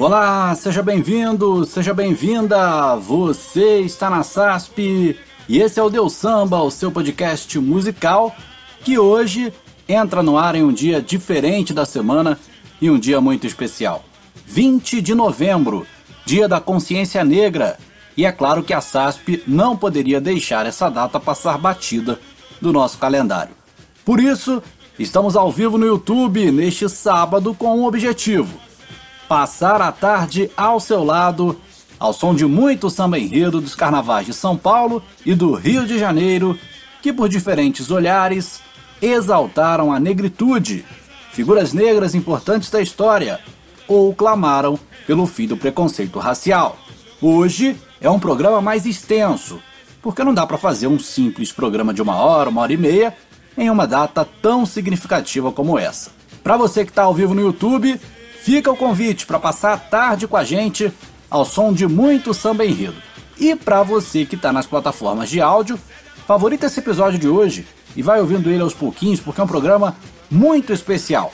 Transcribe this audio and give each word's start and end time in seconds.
Olá, 0.00 0.54
seja 0.54 0.82
bem-vindo, 0.82 1.62
seja 1.66 1.92
bem-vinda. 1.92 2.96
Você 2.96 3.80
está 3.80 4.08
na 4.08 4.22
SASP 4.22 5.14
e 5.46 5.58
esse 5.58 5.78
é 5.78 5.82
o 5.82 5.90
Deus 5.90 6.14
Samba, 6.14 6.62
o 6.62 6.70
seu 6.70 6.90
podcast 6.90 7.58
musical 7.58 8.34
que 8.82 8.98
hoje 8.98 9.52
entra 9.86 10.22
no 10.22 10.38
ar 10.38 10.54
em 10.54 10.64
um 10.64 10.72
dia 10.72 11.02
diferente 11.02 11.74
da 11.74 11.84
semana 11.84 12.40
e 12.80 12.88
um 12.88 12.98
dia 12.98 13.20
muito 13.20 13.46
especial. 13.46 14.02
20 14.46 15.02
de 15.02 15.14
novembro, 15.14 15.86
Dia 16.24 16.48
da 16.48 16.62
Consciência 16.62 17.22
Negra. 17.22 17.76
E 18.16 18.24
é 18.24 18.32
claro 18.32 18.62
que 18.62 18.72
a 18.72 18.80
SASP 18.80 19.42
não 19.46 19.76
poderia 19.76 20.18
deixar 20.18 20.64
essa 20.64 20.88
data 20.88 21.20
passar 21.20 21.58
batida 21.58 22.18
do 22.58 22.72
nosso 22.72 22.96
calendário. 22.96 23.54
Por 24.02 24.18
isso, 24.18 24.62
estamos 24.98 25.36
ao 25.36 25.52
vivo 25.52 25.76
no 25.76 25.84
YouTube 25.84 26.50
neste 26.50 26.88
sábado 26.88 27.54
com 27.54 27.80
um 27.80 27.84
objetivo: 27.84 28.69
passar 29.30 29.80
a 29.80 29.92
tarde 29.92 30.50
ao 30.56 30.80
seu 30.80 31.04
lado, 31.04 31.56
ao 32.00 32.12
som 32.12 32.34
de 32.34 32.44
muito 32.44 32.90
samba 32.90 33.16
enredo 33.16 33.60
dos 33.60 33.76
carnavais 33.76 34.26
de 34.26 34.34
São 34.34 34.56
Paulo 34.56 35.00
e 35.24 35.36
do 35.36 35.54
Rio 35.54 35.86
de 35.86 36.00
Janeiro, 36.00 36.58
que 37.00 37.12
por 37.12 37.28
diferentes 37.28 37.92
olhares 37.92 38.60
exaltaram 39.00 39.92
a 39.92 40.00
negritude, 40.00 40.84
figuras 41.30 41.72
negras 41.72 42.12
importantes 42.12 42.70
da 42.70 42.82
história, 42.82 43.38
ou 43.86 44.12
clamaram 44.12 44.76
pelo 45.06 45.28
fim 45.28 45.46
do 45.46 45.56
preconceito 45.56 46.18
racial. 46.18 46.76
Hoje 47.22 47.76
é 48.00 48.10
um 48.10 48.18
programa 48.18 48.60
mais 48.60 48.84
extenso, 48.84 49.60
porque 50.02 50.24
não 50.24 50.34
dá 50.34 50.44
para 50.44 50.58
fazer 50.58 50.88
um 50.88 50.98
simples 50.98 51.52
programa 51.52 51.94
de 51.94 52.02
uma 52.02 52.16
hora, 52.16 52.50
uma 52.50 52.62
hora 52.62 52.72
e 52.72 52.76
meia, 52.76 53.16
em 53.56 53.70
uma 53.70 53.86
data 53.86 54.26
tão 54.42 54.66
significativa 54.66 55.52
como 55.52 55.78
essa. 55.78 56.10
Para 56.42 56.56
você 56.56 56.84
que 56.84 56.90
está 56.90 57.04
ao 57.04 57.14
vivo 57.14 57.32
no 57.32 57.42
YouTube, 57.42 58.00
fica 58.42 58.70
o 58.70 58.76
convite 58.76 59.26
para 59.26 59.38
passar 59.38 59.72
a 59.72 59.78
tarde 59.78 60.26
com 60.26 60.36
a 60.36 60.44
gente 60.44 60.92
ao 61.30 61.44
som 61.44 61.72
de 61.72 61.86
muito 61.86 62.34
samba 62.34 62.64
enredo. 62.64 62.96
E 63.38 63.54
para 63.54 63.82
você 63.82 64.24
que 64.26 64.34
está 64.34 64.52
nas 64.52 64.66
plataformas 64.66 65.30
de 65.30 65.40
áudio, 65.40 65.78
favorita 66.26 66.66
esse 66.66 66.80
episódio 66.80 67.18
de 67.18 67.28
hoje 67.28 67.66
e 67.96 68.02
vai 68.02 68.20
ouvindo 68.20 68.50
ele 68.50 68.62
aos 68.62 68.74
pouquinhos 68.74 69.20
porque 69.20 69.40
é 69.40 69.44
um 69.44 69.48
programa 69.48 69.96
muito 70.30 70.72
especial. 70.72 71.32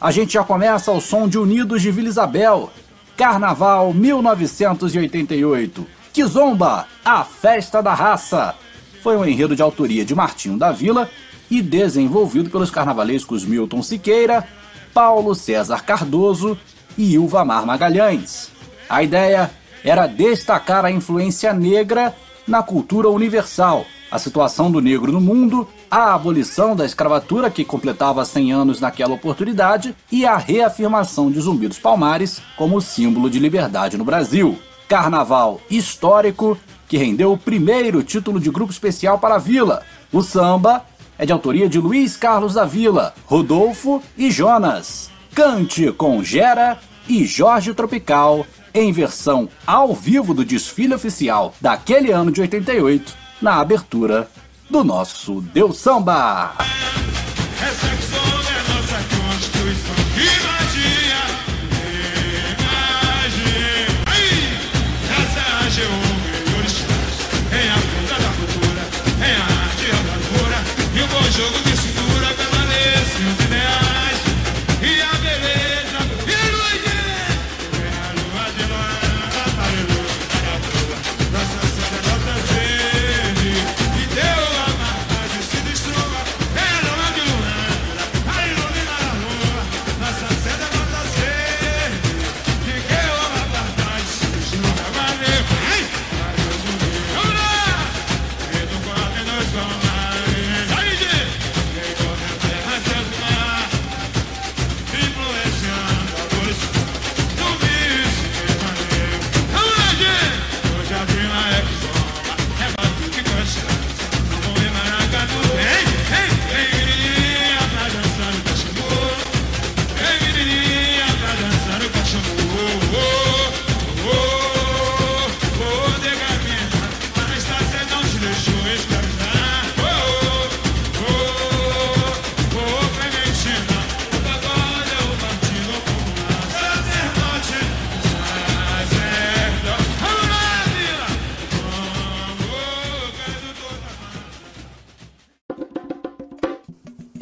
A 0.00 0.10
gente 0.10 0.32
já 0.34 0.42
começa 0.44 0.90
ao 0.90 1.00
som 1.00 1.28
de 1.28 1.38
Unidos 1.38 1.80
de 1.80 1.90
Vila 1.90 2.08
Isabel, 2.08 2.70
Carnaval 3.16 3.92
1988. 3.94 5.86
Kizomba, 6.12 6.86
a 7.04 7.24
festa 7.24 7.80
da 7.80 7.94
raça. 7.94 8.54
Foi 9.02 9.16
um 9.16 9.24
enredo 9.24 9.56
de 9.56 9.62
autoria 9.62 10.04
de 10.04 10.14
Martinho 10.14 10.58
da 10.58 10.72
Vila 10.72 11.08
e 11.50 11.62
desenvolvido 11.62 12.50
pelos 12.50 12.70
carnavalescos 12.70 13.44
Milton 13.44 13.82
Siqueira, 13.82 14.46
Paulo 14.92 15.34
César 15.34 15.82
Cardoso 15.84 16.58
e 16.96 17.14
Ilvamar 17.14 17.66
Magalhães. 17.66 18.50
A 18.88 19.02
ideia 19.02 19.50
era 19.84 20.06
destacar 20.06 20.84
a 20.84 20.90
influência 20.90 21.52
negra 21.52 22.14
na 22.46 22.62
cultura 22.62 23.08
universal, 23.08 23.84
a 24.10 24.18
situação 24.18 24.70
do 24.70 24.80
negro 24.80 25.12
no 25.12 25.20
mundo, 25.20 25.66
a 25.90 26.14
abolição 26.14 26.76
da 26.76 26.84
escravatura 26.84 27.50
que 27.50 27.64
completava 27.64 28.24
100 28.24 28.52
anos 28.52 28.80
naquela 28.80 29.14
oportunidade 29.14 29.96
e 30.10 30.26
a 30.26 30.36
reafirmação 30.36 31.30
de 31.30 31.40
Zumbi 31.40 31.68
dos 31.68 31.78
Palmares 31.78 32.42
como 32.56 32.80
símbolo 32.80 33.30
de 33.30 33.38
liberdade 33.38 33.96
no 33.96 34.04
Brasil. 34.04 34.58
Carnaval 34.88 35.60
histórico 35.70 36.58
que 36.86 36.98
rendeu 36.98 37.32
o 37.32 37.38
primeiro 37.38 38.02
título 38.02 38.38
de 38.38 38.50
grupo 38.50 38.70
especial 38.70 39.18
para 39.18 39.36
a 39.36 39.38
Vila. 39.38 39.82
O 40.12 40.20
samba 40.20 40.84
é 41.22 41.26
de 41.26 41.32
autoria 41.32 41.68
de 41.68 41.78
Luiz 41.78 42.16
Carlos 42.16 42.54
da 42.54 42.64
Vila, 42.64 43.14
Rodolfo 43.26 44.02
e 44.18 44.28
Jonas. 44.28 45.08
Cante 45.32 45.92
com 45.92 46.20
Gera 46.20 46.80
e 47.08 47.24
Jorge 47.24 47.72
Tropical 47.72 48.44
em 48.74 48.90
versão 48.90 49.48
ao 49.64 49.94
vivo 49.94 50.34
do 50.34 50.44
desfile 50.44 50.94
oficial 50.94 51.54
daquele 51.60 52.10
ano 52.10 52.32
de 52.32 52.40
88, 52.40 53.14
na 53.40 53.60
abertura 53.60 54.28
do 54.68 54.82
nosso 54.82 55.40
Deus 55.40 55.78
Samba. 55.78 56.56
É 56.58 58.11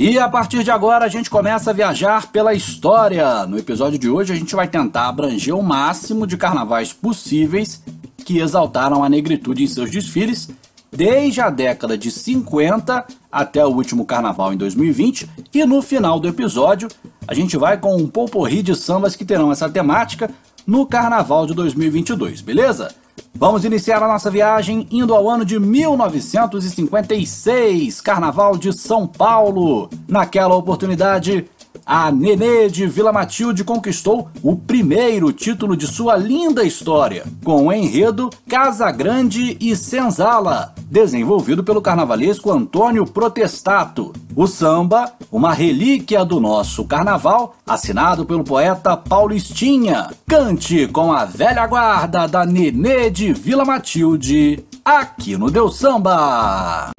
E 0.02 0.18
a 0.18 0.30
partir 0.30 0.64
de 0.64 0.70
agora 0.70 1.04
a 1.04 1.08
gente 1.08 1.28
começa 1.28 1.68
a 1.68 1.74
viajar 1.74 2.32
pela 2.32 2.54
história. 2.54 3.44
No 3.44 3.58
episódio 3.58 3.98
de 3.98 4.08
hoje 4.08 4.32
a 4.32 4.34
gente 4.34 4.56
vai 4.56 4.66
tentar 4.66 5.08
abranger 5.08 5.54
o 5.54 5.62
máximo 5.62 6.26
de 6.26 6.38
carnavais 6.38 6.90
possíveis 6.90 7.82
que 8.24 8.38
exaltaram 8.38 9.04
a 9.04 9.10
negritude 9.10 9.62
em 9.62 9.66
seus 9.66 9.90
desfiles, 9.90 10.48
desde 10.90 11.42
a 11.42 11.50
década 11.50 11.98
de 11.98 12.10
50 12.10 13.04
até 13.30 13.62
o 13.62 13.68
último 13.68 14.06
carnaval 14.06 14.54
em 14.54 14.56
2020. 14.56 15.28
E 15.52 15.66
no 15.66 15.82
final 15.82 16.18
do 16.18 16.28
episódio 16.28 16.88
a 17.28 17.34
gente 17.34 17.58
vai 17.58 17.76
com 17.76 17.94
um 17.94 18.08
pouporri 18.08 18.62
de 18.62 18.74
sambas 18.74 19.14
que 19.14 19.24
terão 19.26 19.52
essa 19.52 19.68
temática 19.68 20.30
no 20.66 20.86
carnaval 20.86 21.44
de 21.44 21.52
2022, 21.52 22.40
beleza? 22.40 22.90
Vamos 23.34 23.64
iniciar 23.64 24.02
a 24.02 24.08
nossa 24.08 24.30
viagem 24.30 24.86
indo 24.90 25.14
ao 25.14 25.30
ano 25.30 25.44
de 25.44 25.58
1956, 25.58 28.00
Carnaval 28.00 28.56
de 28.58 28.72
São 28.72 29.06
Paulo. 29.06 29.88
Naquela 30.08 30.54
oportunidade, 30.54 31.48
a 31.84 32.10
Nenê 32.10 32.68
de 32.68 32.86
Vila 32.86 33.12
Matilde 33.12 33.64
conquistou 33.64 34.28
o 34.42 34.56
primeiro 34.56 35.32
título 35.32 35.76
de 35.76 35.86
sua 35.86 36.16
linda 36.16 36.64
história, 36.64 37.24
com 37.44 37.66
o 37.66 37.72
enredo 37.72 38.30
Casa 38.48 38.90
Grande 38.90 39.56
e 39.60 39.74
Senzala, 39.74 40.74
desenvolvido 40.90 41.64
pelo 41.64 41.82
carnavalesco 41.82 42.50
Antônio 42.50 43.06
Protestato. 43.06 44.12
O 44.34 44.46
samba, 44.46 45.12
uma 45.30 45.52
relíquia 45.52 46.24
do 46.24 46.40
nosso 46.40 46.84
carnaval, 46.84 47.56
assinado 47.66 48.24
pelo 48.24 48.44
poeta 48.44 48.96
Paulistinha. 48.96 50.10
Cante 50.26 50.86
com 50.88 51.12
a 51.12 51.24
velha 51.24 51.66
guarda 51.66 52.26
da 52.26 52.46
Nenê 52.46 53.10
de 53.10 53.32
Vila 53.32 53.64
Matilde, 53.64 54.64
aqui 54.84 55.36
no 55.36 55.50
Deus 55.50 55.76
Samba. 55.76 56.90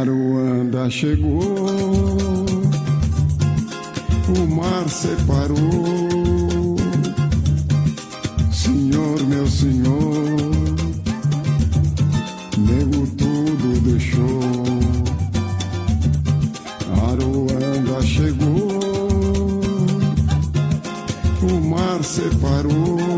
Aruanda 0.00 0.88
chegou, 0.88 1.38
o 4.28 4.46
mar 4.48 4.88
separou. 4.88 6.76
Senhor, 8.50 9.22
meu 9.26 9.46
senhor, 9.46 10.36
nego 12.58 13.06
tudo 13.18 13.80
deixou. 13.82 14.40
Aruanda 17.10 18.02
chegou, 18.02 19.60
o 21.42 21.60
mar 21.68 22.02
separou. 22.02 23.11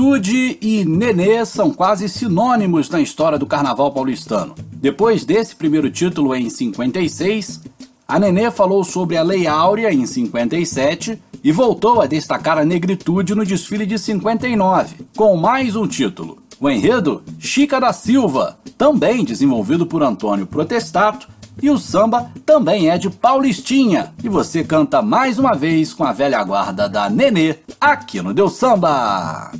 Negritude 0.00 0.56
e 0.62 0.82
nenê 0.82 1.44
são 1.44 1.70
quase 1.70 2.08
sinônimos 2.08 2.88
na 2.88 3.02
história 3.02 3.38
do 3.38 3.44
carnaval 3.44 3.92
paulistano. 3.92 4.54
Depois 4.72 5.26
desse 5.26 5.54
primeiro 5.54 5.90
título 5.90 6.34
em 6.34 6.48
56, 6.48 7.60
a 8.08 8.18
Nenê 8.18 8.50
falou 8.50 8.82
sobre 8.82 9.18
a 9.18 9.22
Lei 9.22 9.46
Áurea 9.46 9.92
em 9.92 10.06
57 10.06 11.20
e 11.44 11.52
voltou 11.52 12.00
a 12.00 12.06
destacar 12.06 12.56
a 12.56 12.64
negritude 12.64 13.34
no 13.34 13.44
desfile 13.44 13.84
de 13.84 13.98
59, 13.98 15.04
com 15.14 15.36
mais 15.36 15.76
um 15.76 15.86
título. 15.86 16.38
O 16.58 16.70
enredo 16.70 17.22
Chica 17.38 17.78
da 17.78 17.92
Silva, 17.92 18.58
também 18.78 19.22
desenvolvido 19.22 19.84
por 19.84 20.02
Antônio 20.02 20.46
Protestato, 20.46 21.28
e 21.62 21.68
o 21.68 21.76
samba 21.76 22.30
também 22.46 22.88
é 22.88 22.96
de 22.96 23.10
Paulistinha. 23.10 24.14
E 24.24 24.30
você 24.30 24.64
canta 24.64 25.02
mais 25.02 25.38
uma 25.38 25.54
vez 25.54 25.92
com 25.92 26.04
a 26.04 26.12
velha 26.12 26.42
guarda 26.42 26.88
da 26.88 27.10
Nenê 27.10 27.56
aqui 27.78 28.22
no 28.22 28.32
Deus 28.32 28.54
Samba. 28.54 29.52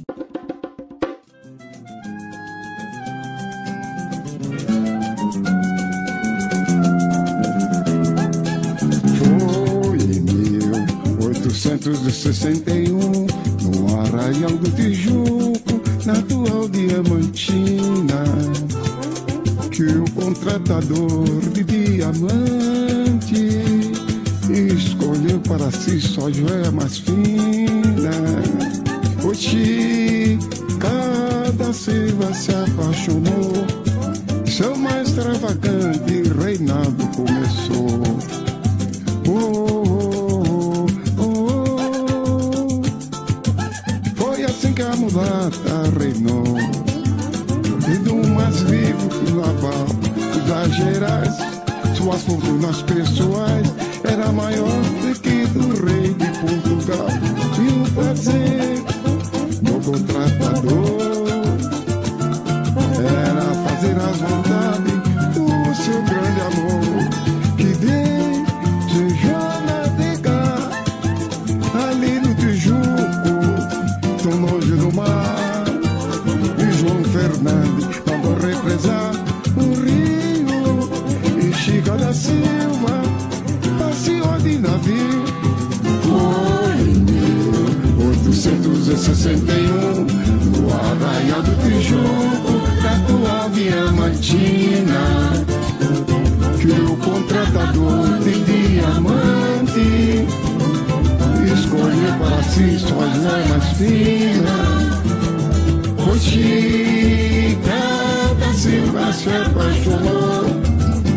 1861, 11.70 12.98
no 13.62 14.00
Arraial 14.00 14.50
do 14.50 14.70
Tijuco, 14.72 15.80
na 16.04 16.14
atual 16.14 16.68
Diamantina, 16.68 18.24
que 19.70 19.84
o 19.84 20.10
contratador 20.10 21.40
de 21.52 21.62
diamante 21.62 23.60
escolheu 24.50 25.38
para 25.40 25.70
si 25.70 26.00
só 26.00 26.28
joia 26.30 26.72
mais 26.72 26.98
fina. 26.98 28.10
Oxi, 29.22 30.38
cada 30.80 31.72
Silva 31.72 32.34
se 32.34 32.50
apaixonou, 32.50 33.52
seu 34.44 34.76
mais 34.76 35.08
extravagante 35.08 36.22
reinado 36.36 37.06
começou. 37.14 38.09
Reinou. 46.10 46.44
E 47.88 47.98
do 47.98 48.16
mais 48.34 48.60
vivo 48.62 49.08
que 49.08 49.32
lavar 49.32 49.86
das 50.46 50.74
Gerais, 50.74 51.36
suas 51.96 52.22
fortunas 52.22 52.82
pessoais 52.82 53.66
era 54.04 54.32
maior 54.32 54.68
61 89.20 90.06
O 90.64 90.72
arraial 90.72 91.42
do 91.42 91.54
Tijuco 91.62 92.54
Tatuave 92.82 93.68
Amantina 93.68 95.30
Que 96.58 96.72
o 96.72 96.96
contratador 96.96 98.18
de 98.20 98.40
diamante. 98.44 100.26
Escolheu 101.52 102.12
para 102.18 102.42
si 102.44 102.78
suas 102.78 103.16
lamas 103.22 103.64
finas. 103.76 105.00
O 105.98 106.18
Chica 106.18 107.80
da 108.38 108.52
Silva 108.54 109.12
se 109.12 109.28
apaixonou. 109.28 110.44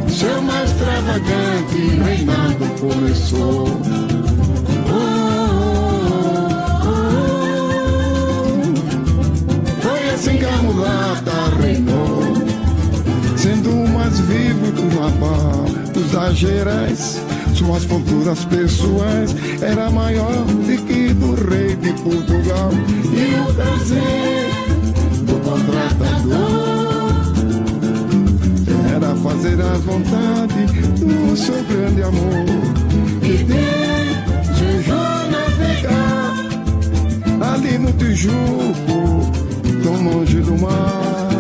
Seu 0.10 0.42
mais 0.42 0.70
extravagante 0.72 1.78
reinado 2.04 2.66
começou. 2.80 4.13
Vivo 14.22 14.72
do 14.72 14.84
Mabá, 14.96 15.92
dos 15.94 16.12
das 16.12 16.36
Gerais. 16.36 17.22
Suas 17.54 17.86
ponturas 17.86 18.44
pessoais 18.46 19.36
era 19.62 19.90
maior 19.92 20.46
do 20.46 20.86
que 20.86 21.14
do 21.14 21.36
rei 21.50 21.76
de 21.76 21.94
Portugal. 22.02 22.72
E 23.14 23.36
o 23.40 23.54
prazer 23.54 24.50
do 25.24 25.34
contratador 25.42 26.64
era 28.96 29.16
fazer 29.16 29.62
as 29.62 29.82
vontades 29.82 30.72
do 31.00 31.38
seu 31.38 31.64
grande 31.64 32.04
amor. 32.04 32.46
Que 33.22 33.44
desejou 33.44 34.96
navegar 35.32 36.34
ali 37.54 37.78
no 37.78 37.94
Tijuco, 37.94 39.32
tão 39.84 40.04
longe 40.04 40.40
do 40.42 40.60
mar 40.60 41.33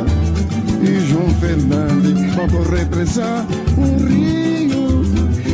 e 0.83 0.99
João 1.07 1.29
Fernandes 1.35 2.35
mandou 2.35 2.63
represar 2.63 3.45
um 3.77 4.05
rio 4.05 5.01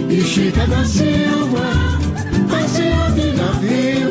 e 0.09 0.21
Chica 0.21 0.65
da 0.65 0.83
Silva 0.83 1.69
passeou 2.49 3.11
de 3.11 3.33
navio. 3.33 4.09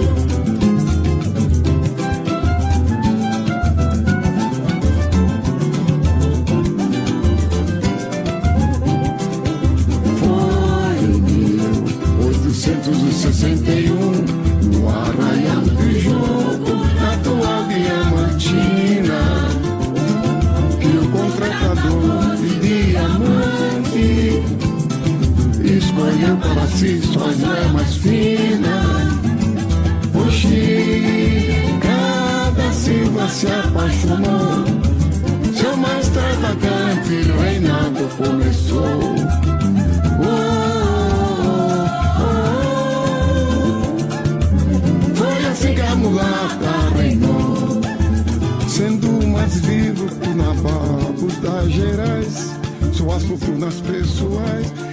Foi 10.21 10.99
em 11.05 11.21
1861 11.21 13.88
escolheu 26.29 26.37
para 26.37 26.67
si 26.67 27.01
suas 27.01 27.39
mais 27.73 27.97
finas. 27.97 29.19
Oxi, 30.15 31.55
cada 31.81 32.73
Silva 32.73 33.29
se 33.29 33.47
apaixonou, 33.47 34.65
seu 35.55 35.77
mais 35.77 36.07
extravagante 36.07 37.23
reinado 37.41 38.09
começou. 38.17 39.15
Oh, 40.21 40.35
oh, 41.41 42.25
oh. 42.25 42.37
Foi 45.15 45.47
assim 45.51 45.75
que 45.75 45.81
a 45.81 45.95
mulata 45.95 46.91
reinou 46.97 47.81
sendo 48.67 49.27
mais 49.29 49.55
vivo 49.61 50.07
que 50.09 50.29
nababos 50.31 51.37
das 51.41 51.71
Gerais. 51.71 52.49
Suas 52.93 53.23
fortunas 53.23 53.75
pessoais 53.83 54.88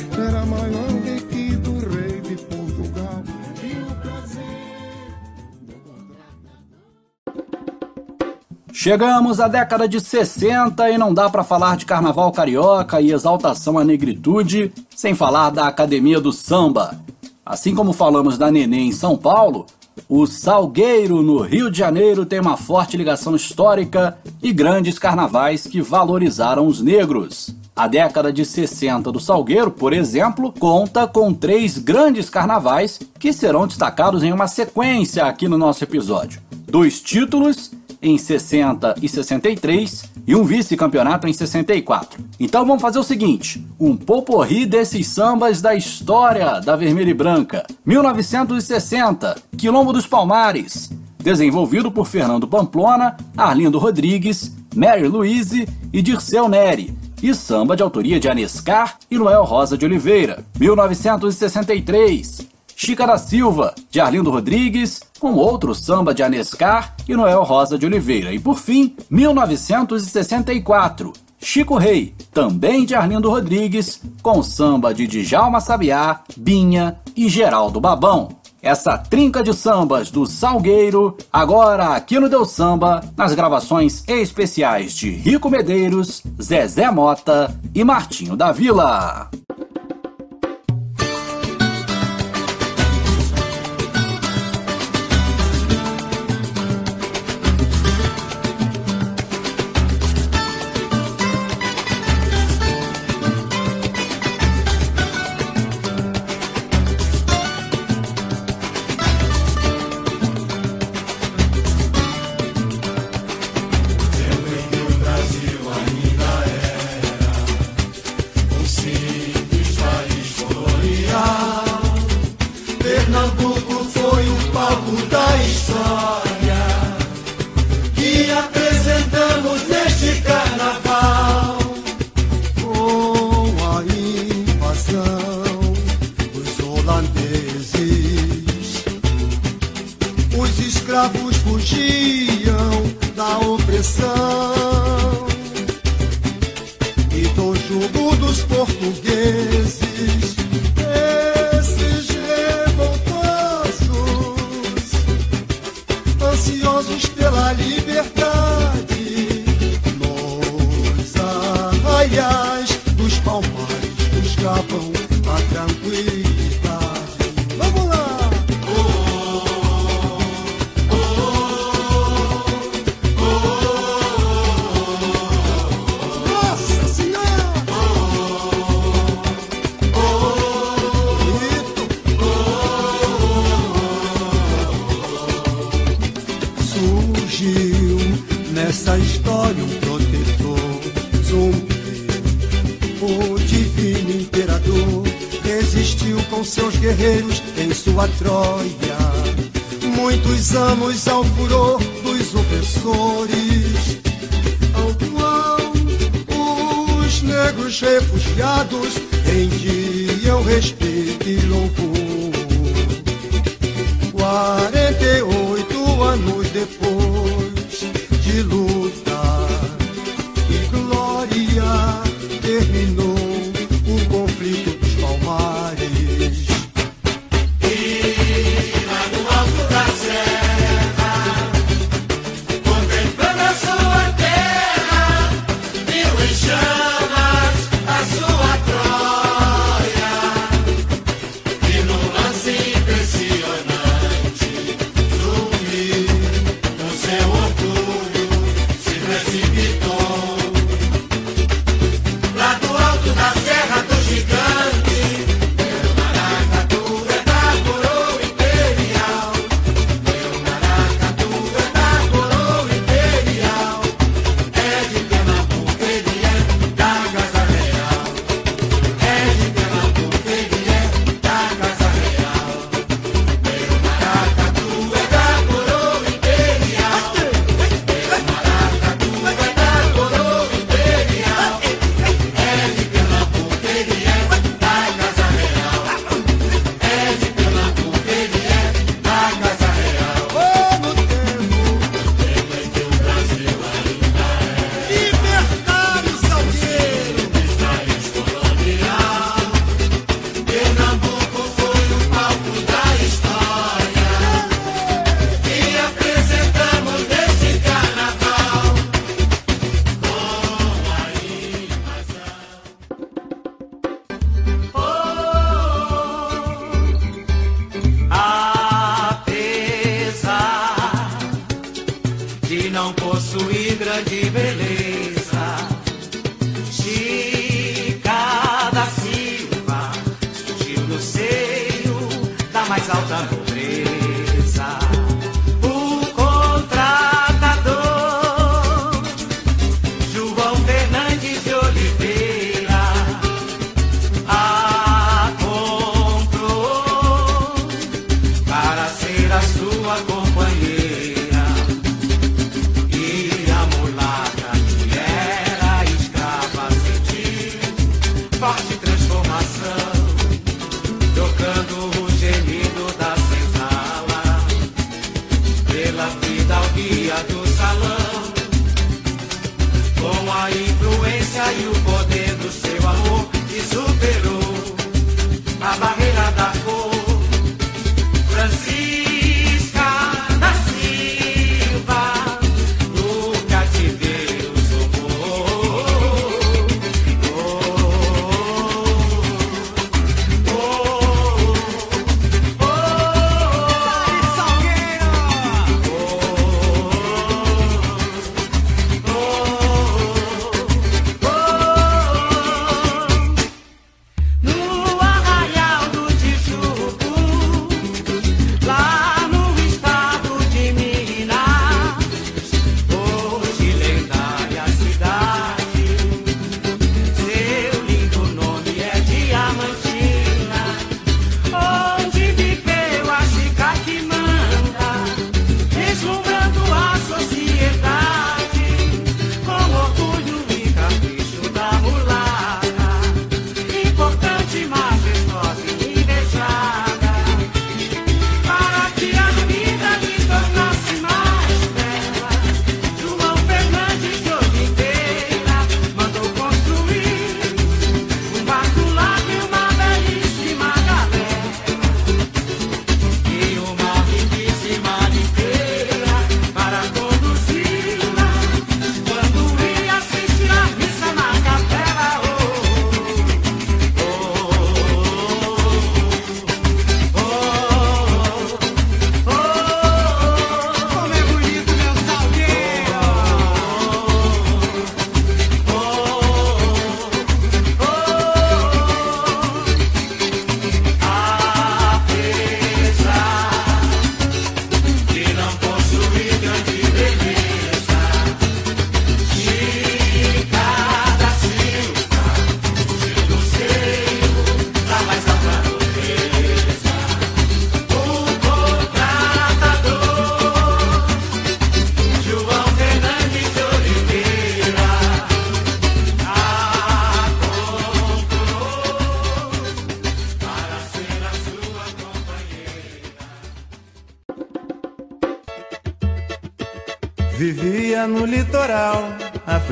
Chegamos 8.85 9.39
à 9.39 9.47
década 9.47 9.87
de 9.87 9.99
60 9.99 10.91
e 10.91 10.95
não 10.95 11.11
dá 11.11 11.27
pra 11.27 11.43
falar 11.43 11.75
de 11.75 11.87
carnaval 11.87 12.31
carioca 12.31 13.01
e 13.01 13.11
exaltação 13.11 13.79
à 13.79 13.83
negritude 13.83 14.71
sem 14.95 15.15
falar 15.15 15.49
da 15.49 15.67
Academia 15.67 16.21
do 16.21 16.31
Samba. 16.31 16.95
Assim 17.43 17.73
como 17.73 17.93
falamos 17.93 18.37
da 18.37 18.51
Nenê 18.51 18.81
em 18.81 18.91
São 18.91 19.17
Paulo, 19.17 19.65
o 20.07 20.27
Salgueiro, 20.27 21.23
no 21.23 21.41
Rio 21.41 21.71
de 21.71 21.79
Janeiro, 21.79 22.27
tem 22.27 22.39
uma 22.39 22.57
forte 22.57 22.95
ligação 22.95 23.35
histórica 23.35 24.19
e 24.39 24.53
grandes 24.53 24.99
carnavais 24.99 25.65
que 25.65 25.81
valorizaram 25.81 26.67
os 26.67 26.79
negros. 26.79 27.55
A 27.75 27.87
década 27.87 28.31
de 28.31 28.45
60 28.45 29.11
do 29.11 29.19
Salgueiro, 29.19 29.71
por 29.71 29.93
exemplo, 29.93 30.53
conta 30.59 31.07
com 31.07 31.33
três 31.33 31.79
grandes 31.79 32.29
carnavais 32.29 32.99
que 33.17 33.33
serão 33.33 33.65
destacados 33.65 34.21
em 34.21 34.31
uma 34.31 34.47
sequência 34.47 35.25
aqui 35.25 35.47
no 35.47 35.57
nosso 35.57 35.83
episódio. 35.83 36.39
Dois 36.67 37.01
títulos 37.01 37.71
em 38.05 38.17
60 38.19 38.95
e 39.01 39.09
63 39.09 40.05
e 40.27 40.35
um 40.35 40.43
vice-campeonato 40.43 41.27
em 41.27 41.33
64. 41.33 42.23
Então 42.39 42.65
vamos 42.65 42.81
fazer 42.81 42.99
o 42.99 43.03
seguinte: 43.03 43.65
um 43.79 43.97
poporri 43.97 44.65
desses 44.65 45.07
sambas 45.07 45.61
da 45.61 45.73
história 45.73 46.61
da 46.61 46.75
Vermelha 46.75 47.09
e 47.09 47.13
Branca. 47.13 47.65
1960, 47.85 49.35
Quilombo 49.57 49.91
dos 49.91 50.05
Palmares, 50.05 50.91
desenvolvido 51.17 51.91
por 51.91 52.05
Fernando 52.05 52.47
Pamplona, 52.47 53.17
Arlindo 53.35 53.79
Rodrigues, 53.79 54.55
Mary 54.75 55.07
Louise 55.07 55.67
e 55.91 56.01
Dirceu 56.01 56.47
Neri. 56.47 56.95
E 57.23 57.33
samba 57.33 57.75
de 57.75 57.81
autoria 57.81 58.19
de 58.19 58.29
Anescar 58.29 58.99
e 59.09 59.17
Noel 59.17 59.43
Rosa 59.45 59.75
de 59.75 59.85
Oliveira. 59.85 60.45
1963, 60.59 62.54
Chica 62.75 63.07
da 63.07 63.17
Silva, 63.17 63.73
de 63.89 64.01
Arlindo 64.01 64.29
Rodrigues, 64.29 64.99
com 65.19 65.35
outro 65.35 65.73
samba 65.73 66.13
de 66.13 66.21
Anescar 66.21 66.93
e 67.07 67.15
Noel 67.15 67.43
Rosa 67.43 67.77
de 67.77 67.85
Oliveira. 67.85 68.33
E 68.33 68.39
por 68.39 68.57
fim, 68.57 68.93
1964, 69.09 71.13
Chico 71.39 71.77
Rei, 71.77 72.13
também 72.33 72.85
de 72.85 72.93
Arlindo 72.93 73.29
Rodrigues, 73.29 74.01
com 74.21 74.43
samba 74.43 74.93
de 74.93 75.07
Djalma 75.07 75.61
Sabiá, 75.61 76.19
Binha 76.35 76.99
e 77.15 77.29
Geraldo 77.29 77.79
Babão. 77.79 78.27
Essa 78.61 78.97
trinca 78.97 79.43
de 79.43 79.53
sambas 79.53 80.09
do 80.09 80.25
Salgueiro, 80.25 81.15
agora 81.31 81.95
aqui 81.95 82.19
no 82.19 82.27
Deu 82.27 82.45
Samba, 82.45 83.03
nas 83.15 83.35
gravações 83.35 84.03
especiais 84.07 84.93
de 84.93 85.11
Rico 85.11 85.51
Medeiros, 85.51 86.23
Zezé 86.41 86.89
Mota 86.89 87.55
e 87.75 87.83
Martinho 87.83 88.35
da 88.35 88.51
Vila. 88.51 89.29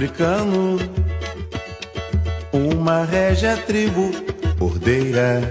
Africano 0.03 0.77
uma 2.51 3.05
régia 3.05 3.55
tribo 3.55 4.11
ordeira, 4.59 5.41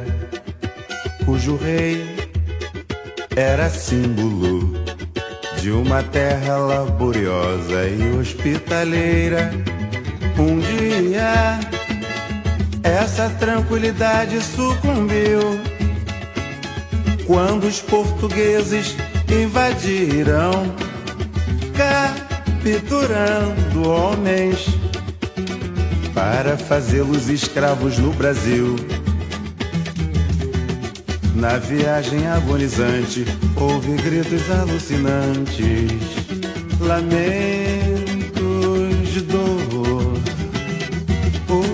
cujo 1.25 1.57
rei 1.57 2.05
era 3.35 3.71
símbolo 3.71 4.75
de 5.59 5.71
uma 5.71 6.03
terra 6.03 6.59
laboriosa 6.59 7.89
e 7.89 8.19
hospitaleira. 8.19 9.51
Um 10.39 10.61
dia, 10.61 11.59
essa 12.83 13.31
tranquilidade 13.31 14.39
sucumbiu 14.43 15.41
quando 17.27 17.65
os 17.65 17.81
portugueses 17.81 18.95
invadiram, 19.31 20.75
capturando 22.93 23.89
homens 23.89 24.67
para 26.13 26.59
fazê-los 26.59 27.31
escravos 27.31 27.97
no 27.99 28.13
Brasil. 28.13 28.77
Na 31.35 31.57
viagem 31.57 32.27
agonizante, 32.29 33.25
houve 33.57 33.95
gritos 33.97 34.51
alucinantes, 34.51 36.03
lamentos 36.81 37.23
dor. 39.23 40.13
Oh, 41.49 41.65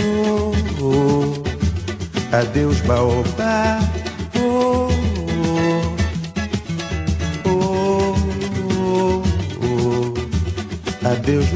oh, 0.00 0.52
oh. 0.82 2.36
Adeus, 2.36 2.80
baobá. 2.80 3.87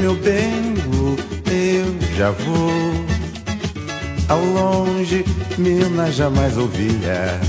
Meu 0.03 0.17
bengo, 0.17 1.17
eu 1.47 2.17
já 2.17 2.33
vou. 2.33 2.73
Ao 4.29 4.45
longe, 4.45 5.25
Minas 5.57 6.17
jamais 6.17 6.59
ouvia. 6.59 7.41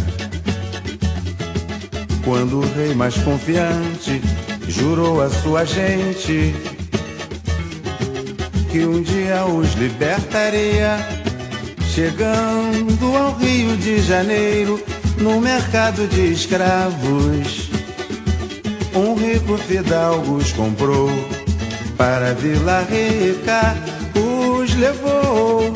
Quando 2.24 2.60
o 2.60 2.74
rei 2.76 2.94
mais 2.94 3.16
confiante 3.16 4.22
jurou 4.68 5.20
a 5.20 5.32
sua 5.32 5.66
gente 5.66 6.54
que 8.72 8.86
um 8.86 9.02
dia 9.02 9.46
os 9.46 9.74
libertaria, 9.74 10.98
chegando 11.92 13.18
ao 13.18 13.34
Rio 13.36 13.76
de 13.78 14.00
Janeiro, 14.00 14.80
no 15.18 15.42
mercado 15.42 16.08
de 16.08 16.32
escravos. 16.32 17.72
Um 18.94 19.16
rico 19.16 19.58
fidalgo 19.58 20.36
os 20.36 20.52
comprou 20.52 21.10
para 22.04 22.34
Vila 22.34 22.86
Rica, 22.90 23.78
os 24.14 24.76
levou. 24.76 25.74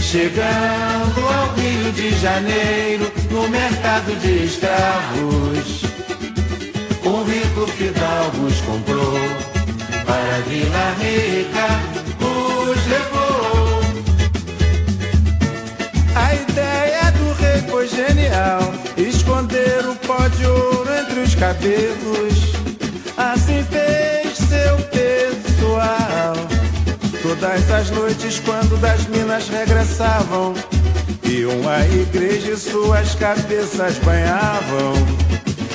Chegando 0.00 1.20
ao 1.26 1.54
Rio 1.56 1.92
de 1.92 2.16
Janeiro, 2.20 3.10
no 3.28 3.48
mercado 3.48 4.14
de 4.20 4.44
escravos, 4.44 5.82
um 7.04 7.24
rico 7.24 7.66
fidalgo 7.66 8.46
os 8.46 8.60
comprou 8.60 9.18
para 10.06 10.38
Vila 10.46 10.94
Rica, 11.00 11.66
os 12.22 12.86
levou. 12.86 13.80
A 16.14 16.32
ideia 16.32 17.10
do 17.10 17.32
rei 17.42 17.60
foi 17.68 17.88
genial, 17.88 18.72
esconder 18.96 19.84
o 19.84 19.96
pó 19.96 20.28
de 20.28 20.46
ouro 20.46 20.88
entre 20.94 21.20
os 21.20 21.34
cabelos. 21.34 22.57
Todas 27.40 27.70
as 27.70 27.90
noites, 27.90 28.40
quando 28.40 28.76
das 28.80 29.06
minas 29.06 29.48
regressavam, 29.48 30.54
iam 31.22 31.68
à 31.68 31.86
igreja 31.86 32.50
e 32.50 32.56
suas 32.56 33.14
cabeças 33.14 33.96
banhavam. 33.98 34.94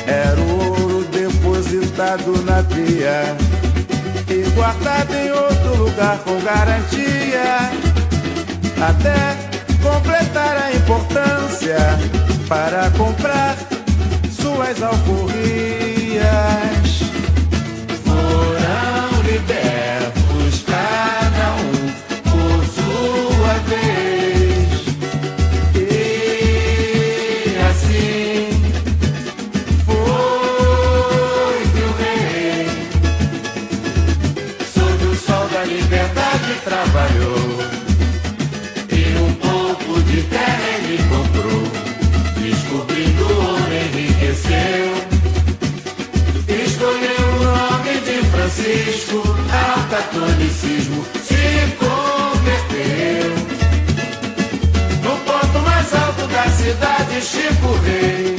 Era 0.06 0.41
o 0.41 0.67
ouro 0.67 1.06
depositado 1.06 2.43
na 2.43 2.62
pia 2.63 3.38
e 4.30 4.43
guardado 4.49 5.13
em 5.13 5.32
outro 5.32 5.86
lugar 5.86 6.17
com 6.26 6.38
garantia. 6.41 7.71
Até 8.86 9.38
completar 9.82 10.63
a 10.63 10.76
importância 10.76 11.78
para 12.49 12.91
comprar 12.91 13.56
suas 14.38 14.84
alforrias. 14.84 16.83
Catolicismo 50.04 51.06
se 51.24 51.76
converteu. 51.78 53.34
No 55.02 55.18
ponto 55.20 55.60
mais 55.60 55.94
alto 55.94 56.28
da 56.28 56.50
cidade, 56.50 57.22
Chico 57.22 57.74
Rei, 57.84 58.33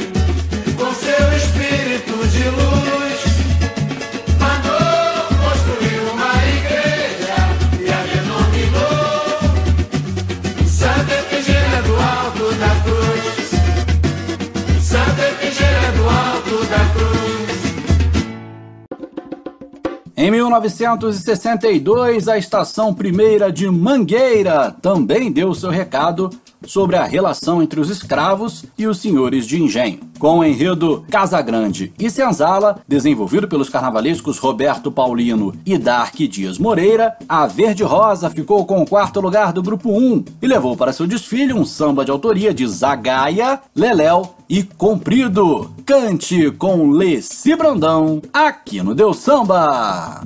Em 20.25 20.31
1962, 20.31 22.27
a 22.27 22.35
estação 22.35 22.91
primeira 22.91 23.51
de 23.51 23.69
Mangueira 23.69 24.71
também 24.71 25.31
deu 25.31 25.53
seu 25.53 25.69
recado 25.69 26.31
sobre 26.65 26.95
a 26.95 27.03
relação 27.03 27.61
entre 27.61 27.79
os 27.79 27.91
escravos 27.91 28.65
e 28.75 28.87
os 28.87 28.97
senhores 28.97 29.45
de 29.45 29.61
engenho. 29.61 29.99
Com 30.19 30.39
o 30.39 30.43
enredo 30.43 31.05
Casa 31.09 31.41
Grande 31.41 31.91
e 31.99 32.09
Senzala, 32.09 32.79
desenvolvido 32.87 33.47
pelos 33.47 33.69
carnavalescos 33.69 34.37
Roberto 34.37 34.91
Paulino 34.91 35.53
e 35.65 35.77
Dark 35.77 36.15
Dias 36.15 36.57
Moreira, 36.57 37.17
a 37.27 37.45
Verde 37.45 37.83
Rosa 37.83 38.29
ficou 38.29 38.65
com 38.65 38.81
o 38.81 38.87
quarto 38.87 39.19
lugar 39.19 39.51
do 39.51 39.61
grupo 39.61 39.91
1 39.91 40.25
e 40.41 40.47
levou 40.47 40.75
para 40.77 40.93
seu 40.93 41.05
desfile 41.05 41.53
um 41.53 41.65
samba 41.65 42.05
de 42.05 42.11
autoria 42.11 42.53
de 42.53 42.65
Zagaia, 42.67 43.59
Leléu 43.75 44.35
e 44.49 44.63
Comprido. 44.63 45.71
Cante 45.85 46.51
com 46.51 46.89
Leci 46.89 47.55
Brandão 47.55 48.21
aqui 48.33 48.81
no 48.81 48.95
Deus 48.95 49.17
Samba. 49.17 50.23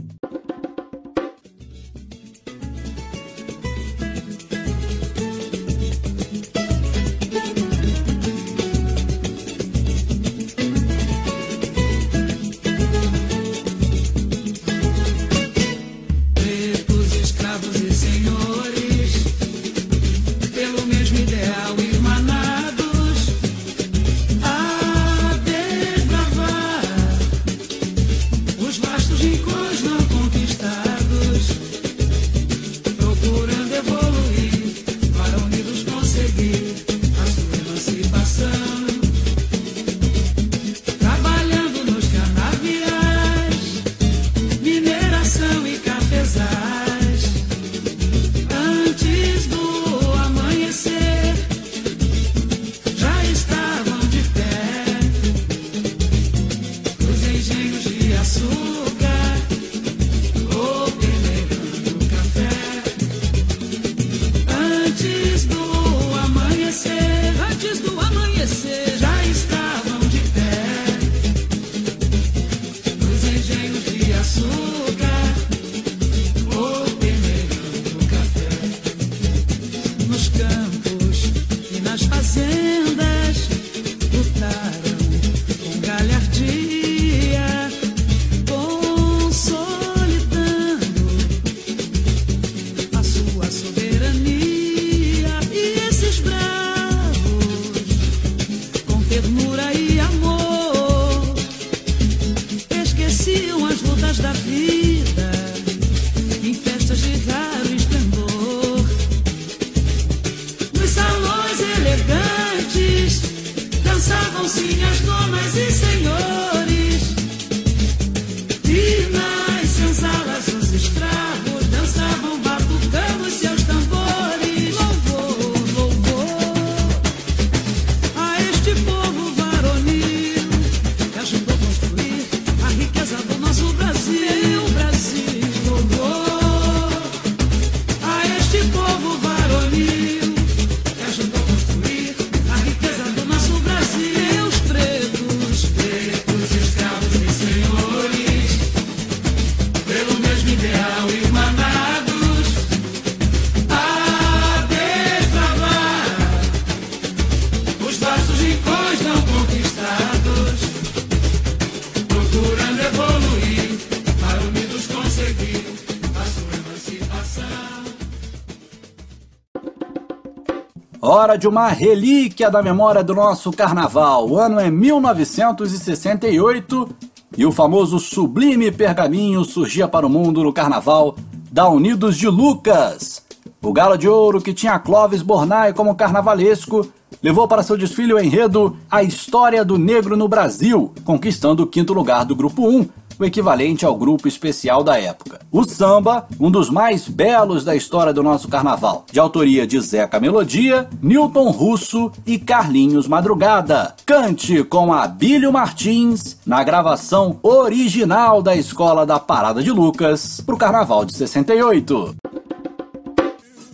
Hora 171.29 171.37
de 171.37 171.47
uma 171.47 171.67
relíquia 171.67 172.49
da 172.49 172.59
memória 172.59 173.03
do 173.03 173.13
nosso 173.13 173.51
carnaval. 173.51 174.27
O 174.27 174.39
ano 174.39 174.59
é 174.59 174.71
1968 174.71 176.89
e 177.37 177.45
o 177.45 177.51
famoso 177.51 177.99
sublime 177.99 178.71
pergaminho 178.71 179.45
surgia 179.45 179.87
para 179.87 180.07
o 180.07 180.09
mundo 180.09 180.43
no 180.43 180.51
carnaval 180.51 181.15
da 181.51 181.69
Unidos 181.69 182.17
de 182.17 182.27
Lucas. 182.27 183.23
O 183.61 183.71
galo 183.71 183.95
de 183.95 184.09
ouro 184.09 184.41
que 184.41 184.55
tinha 184.55 184.79
Clóvis 184.79 185.21
Bornai 185.21 185.71
como 185.71 185.93
carnavalesco 185.93 186.91
levou 187.21 187.47
para 187.47 187.61
seu 187.61 187.77
desfile 187.77 188.11
o 188.11 188.19
enredo 188.19 188.75
A 188.89 189.03
História 189.03 189.63
do 189.63 189.77
Negro 189.77 190.17
no 190.17 190.27
Brasil, 190.27 190.91
conquistando 191.05 191.61
o 191.61 191.67
quinto 191.67 191.93
lugar 191.93 192.25
do 192.25 192.35
grupo 192.35 192.67
1, 192.67 192.89
o 193.19 193.25
equivalente 193.25 193.85
ao 193.85 193.95
grupo 193.95 194.27
especial 194.27 194.83
da 194.83 194.99
época. 194.99 195.28
O 195.51 195.63
samba, 195.63 196.27
um 196.39 196.51
dos 196.51 196.69
mais 196.69 197.07
belos 197.07 197.63
da 197.63 197.75
história 197.75 198.13
do 198.13 198.21
nosso 198.21 198.47
carnaval, 198.47 199.03
de 199.11 199.19
autoria 199.19 199.65
de 199.65 199.81
Zeca 199.81 200.19
Melodia, 200.19 200.87
Newton 201.01 201.49
Russo 201.49 202.11
e 202.23 202.37
Carlinhos 202.37 203.07
Madrugada. 203.07 203.95
Cante 204.05 204.63
com 204.63 204.93
Abílio 204.93 205.51
Martins 205.51 206.37
na 206.45 206.63
gravação 206.63 207.39
original 207.41 208.43
da 208.43 208.55
Escola 208.55 209.07
da 209.07 209.19
Parada 209.19 209.63
de 209.63 209.71
Lucas 209.71 210.39
para 210.39 210.53
o 210.53 210.57
Carnaval 210.57 211.03
de 211.03 211.15
68. 211.15 212.15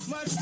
Mas 0.07 0.37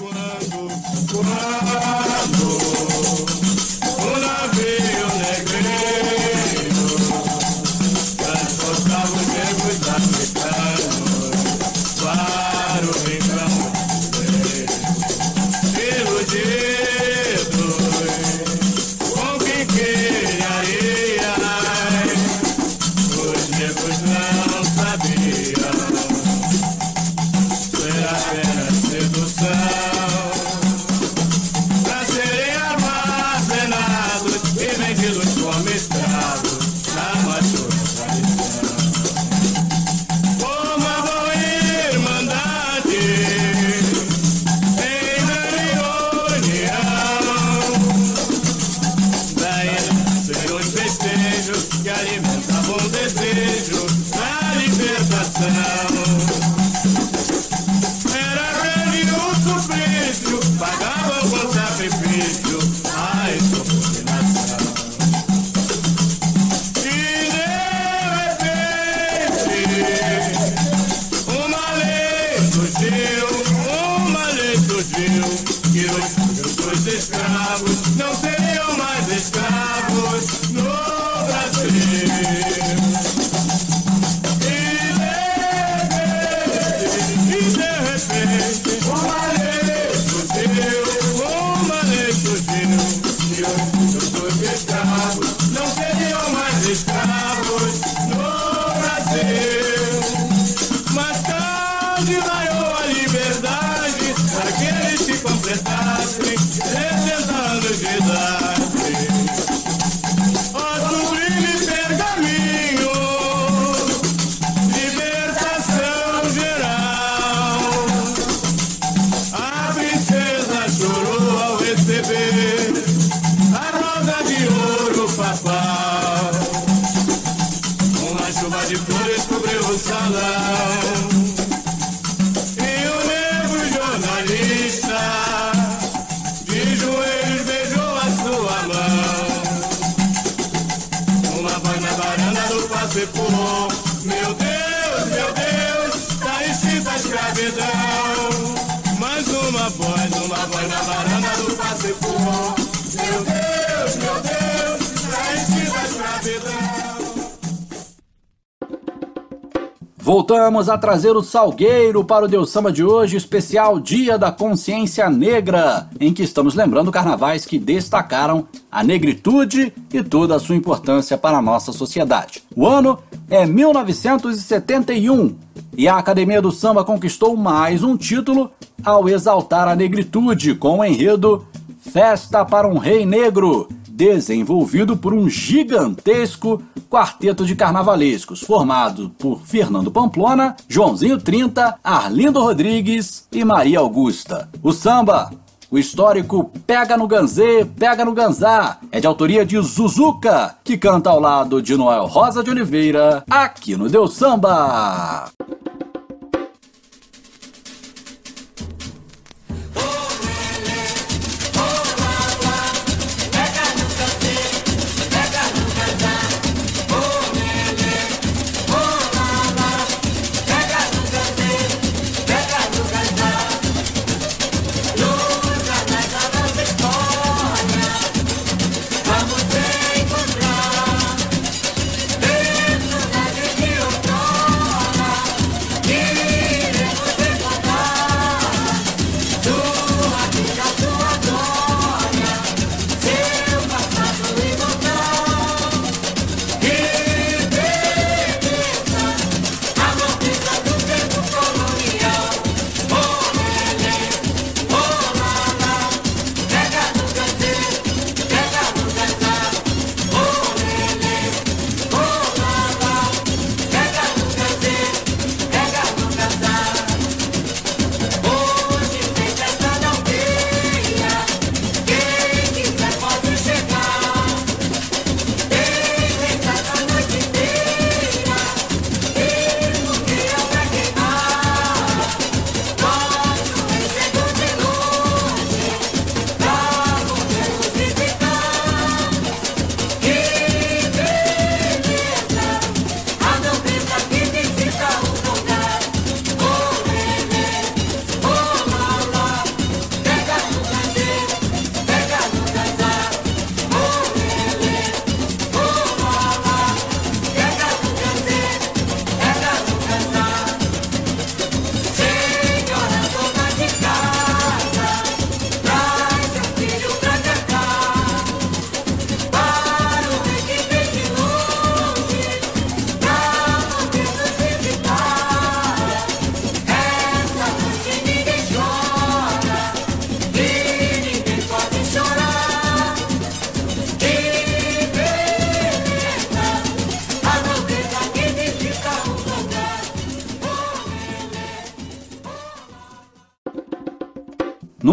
Voltamos 160.24 160.70
a 160.70 160.78
trazer 160.78 161.18
o 161.18 161.22
Salgueiro 161.22 162.02
para 162.06 162.24
o 162.24 162.30
Deus 162.30 162.50
Samba 162.50 162.72
de 162.72 162.82
hoje, 162.82 163.18
especial 163.18 163.78
Dia 163.78 164.18
da 164.18 164.32
Consciência 164.32 165.10
Negra, 165.10 165.90
em 166.00 166.14
que 166.14 166.24
estamos 166.24 166.56
lembrando 166.56 166.94
carnavais 166.94 167.46
que 167.46 167.60
destacaram 167.60 168.48
a 168.72 168.82
negritude 168.86 169.74
e 169.92 170.02
toda 170.02 170.38
a 170.38 170.40
sua 170.40 170.56
importância 170.56 171.18
para 171.18 171.40
a 171.40 171.42
nossa 171.42 171.74
sociedade. 171.74 172.42
O 172.56 172.66
ano 172.66 173.00
é 173.30 173.46
1971 173.46 175.36
e 175.76 175.90
a 175.90 175.98
Academia 175.98 176.42
do 176.42 176.54
Samba 176.54 176.86
conquistou 176.86 177.36
mais 177.36 177.84
um 177.84 177.98
título 177.98 178.50
ao 178.82 179.10
exaltar 179.10 179.68
a 179.68 179.76
negritude 179.76 180.56
com 180.56 180.80
o 180.80 180.86
enredo 180.86 181.46
Festa 181.82 182.46
para 182.46 182.66
um 182.66 182.78
Rei 182.78 183.06
Negro, 183.06 183.68
desenvolvido 184.04 184.98
por 184.98 185.14
um 185.14 185.30
gigantesco 185.30 186.62
quarteto 186.90 187.46
de 187.46 187.56
carnavalescos, 187.56 188.42
formado 188.42 189.10
por 189.18 189.40
Fernando 189.46 189.90
Pamplona, 189.90 190.58
Joãozinho 190.68 191.18
30, 191.18 191.80
Arlindo 191.82 192.42
Rodrigues 192.42 193.26
e 193.32 193.46
Maria 193.46 193.80
Augusta. 193.80 194.50
O 194.62 194.74
samba, 194.74 195.32
o 195.72 195.80
histórico 195.80 196.52
Pega 196.68 196.98
no 196.98 197.08
Ganzê, 197.08 197.66
Pega 197.66 198.04
no 198.04 198.12
Ganzá, 198.12 198.78
é 198.92 199.00
de 199.00 199.08
autoria 199.08 199.46
de 199.46 199.58
Zuzuca, 199.62 200.56
que 200.66 200.78
canta 200.78 201.10
ao 201.10 201.22
lado 201.22 201.62
de 201.62 201.78
Noel 201.78 202.06
Rosa 202.06 202.44
de 202.44 202.50
Oliveira, 202.50 203.24
aqui 203.30 203.78
no 203.78 203.88
Deus 203.88 204.16
Samba. 204.16 205.32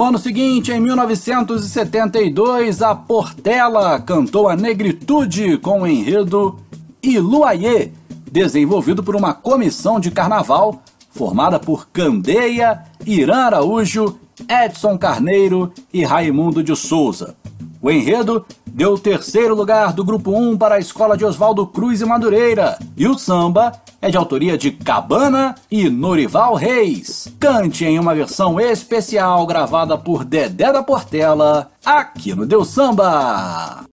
No 0.01 0.07
ano 0.07 0.18
seguinte, 0.18 0.72
em 0.72 0.80
1972, 0.80 2.80
a 2.80 2.94
Portela 2.94 4.01
cantou 4.01 4.48
a 4.48 4.57
Negritude 4.57 5.59
com 5.59 5.82
o 5.82 5.86
enredo 5.86 6.59
Iluaiê, 7.03 7.90
desenvolvido 8.32 9.03
por 9.03 9.14
uma 9.14 9.34
comissão 9.34 10.01
de 10.01 10.11
carnaval 10.11 10.82
formada 11.11 11.61
por 11.61 11.90
Candeia, 11.90 12.82
Irã 13.05 13.40
Araújo, 13.40 14.18
Edson 14.48 14.96
Carneiro 14.96 15.70
e 15.92 16.03
Raimundo 16.03 16.64
de 16.64 16.74
Souza. 16.74 17.36
O 17.82 17.90
enredo 17.90 18.46
deu 18.66 18.94
o 18.94 18.98
terceiro 18.98 19.55
lugar 19.55 19.92
do 19.92 20.03
Grupo 20.03 20.34
1 20.34 20.57
para 20.57 20.76
a 20.76 20.80
escola 20.80 21.14
de 21.14 21.26
Oswaldo 21.26 21.66
Cruz 21.66 22.01
e 22.01 22.07
Madureira, 22.07 22.78
e 22.96 23.07
o 23.07 23.18
samba 23.18 23.72
é 24.01 24.11
de 24.11 24.16
autoria 24.16 24.57
de 24.57 24.70
Cabana 24.70 25.55
e 25.70 25.88
Norival 25.90 26.55
Reis. 26.55 27.32
Cante 27.38 27.84
em 27.84 27.98
uma 27.98 28.14
versão 28.14 28.61
especial 28.61 29.46
gravada 29.46 29.98
por 29.98 30.24
Dedé 30.24 30.72
da 30.72 30.82
Portela, 30.82 31.70
aqui 31.84 32.34
no 32.34 32.46
Deu 32.46 32.64
Samba. 32.64 33.84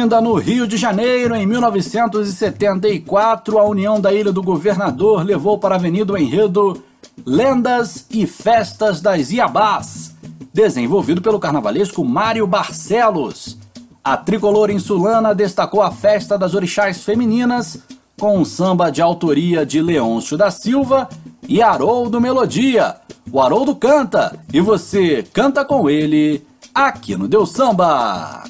Ainda 0.00 0.18
no 0.18 0.32
Rio 0.32 0.66
de 0.66 0.78
Janeiro, 0.78 1.36
em 1.36 1.44
1974, 1.44 3.58
a 3.58 3.68
União 3.68 4.00
da 4.00 4.10
Ilha 4.10 4.32
do 4.32 4.42
Governador 4.42 5.22
levou 5.22 5.58
para 5.58 5.74
a 5.74 5.78
avenida 5.78 6.14
o 6.14 6.16
enredo 6.16 6.82
Lendas 7.26 8.06
e 8.10 8.26
Festas 8.26 9.02
das 9.02 9.30
Iabás, 9.30 10.16
desenvolvido 10.54 11.20
pelo 11.20 11.38
carnavalesco 11.38 12.02
Mário 12.02 12.46
Barcelos. 12.46 13.58
A 14.02 14.16
tricolor 14.16 14.70
insulana 14.70 15.34
destacou 15.34 15.82
a 15.82 15.90
festa 15.90 16.38
das 16.38 16.54
orixás 16.54 17.04
femininas 17.04 17.80
com 18.18 18.38
um 18.38 18.44
samba 18.44 18.88
de 18.88 19.02
autoria 19.02 19.66
de 19.66 19.82
Leôncio 19.82 20.38
da 20.38 20.50
Silva 20.50 21.10
e 21.46 21.60
Haroldo 21.60 22.18
Melodia. 22.18 22.96
O 23.30 23.38
Haroldo 23.38 23.76
canta 23.76 24.34
e 24.50 24.62
você 24.62 25.26
canta 25.30 25.62
com 25.62 25.90
ele 25.90 26.42
aqui 26.74 27.16
no 27.16 27.28
Deu 27.28 27.44
Samba. 27.44 28.44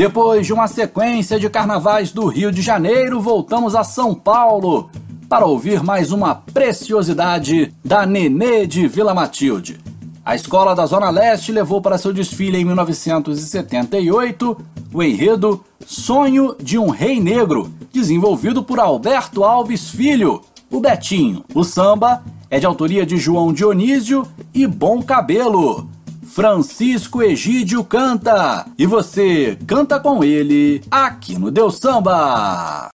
Depois 0.00 0.46
de 0.46 0.54
uma 0.54 0.66
sequência 0.66 1.38
de 1.38 1.50
carnavais 1.50 2.10
do 2.10 2.24
Rio 2.24 2.50
de 2.50 2.62
Janeiro, 2.62 3.20
voltamos 3.20 3.74
a 3.74 3.84
São 3.84 4.14
Paulo 4.14 4.88
para 5.28 5.44
ouvir 5.44 5.82
mais 5.82 6.10
uma 6.10 6.34
preciosidade 6.34 7.74
da 7.84 8.06
Nenê 8.06 8.66
de 8.66 8.88
Vila 8.88 9.12
Matilde. 9.12 9.78
A 10.24 10.34
escola 10.34 10.74
da 10.74 10.86
Zona 10.86 11.10
Leste 11.10 11.52
levou 11.52 11.82
para 11.82 11.98
seu 11.98 12.14
desfile 12.14 12.56
em 12.56 12.64
1978 12.64 14.56
o 14.90 15.02
enredo 15.02 15.62
Sonho 15.84 16.56
de 16.58 16.78
um 16.78 16.88
Rei 16.88 17.20
Negro, 17.20 17.70
desenvolvido 17.92 18.62
por 18.62 18.80
Alberto 18.80 19.44
Alves 19.44 19.90
Filho, 19.90 20.40
o 20.70 20.80
Betinho. 20.80 21.44
O 21.54 21.62
samba 21.62 22.22
é 22.48 22.58
de 22.58 22.64
autoria 22.64 23.04
de 23.04 23.18
João 23.18 23.52
Dionísio 23.52 24.26
e 24.54 24.66
Bom 24.66 25.02
Cabelo. 25.02 25.89
Francisco 26.32 27.20
Egídio 27.22 27.82
canta 27.82 28.64
e 28.78 28.86
você 28.86 29.58
canta 29.66 29.98
com 29.98 30.22
ele 30.22 30.80
aqui 30.88 31.36
no 31.36 31.50
Deus 31.50 31.78
Samba. 31.78 32.89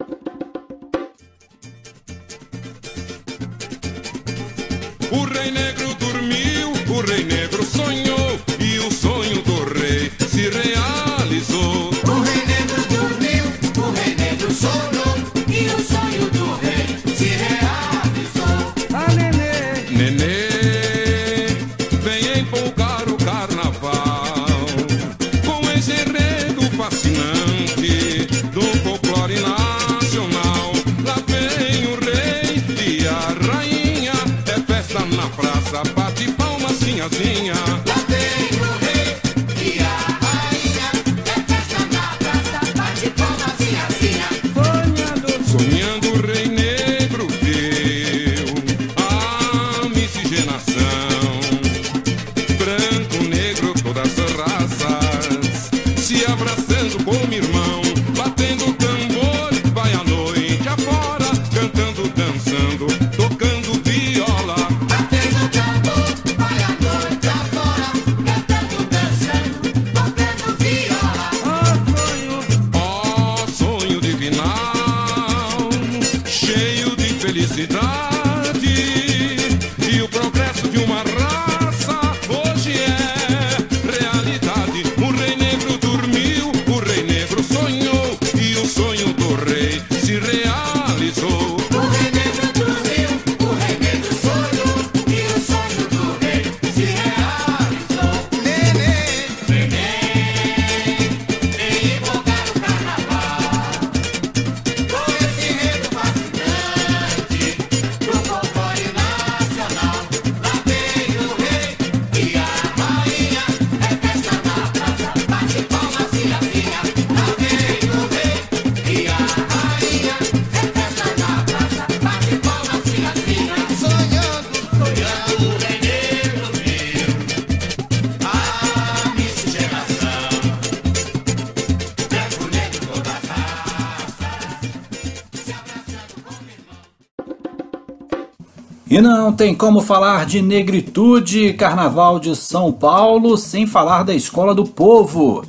E 138.95 139.01
não 139.01 139.33
tem 139.33 139.53
como 139.57 139.81
falar 139.81 140.25
de 140.25 140.41
negritude 140.41 141.53
Carnaval 141.55 142.21
de 142.21 142.37
São 142.37 142.71
Paulo 142.71 143.37
sem 143.37 143.67
falar 143.67 144.05
da 144.05 144.15
Escola 144.15 144.55
do 144.55 144.65
Povo. 144.65 145.45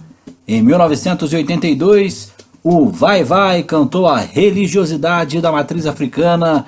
Em 0.48 0.64
1982, 0.64 2.32
o 2.64 2.88
Vai 2.88 3.24
Vai 3.24 3.62
cantou 3.62 4.08
a 4.08 4.18
religiosidade 4.18 5.40
da 5.42 5.52
matriz 5.52 5.86
africana 5.86 6.66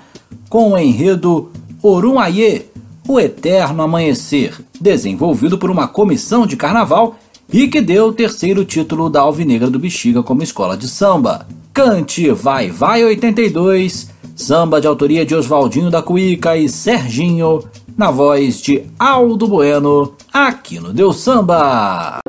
com 0.49 0.73
o 0.73 0.77
enredo 0.77 1.51
Orum 1.81 2.19
Aie, 2.19 2.67
o 3.07 3.19
Eterno 3.19 3.81
Amanhecer, 3.81 4.53
desenvolvido 4.79 5.57
por 5.57 5.71
uma 5.71 5.87
comissão 5.87 6.45
de 6.45 6.55
carnaval 6.55 7.15
e 7.51 7.67
que 7.67 7.81
deu 7.81 8.09
o 8.09 8.13
terceiro 8.13 8.63
título 8.63 9.09
da 9.09 9.21
Alvinegra 9.21 9.71
do 9.71 9.79
Bexiga 9.79 10.21
como 10.21 10.43
escola 10.43 10.77
de 10.77 10.87
samba. 10.87 11.47
Cante 11.73 12.29
Vai 12.29 12.69
Vai 12.69 13.03
82, 13.03 14.15
samba 14.37 14.79
de 14.79 14.87
autoria 14.87 15.25
de 15.25 15.35
Oswaldinho 15.35 15.89
da 15.89 16.01
Cuíca 16.01 16.55
e 16.55 16.69
Serginho, 16.69 17.63
na 17.97 18.11
voz 18.11 18.61
de 18.61 18.85
Aldo 18.99 19.47
Bueno, 19.47 20.13
aqui 20.31 20.79
no 20.79 20.93
Deus 20.93 21.17
Samba. 21.17 22.19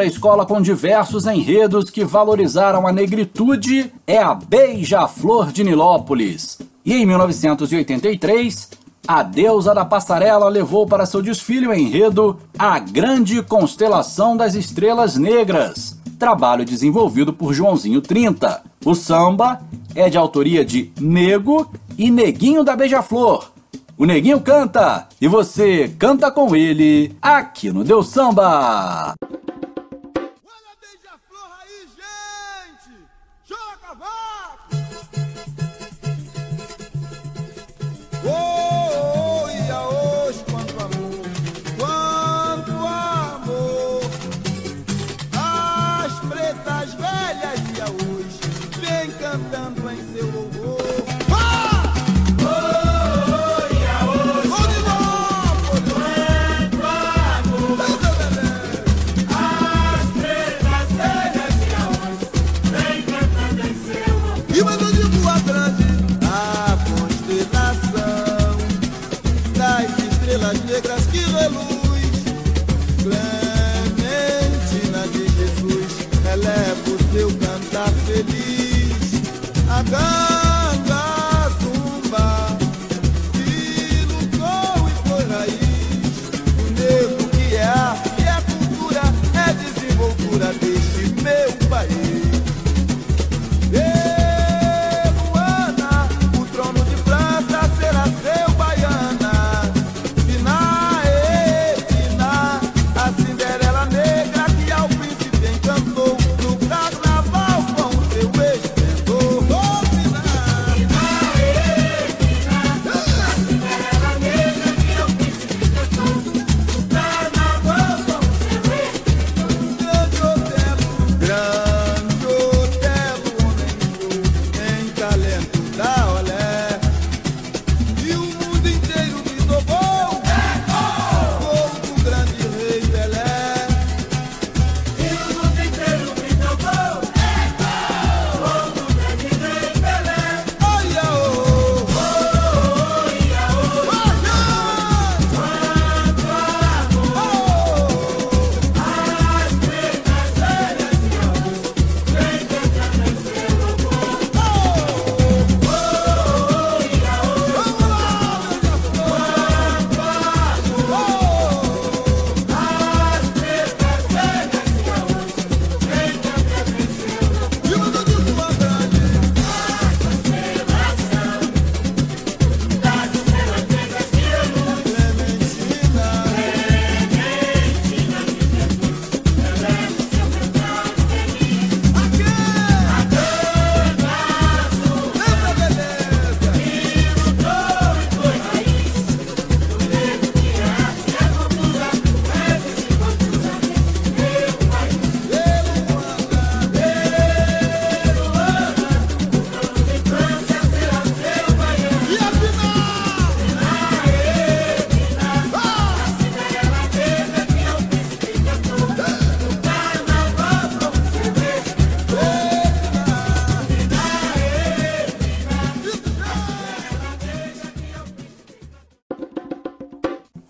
Outra 0.00 0.14
escola 0.14 0.46
com 0.46 0.62
diversos 0.62 1.26
enredos 1.26 1.90
que 1.90 2.06
valorizaram 2.06 2.86
a 2.86 2.92
negritude 2.92 3.92
é 4.06 4.16
a 4.16 4.34
Beija-Flor 4.34 5.52
de 5.52 5.62
Nilópolis. 5.62 6.58
E 6.82 6.94
em 6.94 7.04
1983, 7.04 8.70
a 9.06 9.22
deusa 9.22 9.74
da 9.74 9.84
passarela 9.84 10.48
levou 10.48 10.86
para 10.86 11.04
seu 11.04 11.20
desfile 11.20 11.66
o 11.66 11.74
enredo 11.74 12.38
A 12.58 12.78
Grande 12.78 13.42
Constelação 13.42 14.38
das 14.38 14.54
Estrelas 14.54 15.16
Negras, 15.18 15.98
trabalho 16.18 16.64
desenvolvido 16.64 17.30
por 17.30 17.52
Joãozinho 17.52 18.00
30. 18.00 18.62
O 18.86 18.94
samba 18.94 19.60
é 19.94 20.08
de 20.08 20.16
autoria 20.16 20.64
de 20.64 20.90
Nego 20.98 21.70
e 21.98 22.10
Neguinho 22.10 22.64
da 22.64 22.74
Beija-Flor. 22.74 23.50
O 23.98 24.06
Neguinho 24.06 24.40
canta 24.40 25.06
e 25.20 25.28
você 25.28 25.94
canta 25.98 26.30
com 26.30 26.56
ele 26.56 27.14
aqui 27.20 27.70
no 27.70 27.84
Deu 27.84 28.02
Samba. 28.02 29.14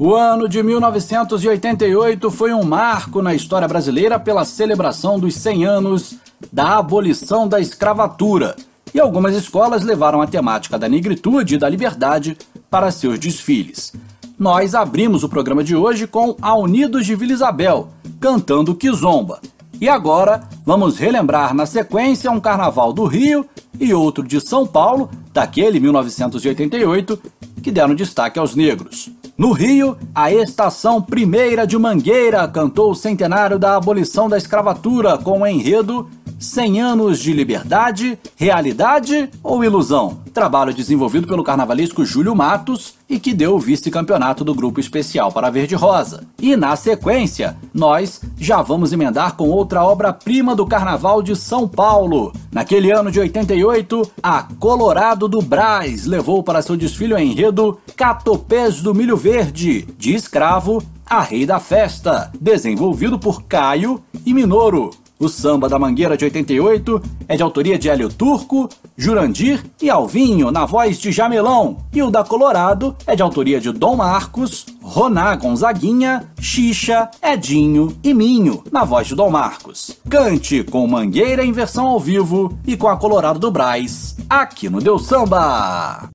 O 0.03 0.15
ano 0.15 0.49
de 0.49 0.63
1988 0.63 2.31
foi 2.31 2.55
um 2.55 2.63
marco 2.63 3.21
na 3.21 3.35
história 3.35 3.69
brasileira 3.69 4.19
pela 4.19 4.47
celebração 4.47 5.21
dos 5.21 5.35
100 5.35 5.67
anos 5.67 6.15
da 6.51 6.79
abolição 6.79 7.47
da 7.47 7.61
escravatura, 7.61 8.57
e 8.95 8.99
algumas 8.99 9.37
escolas 9.37 9.85
levaram 9.85 10.23
a 10.23 10.27
temática 10.27 10.79
da 10.79 10.89
negritude 10.89 11.57
e 11.57 11.59
da 11.59 11.69
liberdade 11.69 12.35
para 12.71 12.91
seus 12.91 13.19
desfiles. 13.19 13.93
Nós 14.39 14.75
abrimos 14.75 15.23
o 15.23 15.29
programa 15.29 15.63
de 15.63 15.77
hoje 15.77 16.07
com 16.07 16.35
a 16.41 16.55
Unidos 16.57 17.05
de 17.05 17.15
Vila 17.15 17.35
Isabel, 17.35 17.89
cantando 18.19 18.75
Kizomba. 18.75 19.39
E 19.79 19.87
agora 19.87 20.49
vamos 20.65 20.97
relembrar 20.97 21.53
na 21.53 21.67
sequência 21.67 22.31
um 22.31 22.41
carnaval 22.41 22.95
do 22.95 23.05
Rio 23.05 23.45
e 23.79 23.93
outro 23.93 24.27
de 24.27 24.41
São 24.41 24.67
Paulo, 24.67 25.11
daquele 25.31 25.79
1988, 25.79 27.21
que 27.63 27.71
deram 27.71 27.95
destaque 27.95 28.39
aos 28.39 28.55
negros. 28.55 29.11
No 29.41 29.53
Rio, 29.53 29.97
a 30.15 30.31
Estação 30.31 31.01
Primeira 31.01 31.67
de 31.67 31.79
Mangueira 31.79 32.47
cantou 32.47 32.91
o 32.91 32.95
centenário 32.95 33.59
da 33.59 33.75
abolição 33.75 34.29
da 34.29 34.37
escravatura 34.37 35.17
com 35.17 35.41
o 35.41 35.47
enredo 35.47 36.07
100 36.41 36.81
anos 36.81 37.19
de 37.21 37.35
liberdade, 37.35 38.19
realidade 38.35 39.29
ou 39.43 39.63
ilusão? 39.63 40.23
Trabalho 40.33 40.73
desenvolvido 40.73 41.27
pelo 41.27 41.45
carnavalesco 41.45 42.05
Júlio 42.05 42.35
Matos 42.35 42.95
e 43.09 43.21
que 43.21 43.35
deu 43.35 43.55
o 43.55 43.61
vice-campeonato 43.61 44.43
do 44.43 44.55
grupo 44.55 44.81
especial 44.81 45.31
para 45.31 45.51
Verde 45.51 45.75
Rosa. 45.75 46.25
E 46.41 46.57
na 46.57 46.75
sequência, 46.77 47.59
nós 47.75 48.23
já 48.39 48.63
vamos 48.63 48.91
emendar 48.93 49.37
com 49.37 49.51
outra 49.51 49.85
obra-prima 49.85 50.57
do 50.57 50.67
Carnaval 50.67 51.23
de 51.23 51.37
São 51.37 51.69
Paulo. 51.69 52.33
Naquele 52.51 52.91
ano 52.91 53.11
de 53.11 53.21
88, 53.21 54.11
a 54.23 54.45
Colorado 54.59 55.29
do 55.29 55.43
Braz 55.43 56.07
levou 56.07 56.43
para 56.43 56.63
seu 56.63 56.77
desfile 56.77 57.13
o 57.13 57.19
enredo 57.19 57.79
Catopés 57.95 58.81
do 58.81 58.95
Milho 58.95 59.17
Verde, 59.17 59.87
de 59.99 60.15
escravo 60.15 60.83
a 61.11 61.23
Rei 61.23 61.45
da 61.45 61.59
Festa, 61.59 62.31
desenvolvido 62.41 63.19
por 63.19 63.43
Caio 63.43 64.01
e 64.25 64.33
Minoro. 64.33 64.91
O 65.21 65.29
samba 65.29 65.69
da 65.69 65.79
Mangueira 65.79 66.17
de 66.17 66.25
88 66.25 67.03
é 67.29 67.37
de 67.37 67.43
autoria 67.43 67.79
de 67.79 67.91
Hélio 67.91 68.09
Turco, 68.09 68.71
Jurandir 68.97 69.63
e 69.79 69.91
Alvinho, 69.91 70.51
na 70.51 70.65
voz 70.65 70.99
de 70.99 71.13
Jamelão. 71.13 71.77
E 71.93 72.03
o 72.03 72.11
da 72.11 72.25
Colorado 72.25 72.97
é 73.07 73.15
de 73.15 73.23
autoria 73.23 73.61
de 73.61 73.71
Dom 73.71 73.97
Marcos, 73.97 74.65
Roná 74.81 75.37
Gonzaguinha, 75.37 76.27
Xixa, 76.41 77.11
Edinho 77.23 77.95
e 78.03 78.15
Minho, 78.15 78.65
na 78.73 78.83
voz 78.83 79.09
de 79.09 79.15
Dom 79.15 79.29
Marcos. 79.29 79.95
Cante 80.09 80.65
com 80.65 80.87
Mangueira 80.87 81.45
em 81.45 81.53
versão 81.53 81.87
ao 81.87 82.01
vivo 82.01 82.59
e 82.67 82.75
com 82.75 82.89
a 82.89 82.97
Colorado 82.97 83.39
do 83.39 83.51
Braz, 83.51 84.17
aqui 84.27 84.71
no 84.71 84.81
Deus 84.81 85.05
Samba. 85.05 86.09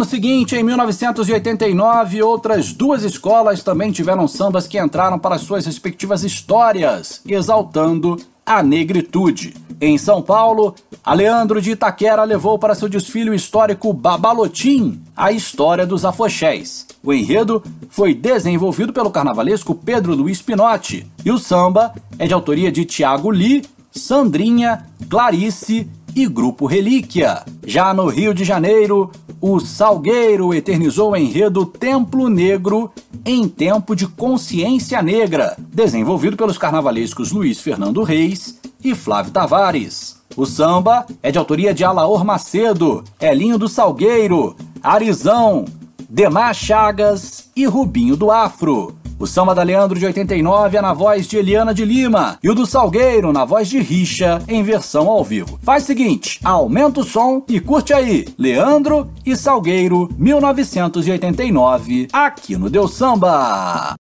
ano 0.00 0.08
seguinte, 0.08 0.56
em 0.56 0.62
1989, 0.62 2.22
outras 2.22 2.72
duas 2.72 3.02
escolas 3.02 3.62
também 3.62 3.92
tiveram 3.92 4.26
sambas 4.26 4.66
que 4.66 4.80
entraram 4.80 5.18
para 5.18 5.36
suas 5.36 5.66
respectivas 5.66 6.24
histórias, 6.24 7.20
exaltando 7.26 8.16
a 8.46 8.62
negritude. 8.62 9.54
Em 9.78 9.98
São 9.98 10.22
Paulo, 10.22 10.74
Aleandro 11.04 11.60
de 11.60 11.72
Itaquera 11.72 12.24
levou 12.24 12.58
para 12.58 12.74
seu 12.74 12.88
desfile 12.88 13.28
o 13.28 13.34
histórico 13.34 13.92
Babalotim 13.92 15.02
a 15.14 15.32
história 15.32 15.86
dos 15.86 16.02
afoxés. 16.06 16.86
O 17.02 17.12
enredo 17.12 17.62
foi 17.90 18.14
desenvolvido 18.14 18.94
pelo 18.94 19.10
carnavalesco 19.10 19.74
Pedro 19.74 20.14
Luiz 20.14 20.40
Pinotti 20.40 21.06
e 21.22 21.30
o 21.30 21.38
samba 21.38 21.92
é 22.18 22.26
de 22.26 22.32
autoria 22.32 22.72
de 22.72 22.86
Tiago 22.86 23.30
Li, 23.30 23.62
Sandrinha, 23.90 24.86
Clarice 25.10 25.86
e 26.16 26.26
Grupo 26.26 26.64
Relíquia. 26.64 27.42
Já 27.66 27.92
no 27.92 28.06
Rio 28.06 28.32
de 28.32 28.44
Janeiro, 28.44 29.10
o 29.42 29.58
Salgueiro 29.58 30.52
eternizou 30.52 31.12
o 31.12 31.16
enredo 31.16 31.64
Templo 31.64 32.28
Negro 32.28 32.92
em 33.24 33.48
Tempo 33.48 33.96
de 33.96 34.06
Consciência 34.06 35.00
Negra, 35.00 35.56
desenvolvido 35.58 36.36
pelos 36.36 36.58
carnavalescos 36.58 37.32
Luiz 37.32 37.58
Fernando 37.58 38.02
Reis 38.02 38.60
e 38.84 38.94
Flávio 38.94 39.32
Tavares. 39.32 40.20
O 40.36 40.44
samba 40.44 41.06
é 41.22 41.32
de 41.32 41.38
autoria 41.38 41.72
de 41.72 41.82
Alaor 41.82 42.22
Macedo, 42.22 43.02
Elinho 43.18 43.56
do 43.56 43.66
Salgueiro, 43.66 44.54
Arizão, 44.82 45.64
Demar 46.06 46.54
Chagas 46.54 47.48
e 47.56 47.64
Rubinho 47.64 48.18
do 48.18 48.30
Afro. 48.30 48.99
O 49.20 49.26
samba 49.26 49.54
da 49.54 49.62
Leandro 49.62 49.98
de 49.98 50.06
89 50.06 50.78
é 50.78 50.80
na 50.80 50.94
voz 50.94 51.28
de 51.28 51.36
Eliana 51.36 51.74
de 51.74 51.84
Lima 51.84 52.38
e 52.42 52.48
o 52.48 52.54
do 52.54 52.64
Salgueiro 52.64 53.34
na 53.34 53.44
voz 53.44 53.68
de 53.68 53.78
Richa 53.78 54.42
em 54.48 54.62
versão 54.62 55.10
ao 55.10 55.22
vivo. 55.22 55.58
Faz 55.62 55.82
o 55.82 55.86
seguinte, 55.88 56.40
aumenta 56.42 57.00
o 57.00 57.04
som 57.04 57.44
e 57.46 57.60
curte 57.60 57.92
aí 57.92 58.26
Leandro 58.38 59.10
e 59.26 59.36
Salgueiro 59.36 60.08
1989 60.16 62.08
aqui 62.10 62.56
no 62.56 62.70
Deu 62.70 62.88
Samba. 62.88 63.94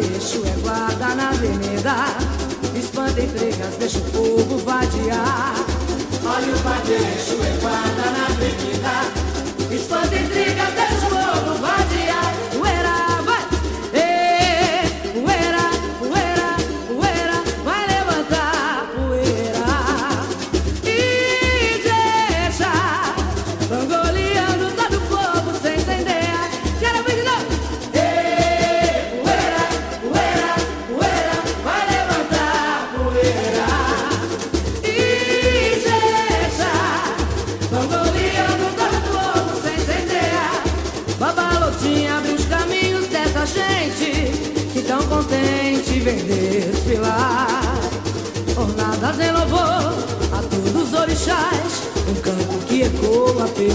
Exu 0.00 0.42
é 0.46 0.60
guarda 0.62 1.14
na 1.14 1.30
avenida. 1.30 1.94
Espanta 2.74 3.20
entregas, 3.20 3.74
deixa 3.78 3.98
o 3.98 4.02
povo 4.12 4.58
vadiar. 4.58 5.54
Olha 6.24 6.54
o 6.54 6.60
padre, 6.60 6.94
Exu 6.94 7.38
é 7.42 7.60
guarda 7.60 8.10
na 8.10 8.26
avenida. 8.26 9.74
Espanta 9.74 10.16
entregas, 10.16 10.74
deixa 10.74 10.99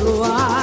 luar. 0.04 0.55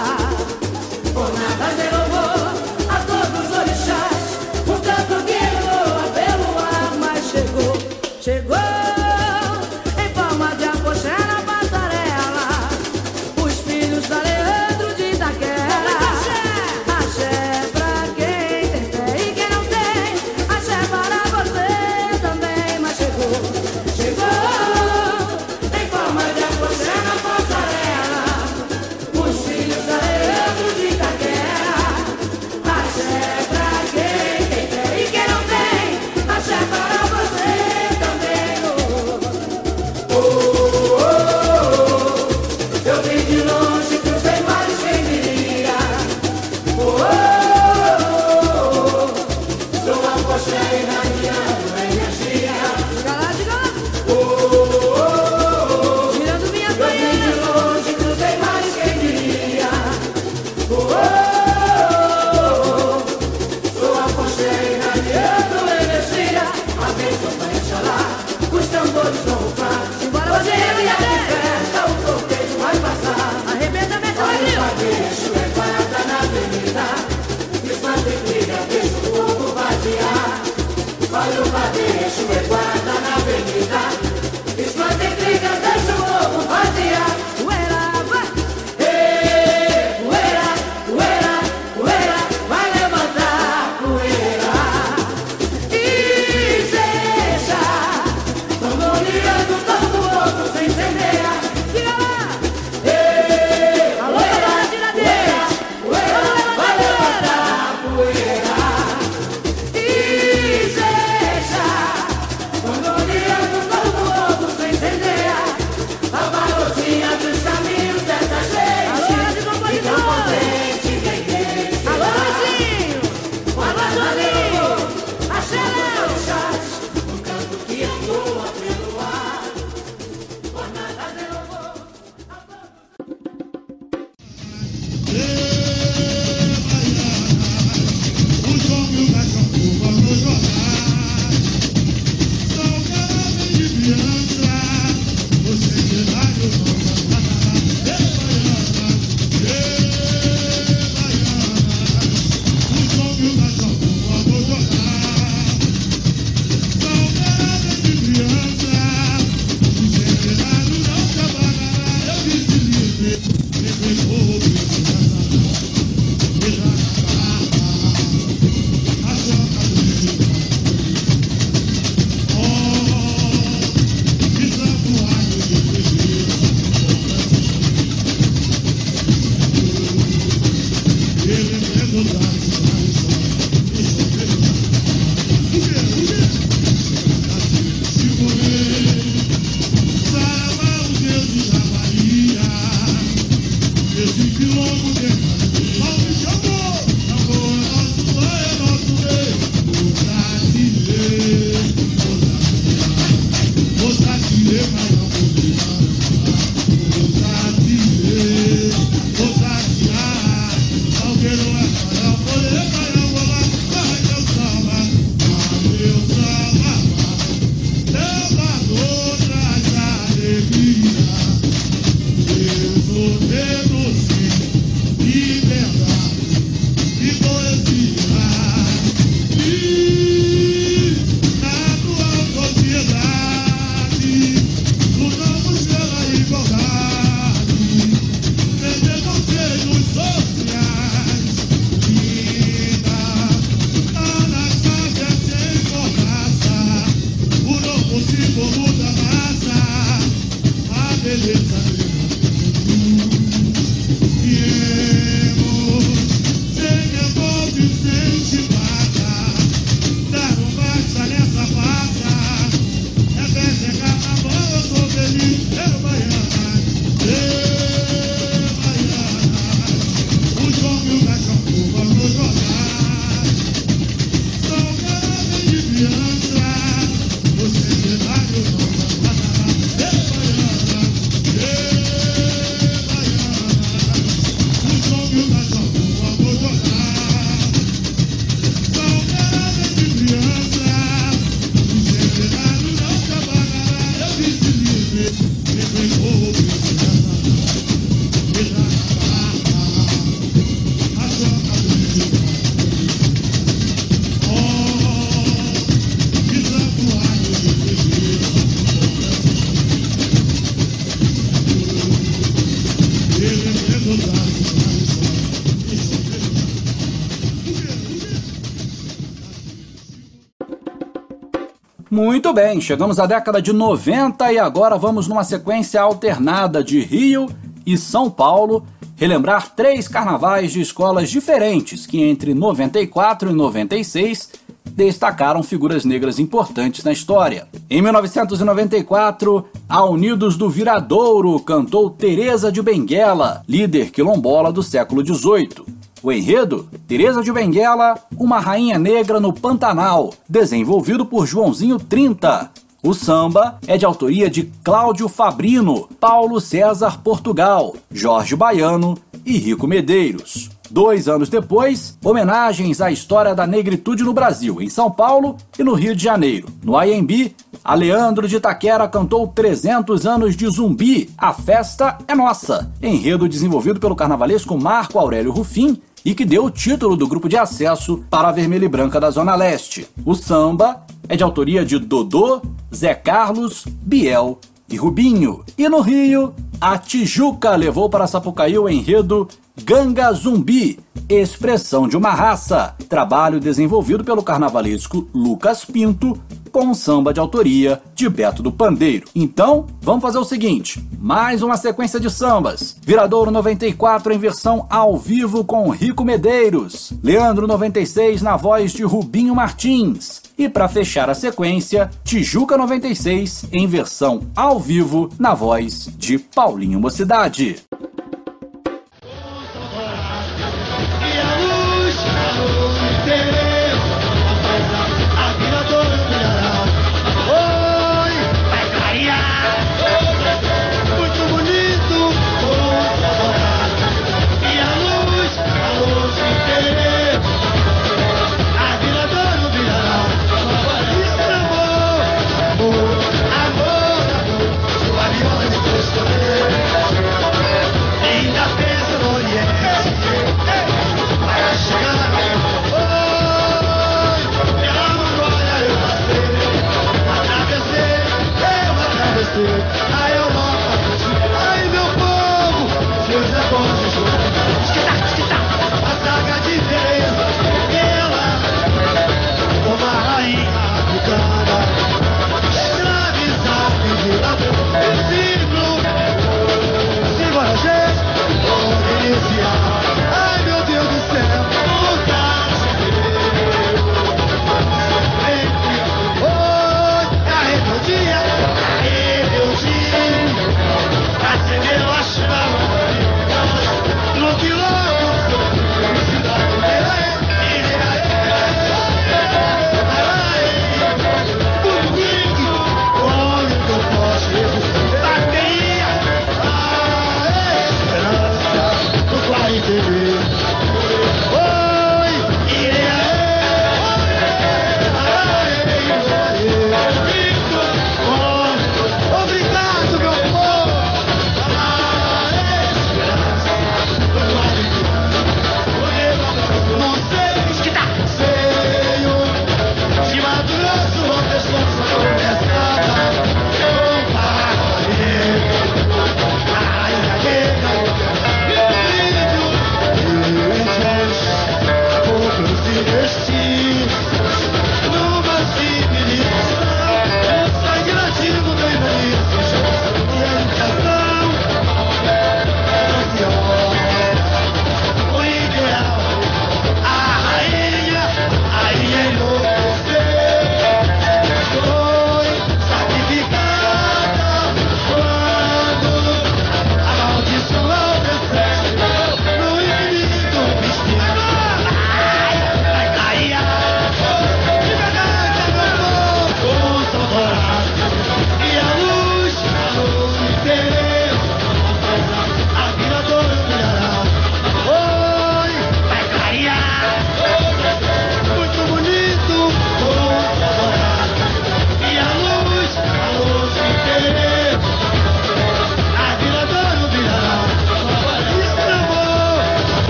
Muito 322.32 322.46
bem, 322.46 322.62
chegamos 322.62 322.98
à 322.98 323.04
década 323.04 323.42
de 323.42 323.52
90 323.52 324.32
e 324.32 324.38
agora 324.38 324.78
vamos 324.78 325.06
numa 325.06 325.22
sequência 325.22 325.82
alternada 325.82 326.64
de 326.64 326.80
Rio 326.80 327.28
e 327.66 327.76
São 327.76 328.08
Paulo 328.08 328.64
relembrar 328.96 329.54
três 329.54 329.86
carnavais 329.86 330.50
de 330.50 330.62
escolas 330.62 331.10
diferentes 331.10 331.84
que 331.84 332.02
entre 332.02 332.32
94 332.32 333.30
e 333.30 333.34
96 333.34 334.30
destacaram 334.64 335.42
figuras 335.42 335.84
negras 335.84 336.18
importantes 336.18 336.82
na 336.84 336.92
história. 336.92 337.46
Em 337.68 337.82
1994, 337.82 339.44
a 339.68 339.84
Unidos 339.84 340.34
do 340.34 340.48
Viradouro 340.48 341.38
cantou 341.40 341.90
Teresa 341.90 342.50
de 342.50 342.62
Benguela, 342.62 343.42
líder 343.46 343.90
quilombola 343.90 344.50
do 344.50 344.62
século 344.62 345.04
XVIII. 345.04 345.82
O 346.02 346.10
enredo? 346.10 346.66
Teresa 346.88 347.22
de 347.22 347.30
Benguela 347.30 347.94
uma 348.22 348.38
Rainha 348.38 348.78
Negra 348.78 349.18
no 349.18 349.32
Pantanal, 349.32 350.14
desenvolvido 350.28 351.04
por 351.04 351.26
Joãozinho 351.26 351.76
30. 351.76 352.52
O 352.80 352.94
samba 352.94 353.58
é 353.66 353.76
de 353.76 353.84
autoria 353.84 354.30
de 354.30 354.44
Cláudio 354.62 355.08
Fabrino, 355.08 355.88
Paulo 355.98 356.40
César 356.40 357.00
Portugal, 357.02 357.74
Jorge 357.90 358.36
Baiano 358.36 358.96
e 359.26 359.36
Rico 359.38 359.66
Medeiros. 359.66 360.50
Dois 360.70 361.08
anos 361.08 361.28
depois, 361.28 361.98
homenagens 362.02 362.80
à 362.80 362.92
história 362.92 363.34
da 363.34 363.44
negritude 363.44 364.04
no 364.04 364.12
Brasil, 364.12 364.62
em 364.62 364.68
São 364.68 364.88
Paulo 364.88 365.36
e 365.58 365.64
no 365.64 365.74
Rio 365.74 365.96
de 365.96 366.04
Janeiro. 366.04 366.46
No 366.62 366.80
IMB, 366.80 367.34
Aleandro 367.64 368.28
de 368.28 368.38
Taquera 368.38 368.86
cantou 368.86 369.26
300 369.26 370.06
anos 370.06 370.36
de 370.36 370.48
zumbi, 370.48 371.10
a 371.18 371.32
festa 371.32 371.98
é 372.06 372.14
nossa. 372.14 372.72
Enredo 372.80 373.28
desenvolvido 373.28 373.80
pelo 373.80 373.96
carnavalesco 373.96 374.56
Marco 374.56 375.00
Aurélio 375.00 375.32
Rufim 375.32 375.82
e 376.05 376.14
que 376.14 376.24
deu 376.24 376.44
o 376.44 376.50
título 376.50 376.96
do 376.96 377.07
grupo 377.07 377.28
de 377.28 377.36
acesso 377.36 378.05
para 378.11 378.28
a 378.28 378.32
Vermelha 378.32 378.64
e 378.64 378.68
Branca 378.68 379.00
da 379.00 379.11
Zona 379.11 379.34
Leste. 379.34 379.88
O 380.05 380.14
samba 380.14 380.84
é 381.09 381.16
de 381.16 381.22
autoria 381.22 381.64
de 381.64 381.78
Dodô, 381.78 382.42
Zé 382.74 382.94
Carlos, 382.94 383.64
Biel 383.66 384.38
e 384.68 384.76
Rubinho. 384.76 385.44
E 385.57 385.68
no 385.68 385.80
Rio, 385.80 386.34
a 386.61 386.78
Tijuca 386.78 387.55
levou 387.57 387.88
para 387.90 388.07
Sapucaí 388.07 388.59
o 388.59 388.68
enredo 388.68 389.28
Ganga 389.64 390.12
Zumbi, 390.12 390.78
expressão 391.09 391.86
de 391.86 391.96
uma 391.96 392.11
raça, 392.11 392.74
trabalho 392.88 393.38
desenvolvido 393.38 394.03
pelo 394.03 394.22
carnavalesco 394.22 395.07
Lucas 395.14 395.64
Pinto 395.64 396.18
com 396.53 396.74
samba 396.74 397.12
de 397.12 397.18
autoria 397.18 397.82
de 397.94 398.09
Beto 398.09 398.42
do 398.42 398.53
Pandeiro. 398.53 399.09
Então, 399.14 399.66
vamos 399.80 400.03
fazer 400.03 400.18
o 400.18 400.24
seguinte: 400.24 400.86
mais 400.98 401.42
uma 401.42 401.57
sequência 401.57 401.98
de 401.98 402.11
sambas. 402.11 402.76
Viradouro 402.82 403.30
94 403.30 404.12
em 404.12 404.18
versão 404.18 404.66
ao 404.68 404.96
vivo 404.98 405.42
com 405.42 405.70
Rico 405.70 406.05
Medeiros, 406.05 406.92
Leandro 407.03 407.46
96 407.46 408.20
na 408.20 408.36
voz 408.36 408.72
de 408.72 408.82
Rubinho 408.85 409.35
Martins. 409.35 410.22
E 410.36 410.48
para 410.48 410.68
fechar 410.68 411.09
a 411.09 411.14
sequência, 411.14 411.90
Tijuca 412.05 412.56
96 412.56 413.47
em 413.51 413.66
versão 413.66 414.20
ao 414.36 414.60
vivo 414.60 415.09
na 415.18 415.35
voz 415.35 415.89
de 415.97 416.18
Paulinho 416.18 416.78
Mocidade. 416.78 417.56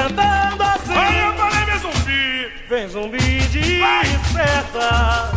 cantando 0.00 0.62
assim. 0.62 0.96
Olha, 0.96 1.18
eu 1.18 1.34
falei, 1.34 1.64
vem 1.66 1.78
zumbi. 1.78 2.52
Vem 2.68 2.88
zumbi, 2.88 3.40
desperta. 3.48 5.30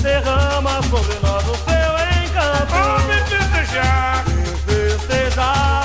Derrama 0.00 0.82
sobre 0.84 1.14
nós 1.22 1.44
o 1.44 1.56
seu 1.56 2.24
encanto. 2.24 2.72
Vamos 2.72 3.04
me 3.04 3.14
festejar. 3.24 4.24
Me 4.28 4.44
festejar. 4.58 5.75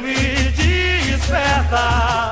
me 0.00 0.14
desperta. 0.56 2.31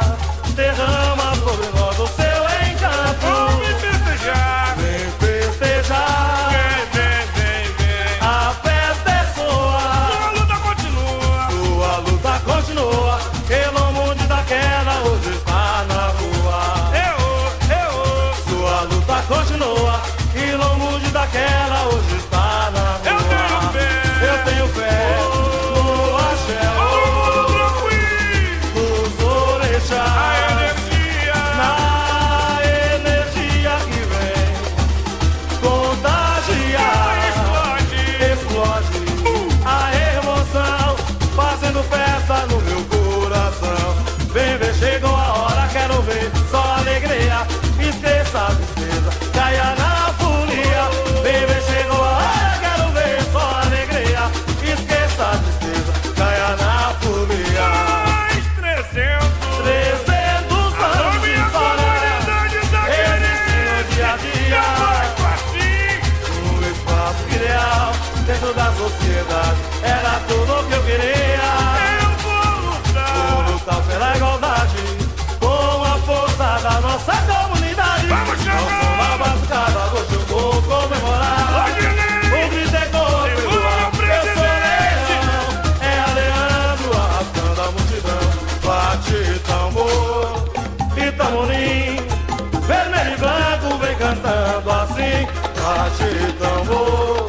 bate 95.91 96.33
tambor 96.39 97.29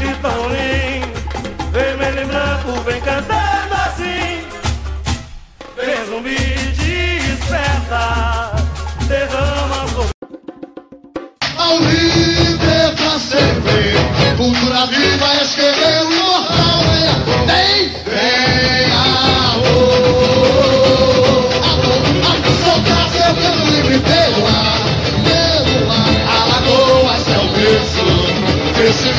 e 0.00 0.14
tão 0.20 0.48
lindo, 0.48 1.20
vermelho 1.72 2.22
e 2.22 2.24
branco 2.24 2.80
vem 2.84 3.00
cantando 3.00 3.74
assim. 3.86 4.44
Vem 5.76 6.06
zumbi 6.06 6.36
desperta, 6.76 8.04
derrama 9.06 9.88
sobre. 9.88 10.12
Ao 11.56 11.78
líder 11.78 12.94
pra 12.96 13.18
servir, 13.18 14.36
cultura 14.36 14.86
viva, 14.86 15.34
escreveu 15.42 16.08
o 16.08 16.12
jornal, 16.12 16.82
vem, 17.46 17.88
vem, 18.04 18.92
arroz. 18.92 20.01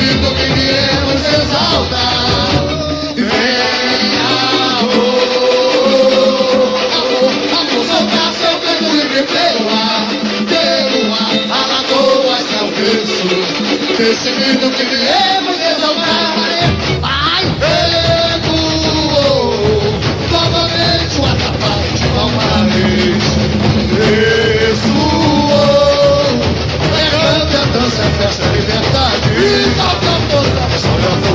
grito 0.04 0.28
que 0.34 0.46
viemos 0.52 1.20
exaltar. 1.24 2.64
Venha, 3.16 4.28
amor, 4.80 6.10
amor, 6.98 7.32
amor, 7.58 7.82
soltar 7.86 8.28
seu 8.34 8.54
peito 8.58 8.84
livre 8.94 9.22
pelo 9.22 9.64
ar, 9.70 10.06
pelo 10.48 11.00
ar. 11.14 11.34
Alagoas 11.62 12.46
é 12.52 12.60
o 12.62 12.70
berço 12.72 13.28
desse 13.96 14.30
grito 14.32 14.66
que 14.70 14.82
iremos 14.82 15.43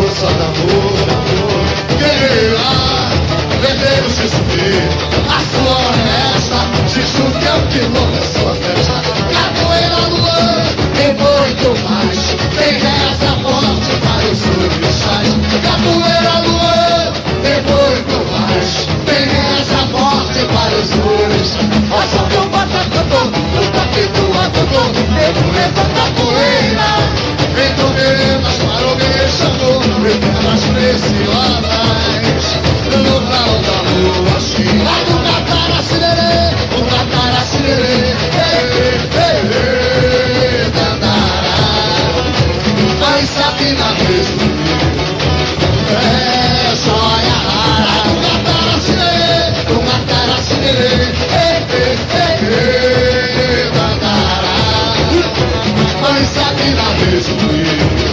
força 0.09 0.25
da 0.33 0.45
luz. 0.45 1.69
Guerreira, 1.97 2.71
guerreiro 3.61 4.09
se 4.09 4.27
subir. 4.29 4.89
A 5.29 5.39
floresta, 5.51 6.59
se 6.87 7.01
que 7.39 7.45
é 7.45 7.53
o 7.53 7.61
quilombo, 7.67 8.17
é 8.17 8.21
sua 8.39 8.55
festa. 8.55 9.01
Capoeira 9.33 10.01
no 10.09 10.25
ar, 10.25 10.65
tem 10.95 11.13
muito 11.13 11.69
mais. 11.87 12.19
Tem 12.57 12.73
reza 12.73 13.31
forte 13.43 13.91
para 14.03 14.25
os 14.31 14.41
orixás. 14.57 15.29
Capoeira 15.63 16.35
no 16.45 16.55
ar, 16.57 17.13
tem 17.43 17.59
muito 17.69 18.17
mais. 18.31 18.69
Tem 19.05 19.23
reza 19.25 19.81
forte 19.91 20.39
para 20.53 20.75
os 20.75 20.91
orixás. 20.91 21.69
Acho 21.91 22.19
que 22.29 22.37
o 22.37 22.49
bata 22.49 22.81
cantou, 22.93 23.25
nunca 23.25 23.83
que 23.93 24.03
tu 24.07 24.25
adotou. 24.39 24.87
Nego 25.13 25.41
levanta 25.51 26.01
a 26.01 26.11
poeira, 26.15 26.89
vem 27.53 27.73
tu 27.75 27.87
veredas 27.93 28.68
Ficaram 28.79 28.95
beijando, 28.95 29.81
pernas 30.01 30.63
preciosas 30.63 31.67
No 32.85 33.19
clarão 33.27 33.59
da 33.61 33.75
lua 33.91 34.39
cheia 34.39 34.95
do 35.05 35.15
Cataracinere 35.21 36.33
O 36.77 36.81
Cataracinere, 36.85 37.91
ei, 37.91 38.39
eh, 38.39 38.95
ei, 39.13 39.39
eh, 39.51 39.59
ei, 39.59 40.55
eh, 40.55 40.71
dandará 40.73 41.59
vez 44.07 44.27
do 44.29 44.47
mesmo 44.47 44.79
É 45.91 46.75
joia 46.75 47.35
rara 47.35 47.95
O 48.07 48.15
Cataracinere, 48.23 49.43
o 49.71 49.79
Cataracinere, 49.83 50.91
ei, 51.33 51.59
ei, 51.75 51.93
ei, 52.15 52.39
ei, 53.49 53.71
dandará 53.71 54.59
vez 56.99 57.25
do 57.27 57.35
mesmo 57.53 58.08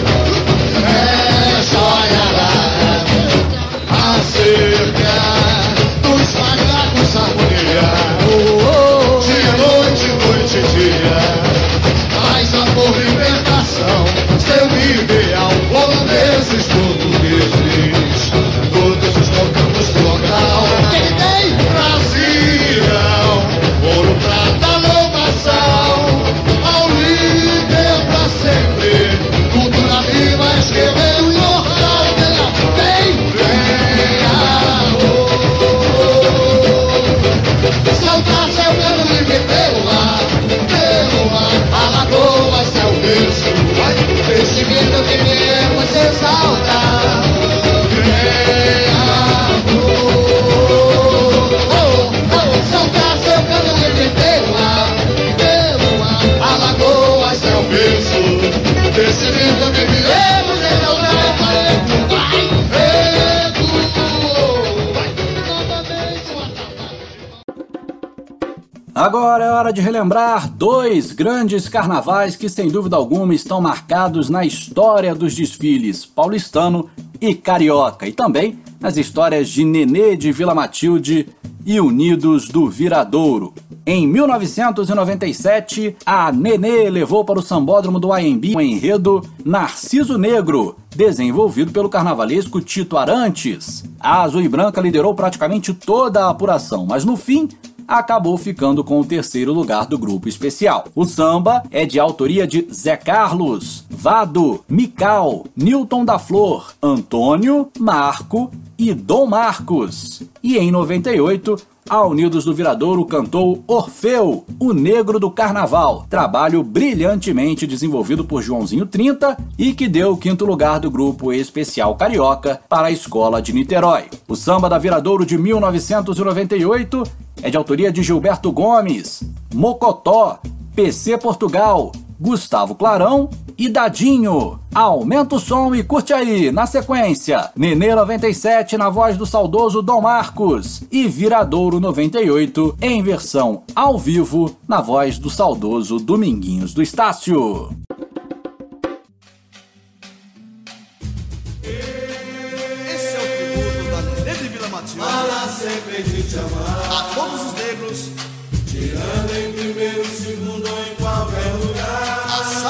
Agora 69.07 69.45
é 69.45 69.51
hora 69.53 69.73
de 69.73 69.81
relembrar 69.81 70.51
dois 70.51 71.13
grandes 71.13 71.69
carnavais 71.69 72.35
que, 72.35 72.49
sem 72.49 72.69
dúvida 72.69 72.97
alguma, 72.97 73.33
estão 73.33 73.61
marcados 73.61 74.29
na 74.29 74.45
história 74.45 75.15
dos 75.15 75.33
desfiles 75.33 76.05
paulistano 76.05 76.91
e 77.21 77.33
carioca, 77.33 78.09
e 78.09 78.13
também 78.13 78.59
nas 78.81 78.97
histórias 78.97 79.49
de 79.49 79.65
Nenê 79.65 80.17
de 80.17 80.33
Vila 80.33 80.57
Matilde 80.57 81.29
e 81.65 81.81
Unidos 81.81 82.49
do 82.49 82.69
Viradouro. 82.69 83.55
Em 83.87 84.09
1997, 84.09 85.97
a 86.05 86.33
Nenê 86.33 86.91
levou 86.91 87.25
para 87.25 87.39
o 87.39 87.43
sambódromo 87.43 88.01
do 88.01 88.13
AMB 88.13 88.57
o 88.57 88.61
enredo 88.61 89.23
Narciso 89.45 90.19
Negro, 90.19 90.79
desenvolvido 90.97 91.71
pelo 91.71 91.89
carnavalesco 91.89 92.61
Tito 92.61 92.99
Arantes. 92.99 93.85
A 94.01 94.23
Azul 94.23 94.43
e 94.43 94.49
Branca 94.49 94.81
liderou 94.81 95.15
praticamente 95.15 95.73
toda 95.73 96.25
a 96.25 96.31
apuração, 96.31 96.85
mas 96.85 97.05
no 97.05 97.17
fim 97.17 97.49
acabou 97.87 98.37
ficando 98.37 98.83
com 98.83 99.01
o 99.01 99.05
terceiro 99.05 99.53
lugar 99.53 99.87
do 99.87 99.99
grupo 99.99 100.29
especial. 100.29 100.87
O 100.95 101.05
samba 101.05 101.63
é 101.71 101.85
de 101.87 101.99
autoria 101.99 102.47
de 102.47 102.67
Zé 102.73 102.97
Carlos, 102.97 103.85
Vado, 103.91 104.65
Mical, 104.69 105.45
Newton 105.57 106.05
da 106.05 106.19
Flor, 106.19 106.75
Antônio, 106.83 107.69
Marco 107.79 108.51
e 108.79 108.93
Dom 108.93 109.27
Marcos. 109.27 110.23
E 110.43 110.59
em 110.59 110.71
98, 110.71 111.57
a 111.89 112.05
Unidos 112.05 112.45
do 112.45 112.53
Viradouro 112.53 113.05
cantou 113.05 113.63
Orfeu, 113.67 114.45
o 114.59 114.73
Negro 114.73 115.21
do 115.21 115.31
Carnaval, 115.31 116.05
trabalho 116.11 116.63
brilhantemente 116.63 117.67
desenvolvido 117.67 118.25
por 118.25 118.43
Joãozinho 118.43 118.87
30 118.87 119.37
e 119.57 119.73
que 119.73 119.87
deu 119.87 120.13
o 120.13 120.17
quinto 120.17 120.45
lugar 120.45 120.81
do 120.81 120.91
grupo 120.91 121.33
especial 121.33 121.95
carioca 121.95 122.61
para 122.69 122.89
a 122.89 122.91
Escola 122.91 123.41
de 123.41 123.53
Niterói. 123.53 124.07
O 124.27 124.35
samba 124.35 124.69
da 124.69 124.79
Viradouro 124.79 125.25
de 125.25 125.39
1998 125.39 127.05
é 127.43 127.51
de 127.51 127.57
autoria 127.57 127.93
de 127.93 128.03
Gilberto 128.03 128.51
Gomes, 128.51 129.23
Mocotó, 129.55 130.39
PC 130.75 131.19
Portugal, 131.19 131.93
Gustavo 132.21 132.75
Clarão 132.75 133.29
e 133.59 133.69
Dadinho. 133.69 134.59
Aumenta 134.75 135.37
o 135.37 135.41
som 135.41 135.75
e 135.75 135.83
curte 135.83 136.13
aí, 136.13 136.53
na 136.53 136.67
sequência, 136.67 137.51
Nenê 137.57 137.95
97 137.95 138.77
na 138.77 138.91
voz 138.91 139.17
do 139.17 139.25
saudoso 139.25 139.81
Dom 139.83 140.03
Marcos 140.03 140.83
e 140.91 141.09
Viradouro 141.09 141.81
98 141.81 142.77
em 142.83 143.03
versão 143.03 143.63
ao 143.75 143.99
vivo 143.99 144.57
na 144.69 144.81
voz 144.81 145.19
do 145.19 145.31
saudoso 145.31 145.99
Dominguinhos 145.99 146.75
do 146.75 146.83
Estácio. 146.83 147.71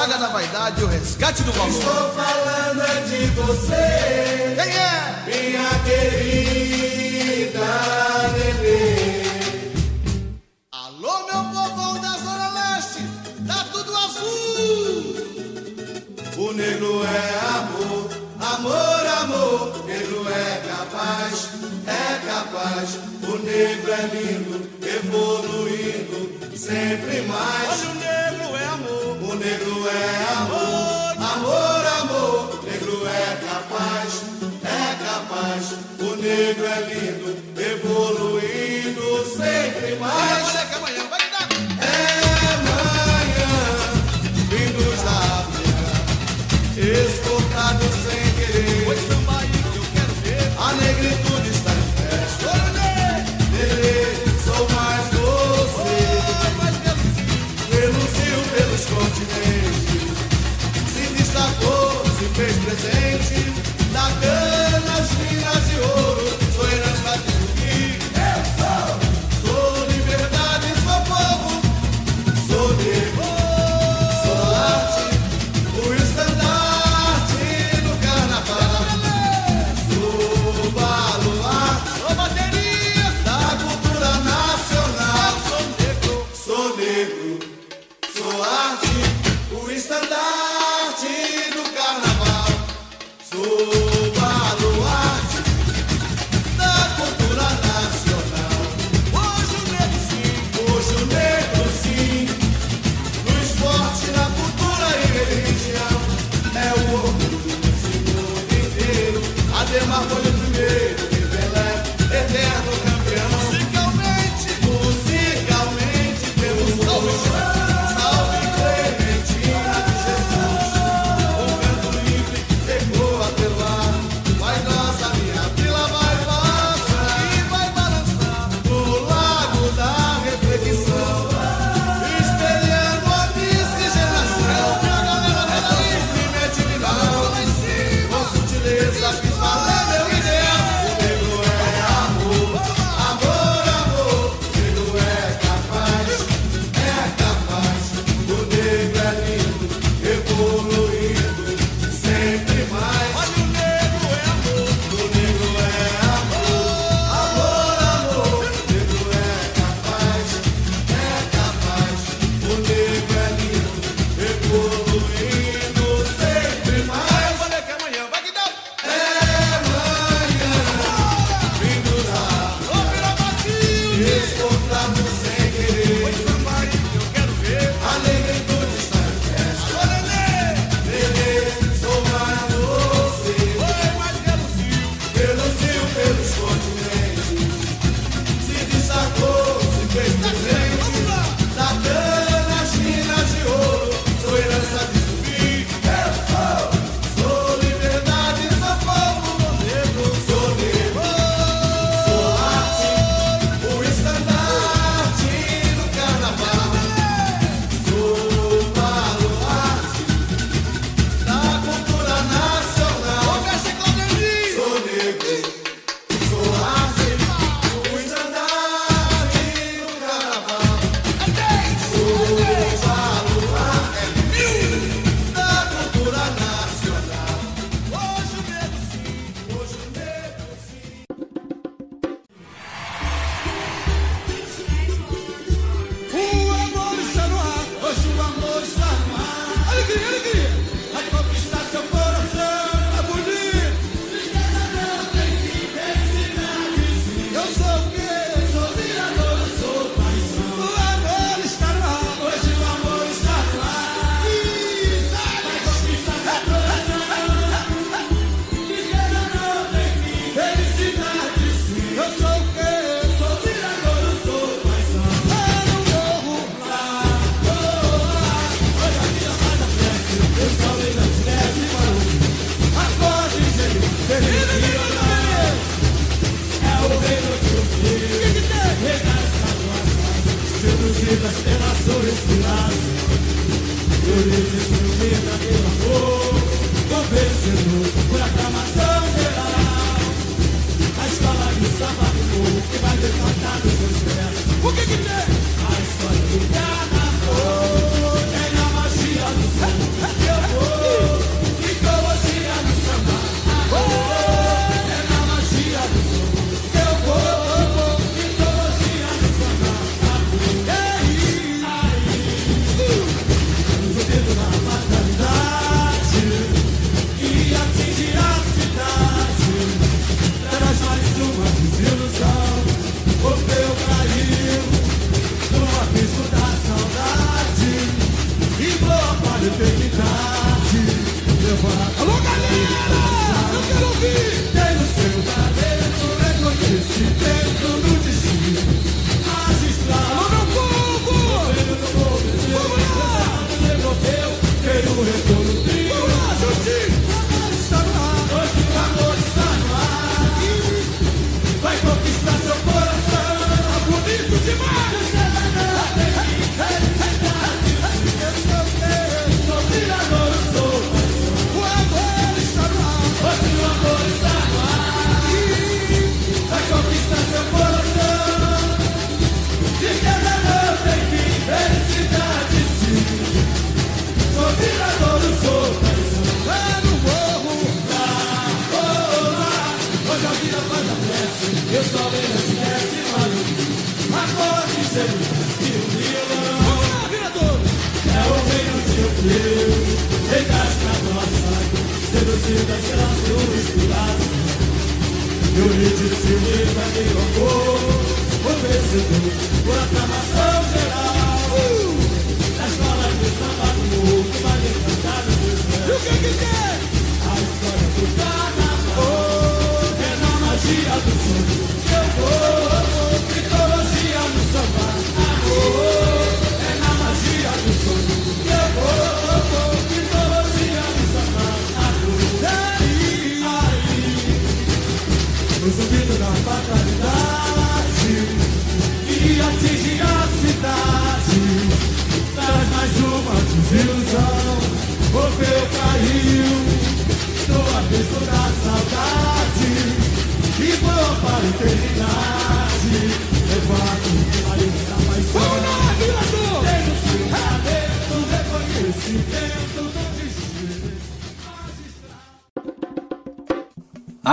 A 0.07 0.09
saga 0.09 0.17
da 0.17 0.29
vaidade 0.29 0.81
e 0.81 0.83
o 0.85 0.87
resgate 0.87 1.43
do 1.43 1.51
valor. 1.51 1.69
Estou 1.69 2.11
falando 2.11 2.81
é 2.81 3.01
de 3.01 3.25
você, 3.27 4.55
Quem 4.55 4.77
é? 4.77 5.23
minha 5.25 5.69
querida 5.83 7.59
Nenê. 8.33 9.23
Alô, 10.71 11.25
meu 11.25 11.43
povão 11.51 11.99
da 12.01 12.11
Zona 12.11 12.49
Leste, 12.51 12.99
tá 13.45 13.65
tudo 13.71 13.95
azul. 13.97 15.15
O 16.37 16.53
negro 16.53 17.03
é 17.05 17.39
amor, 17.57 18.09
amor, 18.55 19.05
amor. 19.23 19.85
Negro 19.85 20.25
é 20.29 20.61
capaz, 20.67 21.49
é 21.85 22.27
capaz. 22.27 22.99
O 23.23 23.37
negro 23.43 23.91
é 23.91 24.03
lindo, 24.15 24.69
evoluindo 24.85 26.57
sempre 26.57 27.21
mais. 27.23 27.69
Hoje 27.71 27.87
o 27.87 27.95
negro 27.95 28.55
é 28.55 28.65
amor. 28.65 29.17
O 29.29 29.35
negro 29.35 29.89
é 29.89 30.25
amor, 30.37 31.15
amor, 31.33 31.85
amor. 32.01 32.63
Negro 32.63 33.07
é 33.07 33.37
capaz, 33.47 34.23
é 34.63 34.95
capaz. 35.05 35.63
O 35.99 36.15
negro 36.15 36.65
é 36.65 36.79
lindo, 36.93 37.29
evoluindo 37.59 39.25
sempre 39.35 39.95
mais. 39.99 40.47
Olha 40.49 40.67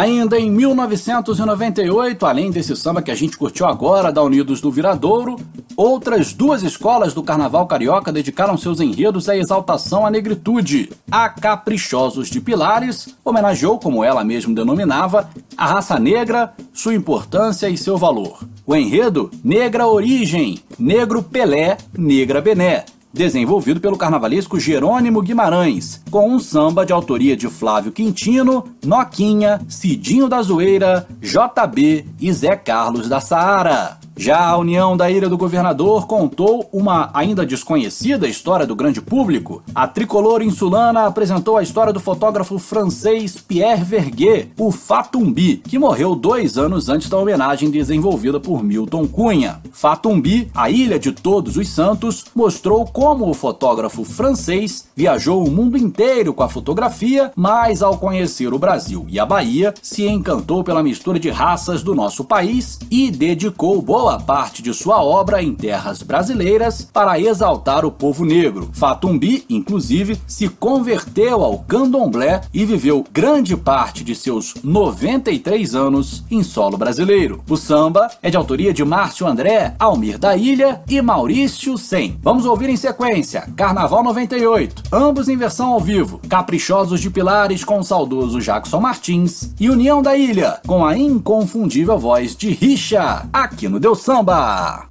Ainda 0.05 0.39
em 0.39 0.51
1998, 0.51 2.27
além 2.27 2.51
desse 2.51 2.77
samba 2.77 3.01
que 3.01 3.11
a 3.11 3.15
gente 3.15 3.39
curtiu 3.39 3.65
agora 3.65 4.13
da 4.13 4.23
Unidos 4.23 4.61
do 4.61 4.71
Viradouro, 4.71 5.37
outras 5.75 6.35
duas 6.35 6.63
escolas 6.63 7.15
do 7.15 7.23
Carnaval 7.23 7.67
Carioca 7.67 8.13
dedicaram 8.13 8.59
seus 8.59 8.81
enredos 8.81 9.31
à 9.31 9.37
exaltação 9.39 10.05
à 10.05 10.11
negritude. 10.11 10.91
A 11.11 11.31
Caprichosos 11.31 12.29
de 12.29 12.39
Pilares 12.39 13.17
homenageou, 13.25 13.79
como 13.79 14.05
ela 14.05 14.23
mesma 14.23 14.55
denominava, 14.55 15.31
a 15.57 15.67
raça 15.67 15.99
negra, 15.99 16.53
sua 16.71 16.95
importância 16.95 17.71
e 17.71 17.79
seu 17.79 17.97
valor. 17.97 18.47
O 18.67 18.77
enredo 18.77 19.31
Negra 19.43 19.87
Origem, 19.87 20.59
Negro 20.79 21.23
Pelé, 21.23 21.79
Negra 21.97 22.43
Bené, 22.43 22.85
desenvolvido 23.11 23.81
pelo 23.81 23.97
carnavalesco 23.97 24.61
Jerônimo 24.61 25.23
Guimarães, 25.23 26.04
com 26.15 26.31
um 26.31 26.39
samba 26.39 26.87
de 26.87 26.93
autoria 26.93 27.37
de 27.37 27.49
Flávio 27.49 27.91
Quintino, 27.91 28.65
Noquinha, 28.85 29.61
Cidinho 29.67 30.29
da 30.29 30.41
Zoeira, 30.43 31.09
JB 31.21 32.07
e 32.21 32.33
Zé 32.33 32.55
Carlos 32.55 33.09
da 33.09 33.21
Saara. 33.21 33.99
Já 34.17 34.47
a 34.47 34.57
União 34.57 34.97
da 34.97 35.11
Ilha 35.11 35.29
do 35.29 35.37
Governador 35.37 36.07
contou 36.07 36.69
uma 36.73 37.11
ainda 37.13 37.45
desconhecida 37.45 38.29
história 38.29 38.65
do 38.65 38.77
grande 38.77 39.01
público. 39.01 39.61
A 39.75 39.89
tricolor 39.89 40.41
insulana 40.41 41.07
apresentou 41.07 41.57
a 41.57 41.63
história 41.63 41.93
do 41.93 41.99
fotógrafo 41.99 42.57
francês 42.61 43.37
Pierre 43.37 43.83
Verguet, 43.83 44.53
o 44.57 44.71
Fatumbi, 44.71 45.57
que 45.57 45.81
morreu 45.81 46.15
dois 46.15 46.57
anos 46.57 46.89
antes 46.89 47.09
da 47.09 47.19
homenagem 47.19 47.71
desenvolvida 47.71 48.39
por 48.39 48.63
Milton 48.63 49.09
Cunha. 49.09 49.61
Fatumbi, 49.73 50.49
a 50.55 50.71
Ilha 50.71 50.99
de 50.99 51.11
Todos 51.11 51.57
os 51.57 51.69
Santos, 51.69 52.25
mostrou 52.37 52.87
como 52.87 53.29
o 53.29 53.35
fotógrafo 53.35 54.05
francês 54.05 54.87
viajou 54.95 55.45
o 55.45 55.51
mundo 55.51 55.77
inteiro 55.77 56.33
com 56.33 56.45
a 56.45 56.49
fotografia, 56.49 57.33
mas 57.35 57.83
ao 57.83 57.99
conhecer 57.99 58.55
o 58.55 58.59
Brasil 58.61 59.05
e 59.09 59.19
a 59.19 59.27
Bahia, 59.27 59.75
se 59.83 60.07
encantou 60.07 60.63
pela 60.63 60.85
mistura 60.85 61.19
de 61.19 61.31
raças 61.31 61.83
do 61.83 61.97
nosso 61.97 62.25
país 62.25 62.79
e 62.89 63.11
dedicou 63.11 63.83
boa 63.83 64.04
parte 64.13 64.63
de 64.63 64.73
sua 64.73 65.03
obra 65.03 65.43
em 65.43 65.55
terras 65.55 66.03
brasileiras 66.03 66.89
para 66.93 67.19
exaltar 67.19 67.85
o 67.85 67.91
povo 67.91 68.25
negro. 68.25 68.71
Fatumbi, 68.73 69.45
inclusive, 69.49 70.21
se 70.27 70.49
converteu 70.49 71.43
ao 71.43 71.59
candomblé 71.61 72.43
e 72.53 72.65
viveu 72.65 73.05
grande 73.13 73.57
parte 73.57 74.05
de 74.05 74.15
seus 74.15 74.55
93 74.63 75.75
anos 75.75 76.25
em 76.31 76.43
solo 76.43 76.77
brasileiro. 76.77 77.43
O 77.49 77.57
samba 77.57 78.11
é 78.23 78.31
de 78.31 78.37
autoria 78.37 78.73
de 78.73 78.85
Márcio 78.85 79.27
André, 79.27 79.75
Almir 79.79 80.19
da 80.19 80.37
Ilha 80.37 80.83
e 80.89 81.01
Maurício 81.01 81.77
Sem. 81.79 82.19
Vamos 82.23 82.45
ouvir 82.45 82.69
em 82.69 82.77
sequência 82.77 83.49
Carnaval 83.57 84.03
98, 84.05 84.83
ambos 84.93 85.29
em 85.29 85.37
versão 85.37 85.73
ao 85.73 85.81
vivo, 85.81 86.21
Caprichosos 86.29 87.01
de 87.01 87.11
Pilares 87.11 87.65
com 87.65 87.79
o 87.79 87.85
saudoso 87.85 88.41
Jackson 88.41 88.81
Martins 88.81 89.51
e 89.59 89.71
União 89.71 90.03
da 90.03 90.17
Ilha 90.17 90.61
com 90.67 90.85
a 90.85 90.97
inconfundível 90.97 91.99
voz 91.99 92.37
de 92.37 92.51
Richa, 92.51 93.27
aqui 93.33 93.69
no 93.69 93.81
Deus 93.81 93.94
Samba. 93.97 94.89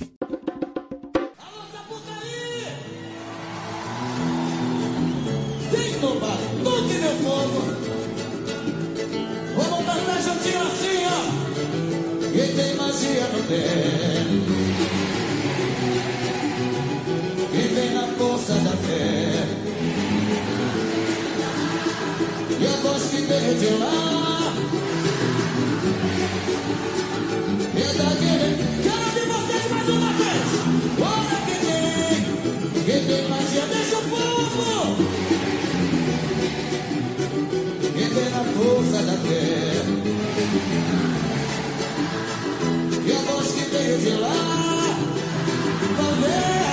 Cantar 9.93 10.21
juntinho 10.21 10.61
assim. 10.61 11.03
Quem 12.31 12.55
tem 12.55 12.75
magia 12.75 13.27
no 13.27 13.43
vem 17.73 17.93
na 17.93 18.07
força 18.17 18.53
da 18.53 18.71
fé 18.71 19.47
E 22.59 22.65
a 22.65 22.71
voz 22.81 23.03
que 23.03 23.21
veio 23.21 23.79
lá 23.79 24.42
força 38.63 39.03
da 39.03 39.13
fé. 39.13 39.83
E 43.05 43.11
a 43.11 43.21
voz 43.31 43.47
que 43.51 43.63
veio 43.69 43.97
de 43.99 44.09
lá, 44.21 44.97
talvez. 45.97 46.72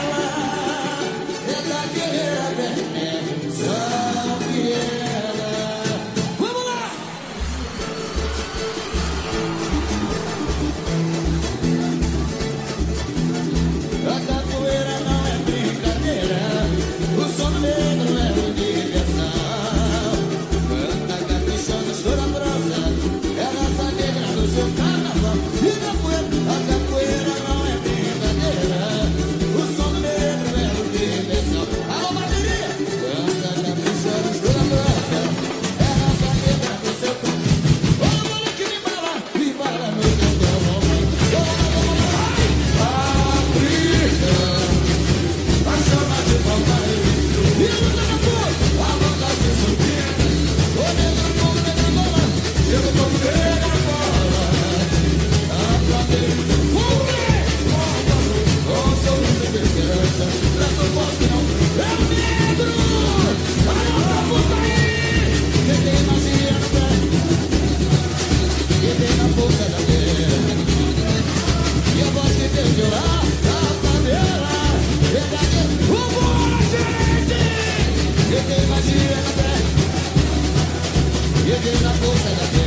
Perder 81.51 81.83
na 81.83 81.91
força 81.95 82.31
da 82.31 82.47
fé 82.47 82.63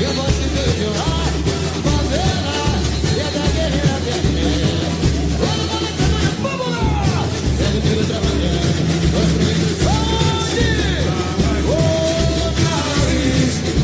Eu 0.00 0.14
gosto 0.14 0.38
de 0.38 0.48
ver 0.54 0.70
chorar 0.78 1.32
Bandeira 1.82 2.54
é 3.10 3.30
da 3.34 3.44
guerreira 3.50 3.96
vermelha 4.06 4.70
Vamos 5.40 5.66
lá, 5.66 5.80
vamos 6.42 6.68
lá 6.70 7.26
Segue 7.58 7.78
o 7.78 7.80
tiro 7.82 8.02
trabalhando 8.06 8.70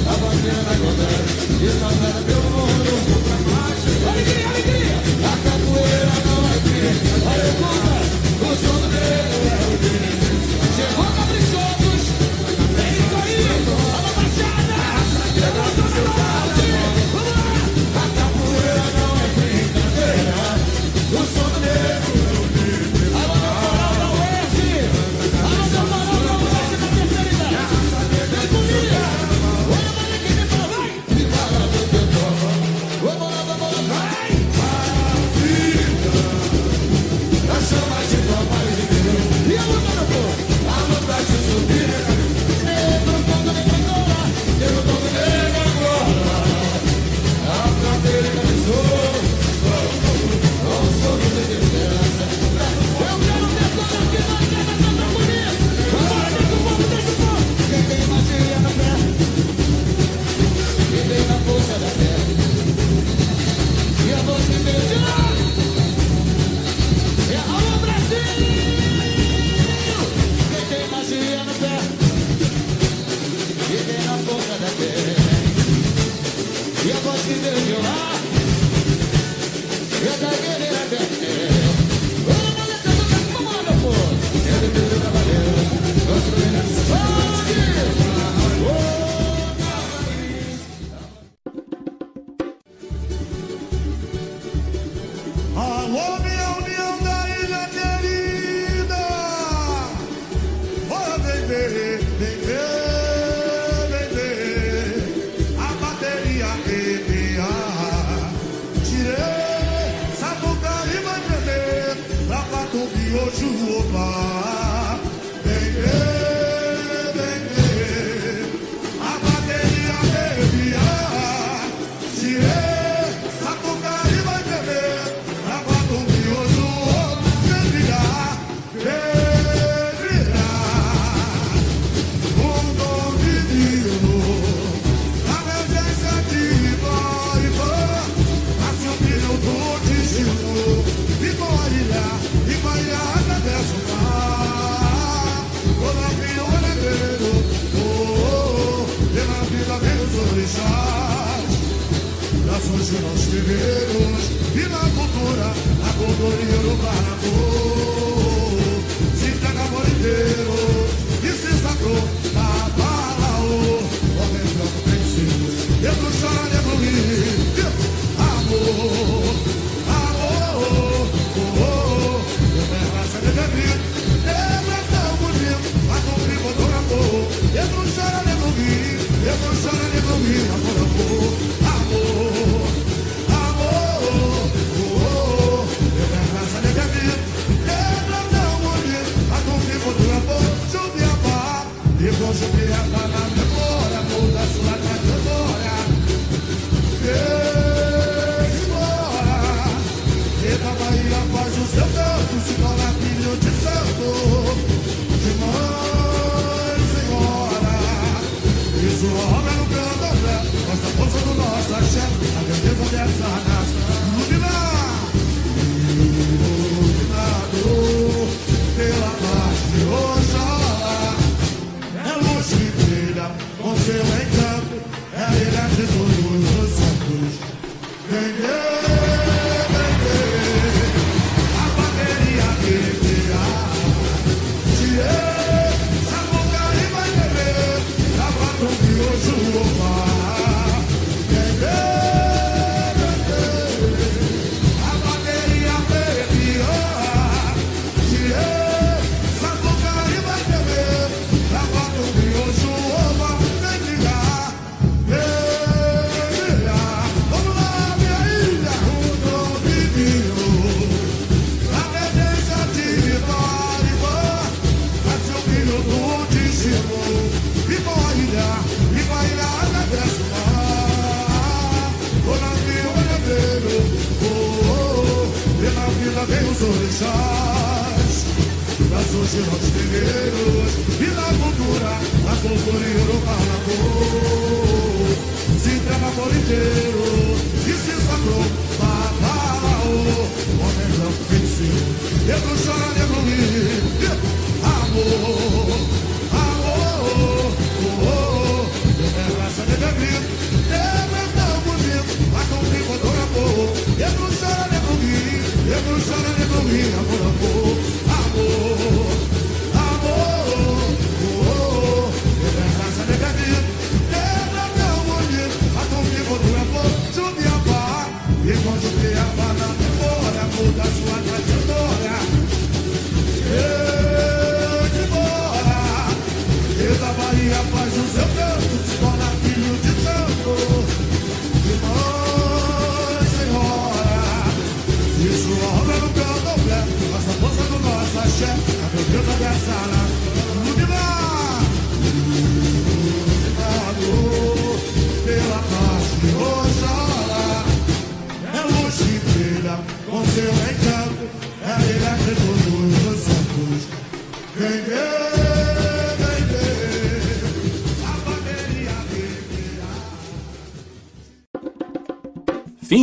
A 0.07 0.15
bandeira 0.16 0.73
E 1.61 2.32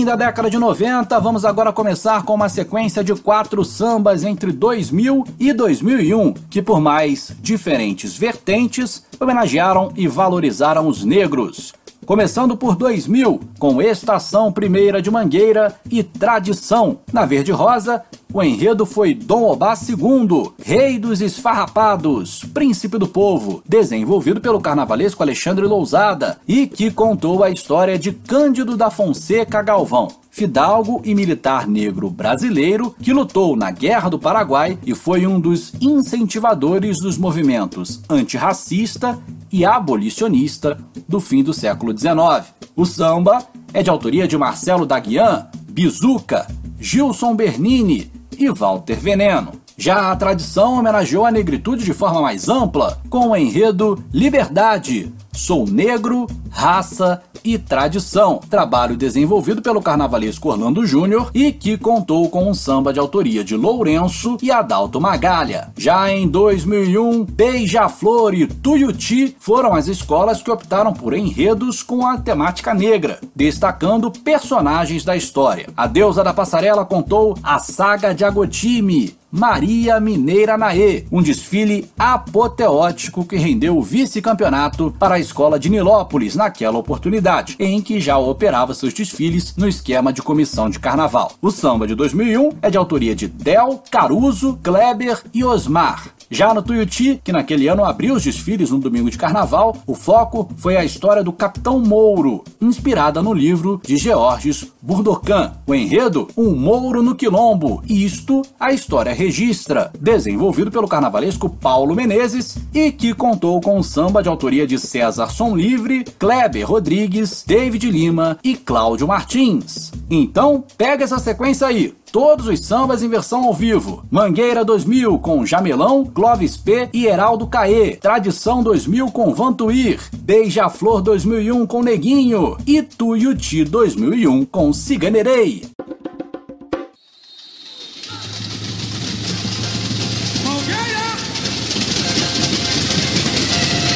da 0.10 0.16
década 0.16 0.50
de 0.50 0.58
90, 0.58 1.20
vamos 1.20 1.46
agora 1.46 1.72
começar 1.72 2.24
com 2.24 2.34
uma 2.34 2.50
sequência 2.50 3.04
de 3.04 3.14
quatro 3.14 3.64
sambas 3.64 4.24
entre 4.24 4.52
2000 4.52 5.24
e 5.40 5.54
2001, 5.54 6.34
que 6.50 6.64
por 6.64 6.82
mais 6.82 7.32
diferentes 7.40 8.18
vertentes, 8.18 9.06
homenagearam 9.20 9.92
e 9.96 10.08
valorizaram 10.08 10.88
os 10.88 11.06
negros. 11.06 11.76
Começando 12.08 12.58
por 12.58 12.76
2000, 12.76 13.40
com 13.60 13.80
Estação 13.80 14.52
Primeira 14.52 15.00
de 15.00 15.12
Mangueira 15.12 15.76
e 15.92 16.02
Tradição. 16.02 17.02
Na 17.14 17.24
Verde 17.24 17.52
Rosa, 17.52 18.04
o 18.40 18.44
enredo 18.44 18.86
foi 18.86 19.14
Dom 19.14 19.44
Obá 19.44 19.74
II, 19.74 20.52
Rei 20.64 20.98
dos 20.98 21.20
Esfarrapados, 21.20 22.46
Príncipe 22.54 22.98
do 22.98 23.06
Povo, 23.06 23.62
desenvolvido 23.68 24.40
pelo 24.40 24.62
carnavalesco 24.62 25.22
Alexandre 25.22 25.66
Lousada 25.66 26.40
e 26.48 26.66
que 26.66 26.90
contou 26.90 27.44
a 27.44 27.50
história 27.50 28.00
de 28.00 28.14
Cândido 28.14 28.78
da 28.78 28.90
Fonseca 28.90 29.62
Galvão, 29.62 30.08
fidalgo 30.32 31.02
e 31.04 31.14
militar 31.14 31.68
negro 31.68 32.10
brasileiro 32.10 32.96
que 33.02 33.12
lutou 33.12 33.58
na 33.58 33.72
Guerra 33.72 34.08
do 34.08 34.18
Paraguai 34.18 34.80
e 34.86 34.96
foi 34.96 35.28
um 35.28 35.38
dos 35.38 35.74
incentivadores 35.82 37.02
dos 37.02 37.18
movimentos 37.18 38.02
antirracista 38.10 39.20
e 39.52 39.66
abolicionista 39.66 40.80
do 41.10 41.20
fim 41.20 41.44
do 41.44 41.54
século 41.54 41.92
XIX. 41.98 42.54
O 42.74 42.86
samba 42.86 43.44
é 43.74 43.84
de 43.84 43.90
autoria 43.90 44.26
de 44.26 44.38
Marcelo 44.38 44.86
Daguian, 44.86 45.48
Bizuca, 45.70 46.48
Gilson 46.80 47.36
Bernini 47.36 48.19
e 48.46 48.50
Walter 48.50 48.96
Veneno. 48.96 49.54
Já 49.78 50.12
a 50.12 50.16
tradição 50.16 50.80
homenageou 50.80 51.26
a 51.26 51.32
negritude 51.32 51.86
de 51.86 51.94
forma 51.94 52.22
mais 52.22 52.50
ampla, 52.50 53.02
com 53.10 53.30
o 53.30 53.36
enredo 53.36 54.04
Liberdade, 54.14 55.14
Sou 55.32 55.66
Negro, 55.66 56.28
Raça 56.50 57.22
e 57.44 57.58
Tradição, 57.58 58.40
trabalho 58.50 58.98
desenvolvido 58.98 59.62
pelo 59.62 59.82
carnavalesco 59.82 60.50
Orlando 60.50 60.86
Júnior 60.86 61.32
e 61.34 61.52
que 61.52 61.78
contou 61.78 62.30
com 62.30 62.50
um 62.50 62.54
samba 62.54 62.92
de 62.92 63.00
autoria 63.00 63.44
de 63.44 63.56
Lourenço 63.56 64.38
e 64.42 64.52
Adalto 64.52 65.00
Magalha. 65.00 65.72
Já 65.78 66.12
em 66.12 66.28
2001, 66.28 67.24
Beija-Flor 67.26 68.34
e 68.34 68.48
Tuiuti 68.48 69.36
foram 69.40 69.74
as 69.74 69.88
escolas 69.88 70.42
que 70.42 70.52
optaram 70.52 70.94
por 70.94 71.14
enredos 71.14 71.82
com 71.82 72.06
a 72.06 72.18
temática 72.18 72.74
negra, 72.74 73.20
destacando 73.36 74.12
personagens 74.12 75.06
da 75.06 75.16
história. 75.16 75.68
A 75.78 75.88
deusa 75.88 76.24
da 76.24 76.34
passarela 76.34 76.86
contou 76.86 77.38
a 77.42 77.60
saga 77.60 78.14
de 78.14 78.26
Agotime, 78.26 79.16
Maria 79.32 80.00
Mineira 80.00 80.58
Naê, 80.58 81.06
um 81.12 81.22
desfile 81.22 81.90
apoteótico 81.98 83.24
que 83.24 83.36
rendeu 83.36 83.78
o 83.78 83.84
vice-campeonato 83.84 84.94
para 84.98 85.16
a 85.16 85.20
escola 85.20 85.60
de 85.60 85.70
Nilópolis 85.70 86.36
naquela 86.36 86.80
oportunidade, 86.80 87.56
em 87.60 87.80
que 87.80 88.02
já 88.02 88.18
operava 88.18 88.74
seus 88.74 88.94
desfiles 88.94 89.56
no 89.56 89.68
esquema 89.68 90.12
de 90.12 90.22
comissão 90.22 90.70
de 90.70 90.80
carnaval. 90.80 91.34
O 91.42 91.52
samba 91.52 91.86
de 91.86 91.94
2001 91.94 92.54
é 92.62 92.70
de 92.72 92.78
autoria 92.78 93.16
de 93.16 93.28
Del, 93.28 93.84
Caruso, 93.92 94.60
Kleber 94.64 95.22
e 95.32 95.44
Osmar. 95.44 96.19
Já 96.32 96.54
no 96.54 96.62
Tuiuti, 96.62 97.20
que 97.24 97.32
naquele 97.32 97.68
ano 97.68 97.84
abriu 97.84 98.14
os 98.14 98.24
desfiles 98.24 98.70
no 98.70 98.78
domingo 98.78 99.10
de 99.10 99.18
carnaval, 99.18 99.76
o 99.88 99.96
foco 99.96 100.48
foi 100.58 100.78
a 100.78 100.86
história 100.86 101.24
do 101.24 101.34
Capitão 101.34 101.80
Mouro, 101.80 102.44
inspirada 102.62 103.20
no 103.20 103.34
livro 103.34 103.82
de 103.84 103.98
Georges 103.98 104.72
Burdocan. 104.80 105.54
O 105.66 105.74
enredo, 105.74 106.28
Um 106.38 106.56
Mouro 106.56 107.02
no 107.02 107.16
Quilombo, 107.16 107.82
isto 107.90 108.44
a 108.60 108.72
história 108.72 109.12
registra, 109.12 109.92
desenvolvido 110.00 110.70
pelo 110.70 110.88
carnavalesco 110.88 111.50
Paulo 111.50 111.96
Menezes 111.96 112.58
e 112.74 112.92
que 112.92 113.16
contou 113.16 113.60
com 113.60 113.80
um 113.80 113.84
samba 113.84 114.22
de 114.22 114.30
autoria 114.30 114.68
de 114.68 114.78
César 114.78 115.32
Som 115.32 115.56
Livre, 115.56 116.06
Kleber 116.20 116.70
Rodrigues, 116.70 117.44
David 117.46 117.90
Lima 117.90 118.38
e 118.44 118.56
Cláudio 118.56 119.08
Martins. 119.08 119.92
Então, 120.12 120.64
pega 120.78 121.04
essa 121.04 121.18
sequência 121.18 121.66
aí. 121.66 121.96
Todos 122.12 122.48
os 122.48 122.66
sambas 122.66 123.04
em 123.04 123.10
versão 123.10 123.44
ao 123.44 123.54
vivo. 123.54 124.04
Mangueira 124.10 124.66
2000 124.66 125.20
com 125.20 125.46
Jamelão, 125.46 126.04
Clóvis 126.06 126.58
P 126.58 126.90
e 126.92 127.06
Heraldo 127.06 127.46
Caê. 127.46 127.98
Tradição 127.98 128.64
2000 128.64 129.12
com 129.12 129.32
Vantuir. 129.34 130.00
Beija-Flor 130.16 131.02
2001 131.02 131.68
com 131.68 131.84
Neguinho. 131.84 132.58
E 132.66 132.82
Tuiuti 132.82 133.64
2001 133.64 134.46
com 134.46 134.74
Ciganerei. 134.74 135.64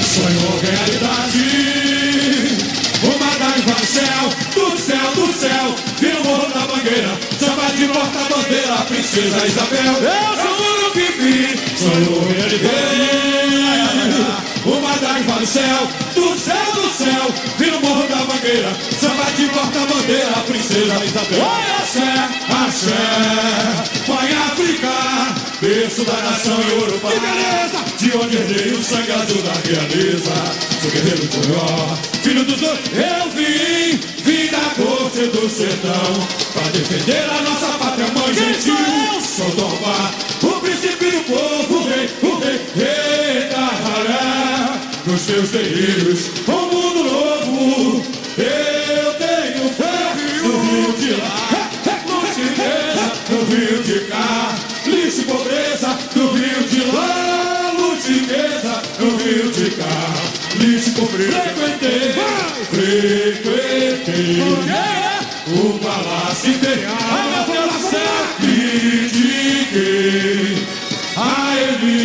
Sonhou 0.04 0.60
realidade 0.62 1.83
Princesa 9.14 9.46
Isabel 9.46 9.94
Eu 10.02 10.34
sou 10.42 10.88
o 10.88 10.92
Pipi 10.92 11.56
Sonhou 11.78 12.26
realidade 12.30 12.74
Uma 14.66 14.98
dádiva 14.98 15.34
do 15.40 15.46
céu, 15.46 15.88
do 16.16 16.36
céu, 16.36 16.72
do 16.74 16.90
céu 16.90 17.32
Vira 17.60 17.78
o 17.78 17.82
morro 17.82 18.08
da 18.08 18.16
mangueira 18.26 18.76
Samba 19.00 19.26
de 19.38 19.46
porta-bandeira 19.50 20.32
Princesa 20.48 21.06
Isabel 21.06 21.46
Oi, 21.46 21.64
axé, 21.80 22.12
axé 22.66 23.04
Mãe 24.08 24.34
África 24.48 24.90
Berço 25.62 26.06
da 26.06 26.14
nação 26.14 26.60
Yorubá 26.72 27.12
Que 27.12 27.20
beleza! 27.20 27.84
De 28.00 28.18
onde 28.18 28.38
herdei 28.38 28.72
o 28.74 28.84
sangue 28.84 29.12
azul 29.12 29.44
da 29.44 29.54
realeza 29.64 30.34
Sou 30.82 30.90
guerreiro 30.90 31.28
coió, 31.28 31.98
filho 32.24 32.44
dos 32.46 32.60
dois 32.60 32.80
Eu 32.96 33.30
vim, 33.30 33.96
vim 34.24 34.48
da 34.50 34.74
corte 34.76 35.28
do 35.28 35.48
sertão 35.48 36.28
Pra 36.52 36.64
defender 36.72 37.30
a 37.30 37.42
nossa 37.44 37.68
pátria 37.78 38.13
mãe 38.34 38.54
gentil 38.54 39.22
Sou 39.22 39.50
Domba, 39.52 40.12
o 40.44 40.60
príncipe 40.60 41.12
do 41.12 41.24
povo 41.24 41.78
O 41.78 41.88
rei, 41.88 42.10
o 42.22 42.40
rei, 42.40 42.60
rei 42.76 43.50
da 43.50 43.66
ralé. 43.66 44.82
Nos 45.06 45.22
teus 45.26 45.50
terreiros, 45.50 46.30
um 46.48 46.83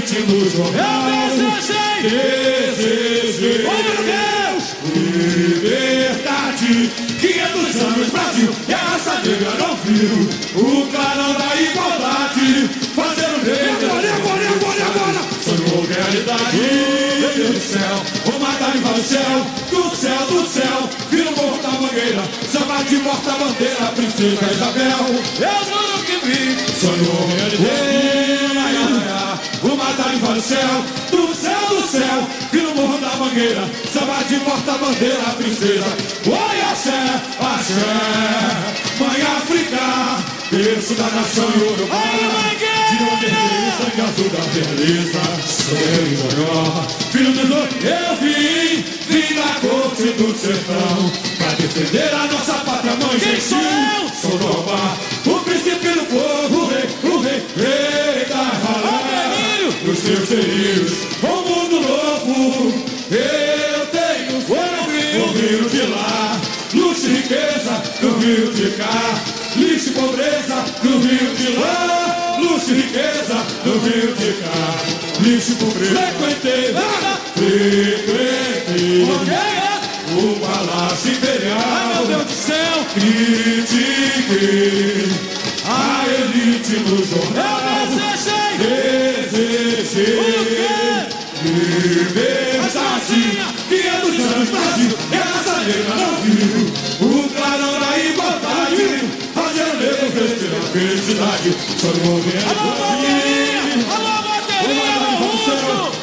elite 0.08 0.32
no 0.32 0.50
jornal. 0.50 1.08
Eu 2.02 2.10
desejei. 2.10 3.66
Oh, 3.66 3.70
meu 3.82 4.00
Deus! 4.04 4.64
Liberdade. 4.94 6.72
500 7.18 7.82
anos 7.82 8.08
Brasil, 8.10 8.50
e 8.68 8.74
a 8.74 8.76
raça 8.76 9.14
negra 9.24 9.50
não 9.58 9.74
viu 9.76 10.28
o 10.54 10.86
clarão 10.86 11.32
da 11.34 11.60
igualdade. 11.60 12.70
Fazendo 12.94 13.44
negro. 13.44 13.86
Agora, 13.86 14.14
agora, 14.14 14.48
agora, 14.48 14.84
agora. 14.86 15.20
Sonhou 15.42 15.84
realidade. 15.84 16.56
Meu 17.18 17.30
Deus 17.34 17.54
do 17.54 17.60
céu, 17.60 17.96
vou 18.24 18.38
matar 18.40 18.76
e 18.76 18.78
vai 18.78 18.94
do 18.94 19.02
céu, 19.02 19.46
do 19.70 19.96
céu, 19.96 20.26
do 20.26 20.46
céu. 20.46 20.88
Vira 21.10 21.30
o 21.30 21.36
morro 21.36 21.62
da 21.62 21.70
mangueira, 21.70 22.22
samba 22.50 22.82
de 22.84 22.96
porta-bandeira, 22.96 23.92
princesa 23.96 24.52
Isabel. 24.52 25.06
Eu 25.40 25.58
juro 25.66 25.98
que 26.04 26.16
vi, 26.24 26.56
sonhou 26.80 27.26
realidade. 27.26 28.07
Do 30.38 30.42
céu, 30.42 30.84
do 31.10 31.34
céu, 31.34 31.68
do 31.68 31.82
céu. 31.88 32.28
Vira 32.52 32.68
o 32.68 32.74
morro 32.76 32.98
da 32.98 33.16
mangueira, 33.16 33.68
samba 33.92 34.22
de 34.28 34.38
porta-bandeira, 34.38 35.34
princesa. 35.36 35.86
Oi, 36.26 36.60
axé, 36.70 36.92
axé, 37.40 37.74
mãe 39.00 39.20
África, 39.36 40.22
berço 40.52 40.94
da 40.94 41.10
nação 41.10 41.44
Uruguai. 41.44 42.56
De 42.88 43.04
onde 43.04 43.26
veio 43.26 43.66
o 43.66 43.82
sangue 43.82 44.00
azul 44.00 44.30
da 44.30 44.38
beleza, 44.54 45.20
sangue 45.44 46.16
maior. 46.22 46.86
Filho 47.10 47.32
dos 47.32 47.48
dois, 47.48 47.70
eu 47.84 48.16
vim, 48.16 48.84
vim 49.08 49.34
da 49.34 49.50
corte 49.60 50.02
do 50.12 50.38
sertão, 50.38 51.12
pra 51.36 51.48
defender 51.48 52.14
a 52.14 52.26
nossa 52.32 52.54
pátria, 52.54 52.92
mãe 52.92 53.18
Quem 53.18 53.40
sou 53.40 53.58
eu? 53.58 54.08
Sou 54.14 55.36
o 55.36 55.40
príncipe 55.40 55.88
do 55.88 56.06
povo, 56.06 56.64
o 56.64 56.68
rei, 56.68 56.88
o 57.02 57.18
rei, 57.18 57.42
rei 57.56 58.24
da 58.26 58.67
teus 60.08 60.28
delírios, 60.30 60.92
um 61.22 61.42
mundo 61.46 61.80
novo, 61.80 62.72
eu 63.10 63.86
tenho 63.88 64.40
fome, 64.40 65.00
o 65.22 65.26
rio 65.32 65.68
de 65.68 65.82
lá, 65.82 66.40
luxo 66.72 67.08
e 67.08 67.16
riqueza 67.16 67.82
do 68.00 68.16
rio 68.18 68.50
de 68.54 68.70
cá, 68.70 69.22
lixo 69.56 69.90
e 69.90 69.92
pobreza 69.92 70.64
do 70.82 70.98
rio 71.00 71.34
de 71.34 71.48
lá, 71.58 72.38
luxo 72.40 72.70
e 72.70 72.74
riqueza 72.76 73.44
do 73.64 73.72
rio 73.80 74.14
de 74.14 74.32
cá, 74.40 74.78
lixo 75.20 75.52
e 75.52 75.56
pobreza. 75.56 75.94
Frequentei, 75.94 76.74
frequentei 78.06 79.02
o 80.16 80.40
palácio 80.40 81.12
imperial. 81.12 81.60
Ai 81.60 81.94
meu 81.94 82.06
Deus 82.06 82.24
do 82.24 82.32
céu! 82.32 82.78
Critiquei 82.94 84.38
a 85.66 86.06
elite 86.08 86.76
no 86.78 86.96
jornal. 87.04 87.68
Desejei 89.98 91.08
liberdade. 91.42 92.38
500 93.68 94.32
anos 94.32 94.48
Brasil, 94.48 94.90
e 95.10 95.16
a 95.16 95.18
raça 95.18 95.58
negra 95.64 95.94
não 95.96 96.12
viu 96.22 96.60
o 97.00 97.28
clarão 97.30 97.74
da 97.80 97.98
igualdade. 97.98 98.86
Fazendo 99.34 99.74
negro 99.80 100.06
respirar 100.14 100.62
felicidade. 100.72 101.48
Só 101.80 101.88
ouvi 102.10 102.32
a 102.36 102.40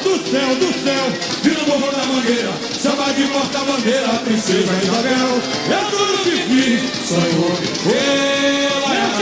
do 0.03 0.13
céu, 0.29 0.49
do 0.55 0.69
céu, 0.83 1.05
vira 1.41 1.61
o 1.61 1.65
morro 1.67 1.91
da 1.91 2.03
mangueira, 2.05 2.53
samba 2.77 3.13
de 3.13 3.23
porta-bandeira, 3.27 4.09
princesa 4.25 4.73
Isabel. 4.83 5.29
Eu 5.69 5.83
tudo 5.91 6.17
que 6.23 6.35
vi, 6.47 6.67
sonhou 7.05 7.51
pela 7.83 8.85
Mete 8.89 8.99
a 8.99 9.14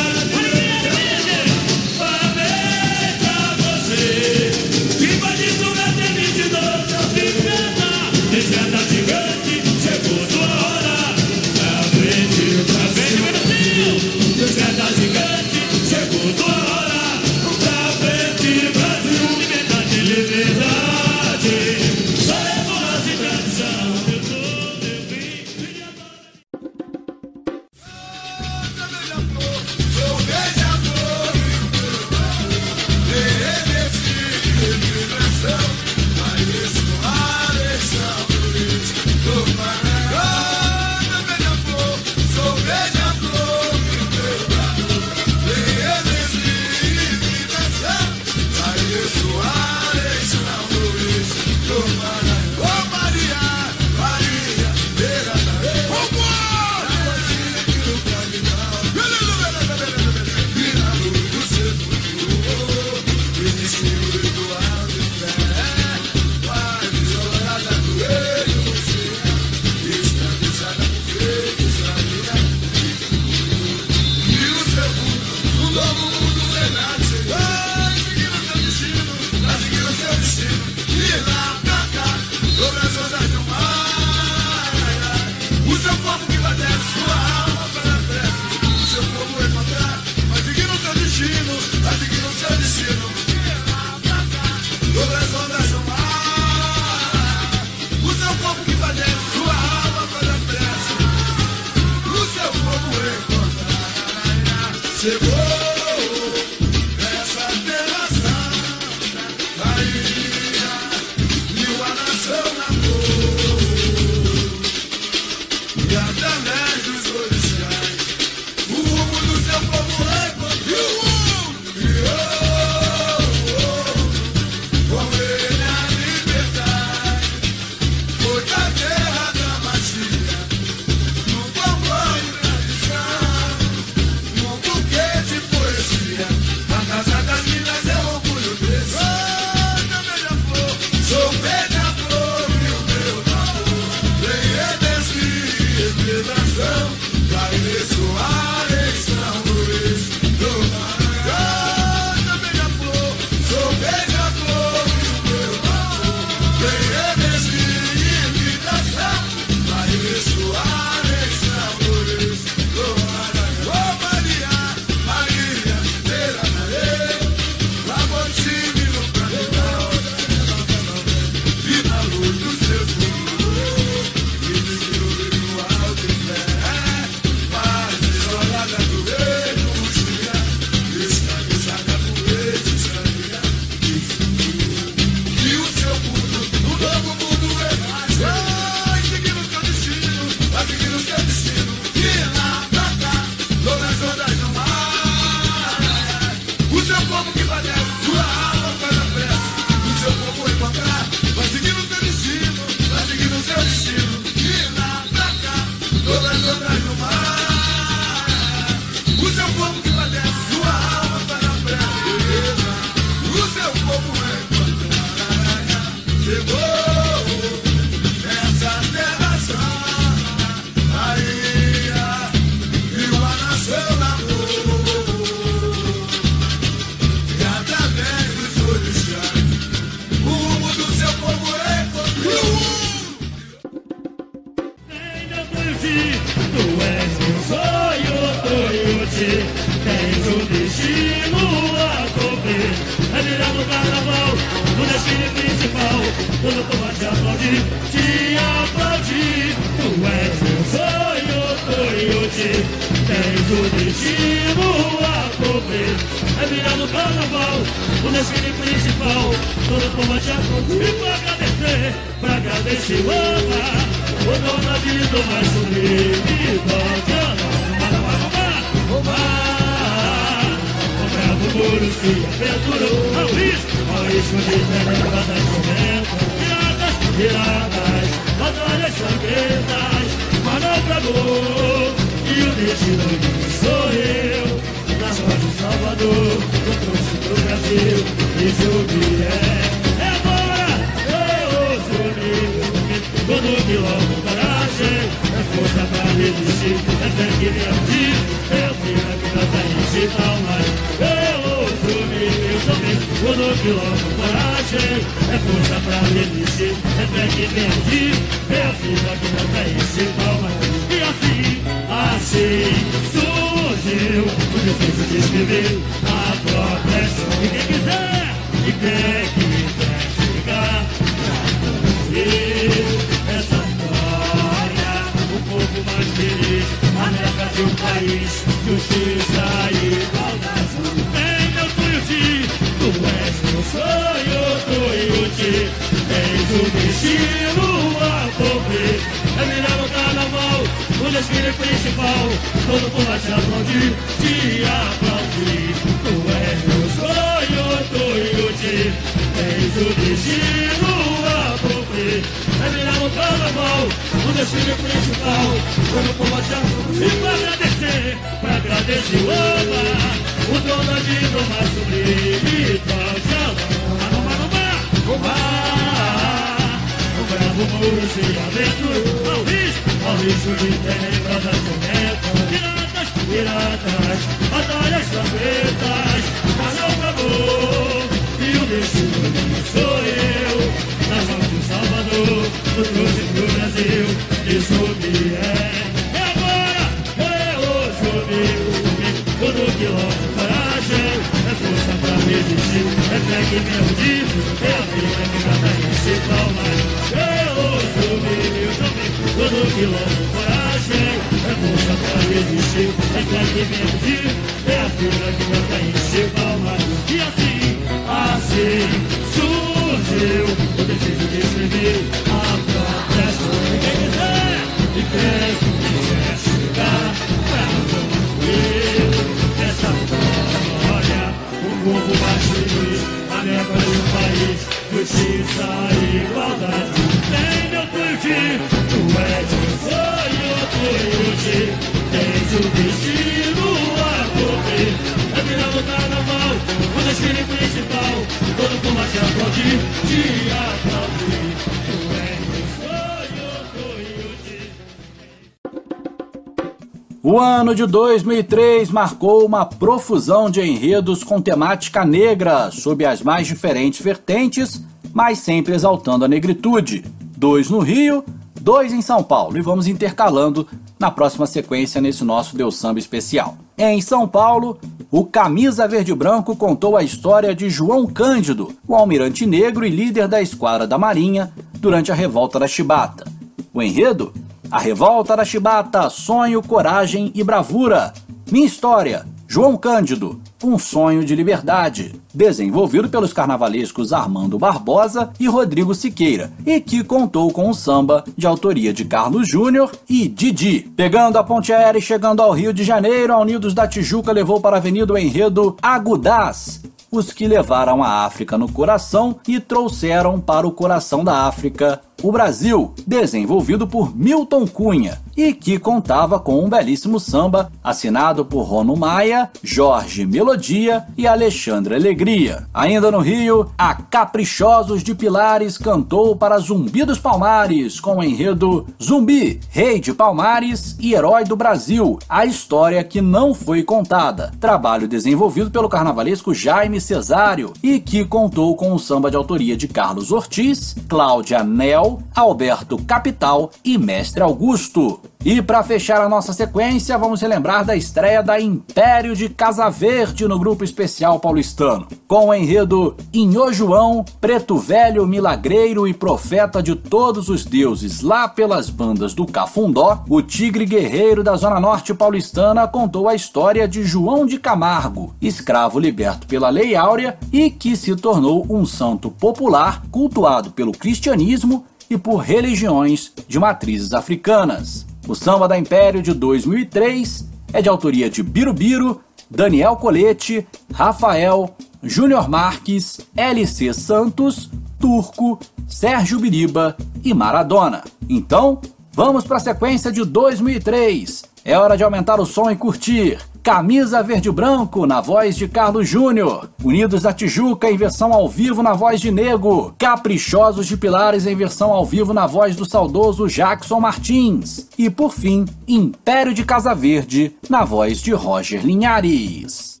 ano 447.72 447.74
de 447.74 447.86
2003 447.86 448.90
marcou 448.90 449.46
uma 449.46 449.64
profusão 449.64 450.50
de 450.50 450.60
enredos 450.60 451.24
com 451.24 451.40
temática 451.40 452.04
negra, 452.04 452.70
sob 452.70 453.02
as 453.04 453.22
mais 453.22 453.46
diferentes 453.46 454.02
vertentes, 454.02 454.84
mas 455.12 455.38
sempre 455.38 455.74
exaltando 455.74 456.24
a 456.24 456.28
negritude. 456.28 457.02
Dois 457.34 457.70
no 457.70 457.78
Rio, 457.78 458.22
dois 458.60 458.92
em 458.92 459.00
São 459.00 459.22
Paulo, 459.22 459.56
e 459.56 459.62
vamos 459.62 459.86
intercalando 459.86 460.68
na 460.98 461.10
próxima 461.10 461.46
sequência 461.46 461.98
nesse 461.98 462.24
nosso 462.24 462.54
Deus 462.56 462.76
Samba 462.76 462.98
especial. 462.98 463.56
Em 463.78 464.02
São 464.02 464.28
Paulo, 464.28 464.78
o 465.10 465.24
Camisa 465.24 465.88
Verde 465.88 466.14
Branco 466.14 466.54
contou 466.54 466.94
a 466.94 467.02
história 467.02 467.54
de 467.54 467.70
João 467.70 468.06
Cândido, 468.06 468.74
o 468.86 468.94
almirante 468.94 469.46
negro 469.46 469.86
e 469.86 469.90
líder 469.90 470.28
da 470.28 470.42
esquadra 470.42 470.86
da 470.86 470.98
Marinha 470.98 471.50
durante 471.78 472.12
a 472.12 472.14
Revolta 472.14 472.58
da 472.58 472.68
Chibata. 472.68 473.24
O 473.72 473.82
enredo? 473.82 474.34
A 474.72 474.78
Revolta 474.78 475.36
da 475.36 475.44
Chibata, 475.44 476.08
Sonho, 476.08 476.62
Coragem 476.62 477.30
e 477.34 477.44
Bravura. 477.44 478.10
Minha 478.50 478.64
história, 478.64 479.26
João 479.46 479.76
Cândido, 479.76 480.40
um 480.64 480.78
sonho 480.78 481.26
de 481.26 481.36
liberdade, 481.36 482.14
desenvolvido 482.32 483.06
pelos 483.06 483.34
carnavalescos 483.34 484.14
Armando 484.14 484.58
Barbosa 484.58 485.28
e 485.38 485.46
Rodrigo 485.46 485.94
Siqueira, 485.94 486.50
e 486.64 486.80
que 486.80 487.04
contou 487.04 487.52
com 487.52 487.68
o 487.68 487.74
samba 487.74 488.24
de 488.34 488.46
autoria 488.46 488.94
de 488.94 489.04
Carlos 489.04 489.46
Júnior 489.46 489.92
e 490.08 490.26
Didi. 490.26 490.90
Pegando 490.96 491.36
a 491.36 491.44
ponte 491.44 491.70
aérea 491.70 491.98
e 491.98 492.02
chegando 492.02 492.40
ao 492.40 492.52
Rio 492.52 492.72
de 492.72 492.82
Janeiro, 492.82 493.34
a 493.34 493.38
Unidos 493.38 493.74
da 493.74 493.86
Tijuca 493.86 494.32
levou 494.32 494.58
para 494.58 494.76
a 494.76 494.78
avenida 494.78 495.12
o 495.12 495.18
enredo 495.18 495.76
Agudás, 495.82 496.80
os 497.10 497.30
que 497.30 497.46
levaram 497.46 498.02
a 498.02 498.24
África 498.24 498.56
no 498.56 498.72
coração 498.72 499.36
e 499.46 499.60
trouxeram 499.60 500.40
para 500.40 500.66
o 500.66 500.72
coração 500.72 501.22
da 501.22 501.46
África 501.46 502.00
o 502.22 502.30
Brasil, 502.30 502.94
desenvolvido 503.06 503.86
por 503.86 504.16
Milton 504.16 504.66
Cunha 504.66 505.20
e 505.36 505.52
que 505.52 505.78
contava 505.78 506.38
com 506.38 506.64
um 506.64 506.68
belíssimo 506.68 507.18
samba 507.18 507.70
assinado 507.82 508.44
por 508.44 508.62
Rono 508.62 508.96
Maia, 508.96 509.50
Jorge 509.62 510.26
Melodia 510.26 511.04
e 511.16 511.26
Alexandre 511.26 511.94
Alegria. 511.94 512.66
Ainda 512.72 513.10
no 513.10 513.18
Rio, 513.18 513.70
a 513.76 513.94
Caprichosos 513.94 515.02
de 515.02 515.14
Pilares 515.14 515.78
cantou 515.78 516.36
para 516.36 516.58
Zumbi 516.58 517.04
dos 517.04 517.18
Palmares 517.18 517.98
com 517.98 518.18
o 518.18 518.22
enredo 518.22 518.86
Zumbi, 519.02 519.60
Rei 519.70 519.98
de 520.00 520.12
Palmares 520.12 520.96
e 521.00 521.14
Herói 521.14 521.44
do 521.44 521.56
Brasil, 521.56 522.18
a 522.28 522.44
história 522.44 523.02
que 523.02 523.20
não 523.20 523.54
foi 523.54 523.82
contada. 523.82 524.52
Trabalho 524.60 525.08
desenvolvido 525.08 525.70
pelo 525.70 525.88
carnavalesco 525.88 526.54
Jaime 526.54 527.00
Cesário 527.00 527.72
e 527.82 527.98
que 527.98 528.24
contou 528.24 528.76
com 528.76 528.92
o 528.92 528.98
samba 528.98 529.30
de 529.30 529.36
autoria 529.36 529.76
de 529.76 529.88
Carlos 529.88 530.30
Ortiz, 530.30 530.94
Cláudia 531.08 531.64
Nel, 531.64 532.11
Alberto 532.34 532.98
Capital 533.04 533.70
e 533.84 533.96
Mestre 533.98 534.42
Augusto. 534.42 535.20
E 535.44 535.60
para 535.60 535.82
fechar 535.82 536.20
a 536.20 536.28
nossa 536.28 536.52
sequência, 536.52 537.18
vamos 537.18 537.40
relembrar 537.40 537.84
da 537.84 537.96
estreia 537.96 538.44
da 538.44 538.60
Império 538.60 539.34
de 539.34 539.48
Casa 539.48 539.90
Verde 539.90 540.46
no 540.46 540.56
grupo 540.56 540.84
especial 540.84 541.40
paulistano. 541.40 542.06
Com 542.28 542.46
o 542.46 542.54
enredo 542.54 543.16
Inhô 543.34 543.72
João, 543.72 544.24
Preto 544.40 544.78
Velho, 544.78 545.26
Milagreiro 545.26 546.06
e 546.06 546.14
Profeta 546.14 546.80
de 546.80 546.94
todos 546.94 547.48
os 547.48 547.64
deuses, 547.64 548.20
lá 548.20 548.46
pelas 548.46 548.88
bandas 548.88 549.34
do 549.34 549.44
Cafundó, 549.44 550.22
o 550.28 550.40
Tigre 550.40 550.86
Guerreiro 550.86 551.42
da 551.42 551.56
Zona 551.56 551.80
Norte 551.80 552.14
paulistana 552.14 552.86
contou 552.86 553.28
a 553.28 553.34
história 553.34 553.88
de 553.88 554.04
João 554.04 554.46
de 554.46 554.60
Camargo, 554.60 555.34
escravo 555.42 555.98
liberto 555.98 556.46
pela 556.46 556.70
Lei 556.70 556.94
Áurea 556.94 557.36
e 557.52 557.68
que 557.68 557.96
se 557.96 558.14
tornou 558.14 558.64
um 558.70 558.86
santo 558.86 559.28
popular 559.28 560.02
cultuado 560.08 560.70
pelo 560.70 560.92
cristianismo 560.92 561.84
e 562.08 562.16
por 562.16 562.36
religiões 562.36 563.32
de 563.48 563.58
matrizes 563.58 564.12
africanas. 564.12 565.10
O 565.26 565.34
Samba 565.34 565.68
da 565.68 565.78
Império 565.78 566.20
de 566.20 566.34
2003 566.34 567.48
é 567.72 567.80
de 567.80 567.88
autoria 567.88 568.28
de 568.28 568.42
Birubiru, 568.42 569.20
Daniel 569.48 569.96
Colete, 569.96 570.66
Rafael, 570.92 571.74
Júnior 572.02 572.48
Marques, 572.48 573.20
LC 573.36 573.94
Santos, 573.94 574.70
Turco, 574.98 575.58
Sérgio 575.86 576.38
Biriba 576.38 576.96
e 577.22 577.32
Maradona. 577.32 578.02
Então, 578.28 578.80
vamos 579.12 579.44
para 579.44 579.58
a 579.58 579.60
sequência 579.60 580.10
de 580.10 580.24
2003. 580.24 581.44
É 581.64 581.78
hora 581.78 581.96
de 581.96 582.02
aumentar 582.02 582.40
o 582.40 582.46
som 582.46 582.70
e 582.70 582.76
curtir. 582.76 583.38
Camisa 583.62 584.24
Verde 584.24 584.50
Branco, 584.50 585.06
na 585.06 585.20
voz 585.20 585.54
de 585.56 585.68
Carlos 585.68 586.08
Júnior. 586.08 586.68
Unidos 586.82 587.22
da 587.22 587.32
Tijuca, 587.32 587.88
em 587.88 587.96
versão 587.96 588.32
ao 588.32 588.48
vivo, 588.48 588.82
na 588.82 588.92
voz 588.92 589.20
de 589.20 589.30
Nego. 589.30 589.94
Caprichosos 589.96 590.84
de 590.84 590.96
Pilares, 590.96 591.46
em 591.46 591.54
versão 591.54 591.92
ao 591.92 592.04
vivo, 592.04 592.34
na 592.34 592.44
voz 592.44 592.74
do 592.74 592.84
saudoso 592.84 593.46
Jackson 593.46 594.00
Martins. 594.00 594.88
E, 594.98 595.08
por 595.08 595.32
fim, 595.32 595.64
Império 595.86 596.52
de 596.52 596.64
Casa 596.64 596.92
Verde, 596.92 597.54
na 597.70 597.84
voz 597.84 598.20
de 598.20 598.32
Roger 598.32 598.84
Linhares. 598.84 600.00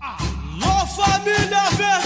Alô, 0.00 0.86
família 0.86 1.70
verde 1.76 2.03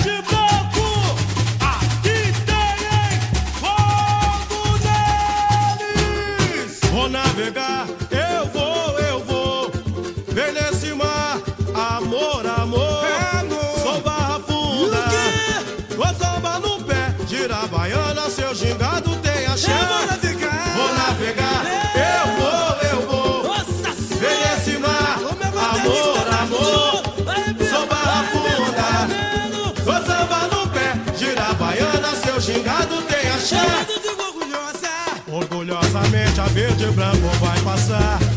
verde 36.49 36.85
e 36.85 36.91
branco 36.91 37.29
vai 37.41 37.61
passar. 37.61 38.28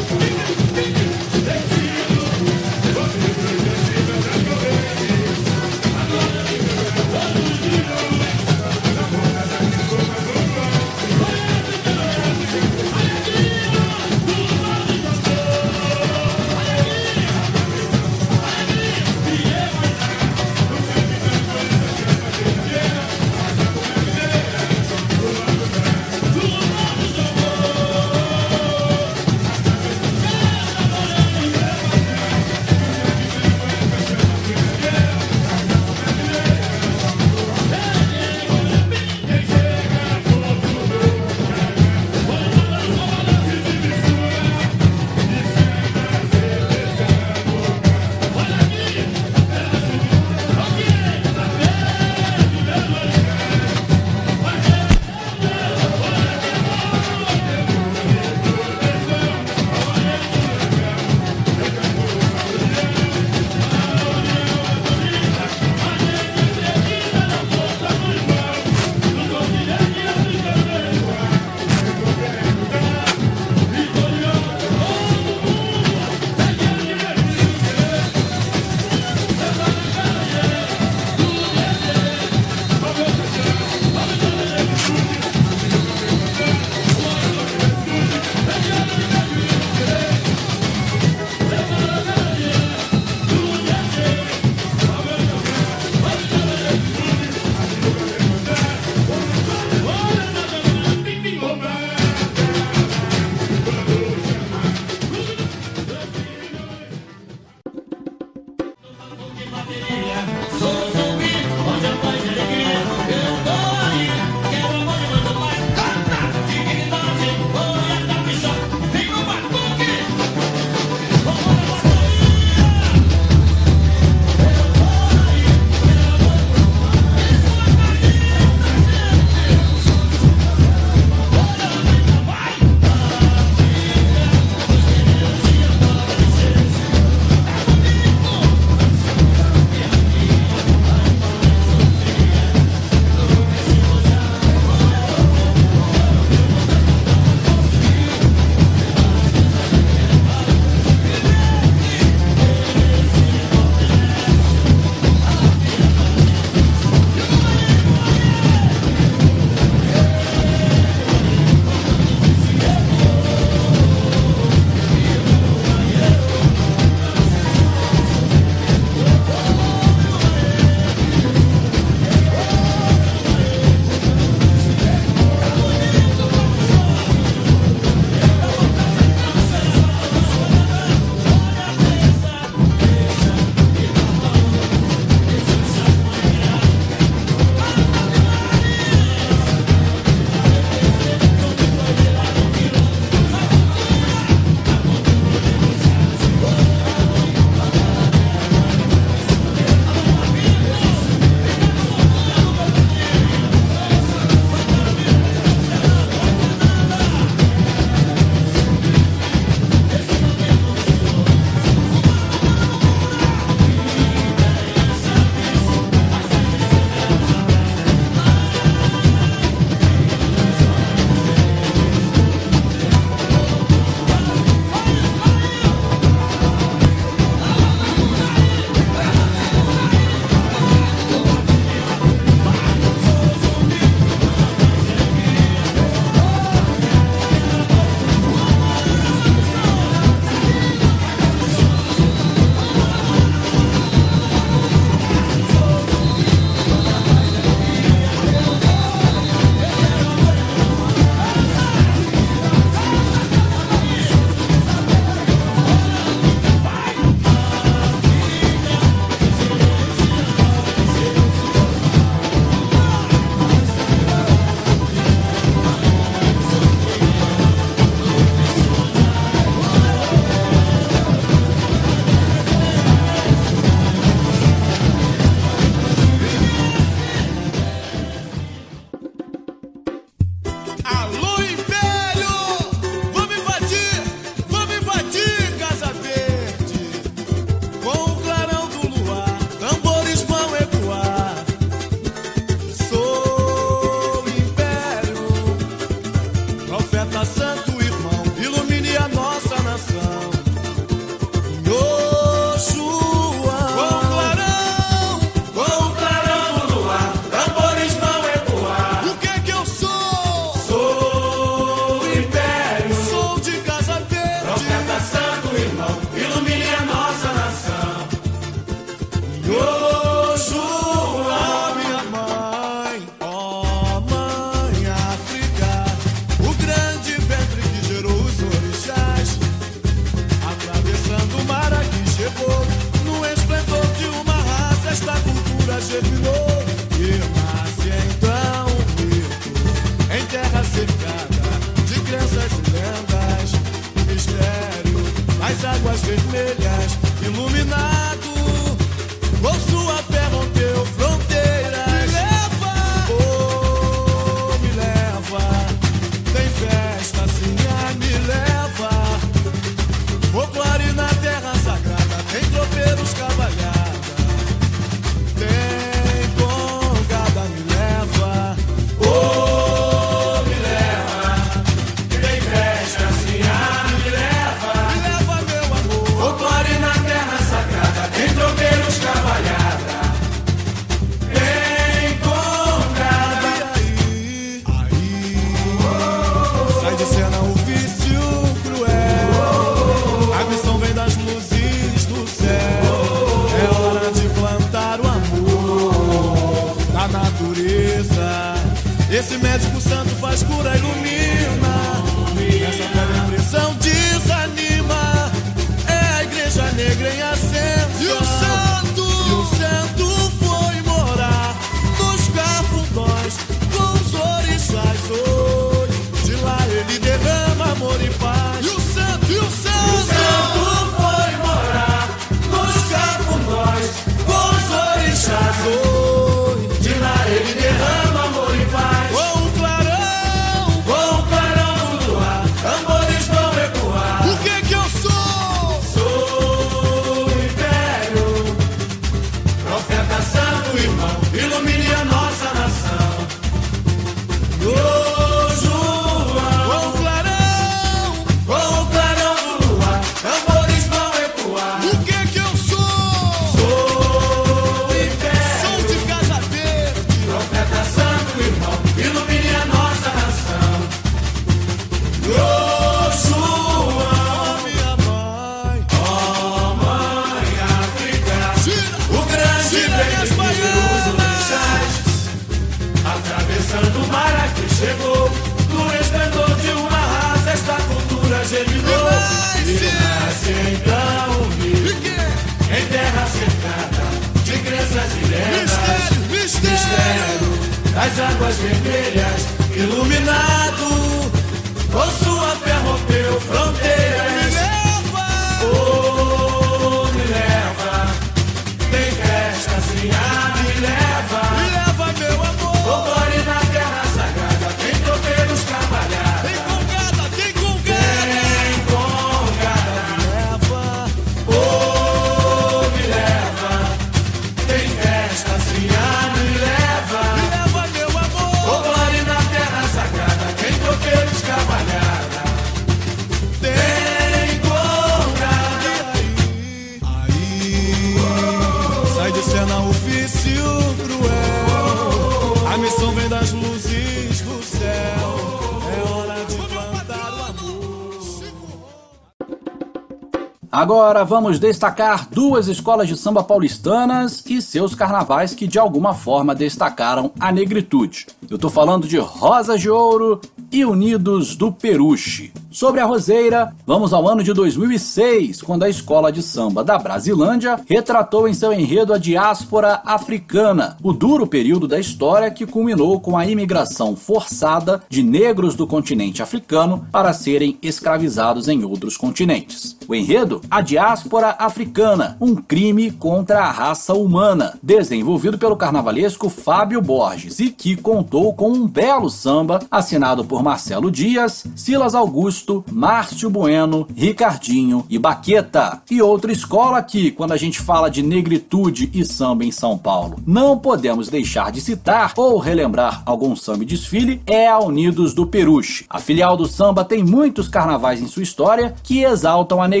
Agora 540.91 541.23
vamos 541.23 541.57
destacar 541.57 542.27
duas 542.29 542.67
escolas 542.67 543.07
de 543.07 543.15
samba 543.15 543.41
paulistanas 543.41 544.43
e 544.45 544.61
seus 544.61 544.93
carnavais 544.93 545.55
que 545.55 545.65
de 545.65 545.79
alguma 545.79 546.13
forma 546.13 546.53
destacaram 546.53 547.31
a 547.39 547.49
negritude. 547.49 548.27
Eu 548.49 548.57
tô 548.57 548.69
falando 548.69 549.07
de 549.07 549.17
Rosas 549.17 549.79
de 549.79 549.89
Ouro 549.89 550.41
e 550.69 550.83
Unidos 550.83 551.55
do 551.55 551.71
Peruche. 551.71 552.51
Sobre 552.69 552.99
a 552.99 553.05
Roseira, 553.05 553.73
vamos 553.85 554.11
ao 554.11 554.27
ano 554.27 554.43
de 554.43 554.53
2006, 554.53 555.61
quando 555.61 555.83
a 555.83 555.89
escola 555.89 556.29
de 556.29 556.43
samba 556.43 556.83
da 556.83 556.97
Brasilândia 556.97 557.79
retratou 557.87 558.45
em 558.45 558.53
seu 558.53 558.73
enredo 558.73 559.13
a 559.13 559.17
diáspora 559.17 560.01
africana, 560.05 560.97
o 561.01 561.13
duro 561.13 561.47
período 561.47 561.87
da 561.87 561.99
história 561.99 562.51
que 562.51 562.65
culminou 562.65 563.19
com 563.21 563.37
a 563.37 563.45
imigração 563.45 564.15
forçada 564.15 565.01
de 565.09 565.23
negros 565.23 565.73
do 565.73 565.87
continente 565.87 566.43
africano 566.43 567.07
para 567.11 567.31
serem 567.31 567.77
escravizados 567.81 568.67
em 568.67 568.83
outros 568.83 569.15
continentes. 569.15 569.90
O 570.11 570.15
enredo? 570.15 570.59
A 570.69 570.81
diáspora 570.81 571.55
africana, 571.57 572.35
um 572.41 572.53
crime 572.53 573.11
contra 573.11 573.61
a 573.61 573.71
raça 573.71 574.13
humana, 574.13 574.77
desenvolvido 574.83 575.57
pelo 575.57 575.77
carnavalesco 575.77 576.49
Fábio 576.49 577.01
Borges 577.01 577.61
e 577.61 577.69
que 577.69 577.95
contou 577.95 578.53
com 578.53 578.73
um 578.73 578.85
belo 578.85 579.29
samba 579.29 579.79
assinado 579.89 580.43
por 580.43 580.61
Marcelo 580.61 581.09
Dias, 581.09 581.65
Silas 581.77 582.13
Augusto, 582.13 582.83
Márcio 582.91 583.49
Bueno, 583.49 584.05
Ricardinho 584.13 585.05
e 585.09 585.17
Baqueta. 585.17 586.01
E 586.11 586.21
outra 586.21 586.51
escola 586.51 587.01
que, 587.01 587.31
quando 587.31 587.53
a 587.53 587.57
gente 587.57 587.79
fala 587.79 588.11
de 588.11 588.21
negritude 588.21 589.09
e 589.13 589.23
samba 589.23 589.63
em 589.63 589.71
São 589.71 589.97
Paulo, 589.97 590.39
não 590.45 590.77
podemos 590.77 591.29
deixar 591.29 591.71
de 591.71 591.79
citar 591.79 592.33
ou 592.35 592.59
relembrar 592.59 593.23
algum 593.25 593.55
samba 593.55 593.85
desfile, 593.85 594.41
é 594.45 594.67
a 594.67 594.77
Unidos 594.77 595.33
do 595.33 595.47
Peruche. 595.47 596.05
A 596.09 596.19
filial 596.19 596.57
do 596.57 596.67
samba 596.67 597.05
tem 597.05 597.23
muitos 597.23 597.69
carnavais 597.69 598.21
em 598.21 598.27
sua 598.27 598.43
história 598.43 598.93
que 599.01 599.23
exaltam 599.23 599.81
a 599.81 599.87
negritude. 599.87 600.00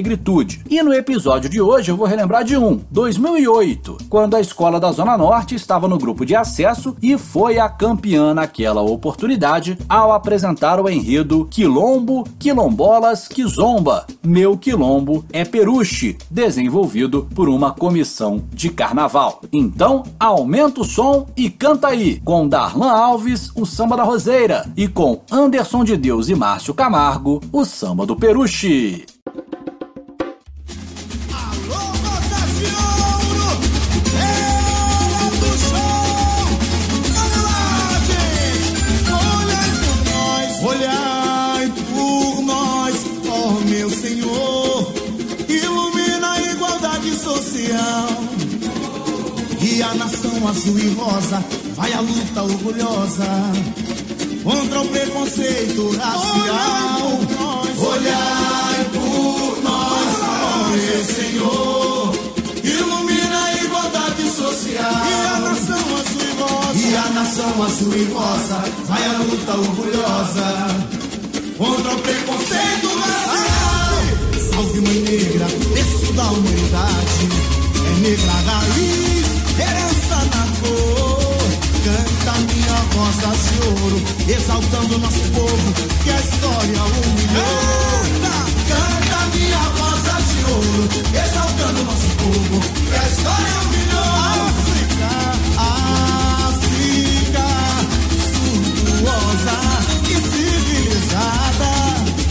E 0.69 0.81
no 0.81 0.93
episódio 0.93 1.49
de 1.49 1.61
hoje 1.61 1.91
eu 1.91 1.97
vou 1.97 2.07
relembrar 2.07 2.43
de 2.43 2.57
um, 2.57 2.81
2008, 2.89 3.97
quando 4.09 4.35
a 4.35 4.41
escola 4.41 4.79
da 4.79 4.91
Zona 4.91 5.17
Norte 5.17 5.55
estava 5.55 5.87
no 5.87 5.97
grupo 5.97 6.25
de 6.25 6.35
acesso 6.35 6.95
e 7.01 7.17
foi 7.17 7.59
a 7.59 7.69
campeã 7.69 8.33
naquela 8.33 8.81
oportunidade 8.81 9.77
ao 9.87 10.11
apresentar 10.11 10.79
o 10.79 10.89
enredo 10.89 11.47
Quilombo, 11.49 12.23
Quilombolas, 12.39 13.27
Quizomba, 13.27 14.05
Meu 14.23 14.57
Quilombo 14.57 15.25
é 15.31 15.45
Peruche, 15.45 16.17
desenvolvido 16.29 17.27
por 17.35 17.49
uma 17.49 17.71
comissão 17.71 18.43
de 18.53 18.69
carnaval. 18.69 19.41
Então, 19.51 20.03
aumenta 20.19 20.81
o 20.81 20.85
som 20.85 21.27
e 21.35 21.49
canta 21.49 21.87
aí, 21.87 22.19
com 22.21 22.47
Darlan 22.47 22.91
Alves, 22.91 23.51
o 23.55 23.65
samba 23.65 23.97
da 23.97 24.03
Roseira, 24.03 24.69
e 24.75 24.87
com 24.87 25.21
Anderson 25.31 25.83
de 25.83 25.97
Deus 25.97 26.29
e 26.29 26.35
Márcio 26.35 26.73
Camargo, 26.73 27.41
o 27.51 27.65
samba 27.65 28.05
do 28.05 28.15
Peruche. 28.15 29.05
Nação 50.41 50.47
azul 50.47 50.79
e 50.79 50.89
rosa 50.95 51.43
vai 51.75 51.93
a 51.93 52.01
luta 52.01 52.43
orgulhosa 52.43 53.27
contra 54.43 54.81
o 54.81 54.87
preconceito 54.87 55.91
racial. 55.97 57.19
Olhai 57.77 58.85
por 58.91 59.63
nós, 59.63 60.17
meu 60.71 61.05
Senhor, 61.05 62.15
ilumina 62.63 63.43
a 63.43 63.63
igualdade 63.63 64.29
social. 64.29 64.91
E 65.07 65.27
a 65.27 65.39
nação 65.39 65.77
azul 65.77 66.21
e 66.21 66.41
rosa, 66.41 66.87
e 66.87 66.95
a 66.95 67.09
nação 67.09 67.63
azul 67.63 67.95
e 67.95 68.03
rosa 68.05 68.63
vai 68.87 69.05
a 69.05 69.17
luta 69.19 69.51
orgulhosa 69.51 70.47
contra 71.57 71.91
o 71.91 71.99
preconceito 71.99 72.87
racial. 72.99 74.51
Salve 74.51 74.81
mãe 74.81 74.99
negra, 75.01 75.47
berço 75.73 76.13
da 76.13 76.23
humanidade, 76.23 77.29
é 77.85 77.99
negra 77.99 78.31
raiz, 78.31 79.30
herança 79.59 80.17
na 80.33 80.43
cor. 80.59 81.41
Canta 81.83 82.33
minha 82.53 82.77
rosa 82.93 83.29
de 83.41 83.55
ouro, 83.67 83.97
exaltando 84.27 84.97
nosso 84.99 85.23
povo 85.31 85.73
que 86.03 86.09
a 86.11 86.19
história 86.19 86.83
humilhou. 86.83 88.01
Canta 88.67 89.19
minha 89.35 89.63
rosa 89.77 90.15
de 90.21 90.39
ouro, 90.51 90.83
exaltando 91.13 91.83
nosso 91.83 92.09
povo 92.17 92.59
que 92.59 92.95
a 92.95 93.07
história 93.07 93.55
humilhou. 93.65 94.11
África, 94.47 95.11
África, 96.47 97.47
suntuosa 98.31 99.57
e 100.07 100.15
civilizada, 100.31 101.71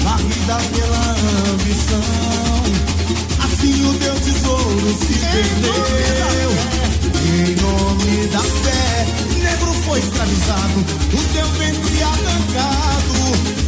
varrida 0.05 0.57
pela 0.73 1.05
ambição. 1.53 2.63
Assim 3.45 3.77
o 3.85 3.95
teu 3.95 4.15
tesouro 4.15 4.89
se 4.95 5.15
perdeu. 5.19 6.30
Escravizado, 10.01 10.81
o 11.13 11.23
teu 11.33 11.47
ventre 11.59 12.03
arrancado, 12.03 13.19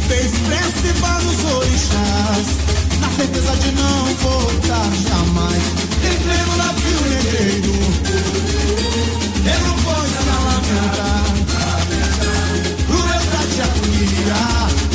fez 0.07 0.31
prece 0.47 0.93
para 0.99 1.23
os 1.23 1.43
orixás, 1.55 2.47
na 2.99 3.09
certeza 3.09 3.55
de 3.57 3.71
não 3.71 4.05
voltar 4.15 4.91
jamais. 5.07 5.63
Entrei 6.03 6.41
no 6.47 6.57
navio 6.57 7.01
negreiro, 7.09 7.73
negro 9.43 9.75
foi 9.83 10.07
se 10.09 10.23
lamentar, 10.29 11.25
crueldade 12.87 13.55
e 13.55 13.61
agonia, 13.61 14.41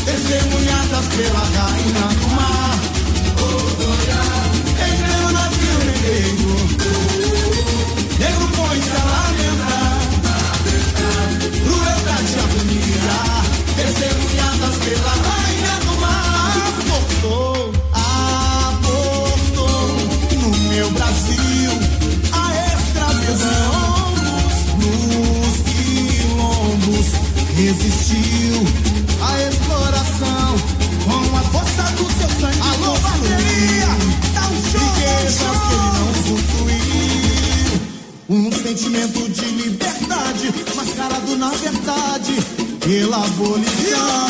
testemunhadas 0.04 1.06
pela 1.14 1.44
rainha 1.54 2.06
do 2.20 2.57
pela 43.08 43.24
abolição. 43.24 44.27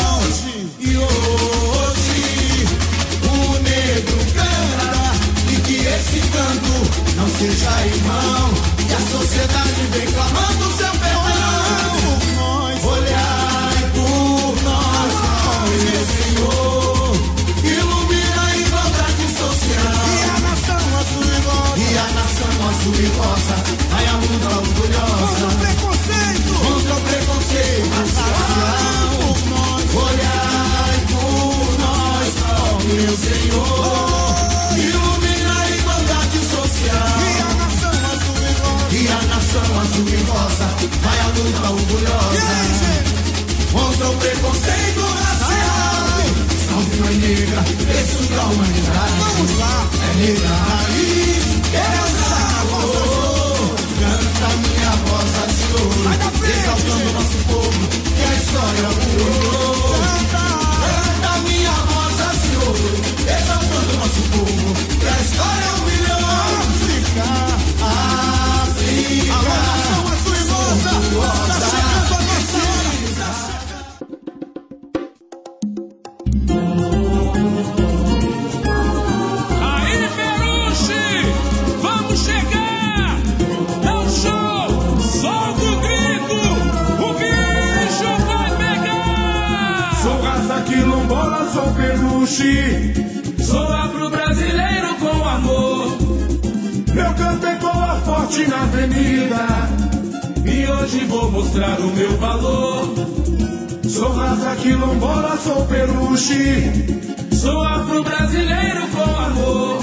Peluche. 106.19 107.35
Sou 107.35 107.63
afro-brasileiro 107.63 108.87
com 108.89 109.01
amor. 109.01 109.79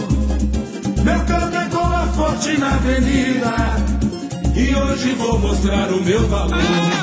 Meu 1.02 1.20
canto 1.24 1.56
ecoa 1.56 2.06
forte 2.15 2.58
na 2.58 2.74
avenida. 2.74 3.55
E 4.55 4.74
hoje 4.74 5.15
vou 5.15 5.39
mostrar 5.39 5.90
o 5.90 6.02
meu 6.02 6.26
valor. 6.28 6.95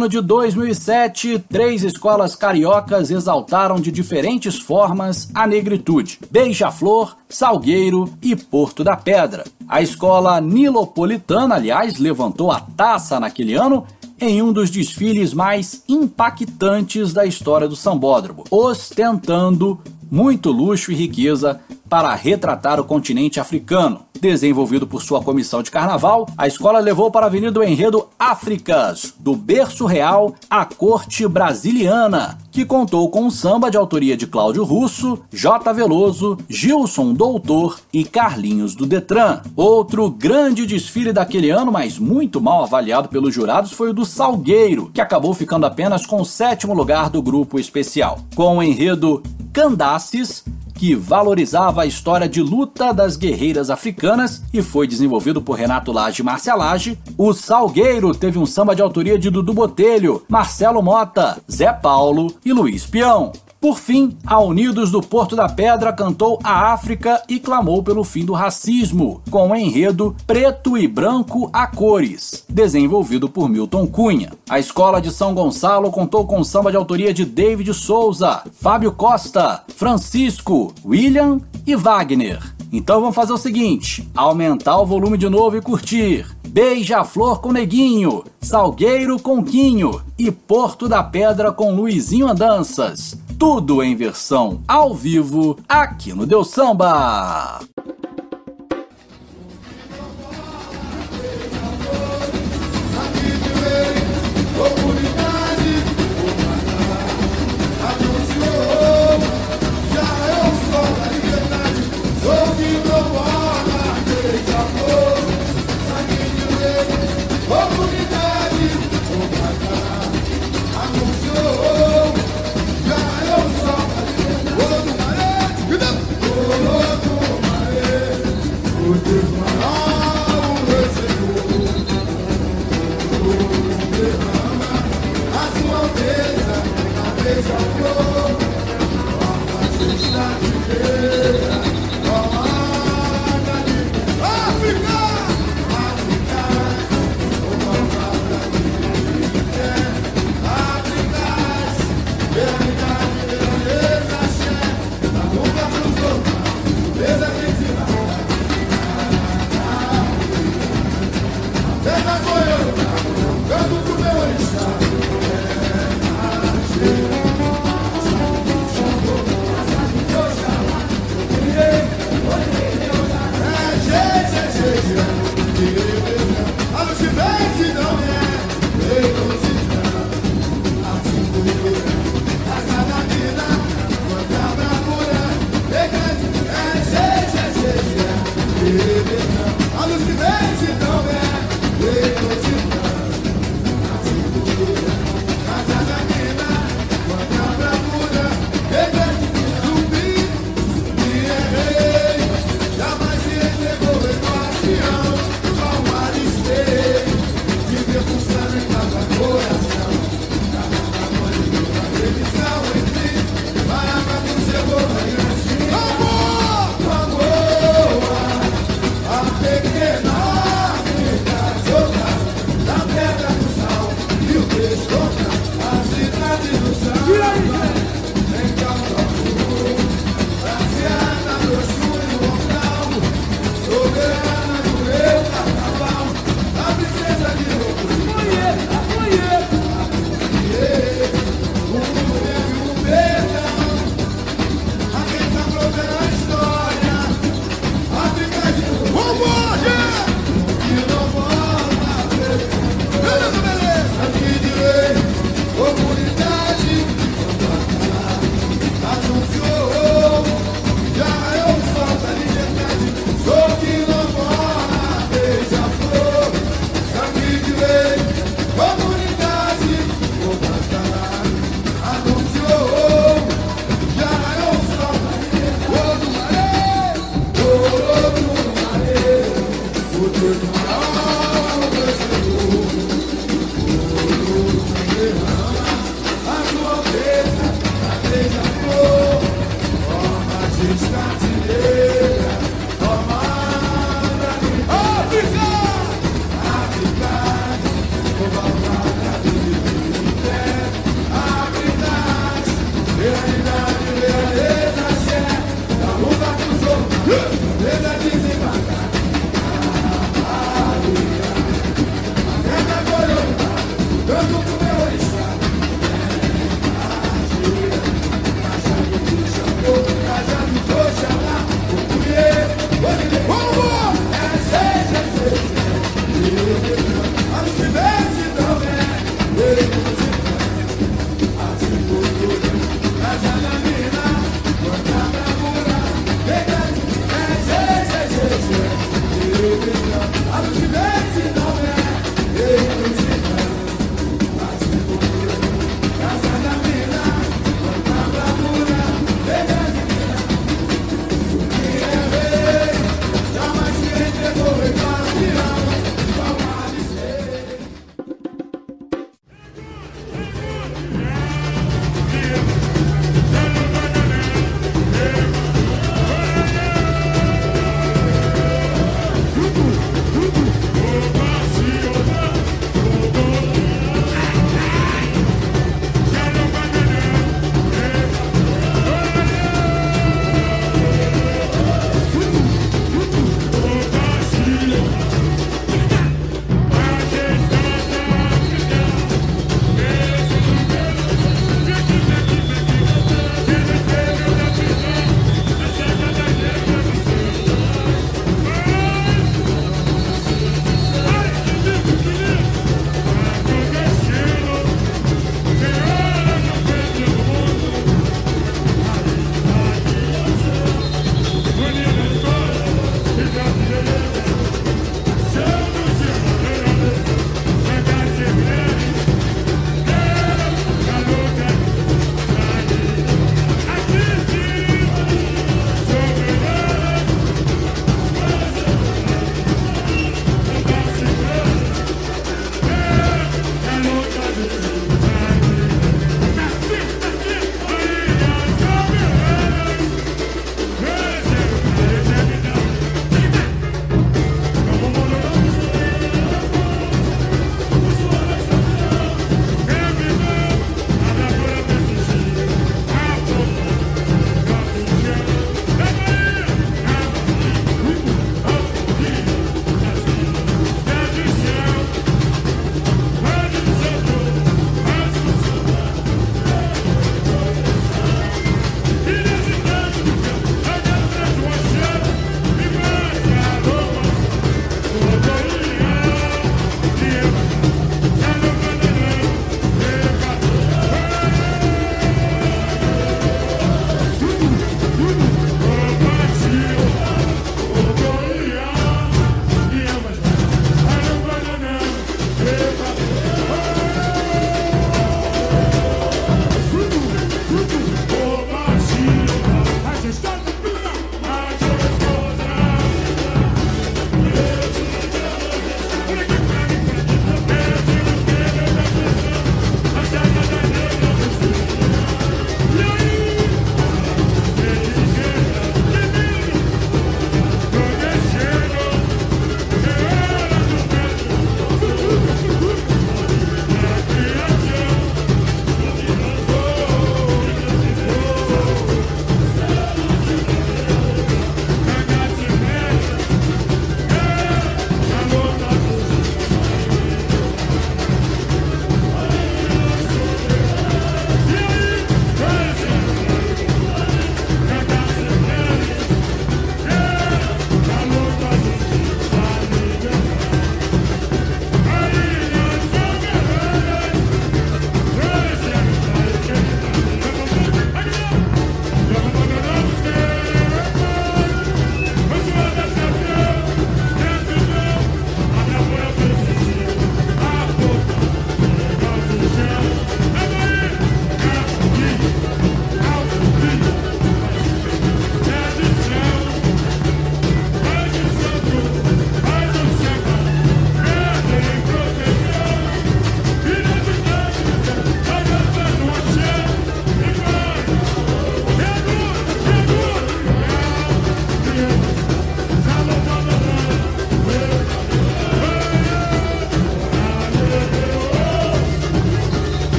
Ano 0.00 0.08
de 0.08 0.18
2007, 0.22 1.44
três 1.46 1.84
escolas 1.84 2.34
cariocas 2.34 3.10
exaltaram 3.10 3.78
de 3.78 3.92
diferentes 3.92 4.58
formas 4.58 5.28
a 5.34 5.46
negritude: 5.46 6.18
Beija-Flor, 6.30 7.14
Salgueiro 7.28 8.10
e 8.22 8.34
Porto 8.34 8.82
da 8.82 8.96
Pedra. 8.96 9.44
A 9.68 9.82
escola 9.82 10.40
nilopolitana, 10.40 11.56
aliás, 11.56 11.98
levantou 11.98 12.50
a 12.50 12.60
taça 12.60 13.20
naquele 13.20 13.54
ano 13.54 13.86
em 14.18 14.40
um 14.40 14.54
dos 14.54 14.70
desfiles 14.70 15.34
mais 15.34 15.84
impactantes 15.86 17.12
da 17.12 17.26
história 17.26 17.68
do 17.68 17.76
sambódromo, 17.76 18.44
ostentando 18.50 19.78
muito 20.10 20.50
luxo 20.50 20.90
e 20.90 20.94
riqueza 20.94 21.60
para 21.90 22.14
retratar 22.14 22.80
o 22.80 22.84
continente 22.84 23.38
africano. 23.38 24.06
Desenvolvido 24.20 24.86
por 24.86 25.02
sua 25.02 25.22
comissão 25.22 25.62
de 25.62 25.70
carnaval, 25.70 26.28
a 26.36 26.46
escola 26.46 26.78
levou 26.78 27.10
para 27.10 27.26
a 27.26 27.28
Avenida 27.28 27.58
o 27.58 27.64
enredo 27.64 28.06
Áfricas, 28.18 29.09
do 29.22 29.36
berço 29.36 29.86
real 29.86 30.34
à 30.48 30.64
corte 30.64 31.26
brasiliana, 31.28 32.38
que 32.50 32.64
contou 32.64 33.08
com 33.10 33.24
um 33.24 33.30
samba 33.30 33.70
de 33.70 33.76
autoria 33.76 34.16
de 34.16 34.26
Cláudio 34.26 34.64
Russo, 34.64 35.18
J. 35.30 35.72
Veloso, 35.72 36.38
Gilson 36.48 37.12
Doutor 37.12 37.80
e 37.92 38.04
Carlinhos 38.04 38.74
do 38.74 38.86
Detran. 38.86 39.40
Outro 39.54 40.10
grande 40.10 40.66
desfile 40.66 41.12
daquele 41.12 41.50
ano, 41.50 41.70
mas 41.70 41.98
muito 41.98 42.40
mal 42.40 42.64
avaliado 42.64 43.08
pelos 43.08 43.34
jurados, 43.34 43.72
foi 43.72 43.90
o 43.90 43.94
do 43.94 44.04
Salgueiro, 44.04 44.90
que 44.92 45.00
acabou 45.00 45.34
ficando 45.34 45.66
apenas 45.66 46.06
com 46.06 46.20
o 46.20 46.26
sétimo 46.26 46.74
lugar 46.74 47.10
do 47.10 47.22
grupo 47.22 47.58
especial. 47.58 48.18
Com 48.34 48.58
o 48.58 48.62
enredo 48.62 49.22
Candaces, 49.52 50.44
que 50.80 50.94
valorizava 50.94 51.82
a 51.82 51.86
história 51.86 52.26
de 52.26 52.40
luta 52.40 52.90
das 52.90 53.14
guerreiras 53.14 53.68
africanas 53.68 54.42
e 54.50 54.62
foi 54.62 54.86
desenvolvido 54.86 55.42
por 55.42 55.58
Renato 55.58 55.92
Lage 55.92 56.22
e 56.22 56.24
Márcia 56.24 56.54
Lage. 56.54 56.98
O 57.18 57.34
Salgueiro 57.34 58.14
teve 58.14 58.38
um 58.38 58.46
samba 58.46 58.74
de 58.74 58.80
autoria 58.80 59.18
de 59.18 59.28
Dudu 59.28 59.52
Botelho, 59.52 60.22
Marcelo 60.26 60.80
Mota, 60.80 61.36
Zé 61.52 61.70
Paulo 61.70 62.34
e 62.42 62.50
Luiz 62.50 62.86
Peão. 62.86 63.30
Por 63.60 63.78
fim, 63.78 64.16
a 64.24 64.40
Unidos 64.40 64.90
do 64.90 65.02
Porto 65.02 65.36
da 65.36 65.46
Pedra 65.46 65.92
cantou 65.92 66.38
a 66.42 66.72
África 66.72 67.22
e 67.28 67.38
clamou 67.38 67.82
pelo 67.82 68.02
fim 68.02 68.24
do 68.24 68.32
racismo, 68.32 69.20
com 69.30 69.50
o 69.50 69.54
enredo 69.54 70.16
Preto 70.26 70.78
e 70.78 70.88
Branco 70.88 71.50
a 71.52 71.66
Cores, 71.66 72.42
desenvolvido 72.48 73.28
por 73.28 73.50
Milton 73.50 73.86
Cunha. 73.86 74.32
A 74.48 74.58
Escola 74.58 74.98
de 74.98 75.10
São 75.10 75.34
Gonçalo 75.34 75.90
contou 75.90 76.26
com 76.26 76.42
samba 76.42 76.70
de 76.70 76.78
autoria 76.78 77.12
de 77.12 77.26
David 77.26 77.74
Souza, 77.74 78.42
Fábio 78.50 78.92
Costa, 78.92 79.62
Francisco, 79.76 80.72
William 80.82 81.38
e 81.66 81.76
Wagner. 81.76 82.54
Então 82.72 83.00
vamos 83.00 83.14
fazer 83.14 83.34
o 83.34 83.38
seguinte: 83.38 84.08
aumentar 84.16 84.80
o 84.80 84.86
volume 84.86 85.18
de 85.18 85.28
novo 85.28 85.58
e 85.58 85.60
curtir. 85.60 86.26
Beija-Flor 86.48 87.40
com 87.40 87.52
Neguinho, 87.52 88.24
Salgueiro 88.40 89.20
com 89.20 89.44
Quinho 89.44 90.00
e 90.18 90.30
Porto 90.30 90.88
da 90.88 91.02
Pedra 91.02 91.52
com 91.52 91.74
Luizinho 91.74 92.26
Andanças. 92.26 93.16
Tudo 93.40 93.82
em 93.82 93.96
versão 93.96 94.60
ao 94.68 94.94
vivo 94.94 95.56
aqui 95.66 96.12
no 96.12 96.26
Deus 96.26 96.50
Samba. 96.50 97.60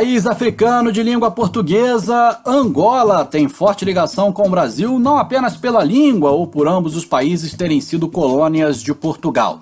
País 0.00 0.26
africano 0.26 0.90
de 0.90 1.02
língua 1.02 1.30
portuguesa, 1.30 2.40
Angola 2.46 3.22
tem 3.22 3.50
forte 3.50 3.84
ligação 3.84 4.32
com 4.32 4.46
o 4.46 4.50
Brasil 4.50 4.98
não 4.98 5.18
apenas 5.18 5.58
pela 5.58 5.84
língua 5.84 6.30
ou 6.30 6.46
por 6.46 6.66
ambos 6.66 6.96
os 6.96 7.04
países 7.04 7.52
terem 7.52 7.82
sido 7.82 8.08
colônias 8.08 8.82
de 8.82 8.94
Portugal, 8.94 9.60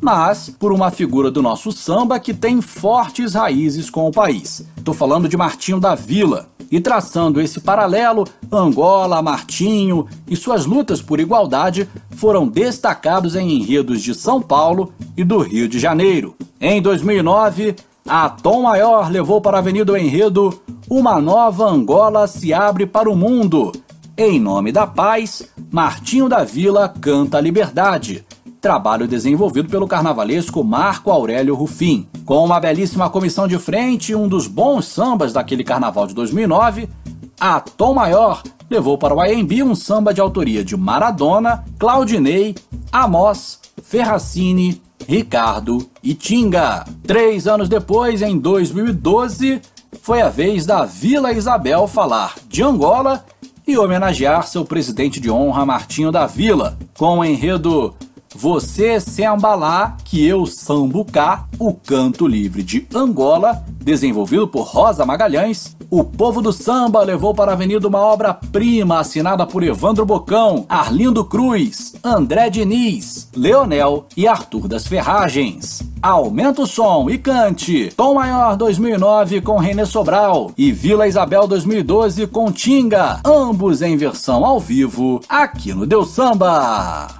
mas 0.00 0.48
por 0.48 0.72
uma 0.72 0.92
figura 0.92 1.28
do 1.28 1.42
nosso 1.42 1.72
samba 1.72 2.20
que 2.20 2.32
tem 2.32 2.62
fortes 2.62 3.34
raízes 3.34 3.90
com 3.90 4.06
o 4.06 4.12
país. 4.12 4.64
Estou 4.78 4.94
falando 4.94 5.28
de 5.28 5.36
Martinho 5.36 5.80
da 5.80 5.96
Vila. 5.96 6.48
E 6.70 6.80
traçando 6.80 7.40
esse 7.40 7.58
paralelo, 7.58 8.24
Angola, 8.52 9.20
Martinho 9.20 10.06
e 10.28 10.36
suas 10.36 10.66
lutas 10.66 11.02
por 11.02 11.18
igualdade 11.18 11.88
foram 12.12 12.46
destacados 12.46 13.34
em 13.34 13.56
enredos 13.56 14.00
de 14.00 14.14
São 14.14 14.40
Paulo 14.40 14.92
e 15.16 15.24
do 15.24 15.38
Rio 15.38 15.68
de 15.68 15.80
Janeiro. 15.80 16.36
Em 16.60 16.80
2009, 16.80 17.74
a 18.12 18.28
Tom 18.28 18.62
Maior 18.62 19.08
levou 19.08 19.40
para 19.40 19.58
a 19.58 19.60
Avenida 19.60 19.92
o 19.92 19.96
Enredo 19.96 20.60
Uma 20.90 21.20
nova 21.20 21.64
Angola 21.70 22.26
se 22.26 22.52
abre 22.52 22.84
para 22.84 23.08
o 23.08 23.14
mundo. 23.14 23.70
Em 24.16 24.40
nome 24.40 24.72
da 24.72 24.84
paz, 24.84 25.48
Martinho 25.70 26.28
da 26.28 26.42
Vila 26.42 26.88
canta 26.88 27.38
a 27.38 27.40
liberdade. 27.40 28.26
Trabalho 28.60 29.06
desenvolvido 29.06 29.68
pelo 29.68 29.86
carnavalesco 29.86 30.64
Marco 30.64 31.12
Aurélio 31.12 31.54
Rufim. 31.54 32.08
Com 32.24 32.44
uma 32.44 32.58
belíssima 32.58 33.08
comissão 33.08 33.46
de 33.46 33.60
frente 33.60 34.10
e 34.10 34.16
um 34.16 34.26
dos 34.26 34.48
bons 34.48 34.86
sambas 34.86 35.32
daquele 35.32 35.62
carnaval 35.62 36.08
de 36.08 36.14
2009, 36.14 36.88
a 37.38 37.60
Tom 37.60 37.94
Maior 37.94 38.42
levou 38.68 38.98
para 38.98 39.14
o 39.14 39.20
AMB 39.20 39.62
um 39.62 39.76
samba 39.76 40.12
de 40.12 40.20
autoria 40.20 40.64
de 40.64 40.76
Maradona, 40.76 41.64
Claudinei, 41.78 42.56
Amos, 42.90 43.60
Ferracini, 43.80 44.82
Ricardo 45.10 45.90
e 46.04 46.14
Tinga. 46.14 46.84
Três 47.02 47.48
anos 47.48 47.68
depois, 47.68 48.22
em 48.22 48.38
2012, 48.38 49.60
foi 50.00 50.22
a 50.22 50.28
vez 50.28 50.64
da 50.64 50.84
Vila 50.84 51.32
Isabel 51.32 51.88
falar 51.88 52.36
de 52.48 52.62
Angola 52.62 53.24
e 53.66 53.76
homenagear 53.76 54.46
seu 54.46 54.64
presidente 54.64 55.18
de 55.18 55.28
honra, 55.28 55.66
Martinho 55.66 56.12
da 56.12 56.28
Vila, 56.28 56.78
com 56.96 57.18
o 57.18 57.24
enredo 57.24 57.92
você 58.34 59.00
Sembalá, 59.00 59.96
que 60.04 60.24
eu 60.24 60.46
Sambucá, 60.46 61.46
o 61.58 61.74
canto 61.74 62.28
livre 62.28 62.62
de 62.62 62.86
Angola, 62.94 63.64
desenvolvido 63.82 64.46
por 64.46 64.62
Rosa 64.62 65.04
Magalhães, 65.04 65.76
o 65.90 66.04
povo 66.04 66.40
do 66.40 66.52
samba 66.52 67.02
levou 67.02 67.34
para 67.34 67.50
a 67.50 67.54
avenida 67.54 67.88
uma 67.88 67.98
obra-prima 67.98 69.00
assinada 69.00 69.44
por 69.44 69.64
Evandro 69.64 70.06
Bocão, 70.06 70.64
Arlindo 70.68 71.24
Cruz, 71.24 71.96
André 72.04 72.48
Diniz, 72.48 73.28
Leonel 73.34 74.06
e 74.16 74.28
Arthur 74.28 74.68
das 74.68 74.86
Ferragens. 74.86 75.82
Aumenta 76.00 76.62
o 76.62 76.66
som 76.66 77.10
e 77.10 77.18
cante. 77.18 77.92
Tom 77.96 78.14
Maior 78.14 78.56
2009 78.56 79.40
com 79.40 79.58
René 79.58 79.84
Sobral 79.84 80.52
e 80.56 80.70
Vila 80.70 81.08
Isabel 81.08 81.48
2012 81.48 82.28
com 82.28 82.52
Tinga, 82.52 83.20
ambos 83.24 83.82
em 83.82 83.96
versão 83.96 84.46
ao 84.46 84.60
vivo 84.60 85.20
aqui 85.28 85.74
no 85.74 85.84
Deu 85.84 86.04
Samba. 86.04 87.19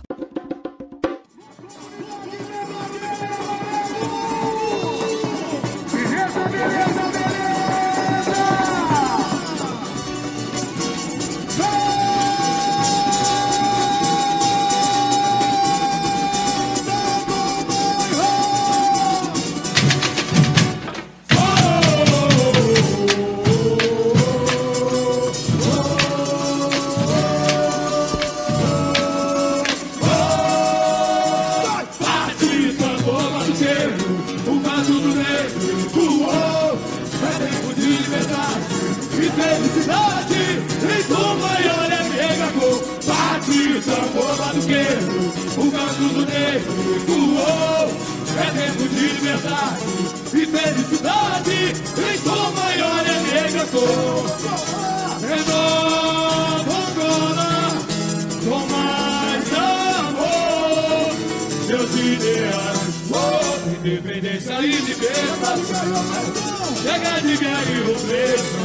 Chega 66.82 67.20
de 67.20 67.36
guerra 67.36 67.62
e 67.70 67.80
opressão. 67.90 68.60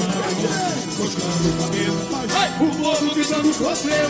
Buscando 0.97 1.49
o 1.49 1.53
caminho. 1.61 1.95
Ai, 2.35 2.49
o 2.61 2.67
povo 2.75 3.13
gritando 3.13 3.53
sofreu. 3.53 4.09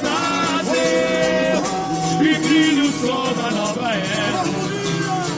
Renasceu. 0.00 0.76
E 2.22 2.34
brilha 2.38 2.84
o 2.84 2.92
sol 2.92 3.34
da 3.34 3.50
nova 3.50 3.94
era. 3.94 4.44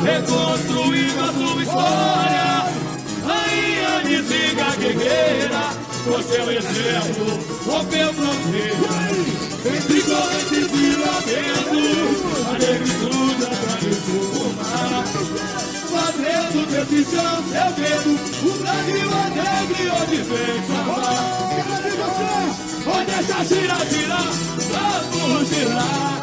Reconstruindo 0.02 1.20
a 1.20 1.32
sua 1.32 1.62
história. 1.62 2.57
Ziga 4.28 4.76
guerreira. 4.76 5.64
Com 6.04 6.22
seu 6.22 6.50
exemplo, 6.50 7.26
rompeu 7.66 8.12
fronteiras. 8.12 9.48
Entre 9.64 10.00
correntes 10.02 10.68
e 10.72 10.86
lamentos, 11.00 12.18
a 12.46 12.52
negritude 12.52 13.44
atravessou 13.44 14.26
o 14.36 14.54
mar. 14.54 15.04
Fazendo 15.88 16.60
desse 16.70 17.00
chão 17.10 17.36
seu 17.48 17.68
dedo, 17.72 18.12
o 18.42 18.58
Brasil 18.58 19.08
é 19.10 19.26
negro 19.34 19.78
e 19.80 19.88
hoje 19.88 20.18
vem 20.28 20.56
salvar. 20.66 21.38
Onde 22.86 23.10
essa 23.10 23.38
gira, 23.44 23.78
gira, 23.90 24.22
vamos 24.70 25.48
girar. 25.48 26.18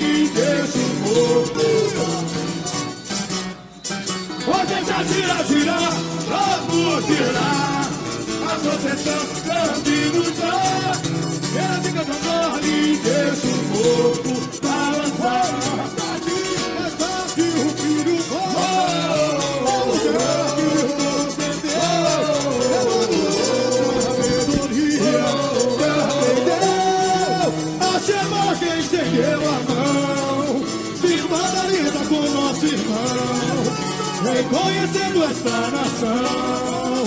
E 0.00 0.28
deixa 0.28 0.78
o 0.78 0.90
corpo 1.02 2.45
Hoje 4.56 4.84
já 4.86 5.02
gira, 5.04 5.44
gira, 5.44 5.76
vamos 6.28 7.06
girar 7.06 7.90
A 8.42 8.54
proteção 8.58 9.22
nos 10.14 10.30
dá 10.38 10.92
Ela 11.60 11.82
fica 11.82 12.02
tão 12.04 12.18
mole 12.22 12.68
e 12.68 12.96
deixa 12.96 13.46
o 13.48 13.58
corpo 13.72 14.32
balançar 14.62 16.05
nação. 35.96 37.04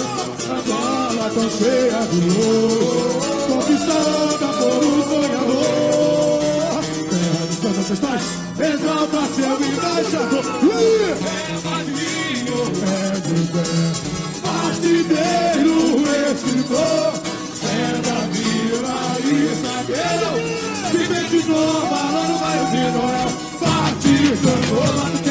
A 0.50 0.54
bola 0.66 1.30
tão 1.30 1.50
cheia 1.52 2.02
de 2.08 2.20
ouro, 2.42 3.20
conquistada 3.48 4.48
por 4.58 4.82
um 4.84 5.04
sonhador. 5.04 6.40
Terra 7.10 7.44
dos 7.46 7.58
seus 7.60 7.78
ancestrais, 7.78 8.26
exalta 8.60 9.22
seu 9.36 9.56
embaixador. 9.68 10.46
É 12.82 13.16
José, 13.30 13.66
partideiro, 14.42 15.78
escritor. 16.32 17.10
É 17.62 17.74
Davi, 18.02 18.52
Larissa, 18.82 19.74
Guerreiro, 19.86 20.34
que 20.92 21.02
batizou, 21.14 21.74
falando 21.90 22.34
vai 22.40 22.58
ouvir 22.60 22.90
Noel. 22.94 23.30
Participou, 23.60 24.88
bateiro, 24.98 25.29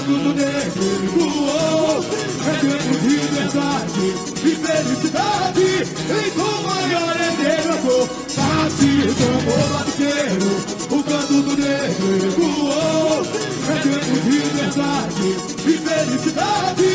o 0.00 0.02
canto 0.02 0.18
do 0.18 0.34
negro 0.34 0.88
voou. 1.14 2.04
É 2.46 2.52
tempo 2.60 2.92
de 3.00 3.08
liberdade 3.08 4.06
e 4.42 4.56
felicidade. 4.56 5.68
Em 6.10 6.30
tua 6.30 6.60
maior 6.62 7.16
é 7.16 7.30
negra 7.42 7.76
cor. 7.76 8.08
Participou, 8.34 9.62
bateiro, 9.68 10.50
o 10.90 11.02
canto 11.04 11.42
do 11.42 11.56
negro 11.56 12.30
voou. 12.38 13.22
É 13.68 13.76
tempo 13.82 14.14
de 14.20 14.30
liberdade 14.30 15.28
e 15.66 15.72
felicidade. 15.76 16.90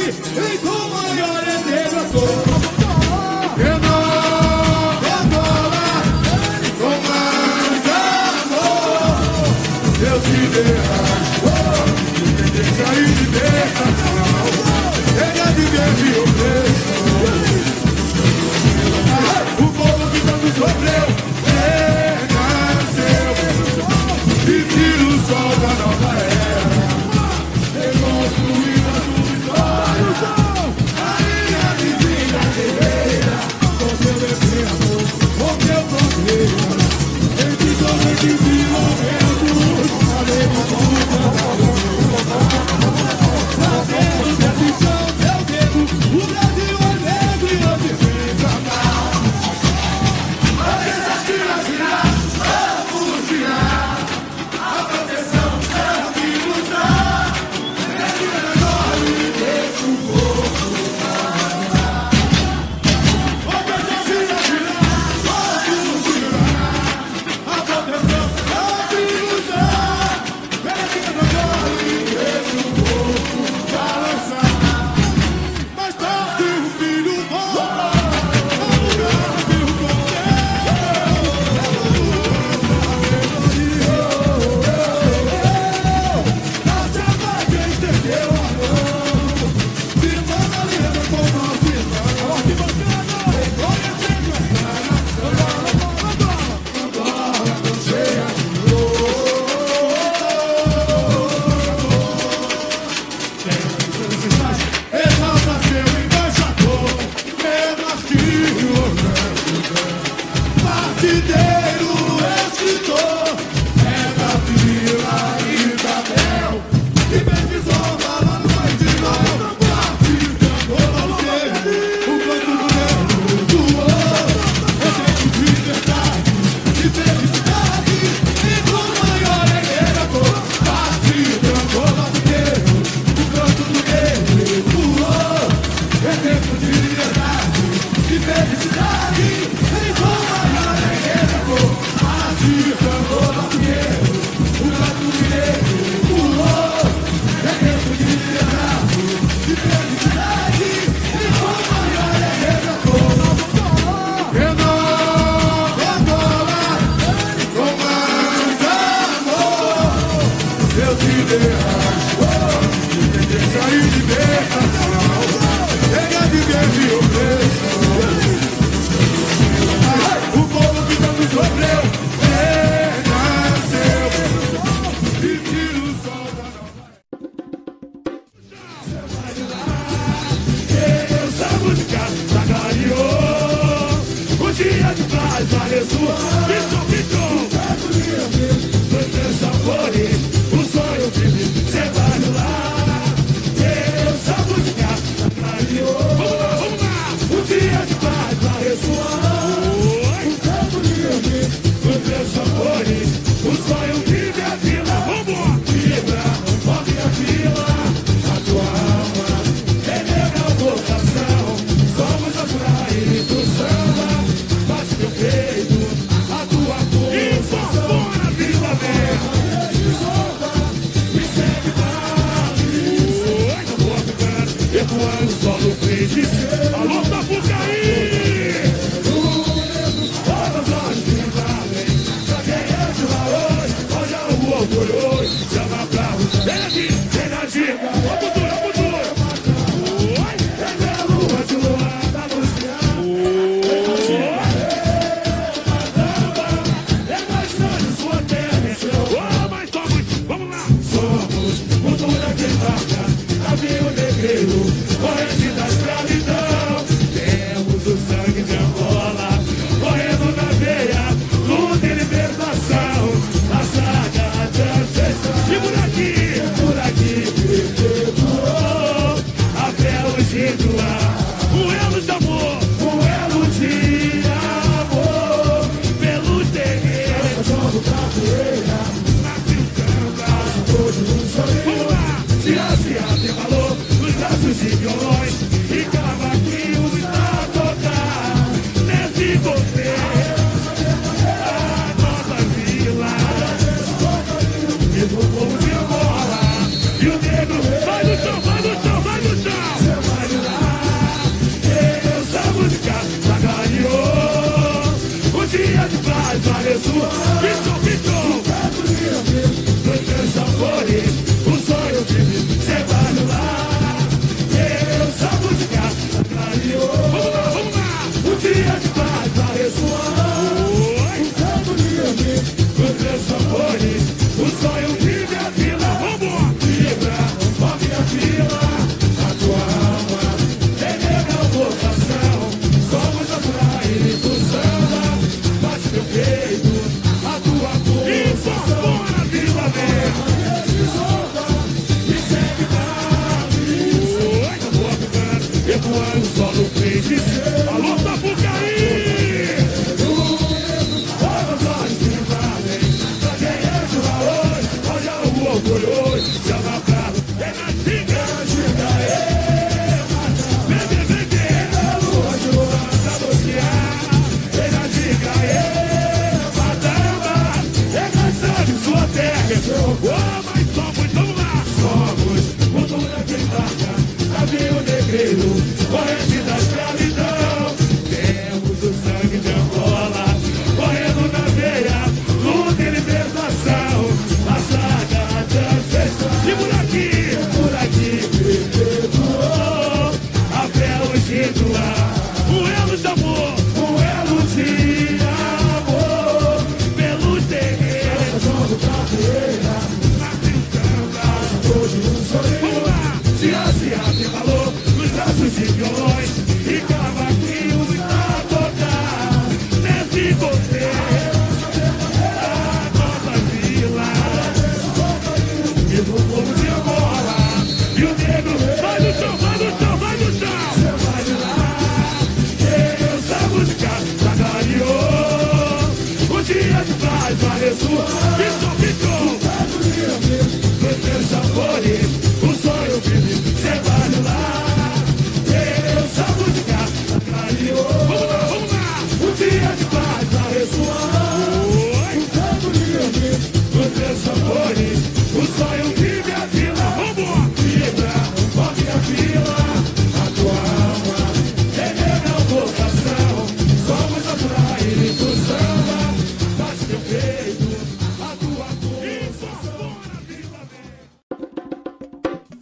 Tua 0.61 0.87
maior 0.87 1.43
é 1.43 1.57
negra 1.69 2.03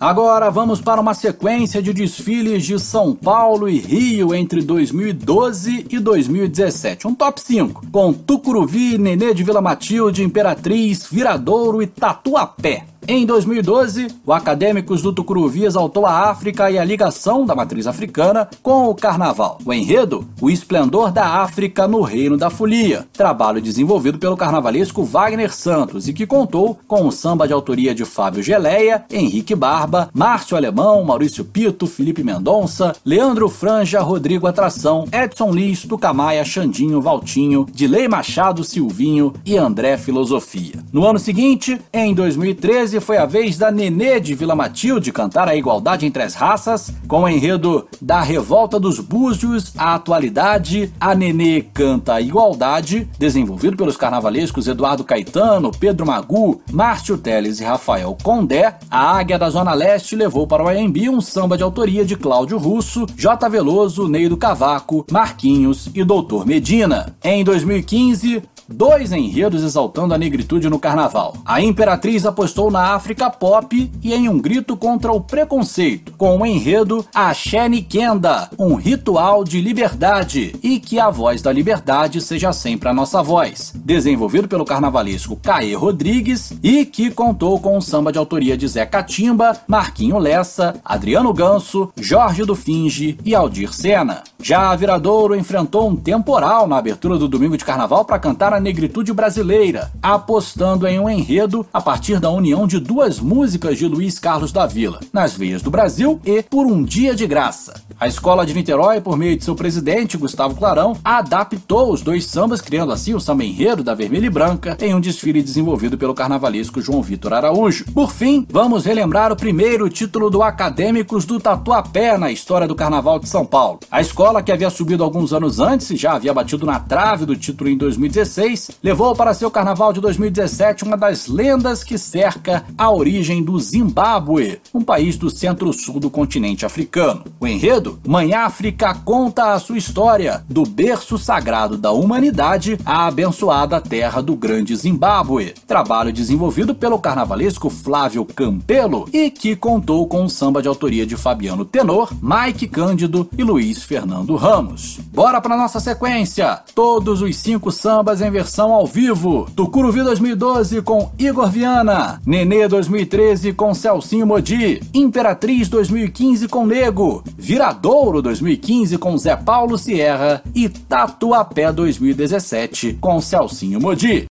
Agora 0.04 0.52
vamos 0.52 0.82
para 0.82 1.00
uma 1.00 1.14
sequência 1.14 1.82
de 1.82 1.94
desfiles 1.94 2.66
de 2.66 2.78
São 2.78 3.16
Paulo 3.16 3.70
e 3.70 3.80
Rio 3.80 4.36
entre 4.36 4.62
2012 4.62 5.88
e 5.90 5.98
2017. 5.98 7.08
Um 7.08 7.16
top 7.16 7.40
5, 7.40 7.88
com 7.90 8.12
Tucuruvi, 8.12 8.98
Nenê 8.98 9.34
de 9.34 9.46
Vila 9.46 9.62
Matilde, 9.62 10.22
Imperatriz, 10.22 11.08
Viradouro 11.10 11.82
e 11.82 11.88
Tatuapé. 11.88 12.86
Em 13.06 13.26
2012, 13.26 14.08
o 14.26 14.32
Acadêmicos 14.32 15.02
do 15.02 15.12
Tucuruvi 15.12 15.66
exaltou 15.66 16.06
a 16.06 16.30
África 16.30 16.72
e 16.72 16.80
a 16.80 16.86
ligação 16.86 17.46
da 17.46 17.54
matriz 17.54 17.86
africana 17.86 18.48
com 18.62 18.88
o 18.88 18.96
carnaval. 18.96 19.58
O 19.66 19.74
enredo, 19.74 20.26
o 20.40 20.50
esplendor 20.50 21.12
da 21.12 21.42
África 21.42 21.86
no 21.86 22.02
reino 22.02 22.38
da 22.38 22.50
folia, 22.50 23.06
trabalho 23.12 23.62
desenvolvido 23.62 24.18
pelo 24.18 24.38
carnavalesco 24.38 25.04
Wagner 25.04 25.54
Santos 25.54 26.08
e 26.08 26.14
que 26.14 26.26
contou 26.26 26.80
com 26.88 27.06
o 27.06 27.12
samba 27.12 27.46
de 27.46 27.54
autoria 27.54 27.94
de 27.94 28.06
Fábio 28.06 28.42
Geleia, 28.42 29.04
Henrique 29.12 29.54
Barba, 29.54 30.10
Márcio 30.14 30.56
Alemão, 30.56 31.04
Maurício 31.04 31.44
Pito, 31.44 31.88
Felipe 31.88 32.24
Mendonça, 32.24 32.96
Leandro 33.06 33.50
Franja, 33.50 34.00
Rodrigo 34.00 34.48
Atração, 34.48 35.06
Edson 35.12 35.52
Liz, 35.52 35.82
Tucamaia, 35.82 36.46
Xandinho, 36.46 37.02
Valtinho, 37.02 37.66
Dilei 37.74 38.08
Machado, 38.08 38.64
Silvinho 38.64 39.34
e 39.46 39.58
André 39.58 39.98
Filosofia. 39.98 40.83
No 40.94 41.08
ano 41.08 41.18
seguinte, 41.18 41.82
em 41.92 42.14
2013, 42.14 43.00
foi 43.00 43.18
a 43.18 43.26
vez 43.26 43.58
da 43.58 43.72
Nenê 43.72 44.20
de 44.20 44.36
Vila 44.36 44.54
Matilde 44.54 45.12
cantar 45.12 45.48
a 45.50 45.56
igualdade 45.56 46.06
entre 46.06 46.22
as 46.22 46.36
raças, 46.36 46.94
com 47.08 47.24
o 47.24 47.28
enredo 47.28 47.88
da 48.00 48.22
Revolta 48.22 48.80
dos 48.80 49.00
Búzios 49.00 49.74
à 49.76 49.96
atualidade, 49.96 50.94
a 51.00 51.16
Nenê 51.16 51.62
canta 51.74 52.14
a 52.14 52.22
igualdade, 52.22 53.10
desenvolvido 53.18 53.76
pelos 53.76 53.98
carnavalescos 53.98 54.68
Eduardo 54.68 55.04
Caetano, 55.04 55.72
Pedro 55.72 56.06
Magu, 56.06 56.62
Márcio 56.72 57.18
Teles 57.18 57.60
e 57.60 57.64
Rafael 57.64 58.16
Condé, 58.22 58.76
a 58.88 59.18
Águia 59.18 59.40
da 59.40 59.50
Zona 59.50 59.74
Leste 59.74 60.16
levou 60.16 60.46
para 60.46 60.64
o 60.64 60.68
AMB 60.68 61.10
um 61.10 61.22
samba 61.22 61.58
de 61.58 61.64
autoria 61.64 62.06
de 62.06 62.16
Cláudio 62.16 62.60
Russo, 62.60 63.08
J. 63.18 63.50
Veloso, 63.50 64.08
Ney 64.08 64.30
do 64.30 64.38
Cavaco, 64.38 65.08
Marquinhos 65.12 65.90
e 65.96 66.04
Doutor 66.04 66.46
Medina. 66.46 67.16
Em 67.24 67.44
2015, 67.44 68.44
dois 68.68 69.12
enredos 69.12 69.64
exaltando 69.64 70.14
a 70.14 70.18
negritude 70.18 70.70
no 70.70 70.80
carnaval. 70.80 71.36
A 71.46 71.62
Imperatriz 71.62 72.26
apostou 72.26 72.72
na 72.72 72.94
África 72.94 73.30
pop 73.30 73.92
e 74.02 74.14
em 74.14 74.30
um 74.30 74.40
grito 74.40 74.78
contra 74.78 75.12
o 75.12 75.22
preconceito, 75.22 76.14
com 76.18 76.38
o 76.38 76.46
enredo 76.46 77.06
Axé 77.14 77.68
Nikenda, 77.68 78.50
um 78.58 78.76
ritual 78.76 79.44
de 79.44 79.60
liberdade, 79.60 80.56
e 80.64 80.80
que 80.80 81.00
a 81.00 81.10
voz 81.10 81.42
da 81.42 81.52
liberdade 81.52 82.22
seja 82.22 82.54
sempre 82.54 82.90
a 82.90 82.94
nossa 82.94 83.22
voz. 83.22 83.74
Desenvolvido 83.76 84.48
pelo 84.48 84.66
carnavalesco 84.66 85.36
Caê 85.36 85.74
Rodrigues 85.74 86.54
e 86.62 86.86
que 86.86 87.12
contou 87.12 87.60
com 87.60 87.78
um 87.78 87.82
samba 87.82 88.12
de 88.12 88.18
autoria 88.18 88.56
de 88.56 88.68
Zé 88.68 88.86
Catimba, 88.86 89.58
Marquinho 89.68 90.18
Lessa, 90.18 90.76
Adriano 90.84 91.34
Ganso, 91.34 91.92
Jorge 91.98 92.46
do 92.46 92.56
Finge 92.56 93.18
e 93.26 93.36
Aldir 93.36 93.74
Sena. 93.74 94.24
Já 94.42 94.72
a 94.72 94.76
Viradouro 94.76 95.36
enfrentou 95.36 95.90
um 95.90 95.96
temporal 95.96 96.68
na 96.68 96.78
abertura 96.78 97.18
do 97.18 97.28
domingo 97.28 97.58
de 97.58 97.66
carnaval 97.66 98.06
para 98.06 98.20
cantar 98.20 98.53
a 98.54 98.60
negritude 98.60 99.12
brasileira, 99.12 99.92
apostando 100.02 100.88
em 100.88 101.00
um 101.00 101.10
enredo 101.10 101.66
a 101.74 101.82
partir 101.82 102.20
da 102.20 102.30
união 102.30 102.68
de 102.68 102.80
duas 102.80 103.20
músicas 103.20 103.78
de 103.78 103.88
Luiz 103.88 104.20
Carlos 104.20 104.52
da 104.52 104.66
Vila, 104.66 105.00
Nas 105.12 105.34
Veias 105.34 105.62
do 105.62 105.72
Brasil 105.72 106.20
e 106.24 106.42
Por 106.44 106.66
um 106.66 106.84
Dia 106.84 107.16
de 107.16 107.26
Graça. 107.26 107.74
A 108.00 108.08
escola 108.08 108.46
de 108.46 108.54
Niterói, 108.54 109.00
por 109.00 109.18
meio 109.18 109.38
de 109.38 109.44
seu 109.44 109.56
presidente, 109.56 110.18
Gustavo 110.18 110.56
Clarão, 110.56 110.98
adaptou 111.04 111.92
os 111.92 112.02
dois 112.02 112.26
sambas, 112.26 112.60
criando 112.60 112.92
assim 112.92 113.14
o 113.14 113.20
samba 113.20 113.44
enredo 113.46 113.84
da 113.84 113.96
Vermelha 113.96 114.26
e 114.26 114.30
Branca 114.30 114.78
em 114.82 114.94
um 114.94 115.00
desfile 115.00 115.42
desenvolvido 115.42 115.98
pelo 115.98 116.14
carnavalesco 116.14 116.82
João 116.82 117.02
Vitor 117.02 117.34
Araújo. 117.34 117.86
Por 117.94 118.12
fim, 118.12 118.46
vamos 118.50 118.86
relembrar 118.86 119.32
o 119.32 119.36
primeiro 119.36 119.90
título 119.90 120.30
do 120.30 120.44
Acadêmicos 120.44 121.26
do 121.26 121.40
Tatuapé 121.40 122.18
na 122.18 122.32
história 122.32 122.68
do 122.68 122.76
Carnaval 122.76 123.20
de 123.20 123.30
São 123.30 123.46
Paulo. 123.46 123.80
A 123.90 124.02
escola, 124.02 124.44
que 124.44 124.52
havia 124.52 124.70
subido 124.70 125.04
alguns 125.04 125.32
anos 125.32 125.60
antes 125.60 125.90
e 125.90 125.96
já 125.96 126.14
havia 126.14 126.34
batido 126.34 126.66
na 126.66 126.80
trave 126.80 127.26
do 127.26 127.36
título 127.36 127.70
em 127.70 127.78
2016, 127.78 128.43
levou 128.84 129.16
para 129.16 129.34
seu 129.34 129.50
carnaval 129.50 129.94
de 129.94 130.02
2017 130.02 130.84
uma 130.84 130.98
das 130.98 131.28
lendas 131.28 131.84
que 131.84 131.98
cerca 131.98 132.66
a 132.78 132.92
origem 132.92 133.42
do 133.42 133.58
Zimbábue, 133.58 134.60
um 134.74 134.82
país 134.82 135.16
do 135.16 135.30
centro-sul 135.30 136.00
do 136.00 136.10
continente 136.10 136.66
africano. 136.66 137.24
O 137.40 137.48
enredo, 137.48 138.00
Mãe 138.06 138.34
África 138.34 138.94
conta 138.94 139.54
a 139.54 139.60
sua 139.60 139.78
história, 139.78 140.44
do 140.50 140.64
berço 140.64 141.18
sagrado 141.18 141.78
da 141.78 141.92
humanidade 141.92 142.78
à 142.86 143.08
abençoada 143.08 143.80
terra 143.80 144.22
do 144.22 144.36
grande 144.36 144.76
Zimbábue. 144.76 145.54
Trabalho 145.66 146.12
desenvolvido 146.12 146.76
pelo 146.76 147.00
carnavalesco 147.00 147.70
Flávio 147.70 148.26
Campelo 148.26 149.08
e 149.14 149.30
que 149.32 149.56
contou 149.56 150.06
com 150.06 150.24
um 150.24 150.30
samba 150.30 150.62
de 150.62 150.68
autoria 150.68 151.06
de 151.06 151.16
Fabiano 151.16 151.64
Tenor, 151.64 152.12
Mike 152.22 152.68
Cândido 152.68 153.30
e 153.38 153.44
Luiz 153.44 153.84
Fernando 153.84 154.36
Ramos. 154.36 155.00
Bora 155.14 155.40
para 155.40 155.56
nossa 155.56 155.80
sequência! 155.80 156.60
Todos 156.76 157.22
os 157.22 157.36
cinco 157.38 157.72
sambas 157.72 158.22
em 158.22 158.33
versão 158.34 158.74
ao 158.74 158.88
vivo. 158.88 159.48
Tucuruvi 159.56 160.02
2012 160.02 160.82
com 160.82 161.12
Igor 161.20 161.50
Viana, 161.50 162.20
Nenê 162.26 162.68
2013 162.68 163.54
com 163.54 163.76
Celcinho 163.76 164.26
Modi, 164.26 164.82
Imperatriz 164.92 165.70
2015 165.70 166.48
com 166.48 166.66
Nego, 166.66 167.24
Viradouro 167.38 168.24
2015 168.24 168.98
com 168.98 169.16
Zé 169.18 169.36
Paulo 169.36 169.78
Sierra 169.78 170.42
e 170.56 170.68
Tatuapé 170.68 171.72
2017 171.72 172.98
com 173.00 173.22
Celcinho 173.22 173.80
Modi. 173.80 174.26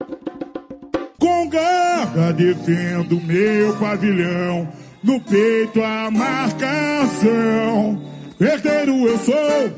Com 1.19 1.47
garra 1.47 2.33
defendo 2.33 3.21
meu 3.21 3.75
pavilhão, 3.75 4.67
no 5.03 5.19
peito 5.21 5.79
a 5.83 6.09
marcação. 6.09 8.01
Herdeiro 8.39 9.07
eu 9.07 9.19
sou, 9.19 9.69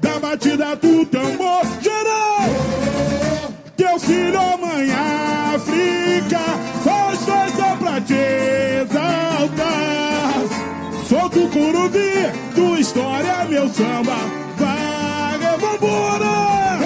da 0.00 0.18
batida 0.18 0.74
do 0.76 1.04
tambor 1.04 1.66
geral. 1.82 3.25
Teu 3.76 4.00
filho, 4.00 4.40
mãe 4.58 4.90
África, 4.90 6.40
faz 6.82 7.18
força 7.20 7.76
pra 7.78 8.00
te 8.00 8.14
exaltar. 8.82 10.32
Sou 11.06 11.28
do 11.28 11.46
Curubi, 11.48 12.32
tua 12.54 12.80
história, 12.80 13.44
meu 13.50 13.68
samba. 13.68 14.16
Vai, 14.56 15.38
vambora! 15.58 16.78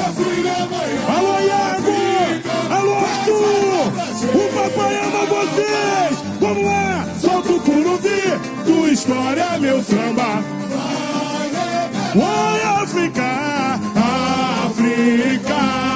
Alô, 1.17 1.41
Iago! 1.41 1.99
Alô, 2.71 2.97
Arthur! 2.97 3.93
O 4.35 4.49
papai 4.53 4.97
ama 4.99 5.27
vocês! 5.27 6.19
Vamos 6.41 6.65
lá! 6.65 7.07
Solta 7.21 7.53
o 7.53 7.61
Curubi, 7.61 8.41
tua 8.67 8.91
história, 8.91 9.59
meu 9.61 9.81
samba. 9.85 10.43
Oi, 12.17 12.83
África! 12.83 13.79
África! 14.67 15.90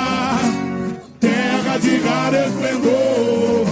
Raro 2.25 2.36
esplendor. 2.36 3.67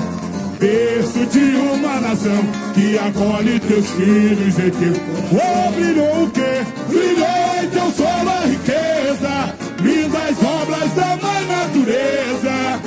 Berço 0.61 1.27
de 1.27 1.57
uma 1.57 2.01
nação 2.01 2.45
Que 2.75 2.99
acolhe 2.99 3.59
teus 3.61 3.87
filhos 3.93 4.59
e 4.59 4.71
teu 4.71 4.93
Oh, 5.33 5.73
brilhou 5.73 6.25
o 6.25 6.31
quê? 6.31 6.63
Brilhou 6.87 7.63
em 7.63 7.69
teu 7.69 7.91
solo 7.93 8.29
a 8.29 8.45
riqueza. 8.45 9.55
Lindas 9.81 10.37
obras 10.45 10.93
da 10.93 11.17
mãe 11.17 11.47
natureza. 11.47 12.81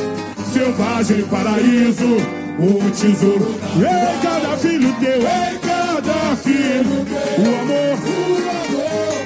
Selvagem 0.53 1.24
paraíso 1.24 2.18
O 2.60 2.92
tesouro. 2.92 3.56
Em 3.76 4.22
cada 4.22 4.58
filho 4.58 4.95
teu 5.00 5.18
Em 5.18 5.58
cada 5.66 6.35
filho 6.35 7.06
O 7.40 7.61
amor 7.61 7.95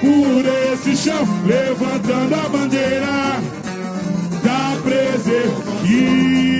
por 0.02 0.46
esse 0.74 0.96
chão, 0.96 1.28
levantando 1.46 2.34
a 2.34 2.50
bandeira 2.50 3.29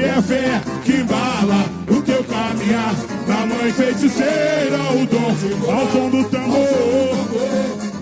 É 0.10 0.22
fé 0.24 0.62
que 0.84 0.94
embala 0.94 1.66
o 1.88 2.02
teu 2.02 2.24
caminhar. 2.24 2.96
Da 3.28 3.46
mãe 3.46 3.72
feiticeira, 3.72 4.78
o 4.92 5.06
dom, 5.06 5.72
ao 5.72 5.92
som 5.92 6.10
do 6.10 6.24
tambor. 6.30 6.60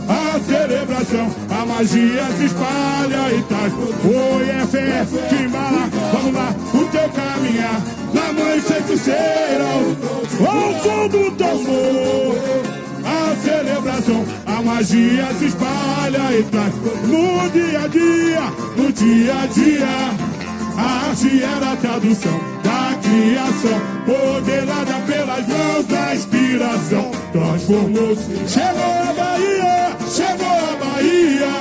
A 0.08 0.40
celebração, 0.40 1.30
a 1.50 1.66
magia 1.66 2.26
se 2.38 2.46
espalha 2.46 3.34
e 3.36 3.42
traz. 3.44 3.74
Oi, 3.74 4.50
é 4.50 4.66
fé 4.66 5.06
que 5.28 5.44
embala, 5.44 5.90
vamos 6.14 6.34
lá, 6.34 6.56
o 6.74 6.86
teu 6.86 7.10
caminhar. 7.10 7.82
Da 8.14 8.34
mãe 8.34 8.62
feiticeira, 8.62 9.66
ao 10.40 10.82
som 10.82 11.08
do 11.10 11.32
tambor 11.32 12.78
a 13.08 13.36
celebração, 13.42 14.26
a 14.46 14.62
magia 14.62 15.28
se 15.40 15.46
espalha 15.46 16.38
e 16.38 16.44
traz 16.44 16.74
no 17.06 17.50
dia 17.50 17.82
a 17.82 17.88
dia, 17.88 18.54
no 18.76 18.92
dia 18.92 19.34
a 19.42 19.46
dia. 19.48 20.37
A 20.78 21.10
arte 21.10 21.42
era 21.44 21.72
a 21.74 21.76
tradução 21.76 22.40
da 22.64 22.96
criação, 23.02 23.82
poderada 24.06 24.94
pelas 25.08 25.48
mãos 25.48 25.86
da 25.88 26.14
inspiração. 26.16 27.12
Transformou-se, 27.32 28.48
chegou 28.48 28.94
a 29.10 29.14
Bahia, 29.14 29.98
chegou 30.08 30.48
a 30.48 30.76
Bahia, 30.86 31.54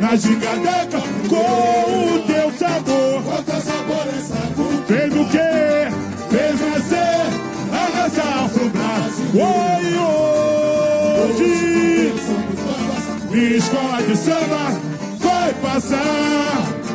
na 0.00 0.16
gingadeca 0.16 1.00
com 1.28 1.36
o 1.36 2.18
teu 2.26 2.50
sabor. 2.58 3.22
Bota 3.22 3.60
sabor 3.60 4.06
essa 4.18 4.40
cultura. 4.56 4.86
Fez 4.88 5.14
o 5.14 5.24
quê? 5.30 5.88
Fez 6.28 6.60
nascer 6.60 7.26
a 7.70 7.88
nossa 7.96 8.22
afro-brasil. 8.44 9.28
Oi, 9.34 9.84
hoje, 11.30 12.12
minha 13.30 13.56
escola 13.56 14.02
de 14.02 14.16
samba 14.16 14.64
vai 15.20 15.54
passar. 15.62 16.87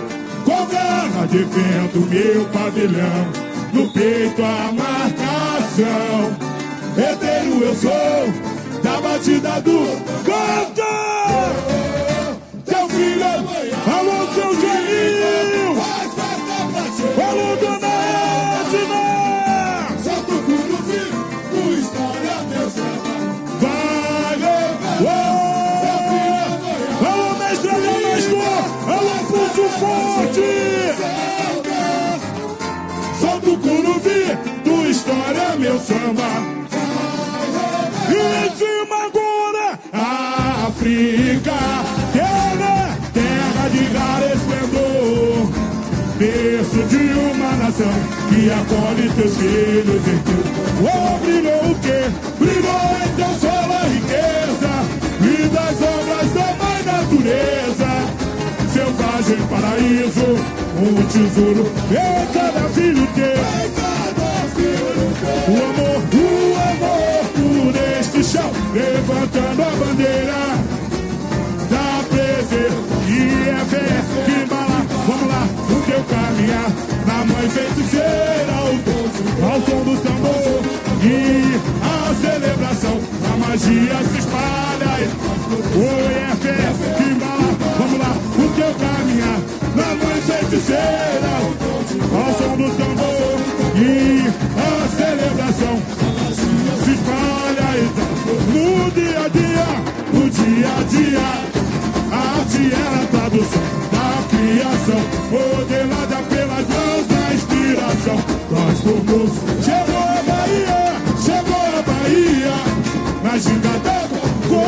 Com 0.53 0.67
garra 0.67 1.25
defendo 1.25 2.07
meu 2.07 2.45
pavilhão, 2.49 3.27
no 3.73 3.91
peito 3.91 4.43
a 4.43 4.71
marcação. 4.71 6.37
Herdeiro 6.95 7.63
eu 7.63 7.75
sou, 7.75 8.81
da 8.83 9.01
batida 9.01 9.59
do 9.61 9.97
cantor. 10.23 11.82
Samba. 36.03 36.29
E 38.09 38.45
em 38.45 38.51
cima 38.57 38.95
agora, 39.05 39.79
África, 40.67 41.59
terra, 42.11 42.97
terra 43.13 43.69
de 43.69 43.83
raro 43.95 44.25
esplendor. 44.35 45.49
Berço 46.17 46.83
de 46.89 47.03
uma 47.13 47.51
nação 47.55 47.93
que 48.29 48.51
acolhe 48.51 49.09
teus 49.15 49.37
filhos 49.37 50.07
em 50.07 50.19
tu. 50.19 50.37
Oh, 50.81 51.17
brilhou 51.19 51.71
o 51.71 51.75
quê? 51.79 52.01
Brilhou 52.37 52.85
em 53.03 53.09
teu 53.15 53.33
solo 53.39 53.73
a 53.73 53.83
riqueza 53.87 54.73
e 55.21 55.47
das 55.47 55.77
obras 55.81 56.29
da 56.33 56.47
mãe 56.63 56.79
natureza. 56.85 57.91
Selvagem 58.73 59.41
paraíso, 59.47 60.29
um 60.79 61.03
tesouro 61.07 61.71
em 61.91 62.33
cada 62.33 62.69
filho 62.69 63.07
teu. 63.15 63.73
O 65.45 65.55
amor, 65.55 65.92
levantando 68.73 69.61
a 69.61 69.69
bandeira. 69.77 70.41
Da 71.69 72.03
prazer. 72.09 72.71
E 73.07 73.49
é 73.49 73.65
fé 73.65 73.85
que 74.25 74.43
embala. 74.43 74.85
Vamos 75.07 75.27
lá, 75.27 75.47
o 75.69 75.81
teu 75.85 76.03
caminhar. 76.03 76.71
Na 77.05 77.25
mãe 77.25 77.49
feiticeira, 77.49 78.53
ao, 78.57 79.51
ao 79.51 79.61
som 79.61 79.83
do 79.83 80.01
tambor. 80.01 80.63
E 81.03 81.59
a 81.83 82.13
celebração, 82.15 82.99
a 83.31 83.37
magia 83.37 83.97
se 84.11 84.19
espalha. 84.19 84.93
Oi, 85.75 86.13
é 86.13 86.35
fé 86.35 86.57
que 86.97 87.03
embala. 87.03 87.49
Vamos 87.77 87.99
lá, 87.99 88.15
o 88.37 88.49
teu 88.55 88.73
caminhar. 88.73 89.39
Na 89.75 90.05
mãe 90.05 90.21
feiticeira, 90.21 91.31
ao 92.13 92.33
som 92.37 92.57
do 92.57 92.69
tambor 92.77 92.82
dia 100.93 101.19
a 102.11 102.39
arte 102.39 102.71
é 102.71 102.85
a 102.85 103.07
tradução 103.07 103.63
da 103.91 104.07
criação, 104.29 105.01
modelada 105.31 106.17
pelas 106.29 106.67
mãos 106.67 107.07
da 107.07 107.33
inspiração. 107.33 108.17
Transformou 108.49 109.27
chegou 109.63 109.97
a 109.97 110.21
Bahia, 110.29 110.81
chegou 111.25 111.65
a 111.65 111.81
Bahia, 111.81 112.57
na 113.23 113.37
ginga 113.39 113.75
d'água, 113.79 114.25
com 114.49 114.65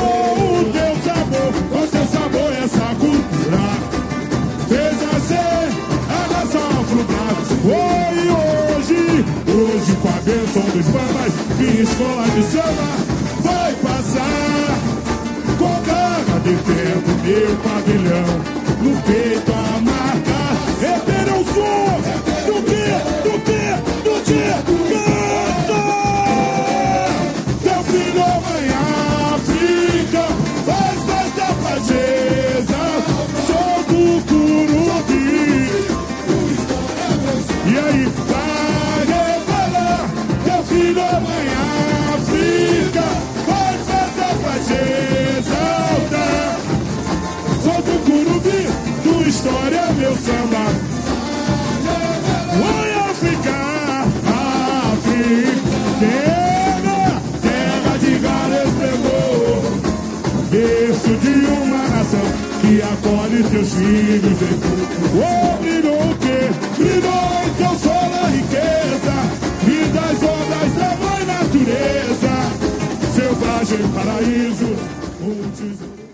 o 0.49 0.71
teu 0.73 0.93
sabor, 1.05 1.51
com 1.69 1.83
seu 1.87 2.05
sabor 2.07 2.51
essa 2.53 2.87
cultura. 2.99 3.65
Fez 4.67 4.97
a 5.05 6.21
nação 6.33 6.67
afrontada. 6.81 7.35
Oi, 7.65 8.17
hoje, 8.31 9.01
hoje 9.47 9.95
com 10.01 10.09
a 10.09 10.19
bênção 10.21 10.63
dos 10.73 10.85
papas, 10.87 11.33
minha 11.59 11.81
escola 11.83 12.25
de 12.29 12.43
samba 12.51 13.24
defendo 16.45 17.23
meu 17.23 17.55
pavilhão, 17.57 18.39
no 18.83 19.01
peito 19.01 19.54
filhos 63.75 64.41
em 64.41 64.57
tu. 64.59 64.73
Oh, 65.17 65.57
brilhou 65.61 65.99
o 65.99 66.15
quê? 66.17 66.39
Em 66.79 67.53
teu 67.55 67.73
sol 67.79 68.09
a 68.13 68.27
riqueza 68.27 69.15
e 69.67 69.85
das 69.93 70.19
ondas 70.23 70.71
da 70.79 70.91
mãe 71.03 71.21
natureza. 71.25 72.33
Selvagem 73.13 73.87
paraíso, 73.89 74.71
um 75.21 75.51
tesouro. 75.51 76.05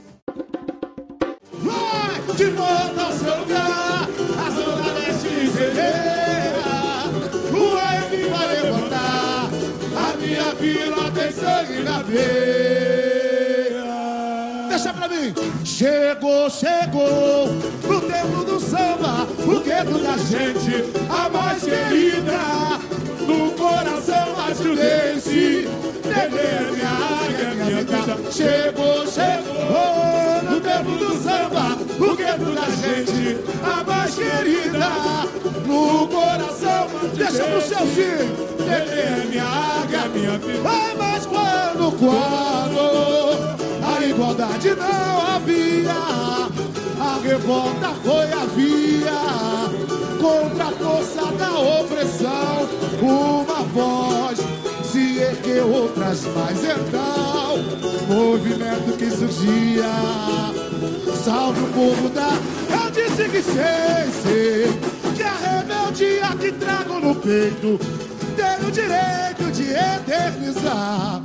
Vai 1.63 2.15
de 2.35 2.47
seu 3.19 3.35
lugar, 3.39 4.07
a 4.37 4.49
zona 4.51 4.87
leste 4.93 5.33
celeira. 5.51 6.71
O 7.51 7.55
AM 7.77 8.11
vai 8.29 8.47
levantar, 8.55 9.49
a 9.95 10.17
minha 10.17 10.49
vila 10.55 11.11
tem 11.11 11.31
sangue 11.31 11.83
na 11.83 12.01
veia. 12.03 12.60
Chegou, 15.81 16.47
chegou, 16.47 17.47
no 17.89 18.01
tempo 18.01 18.43
do 18.45 18.59
samba, 18.59 19.27
o 19.47 19.59
dedo 19.61 19.97
da 20.03 20.15
gente, 20.15 20.85
a 21.09 21.27
mais 21.27 21.63
querida. 21.63 22.77
No 23.25 23.49
coração 23.53 24.35
mais 24.37 24.59
prudente, 24.59 25.67
Dedê, 26.03 26.71
minha 26.71 26.87
águia, 26.87 27.55
minha 27.55 27.77
vida. 27.77 28.31
Chegou, 28.31 29.07
chegou, 29.07 30.51
no 30.51 30.61
tempo 30.61 30.91
do 31.03 31.15
samba, 31.17 31.75
o 31.97 32.15
dedo 32.15 32.53
da 32.53 32.69
gente, 32.69 33.39
a 33.63 33.83
mais 33.83 34.13
querida. 34.13 34.87
No 35.65 36.07
coração 36.09 36.87
Deixa 37.15 37.43
pro 37.43 37.59
seu 37.59 37.87
filho. 37.87 38.35
Dedê, 38.59 39.29
minha 39.29 39.45
águia, 39.45 40.07
minha 40.13 40.37
vida. 40.37 40.61
Ai, 40.63 40.95
mas 40.95 41.25
quando, 41.25 41.97
quando 41.97 43.20
igualdade 44.21 44.75
não 44.75 45.35
havia. 45.35 45.91
A 46.99 47.19
revolta 47.23 47.89
foi 48.03 48.31
a 48.31 48.45
via 48.55 49.11
contra 50.21 50.65
a 50.65 50.71
força 50.71 51.31
da 51.37 51.59
opressão. 51.59 52.69
Uma 53.01 53.63
voz 53.63 54.37
se 54.83 55.17
ergueu, 55.17 55.71
outras 55.71 56.23
mais 56.35 56.59
então. 56.63 57.57
Movimento 58.07 58.95
que 58.97 59.09
surgia. 59.09 59.89
Salve 61.23 61.61
o 61.61 61.67
povo 61.67 62.09
da. 62.09 62.29
Eu 62.69 62.91
disse 62.91 63.27
que 63.27 63.41
sei, 63.41 64.11
sei. 64.21 64.79
Que 65.15 65.23
a 65.23 65.33
rebeldia 65.33 66.27
que 66.39 66.51
trago 66.51 66.99
no 66.99 67.15
peito 67.15 67.79
tem 68.35 68.67
o 68.67 68.71
direito 68.71 69.51
de 69.51 69.71
eternizar. 69.71 71.23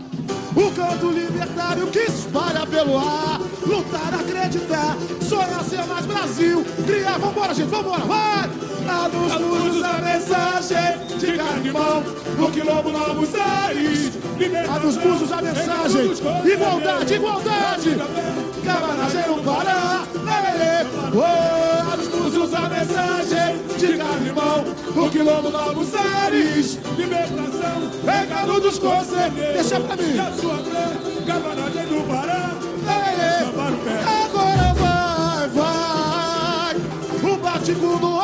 O 0.56 0.70
canto 0.70 1.10
libertário 1.10 1.86
que 1.88 1.98
espalha 1.98 2.66
pelo 2.66 2.96
ar. 2.96 3.40
Lutar, 3.66 4.14
acreditar, 4.14 4.96
sonhar 5.20 5.62
ser 5.62 5.84
mais 5.84 6.06
Brasil. 6.06 6.64
Criar, 6.86 7.18
vambora, 7.18 7.52
gente, 7.52 7.68
vambora, 7.68 8.04
vai! 8.04 8.50
A 8.88 9.08
dos 9.08 9.40
muros 9.40 9.82
a 9.84 9.92
mensagem 9.94 11.18
de 11.18 11.36
carne 11.36 11.68
e 11.68 11.72
mão. 11.72 12.02
No 12.38 12.50
quilombo 12.50 12.90
novos 12.90 13.34
ares. 13.34 14.12
A 14.72 14.78
dos 14.78 14.96
musos 14.96 15.30
a 15.30 15.42
mensagem. 15.42 16.12
Igualdade, 16.50 17.14
igualdade. 17.14 17.96
Camaragem 18.64 19.26
no 19.28 19.42
Pará. 19.42 20.04
Lelê. 20.14 20.86
Oh, 21.12 21.85
Usa 22.36 22.58
a 22.58 22.68
mensagem 22.68 23.58
de 23.78 23.96
carimão. 23.96 24.64
O 24.94 25.10
quilombo 25.10 25.50
novos 25.50 25.94
ares 25.94 26.78
Libertação, 26.96 27.90
regalo 28.04 28.60
dos 28.60 28.78
conselheiros. 28.78 29.54
Deixa 29.54 29.80
pra 29.80 29.96
mim. 29.96 30.16
Da 30.16 30.32
sua 30.32 30.58
fé, 30.58 31.22
camarada 31.26 31.82
do 31.86 32.06
Pará. 32.08 32.50
Ei, 32.86 33.14
ei, 33.22 33.46
Agora 34.24 34.74
vai, 34.74 35.48
vai. 35.48 36.76
O 37.32 37.36
bate-culo, 37.38 38.20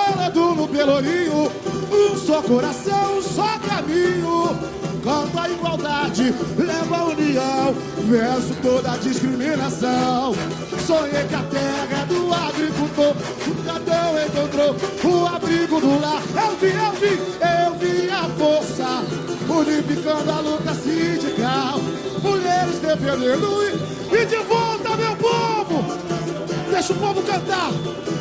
pelourinho. 0.82 1.52
Um 1.92 2.16
só 2.16 2.42
coração, 2.42 3.18
um 3.18 3.22
só 3.22 3.58
caminho. 3.58 4.58
Canta 5.04 5.42
a 5.42 5.50
igualdade, 5.50 6.34
leva 6.56 6.96
a 6.96 7.04
união. 7.04 7.74
Verso 8.08 8.54
toda 8.62 8.92
a 8.92 8.96
discriminação. 8.96 10.34
Sonhei 10.86 11.24
que 11.28 11.34
a 11.34 11.42
terra 11.42 12.04
do 12.06 12.32
agricultor. 12.32 13.14
O 13.46 13.64
cadão 13.64 14.14
encontrou 14.26 14.76
o 15.04 15.26
abrigo 15.26 15.80
do 15.80 16.00
lar. 16.00 16.22
Eu 16.34 16.56
vi, 16.56 16.68
eu 16.68 16.92
vi, 17.00 17.18
eu 17.40 17.74
vi 17.78 18.10
a 18.10 18.24
força. 18.36 19.04
Unificando 19.48 20.30
a 20.30 20.40
luta 20.40 20.74
sindical. 20.74 21.80
Mulheres 22.22 22.78
defendendo 22.78 23.62
e, 23.64 23.91
povo 27.02 27.20
cantar. 27.22 27.72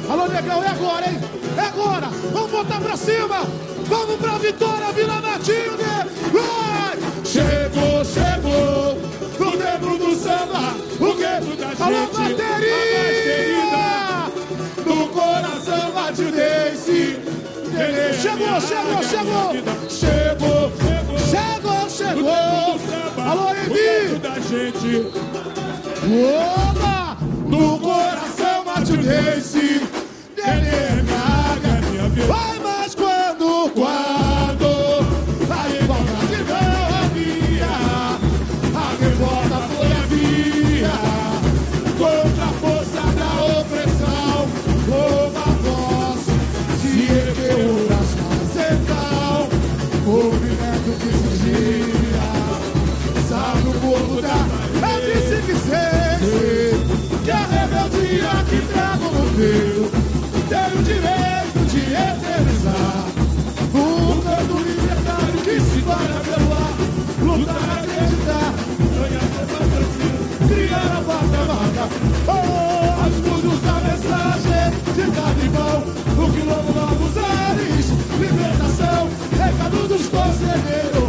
Alô, 0.09 0.27
negão, 0.27 0.63
é 0.63 0.67
agora, 0.67 1.07
hein? 1.07 1.19
É 1.55 1.61
agora. 1.67 2.07
Vamos 2.33 2.49
botar 2.49 2.81
pra 2.81 2.97
cima. 2.97 3.45
Vamos 3.87 4.15
pra 4.15 4.39
vitória, 4.39 4.91
Vila 4.91 5.21
Natinho, 5.21 5.77
né? 5.77 6.07
Vai! 6.31 6.97
Chegou, 7.23 8.03
chegou. 8.03 8.97
No 9.39 9.51
dentro 9.57 9.97
do 9.97 10.15
samba. 10.15 10.73
O 10.99 11.13
gueto 11.13 11.55
da 11.57 11.67
gente. 11.69 11.83
Alô, 11.83 12.07
bateria! 12.07 12.61
No 14.85 15.07
coração 15.09 15.91
o 15.91 16.31
Daisy. 16.31 17.19
Chegou, 18.19 18.59
chegou, 18.61 19.03
chegou. 19.03 19.53
Chegou, 19.89 20.71
chegou, 21.29 21.89
chegou. 21.89 22.79
Alô, 23.17 23.47
gente. 24.49 24.91
Opa! 26.03 27.17
No 27.47 27.79
coração 27.79 28.30
bate 28.91 28.93
o 28.93 28.97
Daisy. 28.97 29.81
Vai, 30.37 30.90
dos 80.41 81.00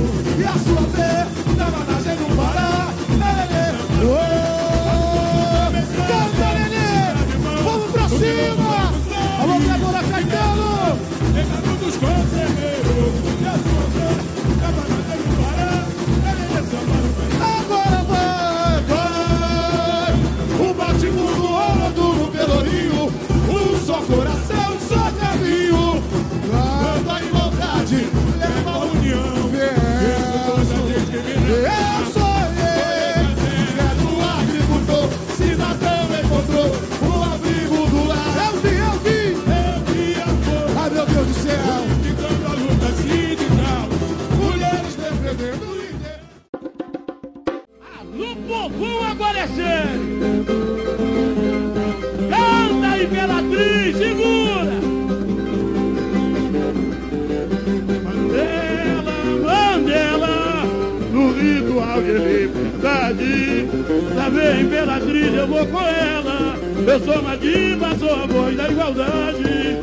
eu 65.42 65.46
vou 65.48 65.66
com 65.66 65.80
ela. 65.80 66.56
Eu 66.86 67.00
sou 67.00 67.20
uma 67.20 67.36
diva, 67.36 67.96
sou 67.98 68.14
a 68.14 68.26
voz 68.26 68.56
da 68.56 68.68
igualdade. 68.68 69.78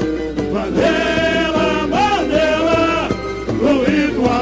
Mandela, 0.53 1.87
Mandela, 1.87 3.09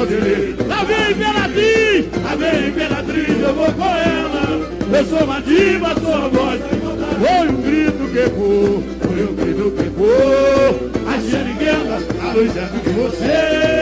de 0.06 0.14
liberdade. 0.14 0.68
Lá 0.68 0.84
vem 0.84 1.10
Imperatriz, 1.10 2.06
lá 2.22 2.36
vem 2.36 2.68
Imperatriz, 2.68 3.42
eu 3.42 3.54
vou 3.54 3.72
com 3.72 3.84
ela. 3.84 4.98
Eu 4.98 5.04
sou 5.06 5.24
uma 5.24 5.40
diva, 5.40 5.94
sou 6.00 6.14
a 6.14 6.28
voz 6.28 6.60
da 6.60 6.76
igualdade. 6.76 7.16
Foi 7.16 7.48
um 7.48 7.62
grito 7.62 8.12
que 8.12 8.18
ecoou, 8.18 8.84
foi 9.02 9.22
um 9.22 9.34
grito 9.34 9.70
que 9.72 9.86
ecoou. 9.86 10.90
A 11.08 11.20
xeriguela, 11.20 11.98
a 12.22 12.32
luz 12.32 12.56
é 12.56 12.64
de 12.64 12.90
você. 12.90 13.77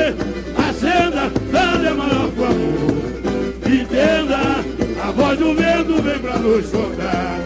A 5.36 5.38
voz 5.38 5.38
do 5.38 5.54
vento 5.54 6.02
vem 6.02 6.18
pra 6.18 6.38
nos 6.38 6.66
contar. 6.66 7.38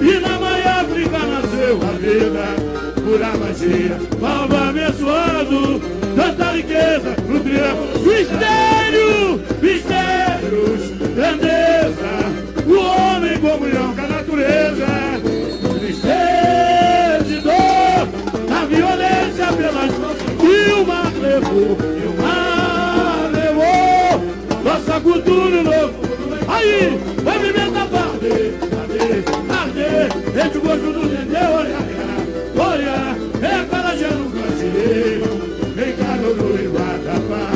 E 0.00 0.20
na 0.20 0.38
manhã 0.38 0.82
África 0.82 1.18
nasceu 1.18 1.80
a 1.82 1.92
vida, 1.98 2.46
pura 3.02 3.36
magia, 3.36 3.98
palma 4.20 4.68
abençoado, 4.68 5.80
tanta 6.14 6.52
riqueza 6.52 7.16
no 7.28 7.40
triângulo. 7.40 7.94
Mistério, 8.04 9.40
mistérios, 9.60 10.80
grandeza, 11.14 12.12
o 12.66 12.74
homem 12.78 13.34
em 13.34 13.38
comunhão 13.38 13.94
com 13.94 14.02
a 14.02 14.08
natureza. 14.08 14.86
Tristeza 15.80 17.26
e 17.28 17.40
dor, 17.40 18.08
a 18.54 18.64
violência 18.66 19.46
pelas 19.56 19.98
mãos, 19.98 20.16
e 20.42 20.72
o 20.72 20.86
mar 20.86 21.12
levou, 21.20 21.76
e 21.82 22.06
o 22.06 22.22
mar 22.22 23.30
levou, 23.32 24.62
nossa 24.62 25.00
cultura 25.00 25.60
o 25.60 25.64
novo. 25.64 25.94
Aí, 26.46 27.13
entre 30.36 30.58
o 30.58 30.60
gosto 30.62 30.92
do 30.92 31.08
dendê, 31.08 31.36
olha, 31.36 31.78
olha, 32.58 33.16
é 33.40 33.54
a 33.54 33.64
carajé 33.66 34.08
no 34.08 34.28
brasileiro, 34.30 35.30
vem 35.76 35.92
cá 35.94 36.16
no 36.16 36.34
Rio 36.34 36.72
Guatapá, 36.72 37.50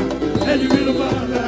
é 0.48 0.56
divino 0.56 0.92
banda, 0.92 1.42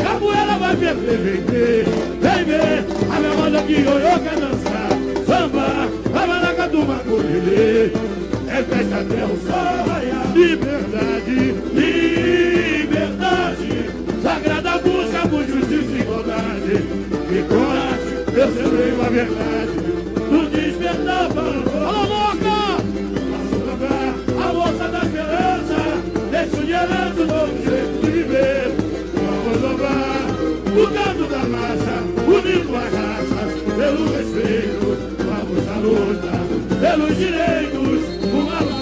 capoeira 0.00 0.58
vai 0.58 0.76
perder, 0.76 1.18
vem 1.18 1.42
ver, 1.42 1.84
vem 2.20 2.44
ver, 2.44 2.84
a 3.10 3.18
minha 3.18 3.34
banda 3.34 3.62
que 3.62 3.72
ioiô 3.72 4.18
quer 4.20 4.36
dançar, 4.38 4.90
samba, 5.26 5.88
a 6.14 6.26
maracatu 6.26 6.78
maculelê, 6.84 7.90
é 8.48 8.62
festa 8.62 8.96
até 9.00 9.24
o 9.24 9.36
sol 9.44 9.86
raiar, 9.88 10.32
liberdade, 10.34 11.54
liberdade, 12.54 13.68
sagrada 14.22 14.78
busca 14.78 15.28
por 15.28 15.44
justiça 15.44 15.96
e 15.96 16.00
igualdade, 16.00 16.76
e 17.28 17.42
coragem, 17.48 18.16
eu 18.36 18.48
sembrei 18.54 18.92
uma 18.92 19.10
verdade, 19.10 20.15
o 20.86 21.78
Alô, 21.84 22.02
louca! 22.06 22.58
A 24.38 24.52
moça 24.52 24.88
da 24.88 24.98
esperança, 25.02 25.78
deixa 26.30 26.64
de 26.64 26.70
herança 26.72 27.22
o 27.22 27.26
novo 27.26 27.56
jeito 27.64 28.00
de 28.04 28.10
viver, 28.10 28.72
vamos 29.14 29.62
louvar 29.62 30.22
o 30.70 30.86
canto 30.94 31.24
da 31.28 31.42
massa, 31.48 31.94
unindo 32.26 32.76
as 32.76 32.92
raças, 32.94 33.50
pelo 33.76 34.04
respeito, 34.16 34.86
vamos 35.26 35.68
à 35.68 35.76
luta, 35.78 36.34
pelos 36.80 37.16
direitos, 37.16 38.00
uma 38.32 38.54
batalha, 38.54 38.75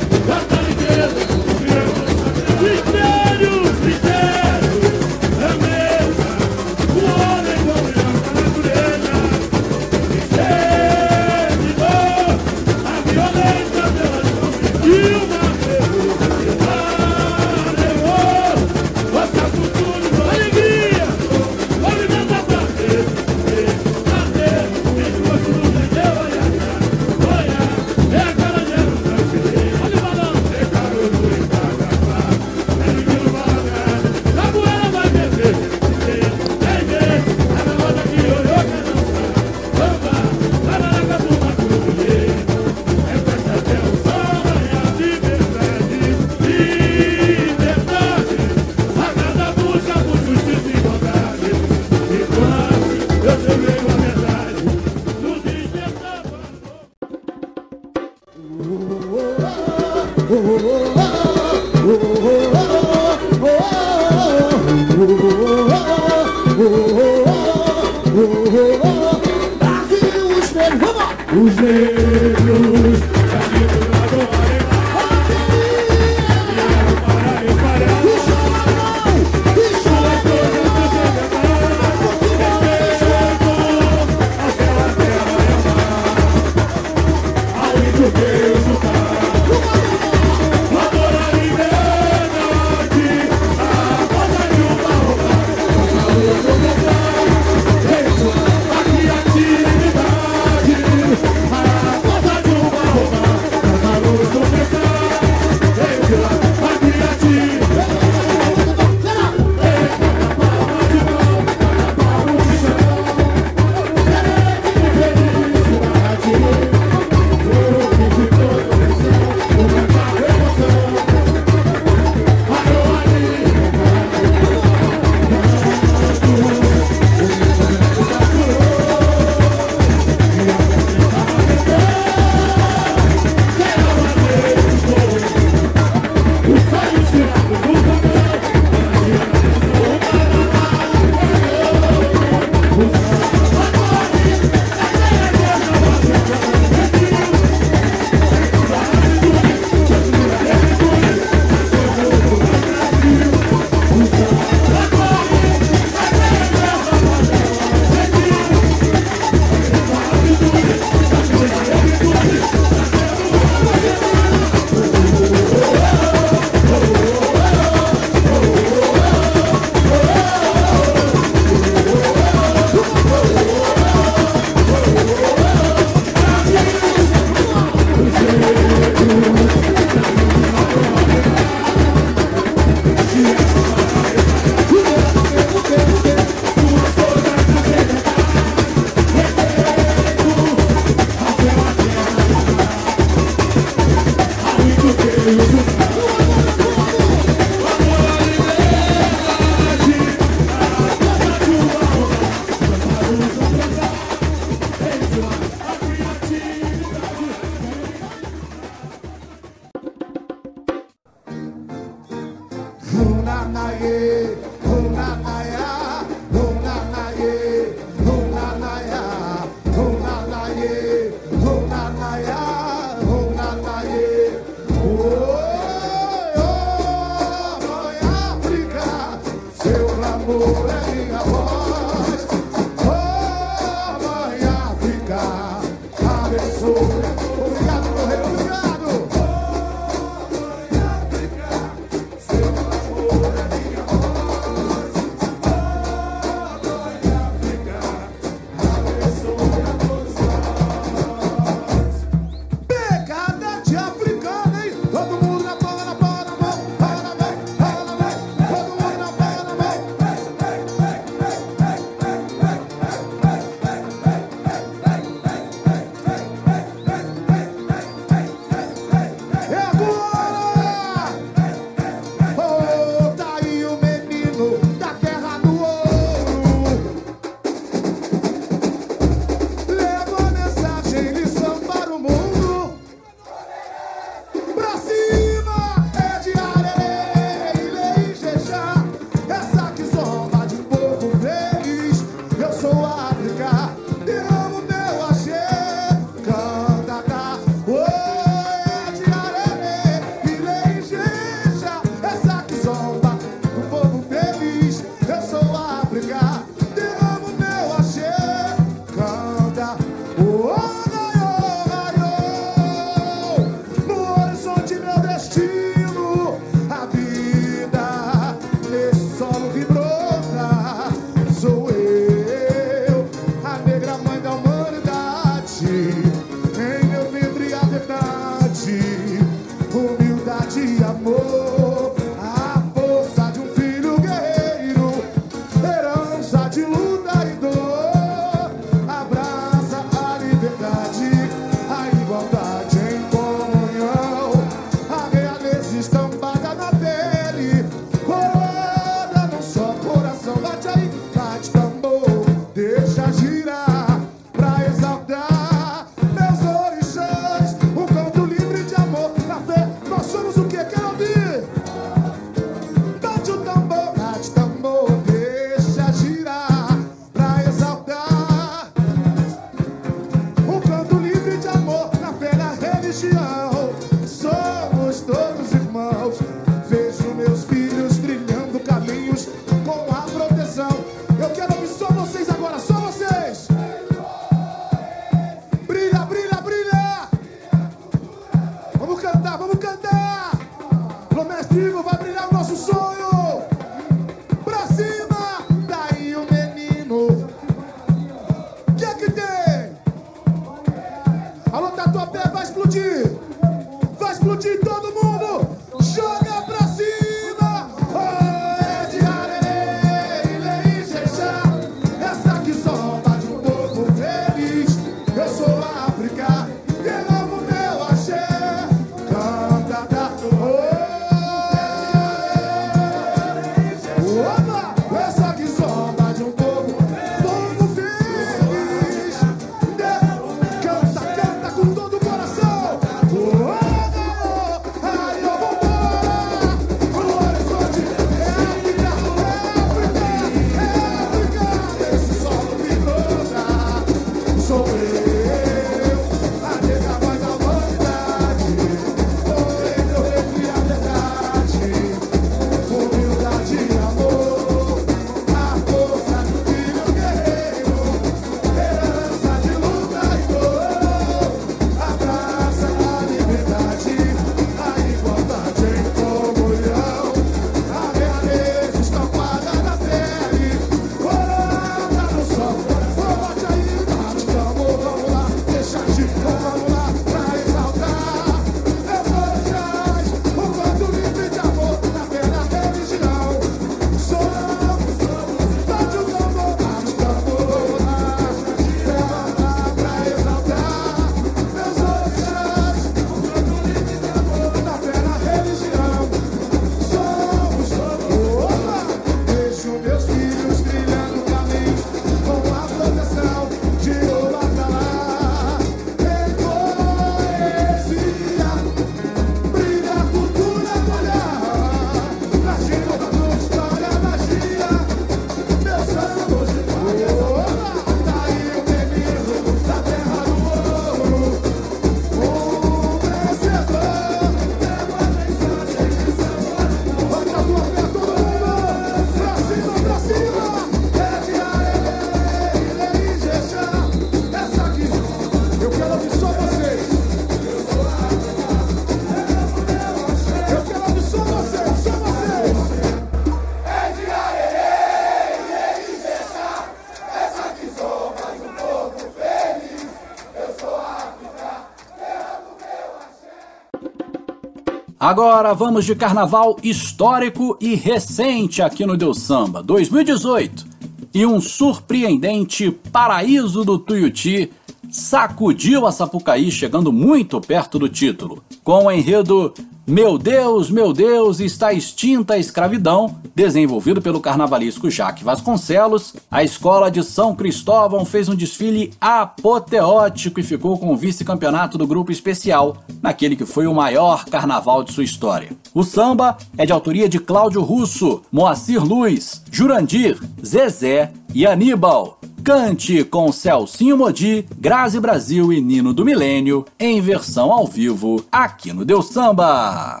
Agora 555.10 555.52
vamos 555.54 555.84
de 555.84 555.96
carnaval 555.96 556.56
histórico 556.62 557.58
e 557.60 557.74
recente 557.74 558.62
aqui 558.62 558.86
no 558.86 558.96
Deus 558.96 559.18
Samba, 559.18 559.60
2018. 559.60 560.64
E 561.12 561.26
um 561.26 561.40
surpreendente 561.40 562.70
paraíso 562.70 563.64
do 563.64 563.76
Tuiuti 563.76 564.52
sacudiu 564.88 565.84
a 565.84 565.90
Sapucaí, 565.90 566.48
chegando 566.52 566.92
muito 566.92 567.40
perto 567.40 567.76
do 567.76 567.88
título. 567.88 568.40
Com 568.62 568.84
o 568.84 568.92
enredo 568.92 569.52
Meu 569.84 570.16
Deus, 570.16 570.70
meu 570.70 570.92
Deus, 570.92 571.40
está 571.40 571.72
extinta 571.72 572.34
a 572.34 572.38
escravidão, 572.38 573.18
desenvolvido 573.34 574.00
pelo 574.00 574.20
carnavalesco 574.20 574.88
Jaque 574.88 575.24
Vasconcelos, 575.24 576.14
a 576.30 576.44
escola 576.44 576.88
de 576.88 577.02
São 577.02 577.34
Cristóvão 577.34 578.04
fez 578.04 578.28
um 578.28 578.36
desfile 578.36 578.92
apoteótico 579.00 580.38
e 580.38 580.44
ficou 580.44 580.78
com 580.78 580.92
o 580.92 580.96
vice-campeonato 580.96 581.76
do 581.76 581.84
grupo 581.84 582.12
especial 582.12 582.76
naquele 583.02 583.36
que 583.36 583.46
foi 583.46 583.66
o 583.66 583.74
maior 583.74 584.24
carnaval 584.24 584.82
de 584.82 584.92
sua 584.92 585.04
história. 585.04 585.50
O 585.74 585.82
samba 585.82 586.36
é 586.56 586.66
de 586.66 586.72
autoria 586.72 587.08
de 587.08 587.18
Cláudio 587.18 587.62
Russo, 587.62 588.22
Moacir 588.30 588.84
Luiz, 588.84 589.42
Jurandir, 589.50 590.18
Zezé 590.44 591.12
e 591.34 591.46
Aníbal. 591.46 592.18
Cante 592.42 593.04
com 593.04 593.30
Celcinho 593.30 593.98
Modi, 593.98 594.46
Grazi 594.58 594.98
Brasil 594.98 595.52
e 595.52 595.60
Nino 595.60 595.92
do 595.92 596.04
Milênio, 596.04 596.64
em 596.78 597.00
versão 597.00 597.52
ao 597.52 597.66
vivo, 597.66 598.24
aqui 598.32 598.72
no 598.72 598.84
Deu 598.84 599.02
Samba. 599.02 600.00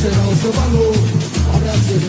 será 0.00 0.22
o 0.22 0.36
seu 0.36 0.52
valor. 0.52 0.94
Ó 1.54 1.58
Brasil, 1.58 2.00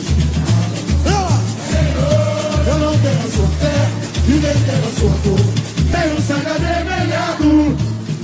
Senhor, 1.72 2.68
eu 2.68 2.78
não 2.80 2.98
tenho 3.00 3.20
a 3.20 3.32
sua 3.36 3.48
fé, 3.60 3.90
ninguém 4.28 4.58
tem 4.64 4.80
a 4.80 4.92
sua 4.98 5.14
dor. 5.24 5.44
Tenho 5.92 6.22
sangue 6.22 6.48
avermelhado, 6.48 7.76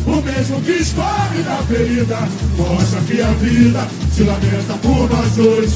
o 0.05 0.21
mesmo 0.21 0.61
que 0.61 0.71
escorre 0.71 1.43
da 1.43 1.57
ferida. 1.67 2.17
Mostra 2.55 3.01
que 3.01 3.21
a 3.21 3.31
vida 3.33 3.85
se 4.15 4.23
lamenta 4.23 4.73
por 4.81 5.09
nós 5.09 5.31
dois. 5.35 5.73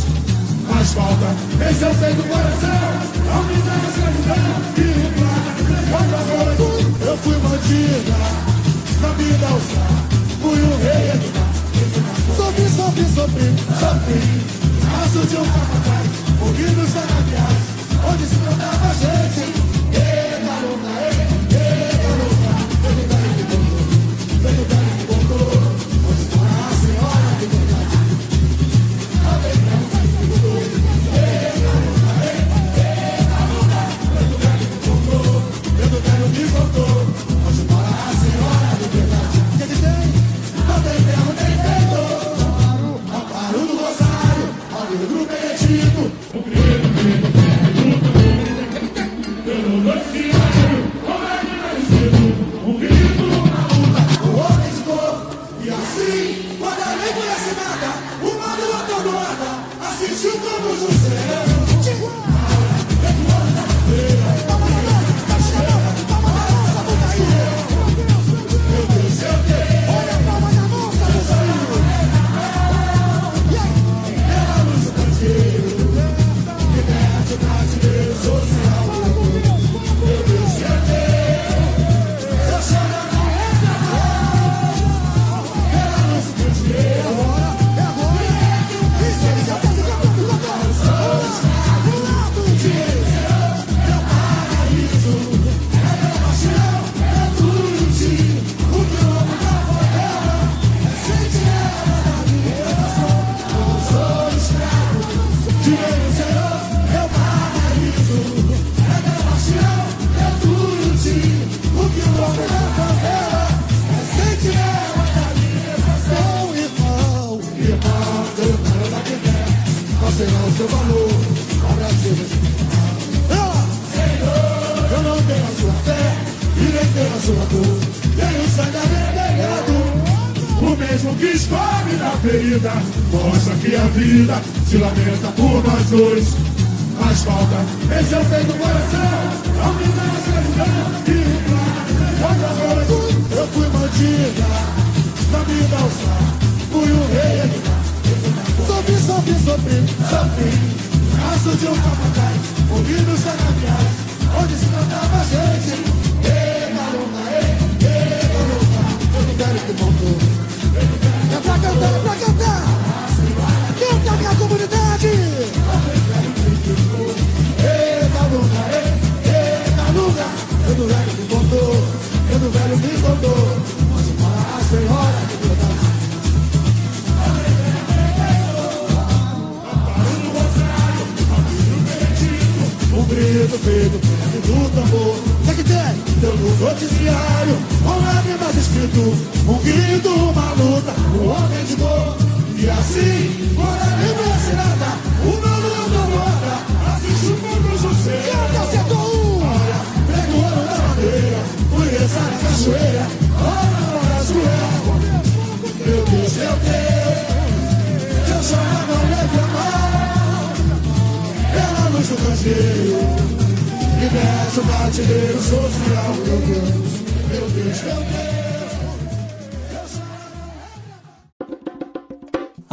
Mas 0.70 0.94
falta, 0.94 1.36
esse 1.70 1.84
é 1.84 1.90
o 1.90 1.96
peito 1.96 2.16
do 2.16 2.24
coração, 2.30 2.94
não 3.26 3.44
me 3.44 3.56
dá 3.62 3.76
escravidão 3.90 4.62
e 4.78 4.82
reclamar. 5.02 5.52
Outra 6.00 6.22
coisa, 6.56 7.10
eu 7.10 7.18
fui 7.18 7.36
bandida, 7.40 8.18
na 9.02 9.10
vida 9.10 9.48
alçada, 9.48 10.02
fui 10.42 10.62
o 10.62 10.78
rei 10.78 11.20
do 11.20 11.51
sobre, 12.52 12.70
sobre, 12.70 13.04
sobre, 13.06 13.44
sobre. 13.80 14.20
Aço 15.04 15.26
de 15.28 15.38
um 15.38 15.46
papai, 15.46 16.06
ouvindo 16.42 16.82
os 16.82 16.94
canaviais, 16.94 17.58
onde 18.12 18.26
se 18.26 18.36
plantava 18.36 18.94
gente. 18.96 19.61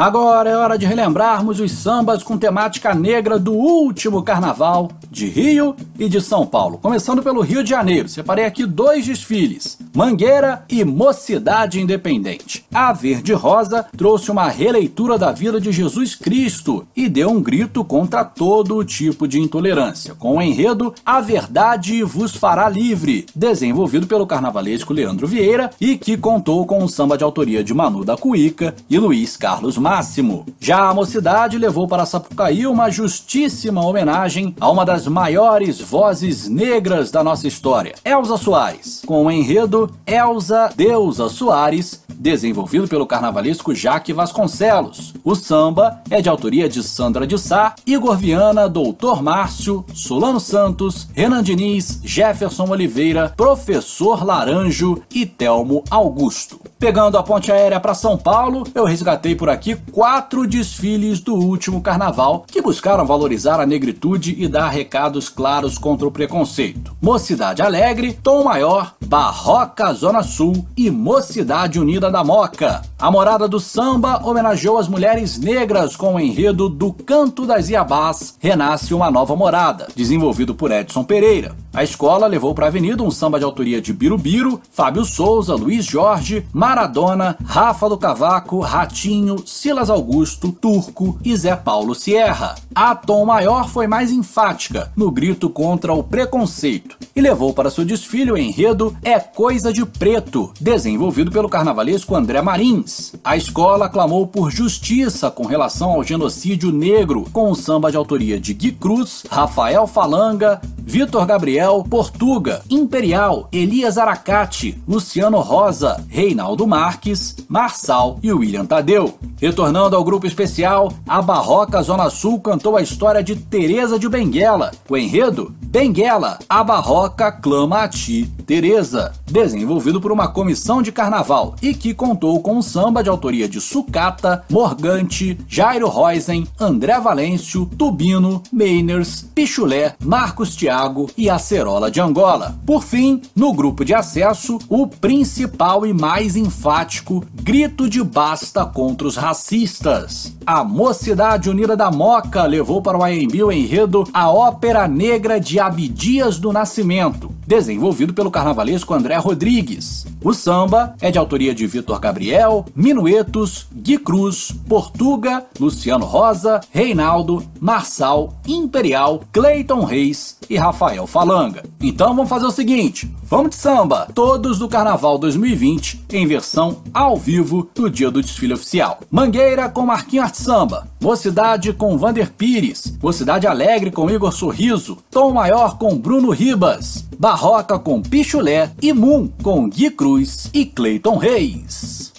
Agora 0.08 0.48
é 0.48 0.56
hora 0.56 0.78
de 0.78 0.86
relembrarmos 0.86 1.60
os 1.60 1.70
sambas 1.70 2.22
com 2.22 2.38
temática 2.38 2.94
negra 2.94 3.38
do 3.38 3.52
último 3.52 4.22
carnaval 4.22 4.90
de 5.10 5.26
Rio 5.26 5.76
e 5.98 6.08
de 6.08 6.18
São 6.18 6.46
Paulo. 6.46 6.78
Começando 6.78 7.22
pelo 7.22 7.42
Rio 7.42 7.62
de 7.62 7.68
Janeiro, 7.68 8.08
separei 8.08 8.46
aqui 8.46 8.64
dois 8.64 9.04
desfiles: 9.04 9.78
Mangueira 9.94 10.64
e 10.66 10.82
Mocidade 10.82 11.78
Independente. 11.78 12.64
A 12.72 12.90
Verde 12.90 13.34
Rosa 13.34 13.84
trouxe 13.98 14.30
uma 14.30 14.48
releitura 14.48 15.18
da 15.18 15.30
vida 15.30 15.60
de 15.60 15.70
Jesus 15.72 16.14
Cristo 16.14 16.86
deu 17.08 17.30
um 17.30 17.40
grito 17.40 17.84
contra 17.84 18.24
todo 18.24 18.84
tipo 18.84 19.26
de 19.26 19.40
intolerância, 19.40 20.14
com 20.14 20.36
o 20.36 20.42
enredo 20.42 20.94
A 21.04 21.20
Verdade 21.20 22.02
vos 22.02 22.34
fará 22.34 22.68
livre, 22.68 23.26
desenvolvido 23.34 24.06
pelo 24.06 24.26
carnavalesco 24.26 24.92
Leandro 24.92 25.26
Vieira 25.26 25.70
e 25.80 25.96
que 25.96 26.16
contou 26.16 26.66
com 26.66 26.82
um 26.82 26.88
samba 26.88 27.16
de 27.16 27.24
autoria 27.24 27.64
de 27.64 27.74
Manu 27.74 28.04
da 28.04 28.16
Cuíca 28.16 28.74
e 28.88 28.98
Luiz 28.98 29.36
Carlos 29.36 29.78
Máximo. 29.78 30.46
Já 30.60 30.88
a 30.88 30.94
Mocidade 30.94 31.58
levou 31.58 31.86
para 31.86 32.06
Sapucaí 32.06 32.66
uma 32.66 32.90
justíssima 32.90 33.84
homenagem 33.84 34.54
a 34.60 34.70
uma 34.70 34.84
das 34.84 35.06
maiores 35.06 35.80
vozes 35.80 36.48
negras 36.48 37.10
da 37.10 37.22
nossa 37.24 37.46
história, 37.46 37.94
Elza 38.04 38.36
Soares, 38.36 39.02
com 39.06 39.26
o 39.26 39.30
enredo 39.30 39.90
Elza 40.06 40.70
Deusa 40.76 41.28
Soares, 41.28 42.02
desenvolvido 42.18 42.88
pelo 42.88 43.06
carnavalesco 43.06 43.74
Jaque 43.74 44.12
Vasconcelos. 44.12 45.14
O 45.24 45.34
samba 45.34 46.02
é 46.10 46.20
de 46.20 46.28
autoria 46.28 46.68
de 46.68 46.82
Sandra 46.98 47.28
de 47.28 47.38
Sá, 47.38 47.76
Igor 47.86 48.16
Viana, 48.16 48.68
Doutor 48.68 49.22
Márcio, 49.22 49.84
Solano 49.94 50.40
Santos, 50.40 51.06
Renan 51.14 51.44
Diniz, 51.44 52.00
Jefferson 52.02 52.68
Oliveira, 52.68 53.32
Professor 53.36 54.26
Laranjo 54.26 55.00
e 55.14 55.24
Telmo 55.24 55.84
Augusto. 55.88 56.58
Pegando 56.76 57.16
a 57.16 57.22
ponte 57.22 57.52
aérea 57.52 57.78
para 57.78 57.94
São 57.94 58.16
Paulo, 58.16 58.64
eu 58.74 58.84
resgatei 58.84 59.36
por 59.36 59.48
aqui 59.48 59.76
quatro 59.92 60.46
desfiles 60.46 61.20
do 61.20 61.34
último 61.34 61.80
carnaval 61.80 62.44
que 62.46 62.62
buscaram 62.62 63.06
valorizar 63.06 63.60
a 63.60 63.66
negritude 63.66 64.34
e 64.36 64.48
dar 64.48 64.68
recados 64.68 65.28
claros 65.28 65.78
contra 65.78 66.06
o 66.06 66.10
preconceito. 66.10 66.96
Mocidade 67.00 67.62
Alegre, 67.62 68.12
Tom 68.12 68.44
Maior, 68.44 68.94
Barroca 69.04 69.92
Zona 69.92 70.22
Sul 70.22 70.66
e 70.76 70.90
Mocidade 70.90 71.80
Unida 71.80 72.10
da 72.10 72.22
Moca. 72.22 72.82
A 72.98 73.10
Morada 73.10 73.48
do 73.48 73.58
Samba 73.58 74.20
homenageou 74.24 74.78
as 74.78 74.86
mulheres 74.86 75.38
negras 75.38 75.96
com 75.96 76.14
o 76.14 76.20
enredo 76.20 76.68
do 76.68 76.87
Canto 76.92 77.46
das 77.46 77.68
Iabás, 77.68 78.34
Renasce 78.38 78.94
uma 78.94 79.10
Nova 79.10 79.34
Morada, 79.36 79.88
desenvolvido 79.94 80.54
por 80.54 80.70
Edson 80.70 81.04
Pereira. 81.04 81.56
A 81.72 81.84
escola 81.84 82.26
levou 82.26 82.54
para 82.54 82.66
a 82.66 82.68
avenida 82.68 83.02
um 83.02 83.10
samba 83.10 83.38
de 83.38 83.44
autoria 83.44 83.80
de 83.80 83.92
Birubiru, 83.92 84.60
Fábio 84.72 85.04
Souza, 85.04 85.54
Luiz 85.54 85.84
Jorge, 85.84 86.44
Maradona, 86.52 87.36
Rafa 87.44 87.88
do 87.88 87.96
Cavaco, 87.96 88.60
Ratinho, 88.60 89.46
Silas 89.46 89.88
Augusto, 89.88 90.50
Turco 90.50 91.18
e 91.24 91.36
Zé 91.36 91.54
Paulo 91.54 91.94
Sierra. 91.94 92.56
A 92.74 92.94
Tom 92.94 93.24
Maior 93.24 93.68
foi 93.68 93.86
mais 93.86 94.10
enfática 94.10 94.90
no 94.96 95.10
grito 95.10 95.48
contra 95.48 95.92
o 95.92 96.02
preconceito 96.02 96.96
e 97.14 97.20
levou 97.20 97.52
para 97.52 97.70
seu 97.70 97.84
desfile 97.84 98.32
o 98.32 98.36
enredo 98.36 98.96
É 99.02 99.18
Coisa 99.18 99.72
de 99.72 99.84
Preto, 99.84 100.52
desenvolvido 100.60 101.30
pelo 101.30 101.48
carnavalesco 101.48 102.14
André 102.14 102.40
Marins. 102.40 103.14
A 103.24 103.36
escola 103.36 103.88
clamou 103.88 104.26
por 104.26 104.50
justiça 104.50 105.30
com 105.30 105.46
relação 105.46 105.90
ao 105.90 106.04
genocídio 106.04 106.67
negro, 106.72 107.26
com 107.32 107.50
o 107.50 107.54
samba 107.54 107.90
de 107.90 107.96
autoria 107.96 108.38
de 108.38 108.54
Gui 108.54 108.72
Cruz, 108.72 109.24
Rafael 109.30 109.86
Falanga, 109.86 110.60
Vitor 110.78 111.26
Gabriel, 111.26 111.84
Portuga, 111.88 112.62
Imperial, 112.70 113.46
Elias 113.52 113.98
Aracati, 113.98 114.82
Luciano 114.88 115.38
Rosa, 115.40 116.02
Reinaldo 116.08 116.66
Marques, 116.66 117.36
Marçal 117.46 118.18
e 118.22 118.32
William 118.32 118.64
Tadeu. 118.64 119.18
Retornando 119.36 119.94
ao 119.94 120.02
grupo 120.02 120.26
especial, 120.26 120.92
a 121.06 121.20
Barroca 121.20 121.82
Zona 121.82 122.08
Sul 122.08 122.40
cantou 122.40 122.76
a 122.76 122.82
história 122.82 123.22
de 123.22 123.36
Teresa 123.36 123.98
de 123.98 124.08
Benguela. 124.08 124.70
O 124.88 124.96
enredo? 124.96 125.54
Benguela, 125.60 126.38
a 126.48 126.64
Barroca 126.64 127.30
clama 127.30 127.82
a 127.82 127.88
ti, 127.88 128.24
Teresa, 128.46 129.12
desenvolvido 129.26 130.00
por 130.00 130.10
uma 130.10 130.26
comissão 130.26 130.80
de 130.80 130.90
carnaval 130.90 131.54
e 131.60 131.74
que 131.74 131.92
contou 131.92 132.40
com 132.40 132.56
um 132.56 132.62
samba 132.62 133.02
de 133.02 133.10
autoria 133.10 133.46
de 133.46 133.60
Sucata, 133.60 134.42
Morgante, 134.50 135.38
Jairo 135.46 135.86
Roisen, 135.86 136.46
André 136.60 136.98
Valêncio, 136.98 137.66
Tubino, 137.78 138.42
Meiners, 138.52 139.24
Pichulé, 139.32 139.94
Marcos 140.02 140.56
Thiago 140.56 141.08
e 141.16 141.30
Acerola 141.30 141.88
de 141.88 142.00
Angola. 142.00 142.58
Por 142.66 142.82
fim, 142.82 143.22
no 143.34 143.52
grupo 143.52 143.84
de 143.84 143.94
acesso, 143.94 144.58
o 144.68 144.86
principal 144.86 145.86
e 145.86 145.92
mais 145.92 146.34
enfático 146.34 147.24
grito 147.32 147.88
de 147.88 148.02
basta 148.02 148.66
contra 148.66 149.06
os 149.06 149.16
racistas. 149.16 150.36
A 150.44 150.64
Mocidade 150.64 151.48
Unida 151.48 151.76
da 151.76 151.90
Moca 151.90 152.44
levou 152.44 152.82
para 152.82 152.98
o 152.98 153.04
AMB 153.04 153.44
o 153.44 153.52
enredo 153.52 154.04
A 154.12 154.28
Ópera 154.30 154.88
Negra 154.88 155.38
de 155.38 155.60
Abdias 155.60 156.38
do 156.38 156.52
Nascimento, 156.52 157.30
desenvolvido 157.46 158.12
pelo 158.12 158.30
carnavalesco 158.30 158.94
André 158.94 159.16
Rodrigues. 159.16 160.06
O 160.22 160.34
samba 160.34 160.94
é 161.00 161.12
de 161.12 161.18
autoria 161.18 161.54
de 161.54 161.66
Vitor 161.66 162.00
Gabriel, 162.00 162.66
Minuetos, 162.74 163.68
Gui 163.72 163.98
Cruz, 163.98 164.52
Portuga, 164.68 165.44
Luciano 165.60 166.04
Rosa, 166.04 166.47
Reinaldo, 166.70 167.42
Marçal, 167.60 168.32
Imperial, 168.46 169.22
Cleiton 169.32 169.84
Reis 169.84 170.36
e 170.48 170.56
Rafael 170.56 171.06
Falanga. 171.06 171.62
Então 171.80 172.14
vamos 172.14 172.28
fazer 172.28 172.46
o 172.46 172.50
seguinte: 172.50 173.10
vamos 173.22 173.50
de 173.50 173.56
samba, 173.56 174.08
todos 174.14 174.58
do 174.58 174.68
Carnaval 174.68 175.18
2020 175.18 176.04
em 176.10 176.26
versão 176.26 176.82
ao 176.92 177.16
vivo 177.16 177.68
no 177.76 177.90
dia 177.90 178.10
do 178.10 178.22
desfile 178.22 178.54
oficial. 178.54 179.00
Mangueira 179.10 179.68
com 179.68 179.84
Marquinhos 179.86 180.24
Arte 180.24 180.38
Samba, 180.38 180.88
Mocidade 181.00 181.72
com 181.72 181.96
Vander 181.96 182.30
Pires, 182.32 182.96
Mocidade 183.02 183.46
Alegre 183.46 183.90
com 183.90 184.10
Igor 184.10 184.32
Sorriso, 184.32 184.98
Tom 185.10 185.32
Maior 185.32 185.78
com 185.78 185.96
Bruno 185.96 186.30
Ribas, 186.30 187.04
Barroca 187.18 187.78
com 187.78 188.02
Pichulé 188.02 188.70
e 188.80 188.92
Moon 188.92 189.28
com 189.42 189.68
Gui 189.68 189.90
Cruz 189.90 190.50
e 190.52 190.64
Cleiton 190.64 191.16
Reis. 191.16 192.17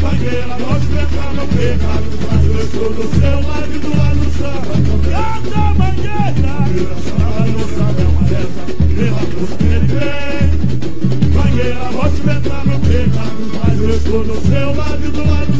Paguei 0.00 0.42
a 0.42 0.56
voz 0.56 0.82
cantando 0.84 1.42
o 1.42 1.48
pecado 1.48 2.06
Mas 2.30 2.44
eu 2.46 2.58
estou 2.62 2.88
do 2.92 3.04
seu 3.18 3.36
lado 3.48 3.74
do 3.80 3.90
lado 3.98 4.18
do 4.20 4.30
samba 4.38 4.74
Canta 5.10 5.62
mangueira 5.78 6.94
samba, 7.04 7.42
não 7.46 7.64
sabe 7.68 8.02
a 8.02 8.08
maleta 8.14 8.62
Leva 8.96 9.22
pros 9.26 9.52
perigre 9.56 10.14
Paguei 11.34 11.72
a 11.72 11.90
voz 11.90 12.14
cantando 12.24 12.72
o 12.76 12.80
pecado 12.80 13.42
Mas 13.64 13.76
eu 13.80 13.90
estou 13.96 14.22
do 14.24 14.36
seu 14.48 14.68
lado 14.74 15.10
do 15.10 15.24
lado 15.30 15.52
do 15.52 15.58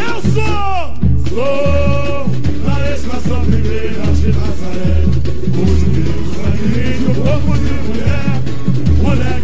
Eu 0.00 0.16
sou, 0.32 0.80
sou 1.28 2.30
Da 2.64 2.76
estação 2.94 3.40
primeira 3.44 4.06
de 4.26 4.32
Nazaré. 4.32 5.04
O 5.46 5.66
jubileu 5.78 6.22
sanguíneo, 6.34 7.14
corpo 7.14 7.52
de 7.58 7.74
mulher. 7.86 8.42
Mulher 9.02 9.40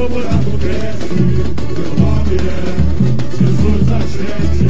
sobrado 0.00 0.58
cresce, 0.58 1.12
meu 1.12 1.94
nome 1.98 2.36
é 2.36 3.36
Jesus 3.36 3.86
da 3.86 3.98
gente. 3.98 4.69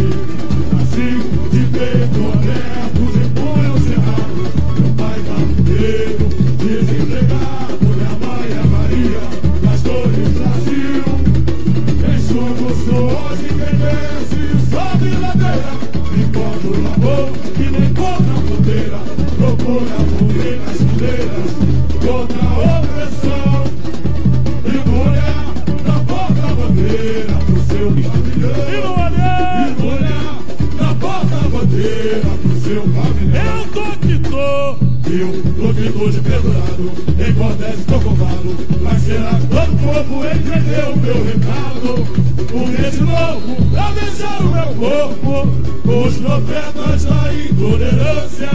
profetas 46.40 47.04
da 47.04 47.34
intolerância, 47.34 48.50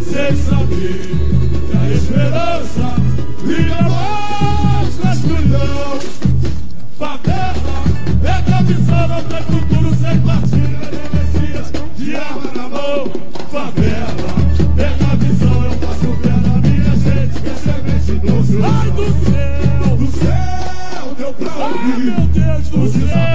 sem 0.00 0.36
saber 0.36 1.10
que 1.70 1.76
a 1.76 1.94
esperança 1.94 2.94
vira 3.44 3.82
mais 3.82 4.98
na 5.04 5.12
escuridão. 5.12 5.98
Favela 6.98 7.84
é 8.24 8.50
camisada 8.50 9.22
para 9.22 9.42
futuro 9.42 9.94
sem 9.96 10.20
partida 10.20 10.90
nem 10.90 11.00
é 11.00 11.08
messias 11.12 11.72
de 11.96 12.16
arma 12.16 12.50
na 12.54 12.68
mão. 12.68 13.10
Favela 13.50 14.16
é 14.78 15.16
visão, 15.16 15.64
eu 15.64 15.72
faço 15.72 16.16
pé 16.22 16.30
na 16.30 16.58
minha 16.58 16.96
gente 16.96 17.40
que 17.40 17.48
é 17.48 17.54
semente 17.54 18.26
doce. 18.26 18.58
Ai 18.62 18.90
do 18.90 19.06
céu, 19.24 19.96
do 19.96 20.06
céu, 20.18 21.14
deu 21.18 21.32
pra 21.34 21.66
ouvir. 21.66 21.92
Ai 21.92 22.00
meu 22.00 22.26
Deus 22.28 22.68
do 22.68 23.08
céu. 23.08 23.25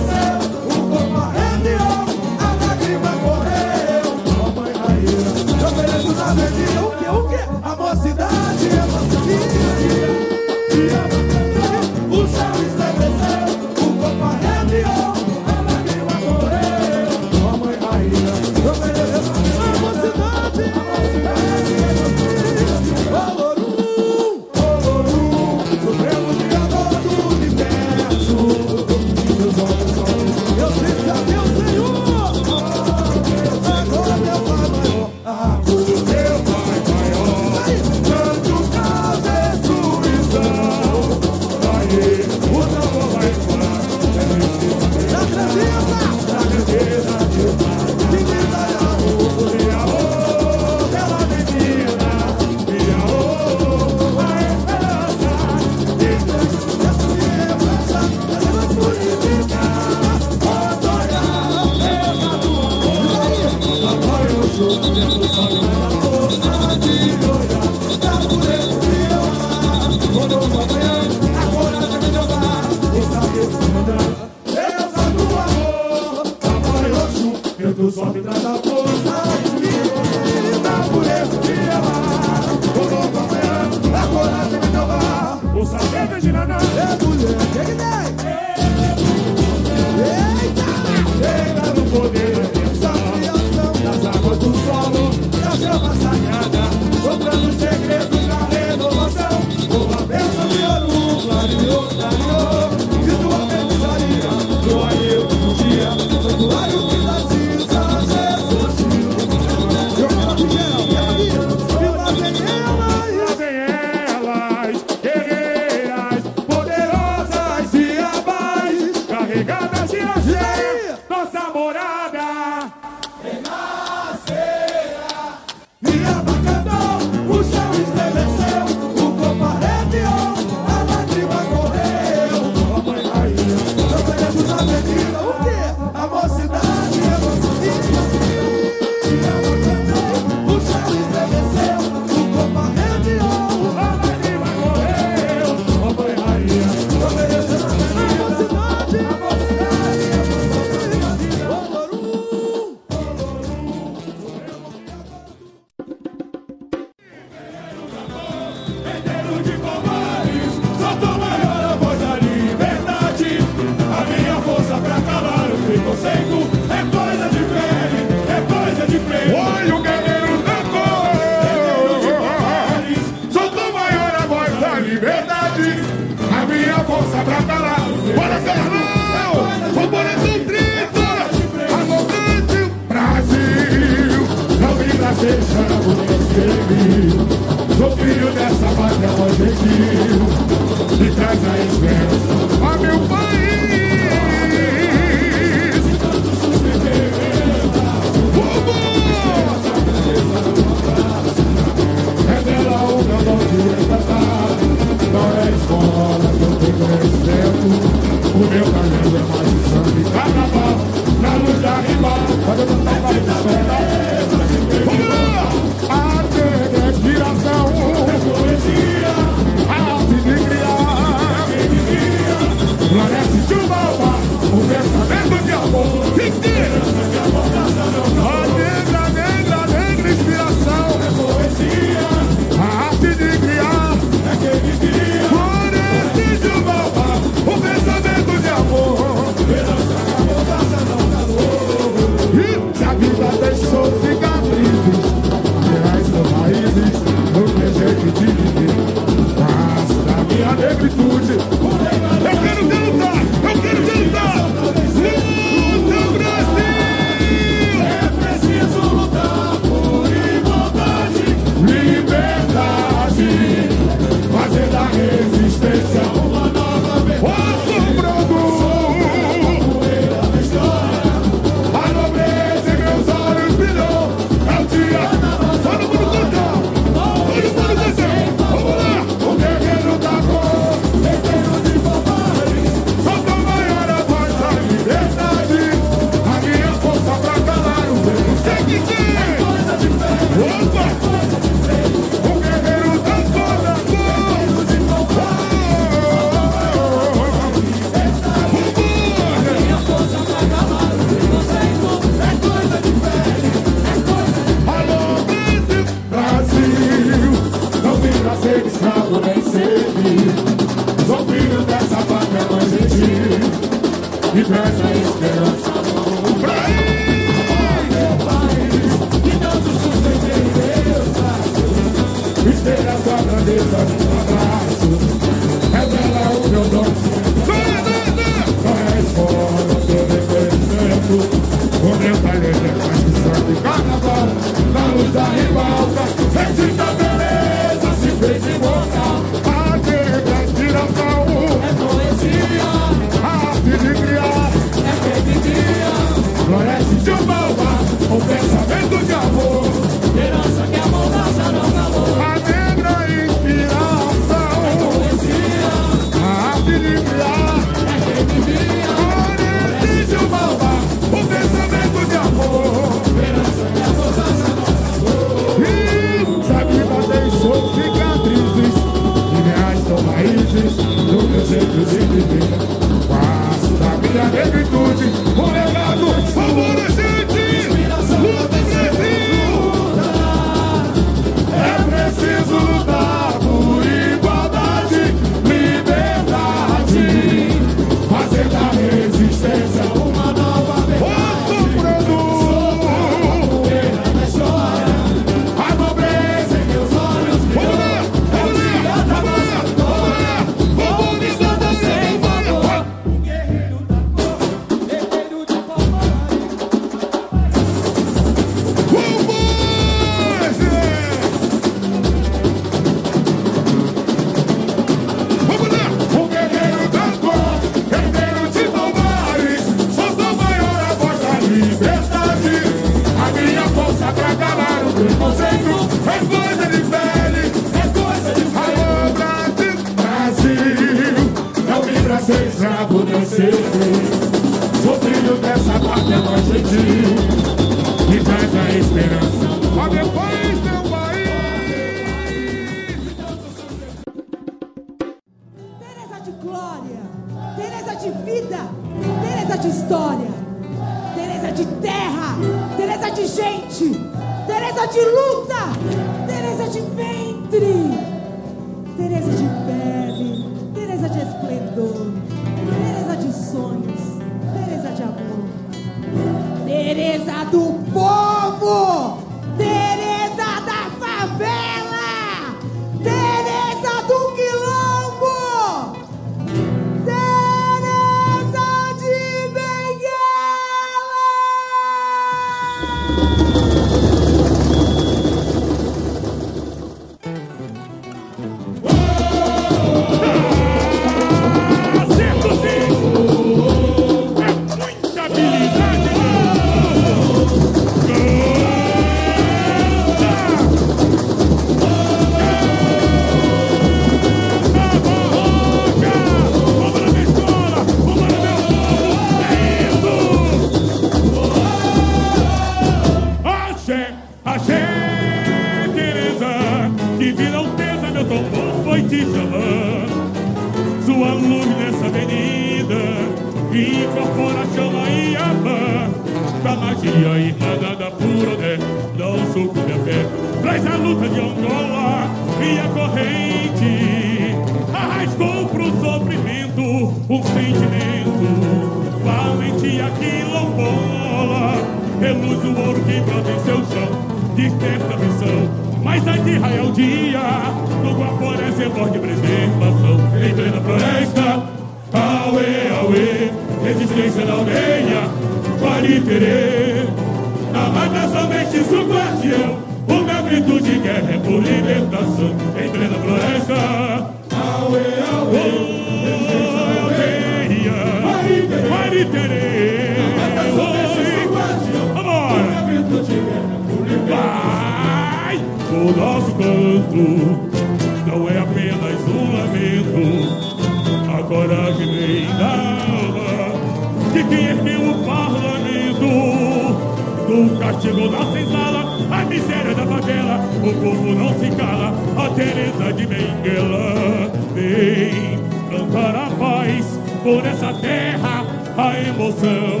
por 597.42 597.64
essa 597.66 597.92
terra 597.94 598.64
a 598.96 599.18
emoção 599.20 600.00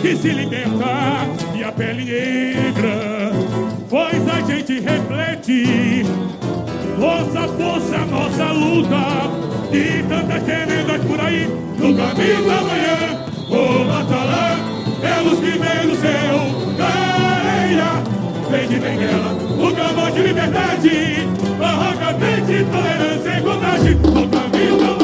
que 0.00 0.16
se 0.16 0.28
liberta 0.28 0.86
e 1.54 1.64
a 1.64 1.72
pele 1.72 2.04
negra, 2.04 3.32
pois 3.90 4.28
a 4.28 4.40
gente 4.40 4.80
reflete 4.80 6.04
nossa 6.98 7.48
força, 7.48 7.98
nossa 8.06 8.52
luta 8.52 9.48
e 9.72 10.02
tantas 10.08 10.42
tremendas 10.44 11.04
por 11.04 11.20
aí 11.20 11.46
no 11.78 11.94
caminho 11.94 12.46
da 12.46 12.62
manhã. 12.62 13.28
Vou 13.48 13.88
é 15.00 15.20
luz 15.20 15.38
que 15.38 15.58
vem 15.58 15.88
do 15.88 15.96
céu, 15.96 16.40
careia, 16.76 18.02
vem 18.50 18.68
de 18.68 18.78
Benguela, 18.78 19.32
o 19.58 19.74
caminho 19.74 20.12
de 20.12 20.22
liberdade, 20.22 21.28
barraca, 21.58 22.12
verde, 22.14 22.66
tolerância 22.70 23.38
e 23.38 23.42
contagem 23.42 23.94
no 23.94 24.28
caminho 24.28 24.78
da 24.78 24.86
manhã. 24.86 24.97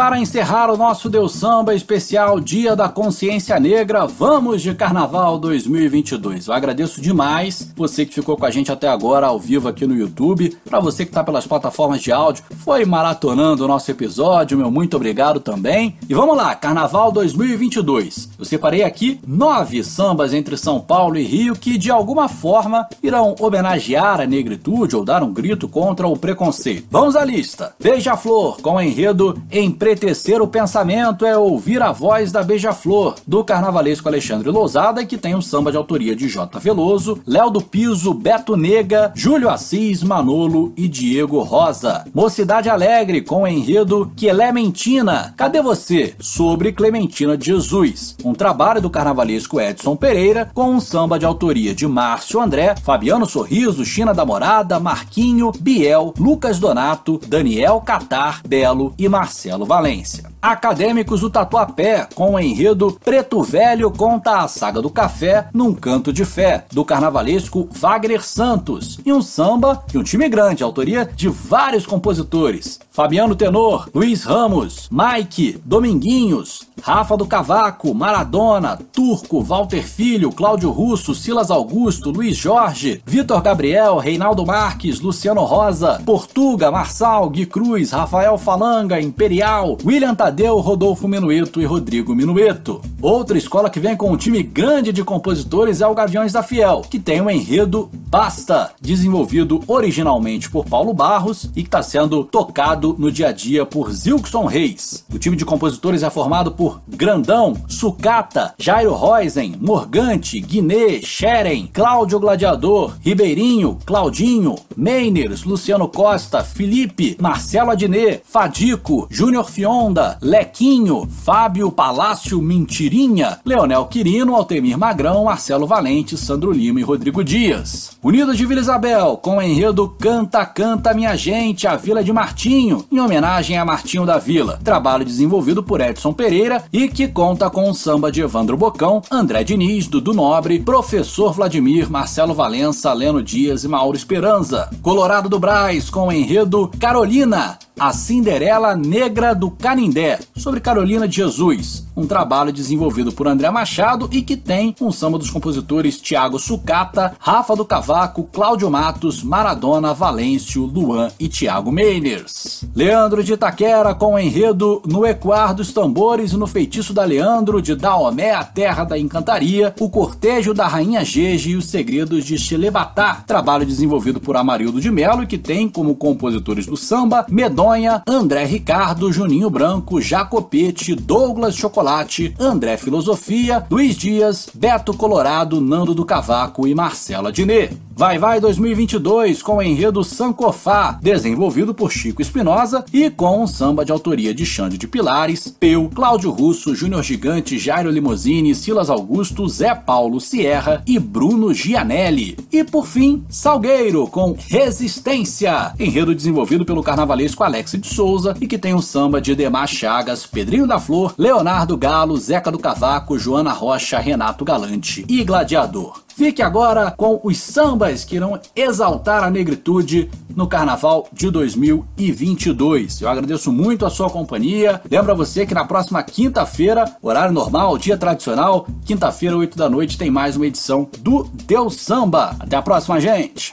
Para 0.00 0.18
encerrar 0.18 0.70
o 0.70 0.78
nosso 0.78 1.10
Deus 1.10 1.34
Samba 1.34 1.74
especial 1.74 2.40
Dia 2.40 2.74
da 2.74 2.88
Consciência 2.88 3.60
Negra, 3.60 4.06
vamos 4.06 4.62
de 4.62 4.74
Carnaval 4.74 5.38
2022. 5.38 6.46
Eu 6.46 6.54
agradeço 6.54 7.02
demais 7.02 7.70
você 7.76 8.06
que 8.06 8.14
ficou 8.14 8.34
com 8.34 8.46
a 8.46 8.50
gente 8.50 8.72
até 8.72 8.88
agora 8.88 9.26
ao 9.26 9.38
vivo 9.38 9.68
aqui 9.68 9.86
no 9.86 9.94
YouTube. 9.94 10.56
Para 10.64 10.80
você 10.80 11.04
que 11.04 11.10
está 11.10 11.22
pelas 11.22 11.46
plataformas 11.46 12.00
de 12.00 12.10
áudio, 12.10 12.42
foi 12.64 12.86
maratonando 12.86 13.62
o 13.62 13.68
nosso 13.68 13.90
episódio, 13.90 14.56
meu 14.56 14.70
muito 14.70 14.96
obrigado 14.96 15.38
também. 15.38 15.98
E 16.08 16.14
vamos 16.14 16.34
lá, 16.34 16.54
Carnaval 16.54 17.12
2022. 17.12 18.19
Eu 18.40 18.46
separei 18.46 18.82
aqui 18.82 19.20
nove 19.26 19.84
sambas 19.84 20.32
entre 20.32 20.56
São 20.56 20.80
Paulo 20.80 21.18
e 21.18 21.22
Rio 21.22 21.54
que 21.54 21.76
de 21.76 21.90
alguma 21.90 22.26
forma 22.26 22.88
irão 23.02 23.36
homenagear 23.38 24.18
a 24.18 24.26
negritude 24.26 24.96
ou 24.96 25.04
dar 25.04 25.22
um 25.22 25.30
grito 25.30 25.68
contra 25.68 26.08
o 26.08 26.16
preconceito. 26.16 26.86
Vamos 26.90 27.16
à 27.16 27.22
lista. 27.22 27.74
Beija-Flor 27.78 28.62
com 28.62 28.76
o 28.76 28.80
enredo 28.80 29.38
Empretecer 29.52 30.40
o 30.40 30.48
pensamento 30.48 31.26
é 31.26 31.36
ouvir 31.36 31.82
a 31.82 31.92
voz 31.92 32.32
da 32.32 32.42
Beija-Flor, 32.42 33.16
do 33.26 33.44
carnavalesco 33.44 34.08
Alexandre 34.08 34.48
Lousada, 34.48 35.04
que 35.04 35.18
tem 35.18 35.34
um 35.34 35.42
samba 35.42 35.70
de 35.70 35.76
autoria 35.76 36.16
de 36.16 36.26
J. 36.26 36.58
Veloso, 36.58 37.20
Léo 37.26 37.50
do 37.50 37.60
Piso, 37.60 38.14
Beto 38.14 38.56
Nega, 38.56 39.12
Júlio 39.14 39.50
Assis, 39.50 40.02
Manolo 40.02 40.72
e 40.78 40.88
Diego 40.88 41.40
Rosa. 41.40 42.06
Mocidade 42.14 42.70
Alegre 42.70 43.20
com 43.20 43.42
o 43.42 43.46
enredo 43.46 44.10
Clementina, 44.16 45.34
Cadê 45.36 45.60
Você? 45.60 46.14
Sobre 46.18 46.72
Clementina 46.72 47.36
Jesus. 47.38 48.09
Um 48.24 48.34
trabalho 48.34 48.80
do 48.80 48.90
carnavalesco 48.90 49.60
Edson 49.60 49.96
Pereira 49.96 50.50
com 50.54 50.70
um 50.70 50.80
samba 50.80 51.18
de 51.18 51.24
autoria 51.24 51.74
de 51.74 51.86
Márcio 51.86 52.40
André, 52.40 52.74
Fabiano 52.76 53.26
Sorriso, 53.26 53.84
China 53.84 54.12
da 54.12 54.24
Morada, 54.24 54.78
Marquinho, 54.78 55.52
Biel, 55.58 56.14
Lucas 56.18 56.58
Donato, 56.58 57.20
Daniel 57.26 57.80
Catar, 57.80 58.40
Belo 58.46 58.92
e 58.98 59.08
Marcelo 59.08 59.64
Valência. 59.64 60.30
Acadêmicos 60.42 61.20
do 61.20 61.28
Tatuapé, 61.28 62.08
com 62.14 62.34
o 62.34 62.40
enredo 62.40 62.98
Preto 63.04 63.42
Velho 63.42 63.90
conta 63.90 64.38
a 64.38 64.48
saga 64.48 64.80
do 64.80 64.88
café 64.88 65.48
num 65.52 65.74
canto 65.74 66.12
de 66.12 66.24
fé, 66.24 66.64
do 66.72 66.82
carnavalesco 66.84 67.68
Wagner 67.72 68.24
Santos, 68.24 68.98
e 69.04 69.12
um 69.12 69.20
samba 69.20 69.84
de 69.86 69.98
um 69.98 70.02
time 70.02 70.28
grande, 70.30 70.62
autoria 70.62 71.08
de 71.14 71.28
vários 71.28 71.86
compositores. 71.86 72.80
Fabiano 72.90 73.34
Tenor, 73.34 73.88
Luiz 73.94 74.24
Ramos, 74.24 74.88
Mike, 74.90 75.60
Dominguinhos, 75.64 76.66
Rafa 76.82 77.16
do 77.16 77.26
Cavaco, 77.26 77.94
Maradona, 77.94 78.78
Turco, 78.92 79.42
Walter 79.42 79.82
Filho, 79.82 80.32
Cláudio 80.32 80.70
Russo, 80.70 81.14
Silas 81.14 81.50
Augusto, 81.50 82.10
Luiz 82.10 82.36
Jorge, 82.36 83.02
Vitor 83.04 83.40
Gabriel, 83.42 83.98
Reinaldo 83.98 84.44
Marques, 84.46 85.00
Luciano 85.00 85.42
Rosa, 85.44 86.00
Portuga, 86.04 86.70
Marçal, 86.70 87.28
Gui 87.30 87.46
Cruz, 87.46 87.90
Rafael 87.90 88.36
Falanga, 88.38 89.00
Imperial, 89.00 89.76
William 89.84 90.14
Tadeu, 90.14 90.58
Rodolfo 90.58 91.06
Minueto 91.06 91.60
e 91.60 91.64
Rodrigo 91.64 92.14
Minueto. 92.14 92.80
Outra 93.00 93.38
escola 93.38 93.70
que 93.70 93.80
vem 93.80 93.96
com 93.96 94.10
um 94.10 94.16
time 94.16 94.42
grande 94.42 94.92
de 94.92 95.04
compositores 95.04 95.80
é 95.80 95.86
o 95.86 95.94
Gaviões 95.94 96.32
da 96.32 96.42
Fiel, 96.42 96.82
que 96.88 96.98
tem 96.98 97.20
o 97.20 97.30
enredo 97.30 97.90
Basta, 98.10 98.72
desenvolvido 98.80 99.62
originalmente 99.68 100.50
por 100.50 100.64
Paulo 100.64 100.92
Barros 100.92 101.44
e 101.54 101.62
que 101.62 101.68
está 101.68 101.80
sendo 101.80 102.24
tocado 102.24 102.96
no 102.98 103.10
dia 103.10 103.28
a 103.28 103.32
dia 103.32 103.64
por 103.64 103.92
Zilkson 103.92 104.46
Reis. 104.46 105.04
O 105.14 105.18
time 105.18 105.36
de 105.36 105.44
compositores 105.44 106.02
é 106.02 106.10
formado 106.10 106.50
por 106.50 106.69
Grandão, 106.86 107.54
Sucata, 107.68 108.54
Jairo 108.58 108.92
Roisen, 108.92 109.56
Morgante, 109.60 110.40
Guiné, 110.40 111.00
Xeren, 111.02 111.68
Cláudio 111.72 112.20
Gladiador, 112.20 112.94
Ribeirinho, 113.00 113.78
Claudinho, 113.84 114.56
Meiners, 114.76 115.44
Luciano 115.44 115.88
Costa, 115.88 116.42
Felipe, 116.44 117.16
Marcelo 117.20 117.70
Adnet, 117.70 118.22
Fadico, 118.24 119.06
Júnior 119.10 119.50
Fionda, 119.50 120.18
Lequinho, 120.20 121.08
Fábio 121.08 121.70
Palácio 121.70 122.40
Mentirinha, 122.42 123.38
Leonel 123.44 123.86
Quirino, 123.86 124.34
Altemir 124.34 124.78
Magrão, 124.78 125.24
Marcelo 125.24 125.66
Valente, 125.66 126.16
Sandro 126.16 126.52
Lima 126.52 126.80
e 126.80 126.82
Rodrigo 126.82 127.24
Dias. 127.24 127.98
Unidos 128.02 128.36
de 128.36 128.46
Vila 128.46 128.60
Isabel, 128.60 129.16
com 129.16 129.36
o 129.36 129.42
enredo 129.42 129.88
Canta, 129.98 130.44
Canta 130.46 130.94
Minha 130.94 131.16
Gente, 131.16 131.66
a 131.66 131.76
Vila 131.76 132.02
de 132.02 132.12
Martinho, 132.12 132.84
em 132.90 133.00
homenagem 133.00 133.58
a 133.58 133.64
Martinho 133.64 134.06
da 134.06 134.18
Vila. 134.18 134.58
Trabalho 134.62 135.04
desenvolvido 135.04 135.62
por 135.62 135.80
Edson 135.80 136.12
Pereira 136.12 136.59
e 136.72 136.88
que 136.88 137.08
conta 137.08 137.48
com 137.50 137.68
o 137.68 137.74
samba 137.74 138.10
de 138.10 138.20
Evandro 138.20 138.56
Bocão, 138.56 139.02
André 139.10 139.44
Diniz, 139.44 139.86
Dudu 139.86 140.12
Nobre, 140.12 140.58
Professor 140.58 141.32
Vladimir, 141.32 141.90
Marcelo 141.90 142.34
Valença, 142.34 142.92
Leno 142.92 143.22
Dias 143.22 143.64
e 143.64 143.68
Mauro 143.68 143.96
Esperança. 143.96 144.70
Colorado 144.82 145.28
do 145.28 145.38
Braz, 145.38 145.90
com 145.90 146.08
o 146.08 146.12
enredo 146.12 146.70
Carolina, 146.78 147.58
a 147.80 147.94
Cinderela 147.94 148.76
Negra 148.76 149.34
do 149.34 149.50
Canindé, 149.50 150.18
sobre 150.36 150.60
Carolina 150.60 151.08
de 151.08 151.16
Jesus, 151.16 151.86
um 151.96 152.06
trabalho 152.06 152.52
desenvolvido 152.52 153.10
por 153.10 153.26
André 153.26 153.50
Machado 153.50 154.06
e 154.12 154.20
que 154.20 154.36
tem 154.36 154.76
um 154.78 154.92
samba 154.92 155.18
dos 155.18 155.30
compositores 155.30 155.98
Tiago 155.98 156.38
Sucata, 156.38 157.14
Rafa 157.18 157.56
do 157.56 157.64
Cavaco, 157.64 158.24
Cláudio 158.24 158.70
Matos, 158.70 159.22
Maradona, 159.22 159.94
Valêncio, 159.94 160.66
Luan 160.66 161.10
e 161.18 161.26
Tiago 161.26 161.72
Meiners. 161.72 162.64
Leandro 162.74 163.24
de 163.24 163.32
Itaquera 163.32 163.94
com 163.94 164.12
o 164.12 164.18
enredo 164.18 164.82
No 164.86 165.06
Equar 165.06 165.54
dos 165.54 165.72
Tambores 165.72 166.32
e 166.32 166.36
no 166.36 166.46
Feitiço 166.50 166.92
da 166.92 167.04
Leandro, 167.04 167.60
de 167.60 167.74
Daomé, 167.74 168.32
a 168.32 168.44
Terra 168.44 168.84
da 168.84 168.98
Encantaria, 168.98 169.74
o 169.78 169.88
Cortejo 169.88 170.52
da 170.54 170.66
Rainha 170.66 171.04
Gege 171.04 171.50
e 171.50 171.56
os 171.56 171.66
Segredos 171.66 172.24
de 172.24 172.38
Xelebatá, 172.38 173.22
trabalho 173.26 173.66
desenvolvido 173.66 174.20
por 174.20 174.36
Amarildo 174.36 174.80
de 174.80 174.90
Melo 174.90 175.22
e 175.22 175.26
que 175.26 175.38
tem 175.38 175.68
como 175.68 175.94
compositores 175.94 176.66
do 176.66 176.76
samba 176.76 177.26
Medonha, 177.28 178.02
André 178.06 178.44
Ricardo, 178.44 179.12
Juninho 179.12 179.50
Branco, 179.50 180.00
Jacopete, 180.00 180.94
Douglas 180.94 181.54
Chocolate, 181.54 182.34
André 182.38 182.76
Filosofia, 182.76 183.64
Luiz 183.70 183.96
Dias, 183.96 184.48
Beto 184.54 184.92
Colorado, 184.92 185.60
Nando 185.60 185.94
do 185.94 186.04
Cavaco 186.04 186.66
e 186.66 186.74
Marcela 186.74 187.32
Diné. 187.32 187.70
Vai 187.94 188.18
Vai 188.18 188.40
2022 188.40 189.42
com 189.42 189.56
o 189.56 189.62
enredo 189.62 190.02
Sancofá, 190.02 190.98
desenvolvido 191.02 191.74
por 191.74 191.92
Chico 191.92 192.22
Espinosa 192.22 192.84
e 192.92 193.10
com 193.10 193.42
um 193.42 193.46
samba 193.46 193.84
de 193.84 193.92
autoria 193.92 194.32
de 194.32 194.46
Xande 194.46 194.78
de 194.78 194.88
Pilares, 194.88 195.54
Peu, 195.60 195.90
Cláudio 195.94 196.29
Russo, 196.30 196.74
Júnior 196.74 197.02
Gigante, 197.02 197.58
Jairo 197.58 197.90
Limousine, 197.90 198.54
Silas 198.54 198.90
Augusto, 198.90 199.48
Zé 199.48 199.74
Paulo 199.74 200.20
Sierra 200.20 200.82
e 200.86 200.98
Bruno 200.98 201.52
Gianelli. 201.52 202.36
E 202.52 202.64
por 202.64 202.86
fim, 202.86 203.24
Salgueiro 203.28 204.06
com 204.06 204.36
Resistência, 204.48 205.74
enredo 205.78 206.14
desenvolvido 206.14 206.64
pelo 206.64 206.82
carnavalesco 206.82 207.44
Alex 207.44 207.72
de 207.72 207.86
Souza 207.86 208.36
e 208.40 208.46
que 208.46 208.58
tem 208.58 208.74
um 208.74 208.82
samba 208.82 209.20
de 209.20 209.32
Edemar 209.32 209.68
Chagas, 209.68 210.26
Pedrinho 210.26 210.66
da 210.66 210.78
Flor, 210.78 211.14
Leonardo 211.18 211.76
Galo, 211.76 212.16
Zeca 212.16 212.50
do 212.50 212.58
Cavaco, 212.58 213.18
Joana 213.18 213.52
Rocha, 213.52 213.98
Renato 213.98 214.44
Galante 214.44 215.04
e 215.08 215.22
Gladiador. 215.24 216.00
Fique 216.16 216.42
agora 216.42 216.90
com 216.90 217.20
os 217.22 217.38
sambas 217.38 218.04
que 218.04 218.16
irão 218.16 218.38
exaltar 218.54 219.22
a 219.24 219.30
negritude 219.30 220.10
no 220.36 220.46
Carnaval 220.46 221.08
de 221.12 221.30
2022. 221.30 223.00
Eu 223.00 223.08
agradeço 223.08 223.52
muito 223.52 223.86
a 223.86 223.90
sua 223.90 224.10
companhia. 224.10 224.80
Lembra 224.90 225.14
você 225.14 225.46
que 225.46 225.54
na 225.54 225.64
próxima 225.64 226.02
quinta-feira, 226.02 226.96
horário 227.00 227.32
normal, 227.32 227.78
dia 227.78 227.96
tradicional, 227.96 228.66
quinta-feira, 228.84 229.36
8 229.36 229.56
da 229.56 229.68
noite, 229.68 229.96
tem 229.96 230.10
mais 230.10 230.36
uma 230.36 230.46
edição 230.46 230.88
do 230.98 231.24
Deus 231.32 231.76
Samba. 231.76 232.36
Até 232.38 232.56
a 232.56 232.62
próxima, 232.62 233.00
gente! 233.00 233.52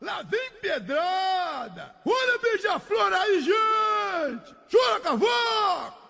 Lá 0.00 0.22
vem 0.22 0.50
pedrada! 0.60 1.94
Olha 2.04 2.38
beija-flor 2.42 3.12
aí, 3.12 3.40
gente! 3.40 4.54
Chora, 4.70 5.00
cavaco! 5.00 6.01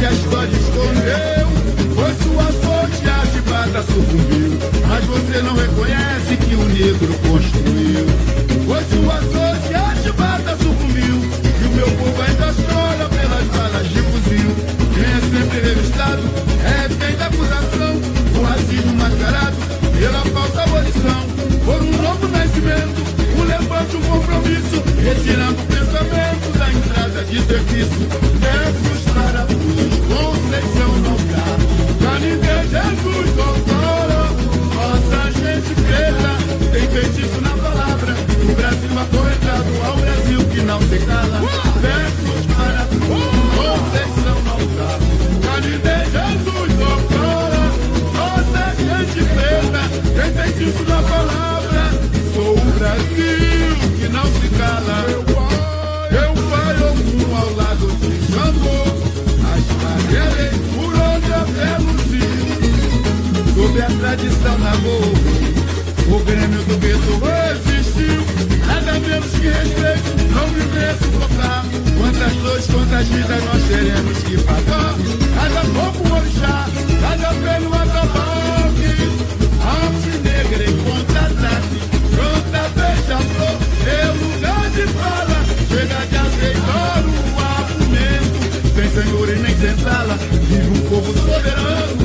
Que 0.00 0.06
a 0.06 0.12
história 0.12 0.56
escondeu. 0.56 1.46
Foi 1.94 2.14
sua 2.24 2.48
sorte 2.64 3.06
a 3.06 3.26
chibata 3.26 3.82
sucumbiu. 3.82 4.58
Mas 4.88 5.04
você 5.04 5.42
não 5.42 5.54
reconhece 5.54 6.36
que 6.38 6.54
o 6.54 6.64
negro 6.64 7.12
construiu. 7.28 8.06
Foi 8.64 8.82
sua 8.96 9.20
sorte 9.30 9.74
a 9.74 9.94
chibata 10.02 10.56
sucumbiu. 10.56 11.16
E 11.60 11.66
o 11.66 11.70
meu 11.76 11.90
povo 11.98 12.22
ainda 12.22 12.46
chora 12.64 13.08
pelas 13.10 13.44
balas 13.48 13.88
de 13.90 14.00
fuzil. 14.00 14.50
Quem 14.94 15.04
é 15.04 15.20
sempre 15.20 15.60
revistado 15.68 16.22
é 16.64 16.88
bem 16.88 17.16
da 17.16 17.26
acusação. 17.26 18.00
O 18.38 18.42
racismo 18.42 18.94
mascarado 18.94 19.56
pela 19.98 20.24
falsa 20.32 20.62
abolição. 20.62 21.26
Por 21.66 21.82
um 21.82 22.02
novo 22.02 22.26
nascimento, 22.28 23.04
um 23.36 23.44
levante, 23.44 23.96
um 23.96 24.00
compromisso. 24.00 24.82
Retirando 25.04 25.60
o 25.60 25.66
pensamento 25.66 26.58
da 26.58 26.72
entrada 26.72 27.24
de 27.24 27.42
serviço. 27.42 28.30
Conceição 30.08 30.92
não 31.04 31.16
dá. 31.30 31.46
Pra 32.00 32.18
ninguém, 32.18 32.62
Jesus, 32.68 33.30
outrora. 33.38 34.22
Nossa 34.74 35.30
gente 35.32 35.74
preta 35.74 36.32
tem 36.72 36.86
feitiço 36.88 37.40
na 37.40 37.50
palavra. 37.50 38.14
O 38.42 38.54
Brasil 38.54 38.98
acorrentado 38.98 39.70
ao 39.86 39.96
Brasil 39.96 40.40
que 40.52 40.60
não 40.62 40.80
se 40.80 40.98
cala. 40.98 41.40
Versos 41.80 42.46
para 42.54 42.86
cruz, 42.86 43.34
Conceição 43.56 44.38
não 44.44 44.60
dá. 44.76 44.92
Pra 45.40 45.56
ninguém, 45.60 46.04
Jesus, 46.10 46.70
outrora. 46.90 47.64
Nossa 48.14 48.62
gente 48.76 49.20
preta 49.34 49.82
tem 50.14 50.30
feitiço 50.34 50.82
na 50.84 51.02
palavra. 51.02 51.82
Sou 52.34 52.52
o 52.52 52.72
Brasil 52.78 53.76
que 53.98 54.08
não 54.08 54.24
se 54.24 54.48
cala. 54.56 55.29
Sob 63.80 63.94
a 63.94 63.98
tradição 63.98 64.58
na 64.58 64.76
boa. 64.76 65.06
O 66.14 66.24
Grêmio 66.24 66.62
do 66.64 66.76
Gueto 66.76 67.18
resistiu. 67.24 68.20
Nada 68.66 68.98
menos 69.00 69.30
que 69.30 69.48
respeito. 69.48 70.34
Não 70.34 70.46
viver 70.48 70.94
sufocar. 70.98 71.64
Quantas 71.96 72.32
dores, 72.42 72.66
quantas 72.66 73.08
vidas 73.08 73.42
nós 73.42 73.62
teremos 73.68 74.18
que 74.18 74.36
pagar. 74.42 74.94
Cada 75.34 75.60
pouco 75.72 76.14
orixá, 76.14 76.68
cada 77.00 77.28
pelo 77.32 77.74
atabaque. 77.74 78.92
Arte 79.64 80.12
negra 80.24 80.64
em 80.70 80.76
contra-ataque. 80.84 81.80
Canta, 82.16 82.68
beija-flor, 82.76 83.56
é 83.86 84.04
lugar 84.12 84.70
de 84.72 84.86
fala. 84.92 85.38
Chega 85.70 86.06
de 86.06 86.16
aceitar 86.16 87.02
o 87.06 87.32
argumento. 87.56 88.40
Sem 88.74 88.90
senhor 88.90 89.28
e 89.30 89.38
nem 89.38 89.56
senzala. 89.56 90.18
Vive 90.50 90.68
um 90.68 90.90
povo 90.90 91.12
soberano. 91.14 91.99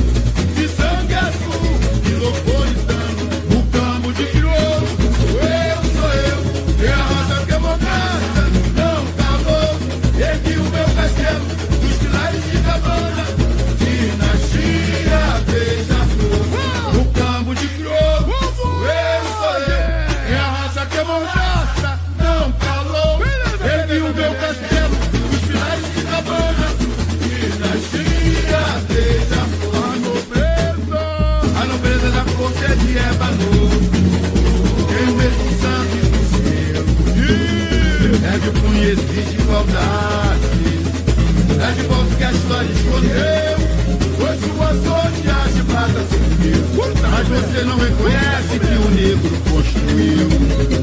você 47.36 47.62
não 47.64 47.76
reconhece 47.76 48.58
que 48.58 48.74
o 48.74 48.90
negro 48.90 49.36
construiu. 49.50 50.28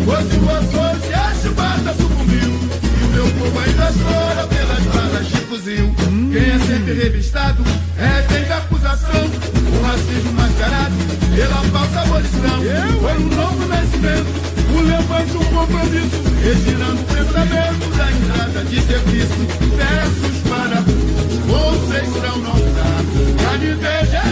Fosse 0.06 0.38
o 0.38 1.08
se 1.08 1.14
a 1.14 1.34
chubata 1.42 1.96
sucumbiu. 1.96 2.52
E 3.00 3.04
o 3.04 3.08
meu 3.10 3.28
povo 3.32 3.60
ainda 3.60 3.92
chora 3.92 4.48
pelas 4.48 4.84
balas 4.94 5.28
de 5.28 5.38
fuzil. 5.48 5.96
Quem 6.32 6.50
é 6.52 6.60
sempre 6.60 6.94
revistado 6.94 7.64
é 7.98 8.46
da 8.46 8.58
acusação. 8.58 9.26
O 9.26 9.86
racismo 9.86 10.34
mascarado 10.34 10.94
pela 11.36 11.64
falsa 11.72 12.02
abolição. 12.02 12.62
Foi 13.02 13.18
um 13.18 13.30
novo 13.36 13.68
nascimento. 13.68 14.54
O 14.76 14.82
levante 14.82 15.38
um 15.38 15.46
compromisso, 15.56 16.22
retirando 16.44 17.02
o 17.02 17.06
pensamento 17.06 17.98
da 17.98 18.12
entrada 18.12 18.64
de 18.66 18.82
serviço. 18.82 19.34
Versos 19.76 20.38
para 20.50 20.82
vocês 21.48 22.10
não 22.24 22.54
dá. 22.74 23.44
Pra 23.44 23.58
me. 23.58 24.23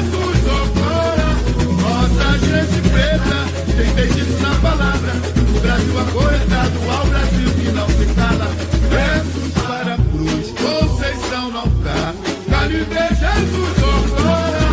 Repetindo 3.81 3.95
feitiço 3.95 4.41
na 4.43 4.55
palavra. 4.61 5.11
O 5.55 5.59
Brasil 5.59 5.99
acorrentado 5.99 6.91
ao 6.91 7.07
Brasil 7.07 7.49
que 7.55 7.71
não 7.71 7.87
se 7.87 8.05
cala. 8.13 8.47
Versos 8.91 9.51
para 9.53 9.95
a 9.95 9.97
cruz, 9.97 10.51
Conceição 10.51 11.49
não 11.49 11.67
cá. 11.81 12.13
Calibre 12.47 13.07
Jesus, 13.09 13.77
agora. 14.19 14.69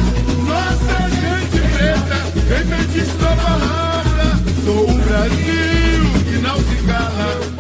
nossa 0.46 1.08
gente 1.08 1.58
preta, 1.72 2.16
Repetindo 2.48 2.76
feitiço 2.76 3.16
na 3.22 3.36
palavra. 3.36 4.38
Sou 4.62 4.90
o 4.90 4.98
Brasil 4.98 6.04
que 6.26 6.38
não 6.42 6.58
se 6.58 6.76
cala. 6.86 7.57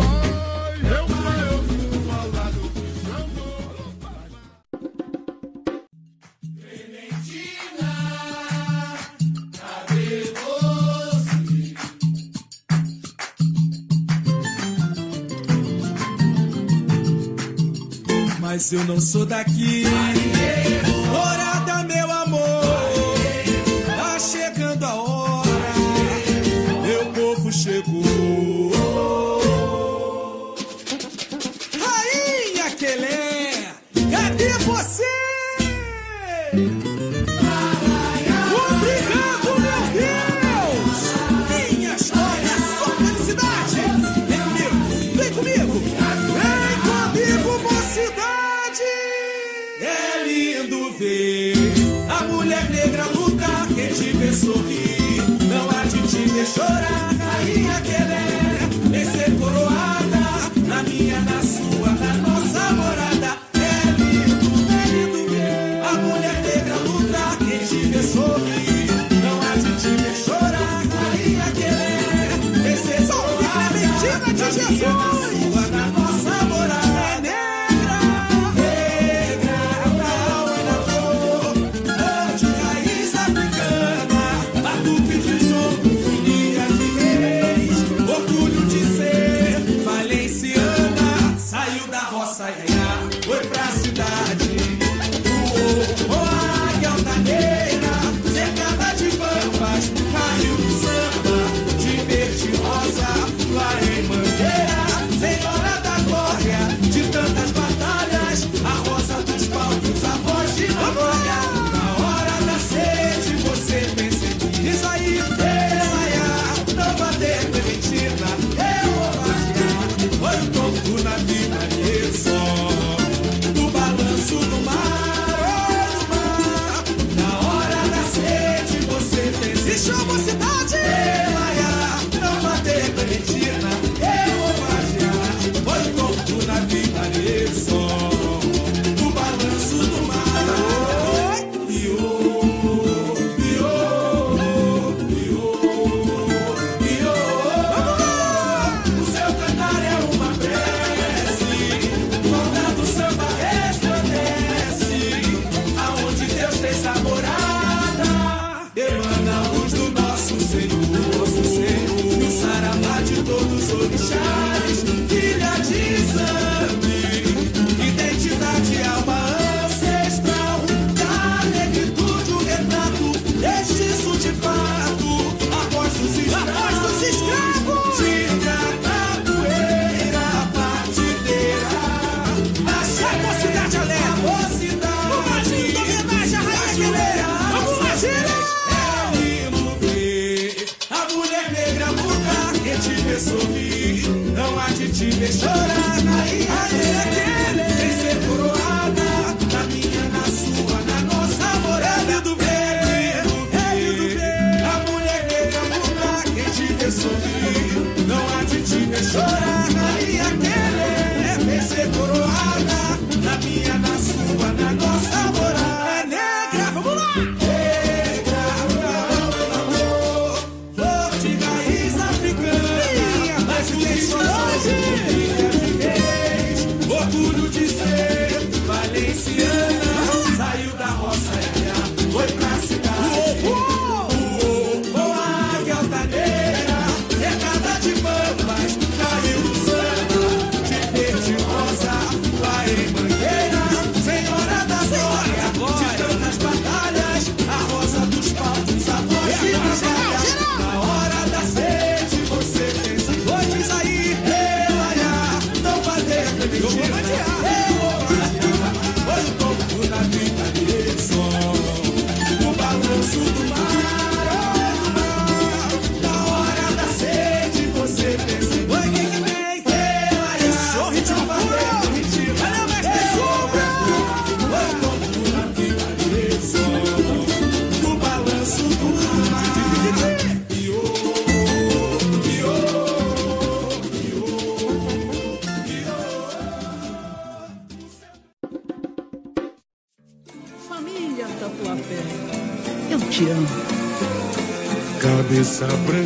Cabeça 295.58 295.97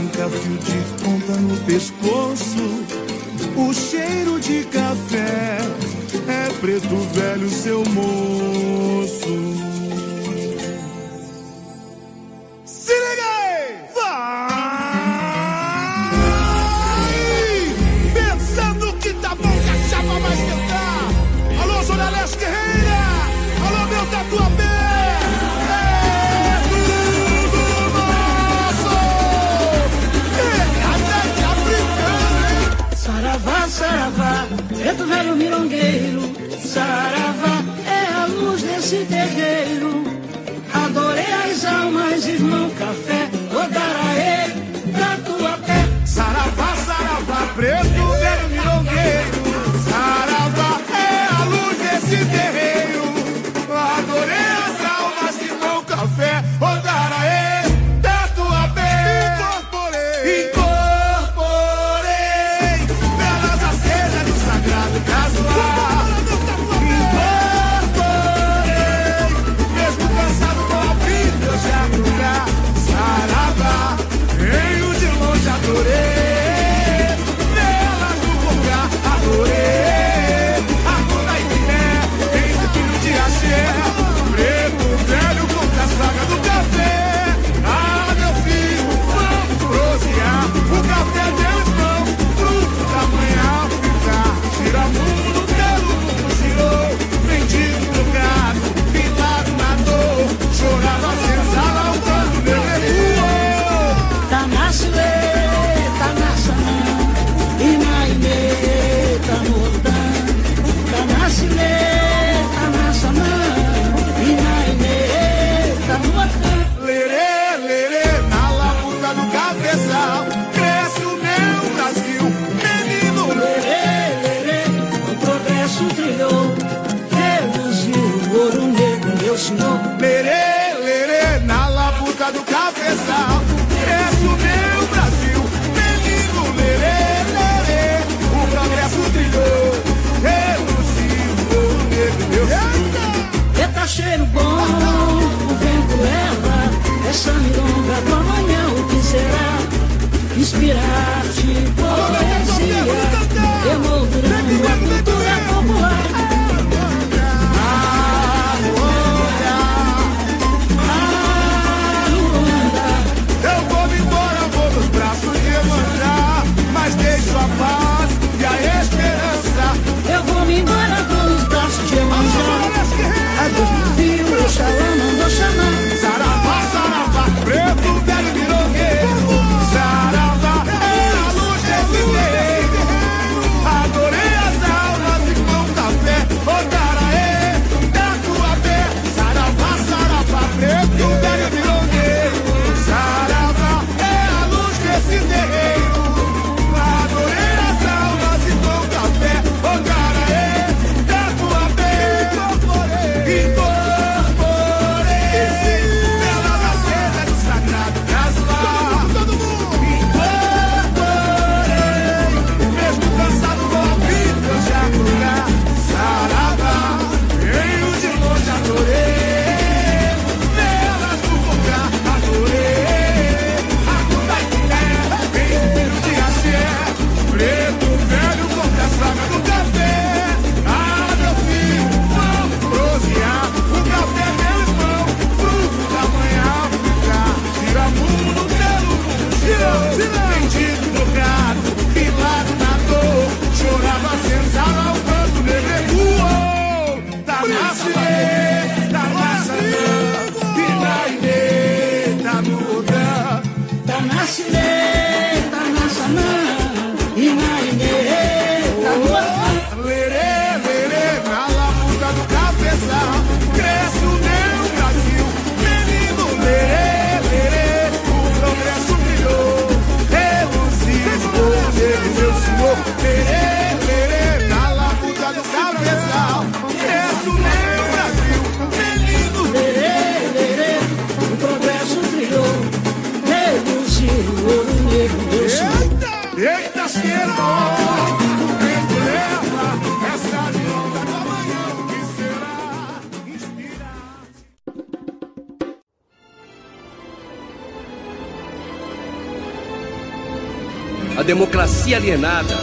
alienada. 302.02 302.58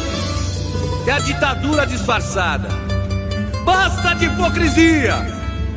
É 1.08 1.12
a 1.12 1.20
ditadura 1.20 1.86
disfarçada. 1.88 2.68
Basta 3.64 4.14
de 4.16 4.26
hipocrisia! 4.26 5.16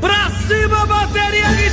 Pra 0.00 0.30
cima, 0.48 0.84
materialista! 0.84 1.71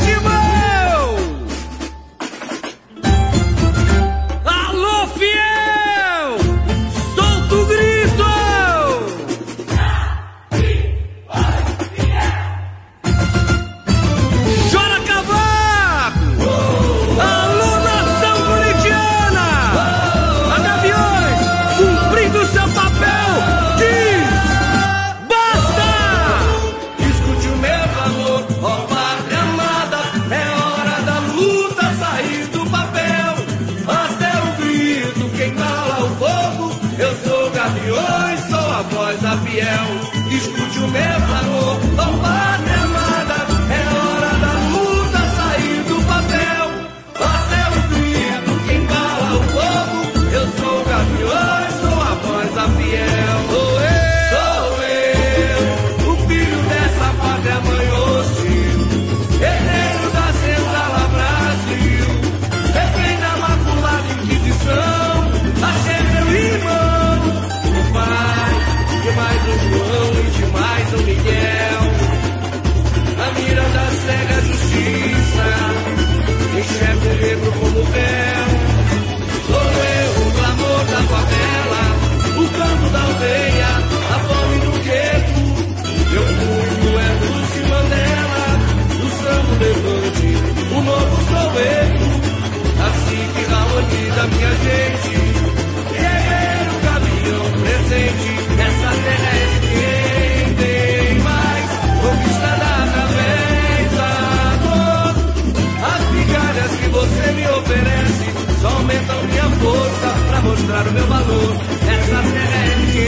mostrar 110.80 110.88
o 110.88 110.92
meu 110.94 111.08
valor. 111.08 111.56
Essa 111.92 112.22
terra 112.32 112.66
é 112.66 112.76
de 112.76 112.86
quem 112.92 113.08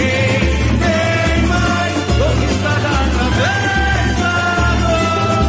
tem 0.79 1.47
mais 1.47 1.93
conquistada 2.19 2.89
através 3.01 4.07
da 4.19 4.35
dor. 4.81 5.41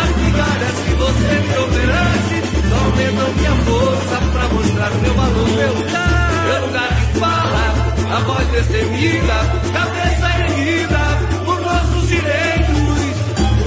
As 0.00 0.10
migalhas 0.16 0.76
que 0.84 0.94
você 0.94 1.30
me 1.40 1.54
oferece 1.58 2.36
só 2.68 2.76
aumentam 2.84 3.30
minha 3.34 3.54
força 3.64 4.16
pra 4.32 4.44
mostrar 4.48 4.90
o 4.92 5.00
meu 5.00 5.14
valor. 5.14 5.48
Meu 5.48 5.72
lugar, 5.74 6.44
meu 6.46 6.60
lugar 6.66 6.88
de 6.94 7.20
fala, 7.20 7.64
a 8.16 8.20
voz 8.20 8.48
destemida, 8.48 9.38
cabeça 9.72 10.28
erguida 10.40 11.02
por 11.44 11.60
nossos 11.60 12.08
direitos. 12.08 12.72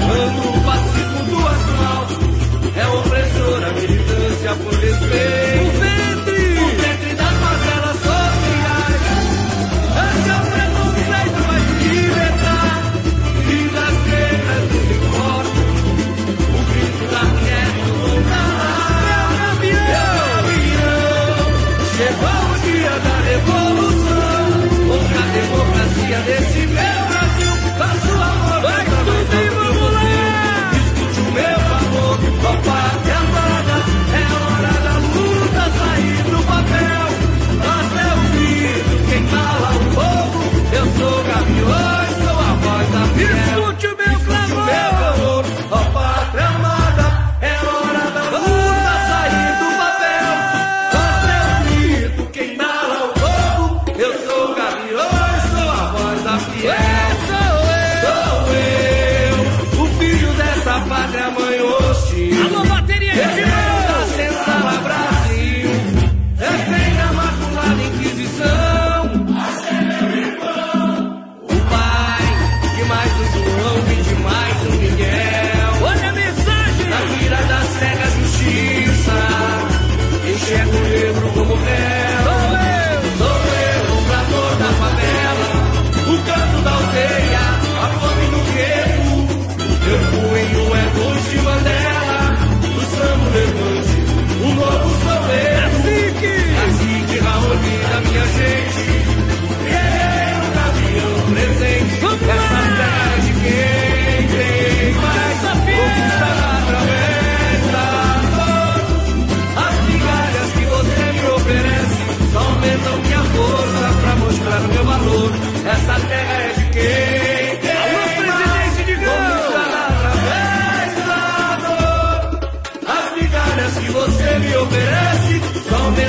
Ando 0.06 0.50
o 0.50 0.64
pacífico 0.64 1.24
do 1.26 1.48
astral, 1.48 2.08
é 2.76 2.88
opressora 2.88 3.74
militância 3.74 4.56
por 4.56 4.74
respeito. 4.74 6.05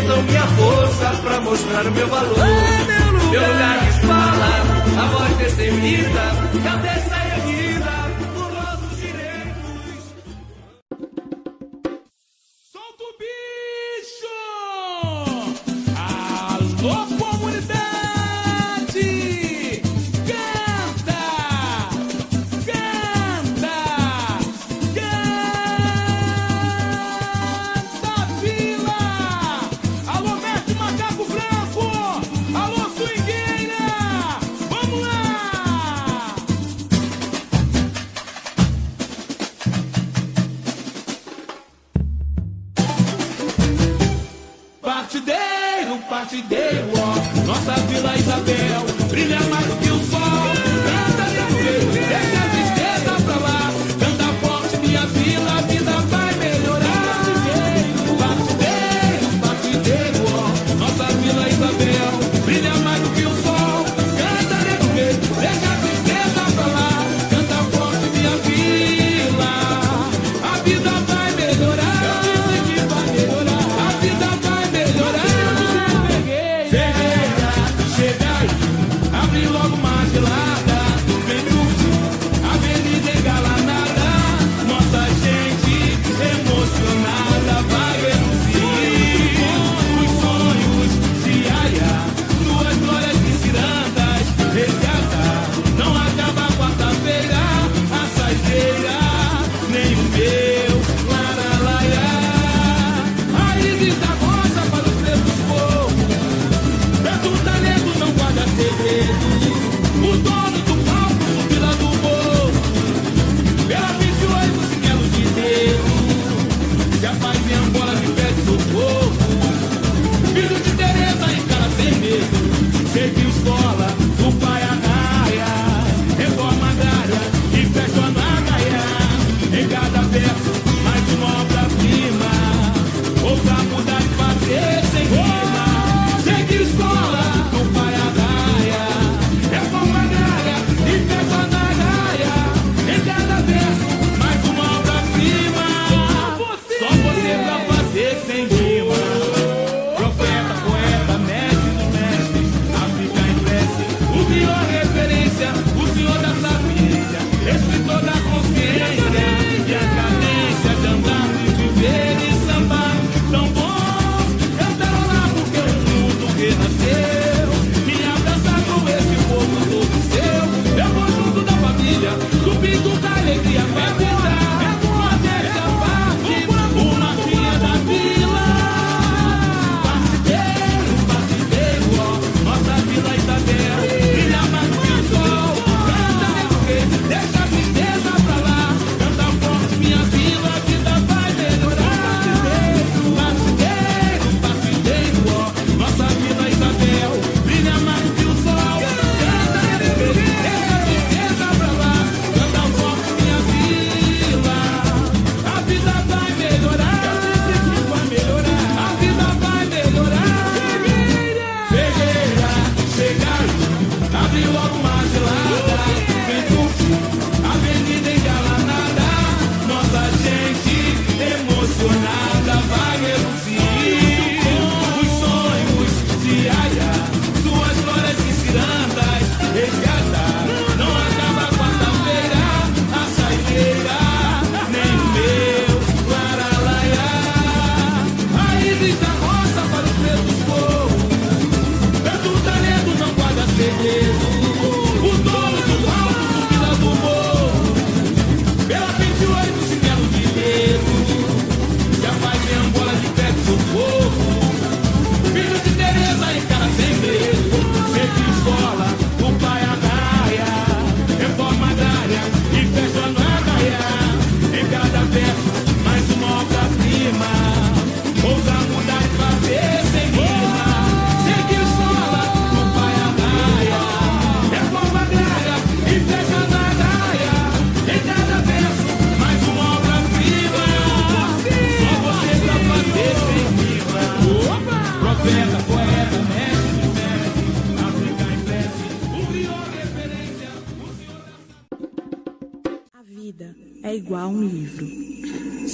dão 0.06 0.22
minha 0.22 0.46
força 0.46 1.10
pra 1.22 1.40
mostrar 1.40 1.86
o 1.86 1.90
meu 1.92 2.08
valor. 2.08 2.36
Meu 2.36 2.46
lugar, 2.46 3.30
meu 3.30 3.40
lugar 3.40 3.78
de 3.80 4.00
fala, 4.06 5.02
a 5.02 5.06
voz 5.06 5.36
destemido, 5.36 6.18
cabeça 6.62 7.25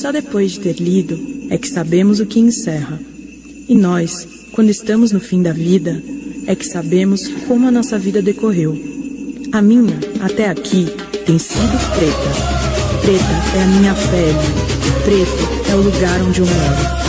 Só 0.03 0.11
depois 0.11 0.51
de 0.51 0.59
ter 0.59 0.81
lido 0.81 1.17
é 1.49 1.57
que 1.57 1.69
sabemos 1.69 2.19
o 2.19 2.27
que 2.27 2.41
encerra. 2.41 2.99
E 3.69 3.75
nós, 3.77 4.27
quando 4.51 4.69
estamos 4.69 5.13
no 5.13 5.21
fim 5.21 5.41
da 5.41 5.53
vida, 5.53 6.03
é 6.45 6.57
que 6.57 6.67
sabemos 6.67 7.29
como 7.47 7.69
a 7.69 7.71
nossa 7.71 7.97
vida 8.01 8.21
decorreu. 8.21 8.77
A 9.53 9.63
minha, 9.63 9.97
até 10.21 10.49
aqui, 10.49 10.87
tem 11.25 11.39
sido 11.39 11.79
preta. 11.95 13.01
Preta 13.01 13.57
é 13.57 13.63
a 13.63 13.67
minha 13.69 13.95
pele. 13.95 14.39
Preto 15.05 15.71
é 15.71 15.75
o 15.77 15.83
lugar 15.83 16.21
onde 16.23 16.41
eu 16.41 16.47
moro. 16.47 17.03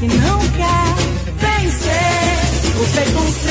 que 0.00 0.06
não 0.06 0.38
quer 0.38 0.94
vencer 1.40 2.80
o 2.80 2.92
preconceito. 2.92 3.47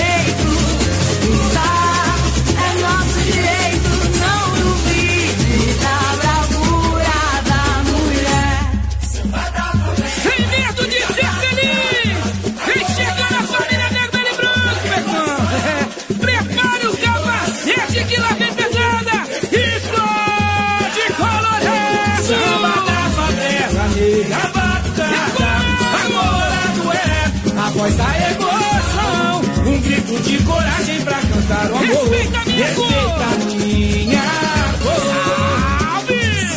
Cantar 31.48 31.72
o 31.72 31.76
amor. 31.78 31.88
Respeita 31.88 32.40
a 32.40 32.46
minha 32.46 32.68
cor. 32.76 33.18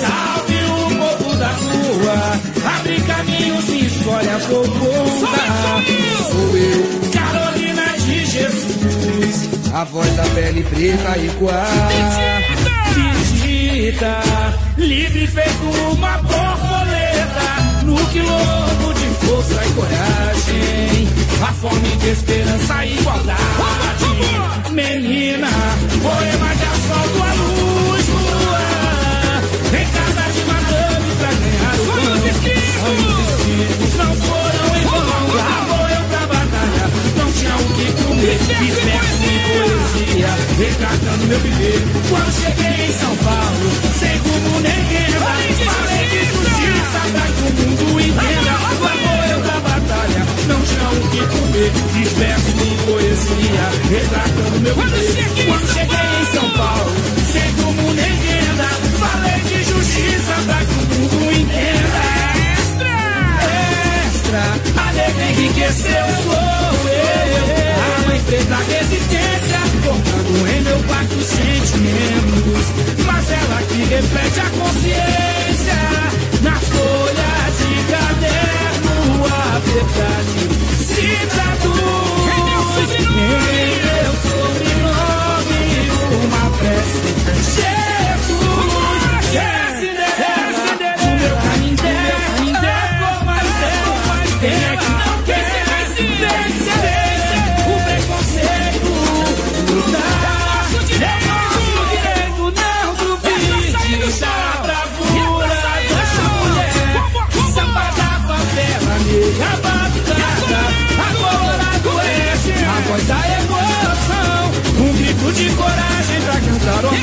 Salve 0.00 0.58
o 0.64 0.78
povo 0.98 1.36
da 1.36 1.48
rua. 1.48 2.16
Abre 2.76 3.00
caminhos 3.02 3.68
e 3.68 3.86
escolhe 3.86 4.28
a 4.28 4.40
conta. 4.40 4.70
Sou 6.30 6.56
eu, 6.56 7.10
Carolina 7.12 7.86
de 7.98 8.24
Jesus. 8.26 9.48
A 9.72 9.84
voz 9.84 10.10
da 10.16 10.24
pele 10.34 10.62
preta 10.64 11.18
e 11.18 11.30
quase. 11.38 12.50
Digita, 12.94 14.20
livre 14.76 15.26
feito 15.26 15.64
uma 15.92 16.18
borboleta. 16.18 17.84
No 17.84 17.96
quilombo 18.06 18.94
de 18.94 19.06
força 19.26 19.64
e 19.64 19.72
coragem. 19.72 21.08
A 21.42 21.52
fome 21.52 21.96
de 21.96 22.08
esperança 22.10 22.84
e 22.84 22.98
igualdade. 22.98 23.99
Menina, 24.70 25.48
poema 26.02 26.54
de 26.54 26.64
asfalto 26.64 27.22
à 27.22 27.32
luz 27.34 28.06
lua. 28.08 28.64
Em 29.72 29.86
casa 29.96 30.24
de 30.32 30.42
madame 30.44 31.10
pra 31.18 31.32
ganhar. 31.42 31.74
Sonhos 31.84 32.22
escritos 32.26 33.92
não 33.96 34.12
foram 34.14 34.66
em 34.76 34.84
vão. 34.84 35.34
Lá 35.34 35.52
vou 35.68 35.86
eu 35.88 36.02
pra 36.08 36.22
batalha, 36.26 36.84
não 37.16 37.28
tinha 37.32 37.54
o 37.56 37.58
que 37.74 37.86
comer. 38.02 38.38
Fiz 38.38 38.74
verso 38.84 39.24
e 39.24 39.36
poesia, 39.48 40.32
retratando 40.58 41.26
meu 41.26 41.40
viver. 41.40 41.80
Quando 42.08 42.32
cheguei 42.32 42.86
em 42.86 42.92
São 42.92 43.16
Paulo, 43.16 43.70
sem 43.98 44.29
renda. 44.68 45.18
Falei 45.20 46.04
de 46.08 46.20
justiça 46.26 47.00
pra 47.12 47.26
que 47.26 47.42
o 47.42 47.50
mundo 47.56 48.00
entenda. 48.00 48.54
Vou 48.80 49.24
eu 49.30 49.40
pra 49.40 49.58
batalha, 49.60 50.22
não 50.48 50.60
tinha 50.62 50.88
o 50.88 50.92
que 51.10 51.22
comer. 51.26 51.70
Fiz 51.92 52.10
verso 52.12 52.50
e 52.50 52.76
poesia, 52.86 53.64
retratando 53.90 54.56
meu. 54.60 54.74
Quando 54.74 54.98
cheguei 55.72 56.08
em 56.20 56.24
São 56.32 56.48
Paulo, 56.50 56.92
sem 57.32 57.48
rumo 57.62 57.92
nem 57.94 58.14
renda. 58.14 58.68
Falei 58.98 59.40
de 59.40 59.58
justiça 59.64 60.34
pra 60.46 60.58
que 60.64 60.72
o 60.72 60.84
mundo 60.94 61.18
entenda. 61.32 62.00
Extra! 62.58 62.94
Extra! 64.06 64.42
A 64.82 64.92
negra 64.92 65.24
enriqueceu 65.30 66.06
sou 66.24 66.88
eu. 66.88 67.46
A 67.82 68.08
mãe 68.08 68.20
preta 68.26 68.56
resistência, 68.68 69.60
cortando 69.82 70.48
em 70.48 70.60
meu 70.62 70.78
quarto 70.84 71.20
sentimentos. 71.22 72.66
Mas 73.06 73.30
ela 73.30 73.62
que 73.62 73.84
reflete 73.84 74.40
a 74.40 74.50
consciência 74.50 75.80
nas 76.42 76.64
folhas 76.68 77.58
de 77.58 77.74
caderno. 77.90 79.26
A 79.26 79.58
verdade 79.58 80.40
se 80.84 81.08
traduz 81.28 82.30
em 82.36 82.42
meu 83.94 84.12
sobrenome. 84.64 85.62
Uma 86.24 86.44
prece. 86.58 87.00
Jesus, 87.56 88.40
desce, 89.32 89.59
Um 115.20 115.32
grito 115.32 115.32
de 115.32 115.50
coragem 115.54 116.20
pra 116.22 116.40
cantar 116.40 116.82
o 116.82 116.88
amor. 116.88 116.98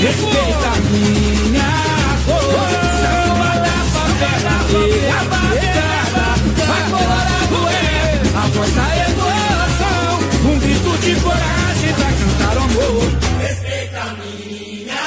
Respeita 0.00 0.68
a 0.68 0.76
minha 0.90 1.72
cor. 2.24 2.40
Samba 3.02 3.52
da 3.60 3.76
favela, 3.92 4.56
batucada, 5.32 6.24
a 6.62 6.80
colorado 6.90 7.56
oeste, 7.66 8.28
a 8.34 8.38
voz 8.48 8.72
da 8.72 8.86
emoção. 9.10 10.10
Um 10.50 10.58
grito 10.60 10.92
de 10.98 11.12
coragem 11.20 11.92
pra 11.94 12.10
cantar 12.12 12.56
o 12.56 12.58
amor. 12.62 13.04
Respeita 13.40 14.00
a 14.00 14.14
minha 14.14 15.04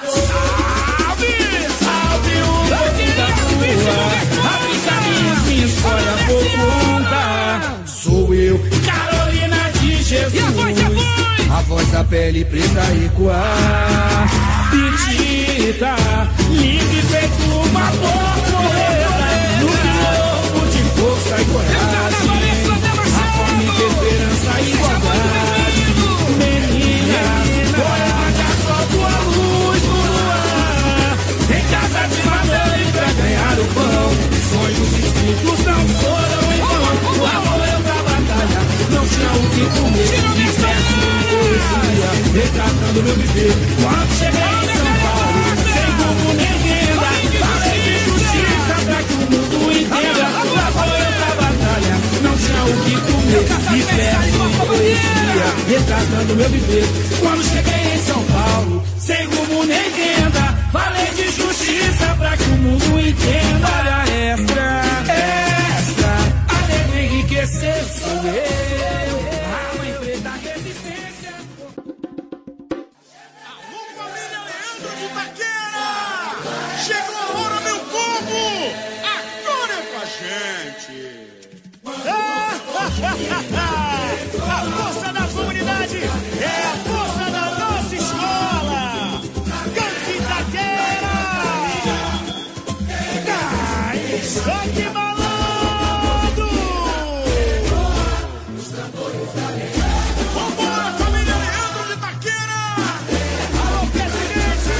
cor. 0.00 0.18
Salve, 0.28 1.32
salve 1.78 2.36
o 2.40 2.44
povo 2.44 3.06
da 3.16 3.28
rua. 3.38 4.10
Abre 4.52 4.74
caminhos, 4.80 5.40
minha 5.46 5.66
história 5.66 6.14
por 6.26 6.44
conta. 6.50 7.33
Voz. 11.64 11.74
A 11.74 11.74
voz 11.74 11.88
da 11.90 12.04
pele 12.04 12.44
preta 12.44 12.92
e 12.94 13.08
coar. 13.16 14.28
Petita, 14.70 15.96
livre 16.50 17.02
feito 17.02 17.42
uma 17.44 17.90
borboleta. 17.90 19.28
No 19.60 19.68
globo 19.68 20.66
de 20.70 20.82
força 21.00 21.40
e 21.40 21.44
coragem. 21.46 22.34
A 23.06 23.24
fome 23.32 23.64
de 23.64 23.82
esperança 23.82 24.52
e 24.60 24.62
igualdade. 24.72 25.82
Menina, 26.38 27.24
poema 27.72 28.26
de 28.32 28.42
asfalto 28.42 28.98
à 29.02 29.06
luz 29.24 29.82
do 29.82 29.94
luar. 29.94 31.16
Em 31.50 31.64
casa 31.70 32.02
de 32.08 32.20
madame 32.28 32.84
pra 32.92 33.08
ganhar 33.12 33.58
o 33.58 33.66
pão. 33.74 34.10
Sonhos 34.52 34.92
escritos 34.98 35.60
não 35.64 35.82
foram 35.88 36.44
em 36.52 36.60
vão. 36.60 36.94
Lá 37.22 37.36
vou 37.40 37.64
eu 37.64 37.80
pra 37.80 37.98
batalha, 38.02 38.60
não 38.90 39.04
tinha 39.08 39.32
o 39.32 39.50
que 39.50 39.64
comer. 39.78 40.14
Disperso 40.34 41.13
poesia, 41.30 42.10
retratando 42.34 43.02
meu 43.02 43.14
viver. 43.16 43.52
Quando 43.82 44.12
cheguei 44.18 44.42
em 44.42 44.68
São 44.76 44.92
Paulo, 45.04 45.40
sem 45.74 45.88
rumo 45.98 46.28
nem 46.34 46.54
renda. 46.64 47.10
Falei 47.44 47.78
de 47.82 47.94
justiça 48.04 48.74
pra 48.86 48.98
que 49.02 49.14
o 49.14 49.16
mundo 49.30 49.56
entenda. 49.72 50.26
Lá 50.54 50.70
vou 50.70 50.84
eu 50.84 51.12
pra 51.18 51.30
batalha, 51.42 51.94
não 52.22 52.34
tinha 52.36 52.62
o 52.64 52.74
que 52.84 52.94
comer. 53.00 53.44
Disperso 53.74 54.42
em 54.44 54.66
poesia, 54.66 55.48
retratando 55.68 56.32
meu 56.36 56.48
viver. 56.50 56.86
Quando 57.20 57.42
cheguei 57.44 57.94
em 57.94 57.98
São 57.98 58.22
Paulo, 58.24 58.82
sem 58.98 59.24
rumo 59.26 59.64
nem 59.64 59.90
renda. 59.90 60.54
Falei 60.72 61.06
de 61.16 61.24
justiça 61.30 62.14
pra 62.18 62.36
que 62.36 62.44
o 62.44 62.56
mundo 62.56 63.00
entenda. 63.00 63.68
Olha 63.78 64.04
extra, 64.32 64.82
extra, 65.78 66.12
a 66.48 66.58
negra 66.68 67.02
enriquecer 67.02 67.84
sou 67.84 68.24
eu. 68.28 69.23
A 82.84 82.88
força 84.76 85.08
da 85.12 85.26
comunidade 85.28 85.96
é 85.96 86.64
a 86.66 86.76
força 86.84 87.30
da 87.30 87.44
nossa 87.58 87.94
escola! 87.96 89.22
Cante 89.74 90.10
Itaquera! 90.18 91.16
Cai! 93.24 93.98
Choque 94.22 94.84
malandro! 94.92 96.50
Vambora, 100.34 100.92
família 100.98 101.36
Leandro 101.36 101.82
de 101.86 101.92
Itaquera! 101.94 102.60
Alô, 103.64 103.82
presidente! 103.92 104.76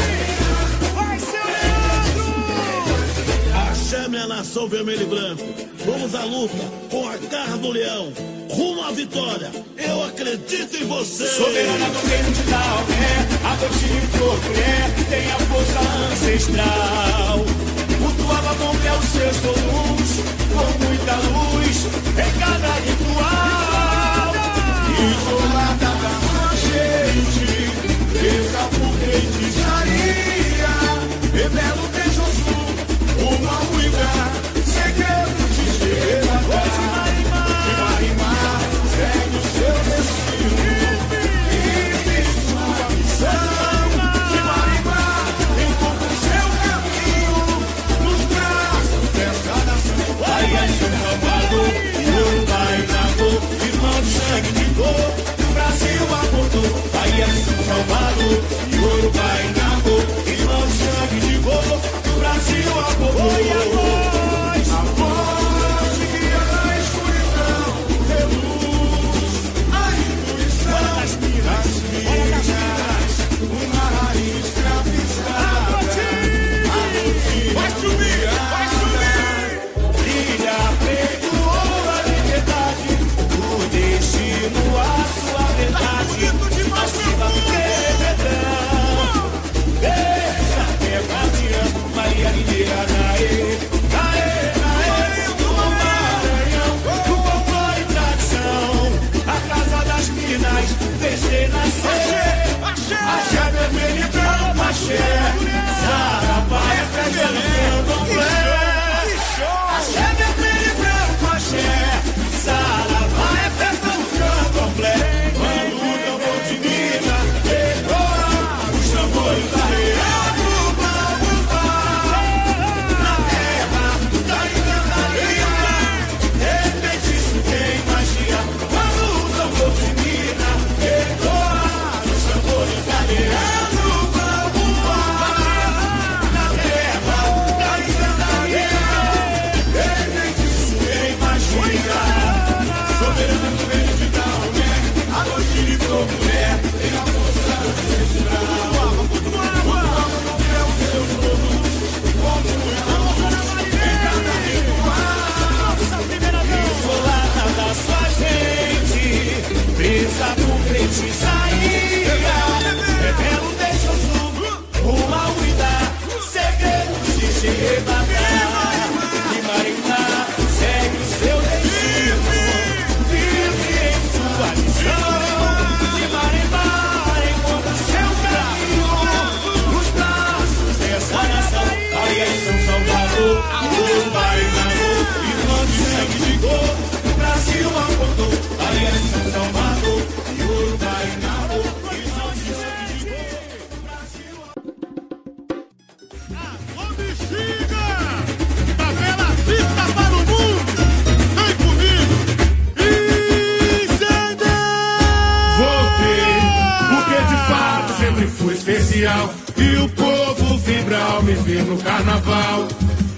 Vai, 0.94 1.18
seu 1.20 1.46
Leandro! 1.54 2.28
Axé, 3.70 4.08
minha 4.08 4.26
nação 4.26 4.68
vermelho 4.68 5.02
e 5.02 5.06
branco. 5.06 5.44
Vamos 5.86 6.14
à 6.14 6.24
luta 6.24 6.54
garra 7.44 7.56
do 7.58 7.70
leão. 7.70 8.12
Rumo 8.50 8.82
à 8.84 8.90
vitória. 8.92 9.50
Eu 9.76 10.04
acredito 10.04 10.76
em 10.76 10.86
você. 10.86 11.26
Soberana 11.26 11.90
do 11.90 12.06
reino 12.08 12.30
de 12.32 12.42
Dalmé, 12.42 13.28
adotivo 13.52 14.06
por 14.18 14.42
mulher, 14.44 14.90
tem 15.10 15.30
a 15.30 15.38
força 15.38 15.80
ancestral. 16.12 17.44
Cultuava 17.98 18.54
com 18.56 18.74
fé 18.78 18.92
os 18.92 19.04
seus 19.06 19.36
volumes, 19.38 20.20
com 20.52 20.66
muita 20.84 21.16
luz, 21.16 21.76
em 22.12 22.32
cada 22.38 22.72
ritual. 22.86 24.32
Isolada 25.04 25.90
da 26.02 26.14
gente, 26.64 27.46
presa 28.12 28.62
por 28.78 28.92
feitiçaria, 29.04 30.72
revela 31.32 31.82
o 31.82 31.94
uma 33.24 33.52
ruína, 33.52 34.43
salvado 57.74 58.22
e 58.70 58.78
ouro 58.78 59.10
vai 59.10 59.53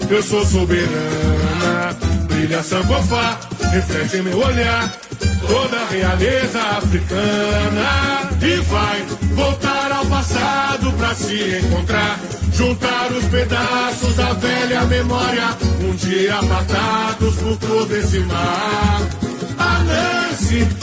Eu 0.08 0.22
sou 0.22 0.44
soberana, 0.46 1.96
brilha 2.28 2.62
sambofá, 2.62 3.38
reflete 3.72 4.22
meu 4.22 4.38
olhar. 4.38 4.94
Toda 5.48 5.76
a 5.76 5.86
realeza 5.88 6.60
africana 6.78 8.30
e 8.40 8.56
vai 8.62 9.02
voltar 9.34 9.92
ao 9.92 10.06
passado 10.06 10.92
pra 10.92 11.14
se 11.14 11.58
encontrar. 11.58 12.20
Juntar 12.52 13.12
os 13.12 13.24
pedaços 13.26 14.14
da 14.16 14.32
velha 14.32 14.84
memória, 14.84 15.56
um 15.80 15.94
dia 15.94 16.36
apartados 16.36 17.34
por 17.36 17.56
todo 17.56 17.96
esse 17.96 18.20
mar. 18.20 19.02
A 19.58 19.76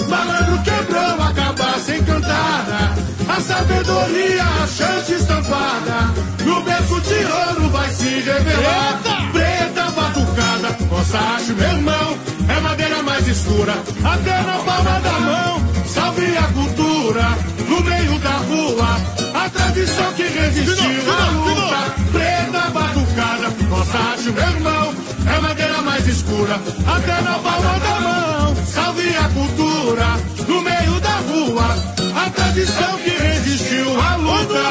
malandro 0.09 0.61
quebrou 0.63 1.01
a 1.01 1.33
cabaça 1.33 1.95
encantada. 1.95 3.12
A 3.35 3.41
sabedoria, 3.41 4.43
a 4.43 4.67
chance 4.67 5.11
estampada. 5.11 6.13
No 6.45 6.61
berço 6.61 7.01
de 7.01 7.15
ouro 7.15 7.69
vai 7.71 7.89
se 7.89 8.09
revelar. 8.09 9.01
Preta 9.31 9.89
batucada, 9.89 10.77
nossa 10.91 11.17
arte, 11.17 11.53
meu 11.53 11.67
irmão. 11.67 12.17
É 12.47 12.59
madeira 12.59 13.01
mais 13.01 13.27
escura, 13.27 13.73
até 14.03 14.41
na 14.43 14.59
palma 14.59 14.99
da 14.99 15.19
mão. 15.19 15.61
Salve 15.87 16.37
a 16.37 16.43
cultura, 16.43 17.37
no 17.67 17.81
meio 17.81 18.19
da 18.19 18.37
rua. 18.37 19.01
A 19.33 19.49
tradição 19.49 20.13
que 20.13 20.23
resistiu 20.23 21.11
à 21.11 21.31
luta. 21.31 21.95
Preta 22.11 22.69
batucada, 22.69 23.49
nossa 23.67 23.97
arte, 23.97 24.29
meu 24.29 24.43
irmão. 24.43 24.93
É 25.25 25.39
madeira 25.39 25.81
mais 25.81 26.07
escura, 26.07 26.53
até 26.85 27.21
na 27.21 27.39
palma 27.39 27.79
da 27.79 27.99
mão. 27.99 28.55
Salve 28.63 29.17
a 29.17 29.27
cultura, 29.29 30.19
no 30.47 30.61
meio 30.61 30.99
da 30.99 31.15
rua. 31.15 32.02
A 32.25 32.29
tradição 32.29 32.97
que 32.99 33.09
resistiu 33.09 33.99
à 34.01 34.15
luta. 34.15 34.63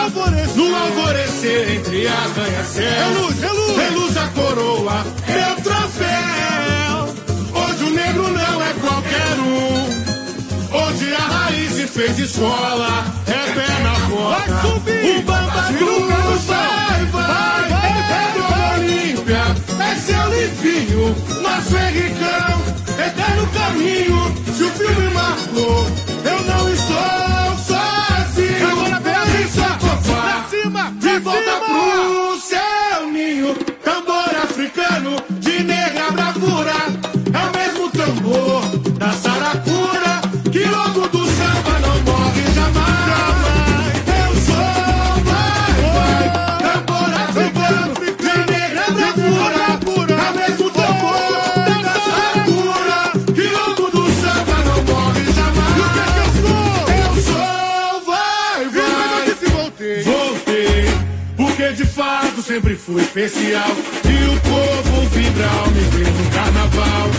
No 0.55 0.75
alvorecer 0.75 1.77
entre 1.77 2.07
a 2.07 2.29
ganha-céu. 2.35 3.09
Reluz, 3.13 3.41
reluz. 3.41 3.77
reluz 3.77 4.17
a 4.17 4.27
coroa, 4.29 5.05
meu 5.27 5.57
troféu. 5.63 7.15
Hoje 7.55 7.85
o 7.85 7.91
negro 7.91 8.29
não 8.29 8.63
é 8.63 8.73
qualquer 8.81 9.39
um. 9.39 10.03
Hoje 10.77 11.15
a 11.15 11.19
raiz 11.19 11.73
se 11.73 11.87
fez 11.87 12.19
escola, 12.19 13.05
é 13.27 13.53
pé 13.53 13.83
na 13.83 13.95
porta. 14.09 14.53
Vai 14.53 14.63
subir, 14.63 15.19
o 15.19 15.23
Bambadu 15.23 16.09
vai, 16.47 17.05
vai, 17.07 17.73
é 18.13 18.33
do 18.35 18.45
Olímpia, 18.81 19.45
é 19.79 19.95
seu 19.97 20.25
livinho, 20.31 21.15
nosso 21.43 21.77
Henricão, 21.77 22.63
eterno 23.07 23.47
caminho. 23.53 24.35
Se 24.57 24.63
o 24.63 24.71
filme 24.71 25.11
marcou, 25.11 25.87
eu 26.25 26.43
não 26.45 26.73
estou 26.73 27.22
volta 31.21 31.61
pro 31.61 32.41
seu 32.41 33.07
ninho. 33.11 33.82
Especial. 62.99 63.71
E 64.05 64.29
o 64.29 64.41
povo 64.41 65.09
vibra 65.11 65.47
ao 65.47 65.71
me 65.71 65.81
ver 65.81 66.11
no 66.11 66.31
carnaval. 66.31 67.11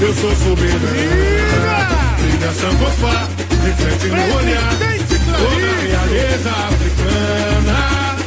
Eu 0.00 0.14
sou 0.14 0.34
soberano. 0.36 0.80
Brilha 2.18 2.52
sambofá, 2.52 3.28
reflete 3.64 4.06
no 4.08 4.36
olhar. 4.36 4.72
Toda 5.38 5.66
a 5.66 5.80
realeza 5.80 6.50
africana. 6.50 7.78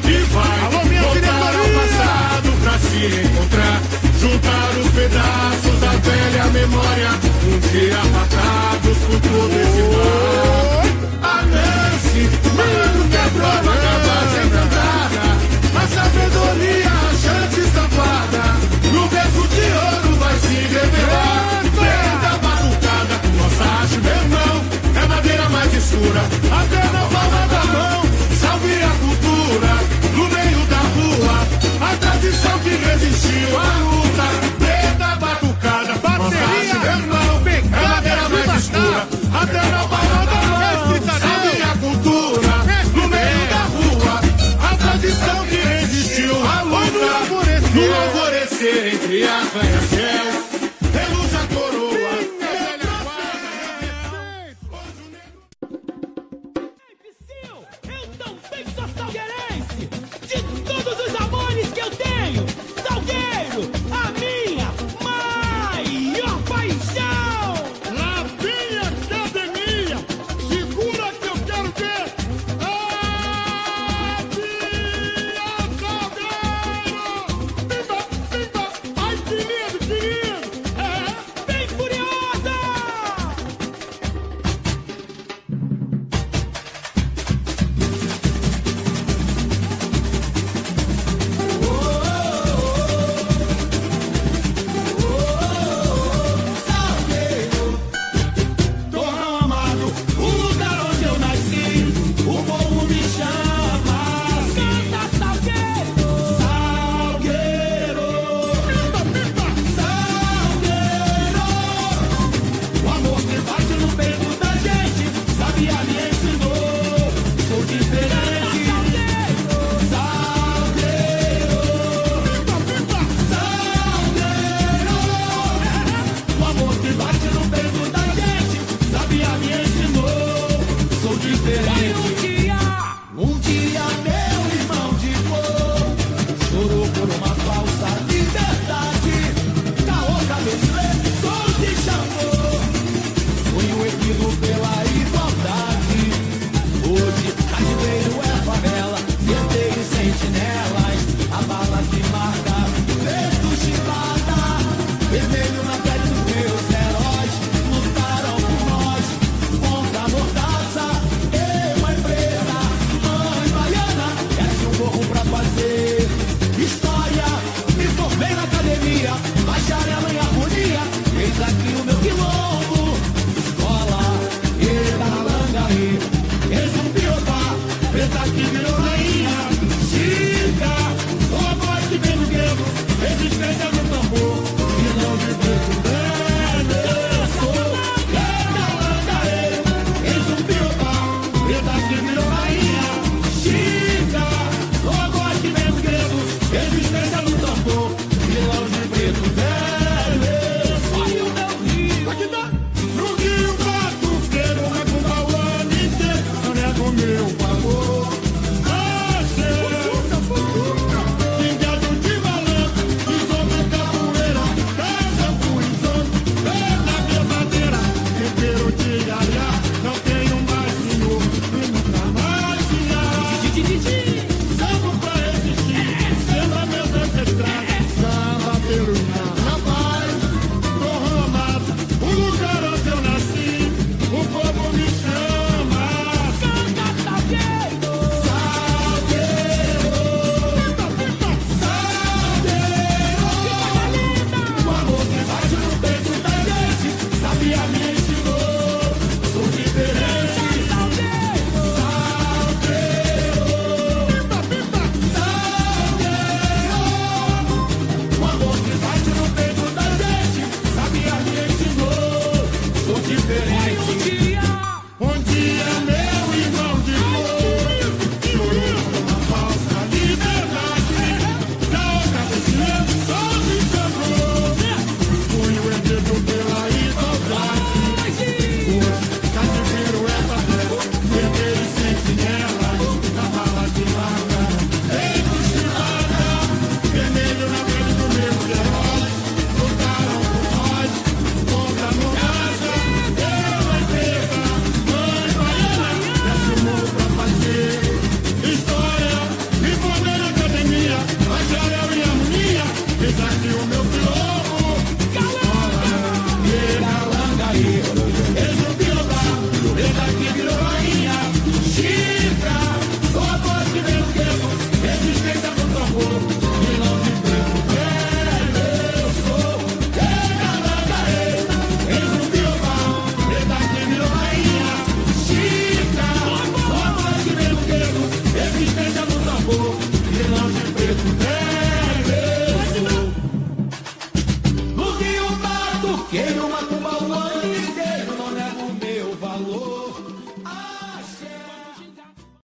E 0.03 0.17
vai 0.33 0.59
voltar 0.71 1.53
ao 1.55 1.67
passado 1.79 2.49
pra 2.63 2.75
se 2.79 2.99
encontrar. 3.25 3.81
Juntar 4.19 4.69
os 4.83 4.91
pedaços 4.91 5.79
da 5.79 5.91
velha 6.09 6.45
memória. 6.45 7.11
Um 7.45 7.59
dia 7.71 8.03
matados 8.11 8.97
por 8.97 9.19
todo 9.21 9.53
esse 9.59 9.81
mar. 9.93 10.89
A 11.21 11.41
Nancy, 11.43 12.29
sabedoria 15.89 16.91
já 17.23 17.61
estampada 17.61 18.43
no 18.93 19.07
verso 19.07 19.47
de 19.47 19.65
ouro 19.87 20.15
vai 20.19 20.35
se 20.39 20.55
revelar. 20.55 21.61
Vem 21.79 22.11
batucada, 22.43 23.15
nossa 23.37 23.63
arte, 23.63 23.97
meu 23.97 24.15
irmão, 24.15 24.65
é 24.95 25.07
madeira 25.07 25.49
mais 25.49 25.73
escura, 25.73 26.21
até 26.59 26.83
na 26.95 27.03
palma 27.13 27.47
da 27.47 27.63
mão. 27.73 28.03
Salve 28.39 28.83
a 28.83 28.93
cultura, 29.03 29.73
no 30.15 30.25
meio 30.35 30.65
da 30.73 30.81
rua, 30.95 31.35
a 31.81 31.97
tradição 31.97 32.59
que 32.59 32.69
resistiu 32.69 33.59
à 33.59 33.77
luta. 33.85 34.27
Vem 34.59 35.17
batucada, 35.19 35.93
bateria, 36.03 36.75
meu 36.75 36.91
irmão, 36.91 37.41
é 37.47 37.87
madeira 37.87 38.29
mais 38.29 38.63
escura, 38.63 39.07
até 39.41 39.61
na 39.69 39.83
palma 39.87 40.25
da 40.25 40.41
mão. 40.47 40.88